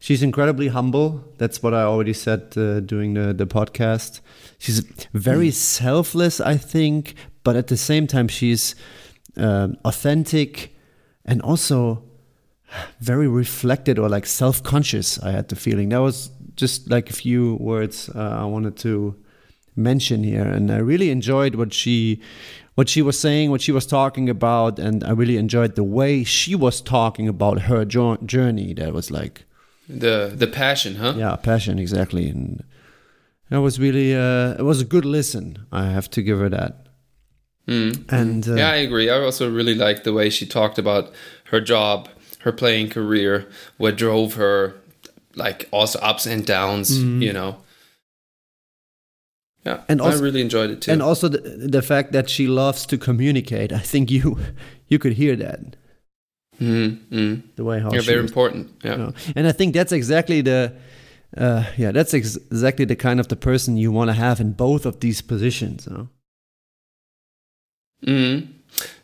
she's 0.02 0.20
incredibly 0.20 0.68
humble. 0.68 1.24
That's 1.38 1.62
what 1.62 1.72
I 1.72 1.82
already 1.82 2.12
said 2.12 2.52
uh, 2.56 2.80
during 2.80 3.14
the 3.14 3.32
the 3.32 3.46
podcast. 3.46 4.20
She's 4.58 4.80
very 5.14 5.48
mm. 5.48 5.54
selfless, 5.54 6.40
I 6.40 6.56
think, 6.56 7.14
but 7.44 7.56
at 7.56 7.68
the 7.68 7.76
same 7.76 8.06
time, 8.06 8.28
she's 8.28 8.74
uh, 9.36 9.68
authentic 9.84 10.74
and 11.24 11.40
also 11.42 12.02
very 13.00 13.28
reflected 13.28 13.98
or 13.98 14.08
like 14.08 14.26
self 14.26 14.62
conscious. 14.62 15.22
I 15.22 15.30
had 15.30 15.48
the 15.48 15.56
feeling 15.56 15.90
that 15.90 16.00
was 16.00 16.30
just 16.56 16.90
like 16.90 17.08
a 17.08 17.14
few 17.14 17.54
words 17.60 18.10
uh, 18.14 18.38
I 18.42 18.44
wanted 18.44 18.76
to 18.78 19.14
mention 19.76 20.24
here, 20.24 20.48
and 20.56 20.70
I 20.70 20.78
really 20.78 21.10
enjoyed 21.10 21.54
what 21.54 21.72
she 21.72 22.20
what 22.74 22.88
she 22.88 23.02
was 23.02 23.18
saying, 23.18 23.50
what 23.50 23.60
she 23.60 23.72
was 23.72 23.86
talking 23.86 24.28
about, 24.28 24.78
and 24.78 25.04
I 25.04 25.12
really 25.12 25.36
enjoyed 25.36 25.76
the 25.76 25.84
way 25.84 26.24
she 26.24 26.54
was 26.56 26.80
talking 26.80 27.28
about 27.28 27.62
her 27.62 27.84
jo- 27.84 28.18
journey. 28.24 28.74
That 28.74 28.92
was 28.92 29.10
like 29.10 29.44
the 29.88 30.32
the 30.34 30.46
passion, 30.46 30.96
huh? 30.96 31.14
Yeah, 31.16 31.36
passion 31.36 31.78
exactly, 31.78 32.28
and 32.28 32.62
that 33.50 33.60
was 33.60 33.78
really 33.78 34.14
uh, 34.14 34.54
it 34.58 34.62
was 34.62 34.80
a 34.80 34.84
good 34.84 35.04
listen. 35.04 35.66
I 35.70 35.86
have 35.86 36.10
to 36.10 36.22
give 36.22 36.38
her 36.38 36.48
that. 36.48 36.86
Mm. 37.68 38.10
And 38.12 38.48
uh, 38.48 38.54
yeah, 38.54 38.70
I 38.70 38.76
agree. 38.76 39.08
I 39.10 39.20
also 39.20 39.50
really 39.50 39.74
liked 39.74 40.04
the 40.04 40.12
way 40.12 40.30
she 40.30 40.46
talked 40.46 40.78
about 40.78 41.12
her 41.46 41.60
job, 41.60 42.08
her 42.40 42.52
playing 42.52 42.90
career, 42.90 43.48
what 43.76 43.96
drove 43.96 44.34
her, 44.34 44.74
like 45.34 45.68
also 45.70 45.98
ups 46.00 46.26
and 46.26 46.44
downs. 46.44 46.98
Mm. 46.98 47.22
You 47.22 47.32
know. 47.32 47.58
Yeah, 49.64 49.82
and 49.88 50.00
also, 50.00 50.18
I 50.18 50.22
really 50.22 50.40
enjoyed 50.40 50.70
it 50.70 50.82
too. 50.82 50.90
And 50.90 51.00
also 51.00 51.28
the, 51.28 51.38
the 51.38 51.82
fact 51.82 52.10
that 52.12 52.28
she 52.28 52.48
loves 52.48 52.84
to 52.86 52.98
communicate. 52.98 53.72
I 53.72 53.78
think 53.78 54.10
you 54.10 54.38
you 54.88 54.98
could 54.98 55.14
hear 55.14 55.36
that. 55.36 55.76
Mm, 56.62 57.42
The 57.56 57.64
way 57.64 57.80
how 57.80 57.92
you're 57.92 58.02
very 58.02 58.20
important. 58.20 58.70
Yeah, 58.84 58.92
you 58.92 58.98
know? 58.98 59.12
and 59.36 59.46
I 59.46 59.52
think 59.52 59.74
that's 59.74 59.92
exactly 59.92 60.42
the. 60.42 60.72
Uh, 61.36 61.64
yeah, 61.78 61.92
that's 61.92 62.12
ex 62.12 62.36
exactly 62.36 62.84
the 62.84 62.96
kind 62.96 63.18
of 63.18 63.28
the 63.28 63.36
person 63.36 63.76
you 63.78 63.90
want 63.90 64.08
to 64.08 64.14
have 64.14 64.38
in 64.38 64.52
both 64.52 64.84
of 64.84 65.00
these 65.00 65.22
positions. 65.22 65.86
You 65.86 65.96
know? 65.96 66.08
Mm. 68.06 68.48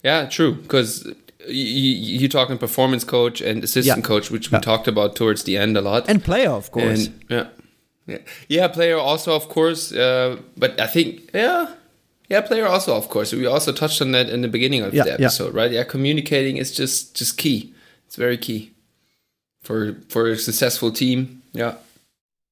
Yeah, 0.03 0.27
true. 0.29 0.55
Because 0.55 1.11
you, 1.49 2.27
are 2.27 2.29
talking 2.29 2.59
performance 2.59 3.05
coach 3.05 3.41
and 3.41 3.65
assistant 3.65 3.99
yeah. 3.99 4.03
coach, 4.03 4.31
which 4.31 4.51
we 4.51 4.57
yeah. 4.57 4.61
talked 4.61 4.89
about 4.89 5.17
towards 5.17 5.45
the 5.45 5.57
end 5.57 5.77
a 5.77 5.81
lot, 5.81 6.09
and 6.09 6.23
player, 6.23 6.51
of 6.51 6.71
course. 6.71 7.07
And, 7.07 7.25
yeah, 7.29 7.47
yeah, 8.07 8.19
yeah, 8.49 8.69
player 8.69 8.99
also, 8.99 9.35
of 9.35 9.49
course. 9.49 9.93
Uh, 9.93 10.37
but 10.57 10.79
I 10.81 10.87
think, 10.87 11.31
yeah, 11.33 11.75
yeah, 12.29 12.41
player 12.43 12.67
also, 12.67 12.95
of 12.95 13.09
course. 13.09 13.33
We 13.33 13.47
also 13.47 13.73
touched 13.73 14.03
on 14.03 14.13
that 14.13 14.29
in 14.29 14.43
the 14.43 14.49
beginning 14.49 14.83
of 14.83 14.93
yeah, 14.93 15.05
the 15.05 15.13
episode, 15.15 15.55
right? 15.55 15.71
Yeah, 15.71 15.85
communicating 15.85 16.59
is 16.59 16.73
just 16.73 17.17
just 17.17 17.39
key. 17.39 17.75
It's 18.07 18.17
very 18.17 18.37
key 18.37 18.73
for 19.63 19.97
for 20.09 20.29
a 20.29 20.37
successful 20.37 20.93
team. 20.93 21.43
Yeah. 21.53 21.75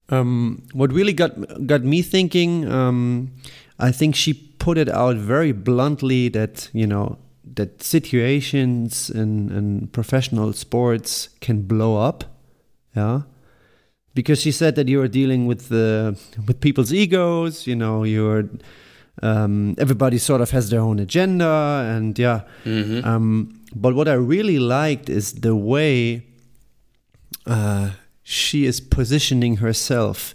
Um, 0.08 0.62
what 0.72 0.92
really 0.92 1.12
got 1.12 1.66
got 1.66 1.82
me 1.82 2.00
thinking, 2.00 2.70
um, 2.70 3.32
I 3.78 3.92
think 3.92 4.14
she 4.14 4.32
put 4.34 4.78
it 4.78 4.88
out 4.88 5.16
very 5.16 5.52
bluntly 5.52 6.28
that 6.30 6.70
you 6.72 6.86
know 6.86 7.18
that 7.54 7.82
situations 7.82 9.08
in, 9.10 9.50
in 9.50 9.86
professional 9.88 10.52
sports 10.52 11.28
can 11.40 11.62
blow 11.62 11.96
up 11.96 12.24
yeah 12.94 13.22
because 14.14 14.40
she 14.40 14.50
said 14.50 14.74
that 14.74 14.88
you 14.88 15.00
are 15.00 15.08
dealing 15.08 15.46
with 15.46 15.68
the 15.68 16.18
with 16.46 16.60
people's 16.60 16.92
egos 16.92 17.66
you 17.66 17.76
know 17.76 18.02
you're 18.02 18.48
um, 19.22 19.74
everybody 19.78 20.18
sort 20.18 20.40
of 20.40 20.50
has 20.50 20.70
their 20.70 20.80
own 20.80 20.98
agenda 20.98 21.84
and 21.94 22.18
yeah 22.18 22.42
mm-hmm. 22.64 23.06
um, 23.06 23.60
but 23.74 23.94
what 23.94 24.08
i 24.08 24.12
really 24.12 24.58
liked 24.58 25.08
is 25.08 25.32
the 25.34 25.54
way 25.54 26.22
uh, 27.46 27.90
she 28.22 28.66
is 28.66 28.80
positioning 28.80 29.58
herself 29.58 30.34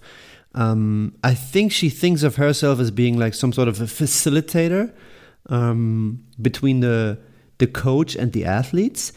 um, 0.53 1.15
I 1.23 1.33
think 1.33 1.71
she 1.71 1.89
thinks 1.89 2.23
of 2.23 2.35
herself 2.35 2.79
as 2.79 2.91
being 2.91 3.17
like 3.17 3.33
some 3.33 3.53
sort 3.53 3.67
of 3.67 3.79
a 3.79 3.85
facilitator 3.85 4.93
um, 5.49 6.23
between 6.41 6.81
the 6.81 7.19
the 7.57 7.67
coach 7.67 8.15
and 8.15 8.33
the 8.33 8.43
athletes, 8.45 9.13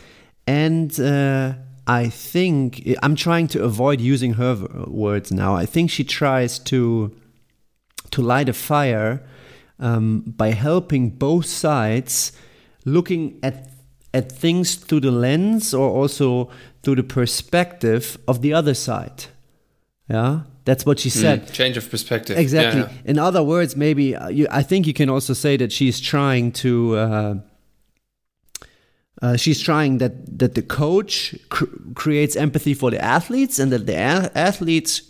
and 0.46 0.98
uh, 1.00 1.54
I 1.86 2.08
think 2.08 2.88
I'm 3.02 3.16
trying 3.16 3.48
to 3.48 3.64
avoid 3.64 4.00
using 4.00 4.34
her 4.34 4.54
words 4.86 5.32
now. 5.32 5.56
I 5.56 5.66
think 5.66 5.90
she 5.90 6.04
tries 6.04 6.58
to 6.60 7.16
to 8.10 8.22
light 8.22 8.48
a 8.48 8.52
fire 8.52 9.26
um, 9.78 10.20
by 10.26 10.50
helping 10.50 11.10
both 11.10 11.46
sides 11.46 12.32
looking 12.84 13.38
at 13.42 13.70
at 14.12 14.30
things 14.30 14.76
through 14.76 15.00
the 15.00 15.10
lens 15.10 15.74
or 15.74 15.90
also 15.90 16.48
through 16.82 16.94
the 16.94 17.02
perspective 17.02 18.16
of 18.28 18.42
the 18.42 18.52
other 18.52 18.74
side. 18.74 19.24
Yeah, 20.08 20.42
that's 20.64 20.86
what 20.86 21.00
she 21.00 21.08
hmm, 21.10 21.18
said. 21.18 21.46
Mm, 21.46 21.52
change 21.52 21.76
of 21.76 21.90
perspective. 21.90 22.38
Exactly. 22.38 22.82
Yeah, 22.82 22.88
yeah. 22.88 23.10
In 23.10 23.18
other 23.18 23.42
words, 23.42 23.74
maybe 23.76 24.14
uh, 24.14 24.28
you, 24.28 24.46
I 24.50 24.62
think 24.62 24.86
you 24.86 24.94
can 24.94 25.10
also 25.10 25.32
say 25.32 25.56
that 25.56 25.72
she's 25.72 26.00
trying 26.00 26.52
to. 26.52 26.96
Uh, 26.96 27.34
uh, 29.22 29.36
she's 29.36 29.60
trying 29.60 29.98
that 29.98 30.38
that 30.38 30.54
the 30.54 30.62
coach 30.62 31.34
cr 31.48 31.64
creates 31.94 32.36
empathy 32.36 32.74
for 32.74 32.90
the 32.90 33.02
athletes, 33.02 33.58
and 33.58 33.72
that 33.72 33.86
the 33.86 33.96
athletes 33.96 35.02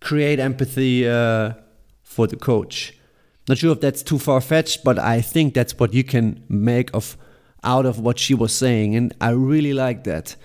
create 0.00 0.38
empathy 0.38 1.08
uh, 1.08 1.52
for 2.02 2.26
the 2.26 2.36
coach. 2.36 2.95
Not 3.48 3.58
sure 3.58 3.72
if 3.72 3.80
that's 3.80 4.02
too 4.02 4.18
far 4.18 4.40
fetched, 4.40 4.82
but 4.82 4.98
I 4.98 5.20
think 5.20 5.54
that's 5.54 5.78
what 5.78 5.94
you 5.94 6.02
can 6.02 6.42
make 6.48 6.90
of 6.94 7.16
out 7.62 7.86
of 7.86 7.98
what 8.00 8.18
she 8.18 8.34
was 8.34 8.52
saying, 8.52 8.96
and 8.96 9.14
I 9.20 9.30
really 9.30 9.72
like 9.72 10.04
that. 10.04 10.36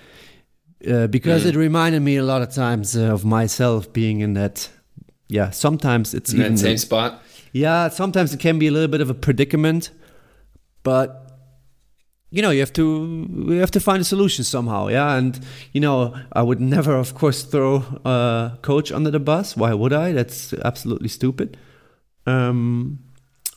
Uh, 0.88 1.08
because 1.08 1.44
mm. 1.44 1.50
it 1.50 1.56
reminded 1.56 2.02
me 2.02 2.18
a 2.18 2.24
lot 2.24 2.42
of 2.42 2.52
times 2.54 2.98
uh, 2.98 3.14
of 3.14 3.24
myself 3.24 3.94
being 3.94 4.22
in 4.22 4.34
that. 4.34 4.70
Yeah, 5.28 5.52
sometimes 5.52 6.14
it's 6.14 6.34
in 6.34 6.40
even 6.40 6.56
that 6.56 6.60
same 6.60 6.78
spot. 6.78 7.22
Yeah, 7.54 7.90
sometimes 7.90 8.34
it 8.34 8.40
can 8.40 8.60
be 8.60 8.68
a 8.68 8.72
little 8.72 8.88
bit 8.88 9.02
of 9.02 9.10
a 9.10 9.14
predicament, 9.14 9.92
but 10.84 11.32
you 12.32 12.42
know 12.42 12.50
you 12.50 12.60
have 12.60 12.74
to 12.74 13.28
you 13.48 13.60
have 13.60 13.72
to 13.72 13.80
find 13.80 14.02
a 14.02 14.04
solution 14.04 14.44
somehow. 14.44 14.88
Yeah, 14.88 15.16
and 15.16 15.40
you 15.72 15.82
know 15.82 16.16
I 16.34 16.42
would 16.42 16.60
never, 16.60 16.96
of 16.96 17.14
course, 17.14 17.44
throw 17.44 17.84
a 18.04 18.58
coach 18.62 18.92
under 18.92 19.12
the 19.12 19.20
bus. 19.20 19.56
Why 19.56 19.74
would 19.74 19.94
I? 19.94 20.12
That's 20.12 20.54
absolutely 20.54 21.10
stupid. 21.10 21.58
Um, 22.26 23.00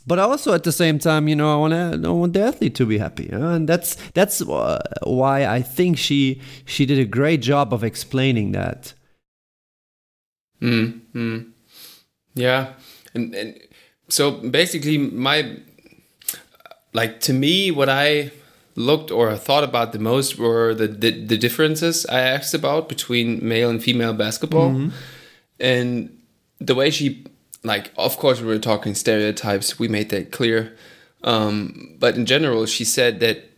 but 0.07 0.19
also 0.19 0.53
at 0.53 0.65
the 0.65 0.73
same 0.73 0.99
time, 0.99 1.29
you 1.29 1.37
know, 1.37 1.53
I 1.53 1.57
want 1.57 1.73
to 1.73 2.09
I 2.09 2.13
want 2.13 2.35
the 2.35 2.43
athlete 2.43 2.75
to 2.77 2.87
be 2.87 2.99
happy, 2.99 3.25
you 3.25 3.39
know? 3.39 3.51
and 3.51 3.69
that's 3.69 3.97
that's 4.13 4.41
why 4.41 5.47
I 5.47 5.63
think 5.63 5.97
she 5.99 6.41
she 6.67 6.85
did 6.85 6.99
a 6.99 7.05
great 7.05 7.41
job 7.41 7.73
of 7.73 7.83
explaining 7.83 8.53
that. 8.53 8.93
Hmm. 10.61 10.99
mm. 11.15 11.51
Yeah, 12.35 12.75
and 13.15 13.35
and 13.35 13.59
so 14.09 14.33
basically, 14.33 14.99
my 14.99 15.57
like 16.93 17.21
to 17.21 17.33
me, 17.33 17.71
what 17.71 17.89
I 17.89 18.31
looked 18.77 19.11
or 19.11 19.37
thought 19.37 19.65
about 19.65 19.93
the 19.93 19.99
most 19.99 20.39
were 20.39 20.75
the 20.75 20.89
the, 20.89 21.25
the 21.25 21.39
differences 21.39 22.05
I 22.07 22.21
asked 22.21 22.55
about 22.55 22.89
between 22.89 23.47
male 23.47 23.71
and 23.71 23.83
female 23.83 24.13
basketball, 24.13 24.71
mm 24.71 24.77
-hmm. 24.77 24.93
and 25.61 26.11
the 26.67 26.75
way 26.75 26.91
she 26.91 27.25
like 27.65 27.91
of 27.97 28.17
course 28.19 28.41
we 28.41 28.47
were 28.47 28.59
talking 28.59 28.95
stereotypes. 28.95 29.79
We 29.79 29.89
made 29.89 30.11
that 30.11 30.31
clear. 30.31 30.77
Um, 31.23 31.97
but 31.99 32.17
in 32.17 32.27
general 32.27 32.67
she 32.67 32.85
said 32.85 33.21
that 33.21 33.51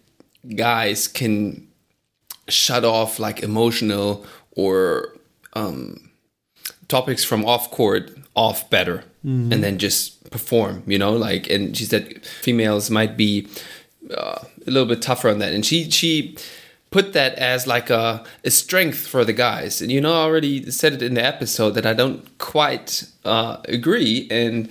guys 0.54 1.08
can 1.08 1.66
shut 2.48 2.84
off 2.84 3.18
like 3.18 3.42
emotional 3.42 4.24
or 4.52 5.16
um, 5.54 6.10
topics 6.88 7.24
from 7.24 7.44
off 7.44 7.70
court 7.72 8.12
off 8.36 8.70
better 8.70 8.98
mm-hmm. 9.24 9.52
and 9.52 9.64
then 9.64 9.78
just 9.78 10.30
perform 10.30 10.84
you 10.86 10.98
know? 10.98 11.12
Like 11.12 11.50
and 11.50 11.76
she 11.76 11.84
said 11.84 12.24
females 12.24 12.90
might 12.90 13.16
be 13.16 13.48
uh, 14.10 14.44
a 14.66 14.70
little 14.70 14.88
bit 14.88 15.02
tougher 15.02 15.28
on 15.28 15.38
that, 15.40 15.52
and 15.52 15.64
she 15.64 15.90
she 15.90 16.36
put 16.90 17.12
that 17.12 17.34
as 17.34 17.66
like 17.66 17.90
a, 17.90 18.24
a 18.44 18.50
strength 18.50 19.06
for 19.06 19.24
the 19.24 19.32
guys. 19.32 19.80
And 19.82 19.90
you 19.90 20.00
know, 20.00 20.12
I 20.12 20.24
already 20.24 20.70
said 20.70 20.94
it 20.94 21.02
in 21.02 21.14
the 21.14 21.24
episode 21.24 21.70
that 21.70 21.86
I 21.86 21.92
don't 21.92 22.38
quite 22.38 23.04
uh, 23.24 23.58
agree, 23.68 24.28
and 24.30 24.68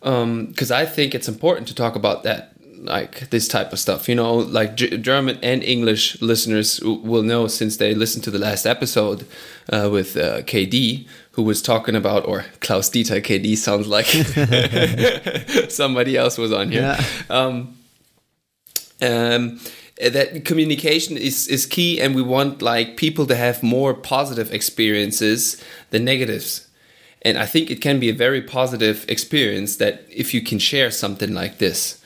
because 0.00 0.70
um, 0.70 0.76
I 0.76 0.84
think 0.86 1.14
it's 1.14 1.28
important 1.28 1.68
to 1.68 1.74
talk 1.74 1.94
about 1.94 2.24
that, 2.24 2.52
like 2.78 3.30
this 3.30 3.46
type 3.46 3.72
of 3.72 3.78
stuff. 3.78 4.08
You 4.08 4.16
know, 4.16 4.34
like 4.34 4.76
G- 4.76 4.98
German 4.98 5.38
and 5.42 5.62
English 5.62 6.20
listeners 6.20 6.80
will 6.80 7.22
know 7.22 7.46
since 7.46 7.76
they 7.76 7.94
listened 7.94 8.24
to 8.24 8.30
the 8.30 8.38
last 8.38 8.66
episode 8.66 9.26
uh, 9.72 9.88
with 9.92 10.16
uh, 10.16 10.42
KD, 10.42 11.06
who 11.32 11.42
was 11.42 11.62
talking 11.62 11.94
about, 11.94 12.26
or 12.26 12.46
Klaus 12.60 12.90
Dieter 12.90 13.22
KD 13.22 13.56
sounds 13.56 13.86
like 13.86 14.06
somebody 15.70 16.16
else 16.16 16.36
was 16.36 16.52
on 16.52 16.72
here. 16.72 16.82
Yeah. 16.82 17.04
Um, 17.30 17.76
um, 19.00 19.60
that 20.00 20.44
communication 20.44 21.16
is, 21.16 21.48
is 21.48 21.66
key 21.66 22.00
and 22.00 22.14
we 22.14 22.22
want 22.22 22.62
like 22.62 22.96
people 22.96 23.26
to 23.26 23.36
have 23.36 23.62
more 23.62 23.94
positive 23.94 24.52
experiences 24.52 25.62
than 25.90 26.04
negatives. 26.04 26.68
And 27.22 27.38
i 27.38 27.46
think 27.46 27.70
it 27.70 27.80
can 27.80 28.00
be 28.00 28.08
a 28.08 28.14
very 28.14 28.42
positive 28.42 29.04
experience 29.08 29.76
that 29.76 30.04
if 30.10 30.34
you 30.34 30.42
can 30.42 30.58
share 30.58 30.90
something 30.90 31.32
like 31.32 31.58
this. 31.58 32.02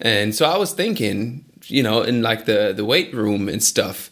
And 0.00 0.34
so 0.34 0.46
i 0.46 0.56
was 0.56 0.72
thinking 0.72 1.44
you 1.66 1.82
know 1.82 2.02
in 2.02 2.22
like 2.22 2.44
the 2.44 2.72
the 2.74 2.84
weight 2.84 3.14
room 3.14 3.48
and 3.48 3.62
stuff 3.62 4.10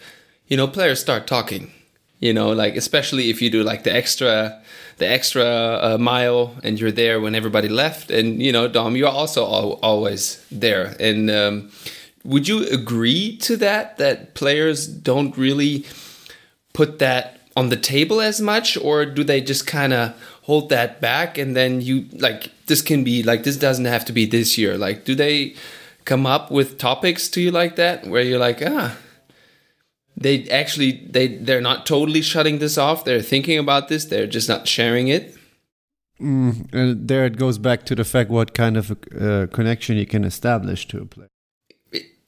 you 0.48 0.56
know 0.56 0.66
players 0.66 0.98
start 1.00 1.26
talking 1.26 1.70
you 2.18 2.32
know 2.32 2.50
like 2.50 2.76
especially 2.76 3.28
if 3.28 3.42
you 3.42 3.50
do 3.50 3.62
like 3.62 3.82
the 3.82 3.94
extra 3.94 4.62
the 4.98 5.08
extra 5.08 5.44
uh, 5.44 5.98
mile 5.98 6.54
and 6.62 6.78
you're 6.78 6.92
there 6.92 7.20
when 7.20 7.34
everybody 7.34 7.68
left. 7.68 8.10
And 8.10 8.42
you 8.42 8.52
know 8.52 8.68
dom 8.68 8.96
you're 8.96 9.08
also 9.08 9.44
al 9.44 9.72
always 9.82 10.44
there. 10.50 10.96
And 11.00 11.30
um, 11.30 11.70
would 12.24 12.48
you 12.48 12.66
agree 12.68 13.36
to 13.38 13.56
that 13.56 13.98
that 13.98 14.34
players 14.34 14.86
don't 14.86 15.36
really 15.36 15.84
put 16.72 16.98
that 16.98 17.40
on 17.56 17.68
the 17.68 17.76
table 17.76 18.20
as 18.20 18.40
much 18.40 18.76
or 18.78 19.04
do 19.04 19.22
they 19.22 19.40
just 19.40 19.66
kind 19.66 19.92
of 19.92 20.14
hold 20.42 20.70
that 20.70 21.00
back 21.00 21.36
and 21.36 21.54
then 21.54 21.80
you 21.80 22.06
like 22.12 22.50
this 22.66 22.80
can 22.80 23.04
be 23.04 23.22
like 23.22 23.42
this 23.42 23.56
doesn't 23.56 23.84
have 23.84 24.04
to 24.04 24.12
be 24.12 24.24
this 24.24 24.56
year? 24.56 24.78
Like 24.78 25.04
do 25.04 25.14
they 25.14 25.54
come 26.04 26.26
up 26.26 26.50
with 26.50 26.78
topics 26.78 27.28
to 27.28 27.40
you 27.40 27.50
like 27.50 27.76
that 27.76 28.06
where 28.06 28.22
you're 28.22 28.38
like 28.38 28.60
ah 28.64 28.96
they 30.16 30.48
actually 30.48 31.06
they 31.10 31.28
they're 31.28 31.60
not 31.60 31.86
totally 31.86 32.22
shutting 32.22 32.58
this 32.58 32.78
off. 32.78 33.04
They're 33.04 33.22
thinking 33.22 33.58
about 33.58 33.88
this. 33.88 34.06
They're 34.06 34.26
just 34.26 34.48
not 34.48 34.68
sharing 34.68 35.08
it 35.08 35.36
mm, 36.20 36.72
and 36.72 37.08
there 37.08 37.26
it 37.26 37.36
goes 37.36 37.58
back 37.58 37.84
to 37.86 37.94
the 37.94 38.04
fact 38.04 38.30
what 38.30 38.54
kind 38.54 38.76
of 38.76 38.92
uh, 38.92 39.46
connection 39.52 39.96
you 39.96 40.06
can 40.06 40.24
establish 40.24 40.86
to 40.88 41.02
a 41.02 41.06
player 41.06 41.31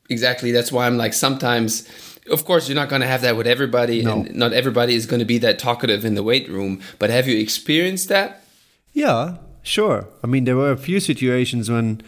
exactly. 0.09 0.53
That's 0.53 0.73
why 0.73 0.87
i'm 0.87 0.97
like 0.97 1.13
sometimes 1.13 1.89
of 2.31 2.45
course 2.45 2.69
you're 2.69 2.77
not 2.77 2.89
going 2.89 3.03
to 3.03 3.07
have 3.07 3.23
that 3.23 3.37
with 3.37 3.47
everybody 3.47 4.03
no. 4.03 4.13
and 4.21 4.35
not 4.35 4.53
everybody 4.53 4.95
is 4.95 5.07
going 5.07 5.21
to 5.21 5.27
be 5.27 5.39
that 5.39 5.59
talkative 5.59 6.05
in 6.05 6.15
the 6.15 6.23
weight 6.23 6.49
room 6.49 6.81
but 6.99 7.11
have 7.11 7.29
you 7.29 7.39
experienced 7.39 8.09
that? 8.09 8.45
Yeah 8.93 9.37
sure. 9.63 10.09
I 10.23 10.27
mean 10.27 10.45
there 10.45 10.57
were 10.57 10.73
a 10.73 10.77
few 10.77 11.01
situations 11.01 11.71
when 11.71 12.03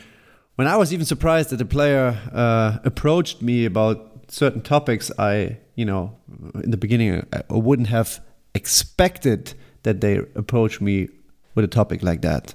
when 0.56 0.68
i 0.68 0.76
was 0.76 0.92
even 0.92 1.06
surprised 1.06 1.50
that 1.50 1.60
a 1.60 1.64
player 1.64 2.18
uh, 2.32 2.78
approached 2.84 3.42
me 3.42 3.64
about 3.64 4.10
certain 4.28 4.60
topics 4.60 5.10
i 5.18 5.56
you 5.76 5.84
know 5.84 6.16
in 6.64 6.70
the 6.70 6.76
beginning 6.76 7.26
i 7.32 7.42
wouldn't 7.50 7.88
have 7.88 8.20
expected 8.54 9.54
that 9.82 10.00
they 10.00 10.16
approach 10.34 10.80
me 10.80 11.08
with 11.54 11.64
a 11.64 11.68
topic 11.68 12.02
like 12.02 12.20
that. 12.22 12.54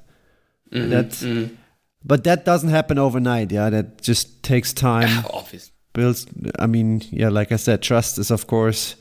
Mm 0.71 0.81
-hmm, 0.81 0.89
that's 0.89 1.23
mm 1.23 1.37
-hmm 1.37 1.60
but 2.03 2.23
that 2.23 2.45
doesn't 2.45 2.69
happen 2.69 2.97
overnight. 2.97 3.51
Yeah, 3.51 3.69
that 3.69 4.01
just 4.01 4.43
takes 4.43 4.73
time. 4.73 5.25
Obviously. 5.33 5.73
Builds. 5.93 6.25
I 6.57 6.67
mean, 6.67 7.01
yeah, 7.11 7.29
like 7.29 7.51
I 7.51 7.57
said, 7.57 7.81
trust 7.81 8.17
is 8.17 8.31
of 8.31 8.47
course 8.47 8.95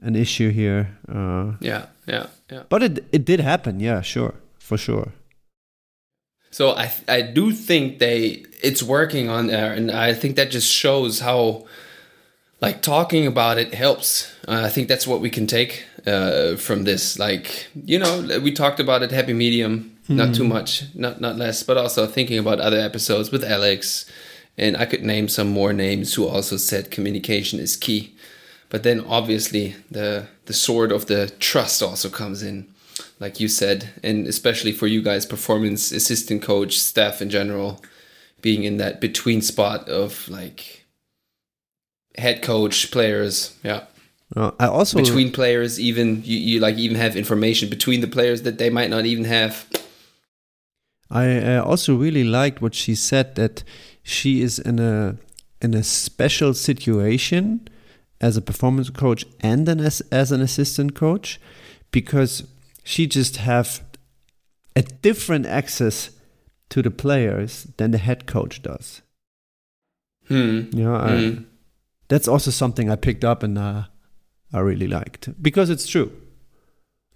an 0.00 0.16
issue 0.16 0.50
here. 0.50 0.96
Uh, 1.08 1.52
yeah, 1.60 1.86
yeah, 2.06 2.26
yeah. 2.50 2.62
But 2.68 2.82
it 2.82 3.04
it 3.12 3.24
did 3.24 3.40
happen. 3.40 3.80
Yeah, 3.80 4.00
sure, 4.00 4.34
for 4.58 4.78
sure. 4.78 5.12
So 6.50 6.70
I 6.70 6.90
I 7.06 7.22
do 7.22 7.52
think 7.52 7.98
they 7.98 8.44
it's 8.62 8.82
working 8.82 9.28
on 9.28 9.48
there, 9.48 9.72
and 9.72 9.90
I 9.90 10.14
think 10.14 10.36
that 10.36 10.50
just 10.50 10.72
shows 10.72 11.20
how 11.20 11.66
like 12.60 12.80
talking 12.80 13.26
about 13.26 13.58
it 13.58 13.74
helps. 13.74 14.32
Uh, 14.48 14.62
I 14.64 14.70
think 14.70 14.88
that's 14.88 15.06
what 15.06 15.20
we 15.20 15.28
can 15.28 15.46
take 15.46 15.84
uh, 16.06 16.56
from 16.56 16.84
this. 16.84 17.18
Like 17.18 17.66
you 17.74 17.98
know, 17.98 18.40
we 18.42 18.52
talked 18.52 18.80
about 18.80 19.02
it, 19.02 19.10
happy 19.10 19.34
medium 19.34 19.95
not 20.08 20.34
too 20.34 20.42
hmm. 20.42 20.50
much, 20.50 20.84
not 20.94 21.20
not 21.20 21.36
less, 21.36 21.62
but 21.62 21.76
also 21.76 22.06
thinking 22.06 22.38
about 22.38 22.60
other 22.60 22.78
episodes 22.78 23.30
with 23.30 23.44
Alex, 23.44 24.10
and 24.56 24.76
I 24.76 24.86
could 24.86 25.02
name 25.02 25.28
some 25.28 25.48
more 25.48 25.72
names 25.72 26.14
who 26.14 26.26
also 26.26 26.56
said 26.56 26.90
communication 26.90 27.58
is 27.58 27.76
key. 27.76 28.14
But 28.68 28.82
then 28.82 29.00
obviously 29.00 29.76
the 29.90 30.28
the 30.46 30.52
sword 30.52 30.92
of 30.92 31.06
the 31.06 31.30
trust 31.38 31.82
also 31.82 32.08
comes 32.08 32.42
in, 32.42 32.66
like 33.20 33.40
you 33.40 33.48
said, 33.48 33.90
and 34.02 34.26
especially 34.26 34.72
for 34.72 34.86
you 34.86 35.02
guys, 35.02 35.26
performance 35.26 35.92
assistant 35.92 36.42
coach, 36.42 36.78
staff 36.78 37.22
in 37.22 37.30
general, 37.30 37.82
being 38.42 38.64
in 38.64 38.76
that 38.78 39.00
between 39.00 39.42
spot 39.42 39.88
of 39.88 40.28
like 40.28 40.84
head 42.18 42.42
coach, 42.42 42.90
players, 42.90 43.56
yeah. 43.62 43.84
Uh, 44.34 44.50
I 44.58 44.66
also 44.66 44.98
between 44.98 45.30
players, 45.30 45.78
even 45.78 46.22
you, 46.24 46.38
you 46.38 46.60
like 46.60 46.76
even 46.76 46.96
have 46.96 47.16
information 47.16 47.68
between 47.68 48.00
the 48.00 48.08
players 48.08 48.42
that 48.42 48.58
they 48.58 48.70
might 48.70 48.90
not 48.90 49.06
even 49.06 49.24
have. 49.24 49.66
I 51.10 51.56
uh, 51.56 51.62
also 51.62 51.94
really 51.94 52.24
liked 52.24 52.60
what 52.60 52.74
she 52.74 52.94
said 52.94 53.36
that 53.36 53.62
she 54.02 54.42
is 54.42 54.58
in 54.58 54.78
a 54.78 55.16
in 55.62 55.74
a 55.74 55.82
special 55.82 56.52
situation 56.54 57.68
as 58.20 58.36
a 58.36 58.42
performance 58.42 58.90
coach 58.90 59.24
and 59.40 59.66
then 59.66 59.80
as, 59.80 60.00
as 60.12 60.32
an 60.32 60.40
assistant 60.40 60.94
coach 60.94 61.40
because 61.90 62.44
she 62.84 63.06
just 63.06 63.38
have 63.38 63.82
a 64.74 64.82
different 64.82 65.46
access 65.46 66.10
to 66.68 66.82
the 66.82 66.90
players 66.90 67.64
than 67.76 67.90
the 67.90 67.98
head 67.98 68.26
coach 68.26 68.62
does. 68.62 69.02
Hmm. 70.28 70.64
Yeah, 70.72 71.08
hmm. 71.08 71.42
that's 72.08 72.28
also 72.28 72.50
something 72.50 72.90
I 72.90 72.96
picked 72.96 73.24
up 73.24 73.42
and 73.42 73.56
uh, 73.56 73.84
I 74.52 74.58
really 74.60 74.88
liked 74.88 75.40
because 75.40 75.70
it's 75.70 75.86
true. 75.86 76.12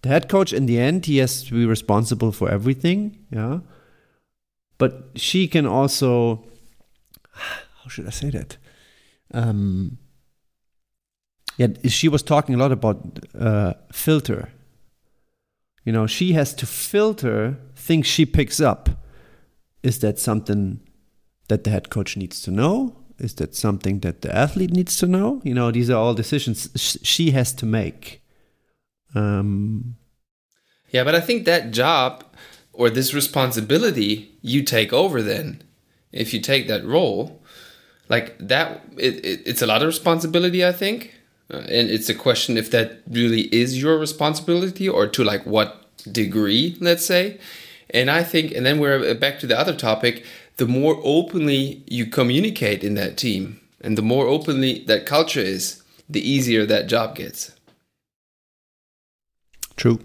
The 0.02 0.08
head 0.08 0.28
coach, 0.28 0.52
in 0.52 0.66
the 0.66 0.78
end, 0.78 1.06
he 1.06 1.18
has 1.18 1.42
to 1.44 1.52
be 1.52 1.66
responsible 1.66 2.32
for 2.32 2.48
everything. 2.48 3.18
Yeah, 3.30 3.60
but 4.80 5.10
she 5.14 5.46
can 5.46 5.66
also 5.66 6.44
how 7.82 7.88
should 7.88 8.06
I 8.06 8.10
say 8.10 8.30
that? 8.30 8.56
Um, 9.32 9.98
yeah, 11.56 11.68
she 11.88 12.08
was 12.08 12.22
talking 12.22 12.54
a 12.54 12.58
lot 12.58 12.72
about 12.72 13.20
uh, 13.38 13.74
filter. 13.92 14.50
You 15.84 15.92
know, 15.92 16.06
she 16.06 16.32
has 16.32 16.54
to 16.54 16.66
filter 16.66 17.56
things 17.74 18.06
she 18.06 18.26
picks 18.26 18.60
up. 18.60 18.90
Is 19.82 20.00
that 20.00 20.18
something 20.18 20.80
that 21.48 21.64
the 21.64 21.70
head 21.70 21.90
coach 21.90 22.16
needs 22.16 22.42
to 22.42 22.50
know? 22.50 22.96
Is 23.18 23.34
that 23.34 23.54
something 23.54 24.00
that 24.00 24.22
the 24.22 24.34
athlete 24.34 24.72
needs 24.72 24.96
to 24.98 25.06
know? 25.06 25.40
You 25.44 25.54
know, 25.54 25.70
these 25.70 25.90
are 25.90 25.98
all 25.98 26.14
decisions 26.14 26.68
she 27.02 27.30
has 27.32 27.52
to 27.54 27.66
make. 27.66 28.22
Um, 29.14 29.96
yeah, 30.90 31.04
but 31.04 31.14
I 31.14 31.20
think 31.20 31.44
that 31.46 31.70
job 31.70 32.24
or 32.80 32.88
this 32.88 33.12
responsibility 33.12 34.32
you 34.40 34.62
take 34.62 34.90
over 34.90 35.20
then 35.20 35.62
if 36.12 36.32
you 36.32 36.40
take 36.40 36.66
that 36.66 36.82
role 36.82 37.38
like 38.08 38.36
that 38.38 38.82
it, 38.96 39.22
it, 39.22 39.42
it's 39.44 39.60
a 39.60 39.66
lot 39.66 39.82
of 39.82 39.86
responsibility 39.86 40.64
i 40.64 40.72
think. 40.72 41.14
Uh, 41.52 41.58
and 41.76 41.90
it's 41.90 42.08
a 42.08 42.14
question 42.14 42.56
if 42.56 42.70
that 42.70 43.02
really 43.10 43.42
is 43.62 43.82
your 43.82 43.98
responsibility 43.98 44.88
or 44.88 45.06
to 45.06 45.22
like 45.22 45.44
what 45.44 45.70
degree 46.10 46.76
let's 46.80 47.04
say. 47.04 47.38
And 47.90 48.10
i 48.10 48.22
think 48.22 48.52
and 48.52 48.64
then 48.64 48.78
we're 48.78 49.14
back 49.14 49.38
to 49.40 49.46
the 49.46 49.58
other 49.58 49.76
topic 49.76 50.24
the 50.56 50.66
more 50.66 50.98
openly 51.04 51.82
you 51.86 52.06
communicate 52.06 52.82
in 52.82 52.94
that 52.94 53.18
team 53.18 53.60
and 53.82 53.98
the 53.98 54.08
more 54.12 54.26
openly 54.26 54.84
that 54.86 55.04
culture 55.04 55.46
is 55.54 55.82
the 56.08 56.22
easier 56.28 56.64
that 56.66 56.86
job 56.86 57.14
gets. 57.14 57.52
True 59.76 60.00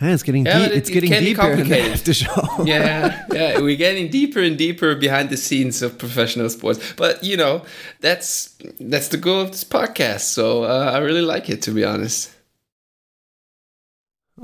yeah, 0.00 0.12
it's 0.12 0.22
getting 0.22 0.44
yeah, 0.44 0.68
deep, 0.68 0.76
it's 0.76 0.90
getting 0.90 1.10
deeper 1.10 1.42
after 1.42 2.12
show. 2.12 2.48
yeah, 2.64 3.24
yeah, 3.32 3.60
we're 3.60 3.76
getting 3.76 4.10
deeper 4.10 4.40
and 4.40 4.58
deeper 4.58 4.94
behind 4.94 5.30
the 5.30 5.38
scenes 5.38 5.80
of 5.80 5.96
professional 5.98 6.50
sports. 6.50 6.94
But 6.96 7.24
you 7.24 7.36
know, 7.36 7.64
that's 8.00 8.56
that's 8.78 9.08
the 9.08 9.16
goal 9.16 9.40
of 9.40 9.52
this 9.52 9.64
podcast. 9.64 10.20
So 10.20 10.64
uh, 10.64 10.90
I 10.94 10.98
really 10.98 11.22
like 11.22 11.48
it, 11.48 11.62
to 11.62 11.70
be 11.70 11.82
honest. 11.84 12.30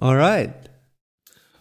All 0.00 0.16
right. 0.16 0.54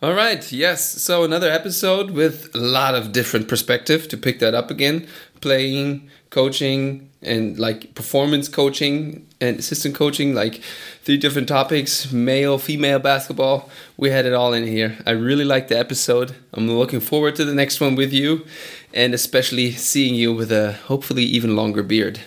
All 0.01 0.13
right, 0.13 0.51
yes. 0.51 0.84
So 1.03 1.23
another 1.23 1.51
episode 1.51 2.11
with 2.11 2.49
a 2.55 2.59
lot 2.59 2.95
of 2.95 3.11
different 3.11 3.47
perspective 3.47 4.07
to 4.07 4.18
pick 4.18 4.39
that 4.39 4.55
up 4.55 4.72
again. 4.72 5.07
Playing, 5.41 6.09
coaching, 6.31 7.11
and 7.21 7.59
like 7.59 7.93
performance 7.93 8.49
coaching 8.49 9.27
and 9.39 9.59
assistant 9.59 9.93
coaching, 9.93 10.33
like 10.33 10.61
three 11.03 11.17
different 11.17 11.47
topics, 11.47 12.11
male, 12.11 12.57
female 12.57 12.97
basketball. 12.97 13.69
We 13.97 14.09
had 14.09 14.25
it 14.25 14.33
all 14.33 14.53
in 14.53 14.65
here. 14.65 14.97
I 15.05 15.11
really 15.11 15.45
liked 15.45 15.69
the 15.69 15.77
episode. 15.77 16.35
I'm 16.53 16.67
looking 16.67 16.99
forward 16.99 17.35
to 17.35 17.45
the 17.45 17.53
next 17.53 17.79
one 17.79 17.95
with 17.95 18.11
you 18.11 18.45
and 18.93 19.13
especially 19.13 19.71
seeing 19.71 20.15
you 20.15 20.33
with 20.33 20.51
a 20.51 20.73
hopefully 20.87 21.23
even 21.23 21.55
longer 21.55 21.83
beard. 21.83 22.19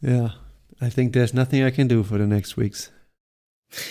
Yeah, 0.00 0.30
I 0.80 0.88
think 0.88 1.12
there's 1.12 1.34
nothing 1.34 1.62
I 1.62 1.70
can 1.70 1.88
do 1.88 2.02
for 2.02 2.18
the 2.18 2.26
next 2.26 2.56
weeks. 2.56 2.90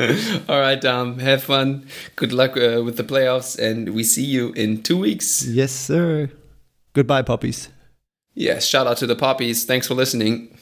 All 0.00 0.60
right, 0.60 0.80
Dom. 0.80 1.18
Have 1.18 1.42
fun. 1.42 1.86
Good 2.16 2.32
luck 2.32 2.56
uh, 2.56 2.82
with 2.82 2.96
the 2.96 3.04
playoffs, 3.04 3.58
and 3.58 3.94
we 3.94 4.02
see 4.02 4.24
you 4.24 4.52
in 4.52 4.82
two 4.82 4.96
weeks. 4.96 5.44
Yes, 5.46 5.70
sir. 5.70 6.30
Goodbye, 6.92 7.22
poppies. 7.22 7.68
Yes, 8.34 8.66
shout 8.66 8.86
out 8.86 8.96
to 8.98 9.06
the 9.06 9.16
poppies. 9.16 9.64
Thanks 9.64 9.86
for 9.86 9.94
listening. 9.94 10.56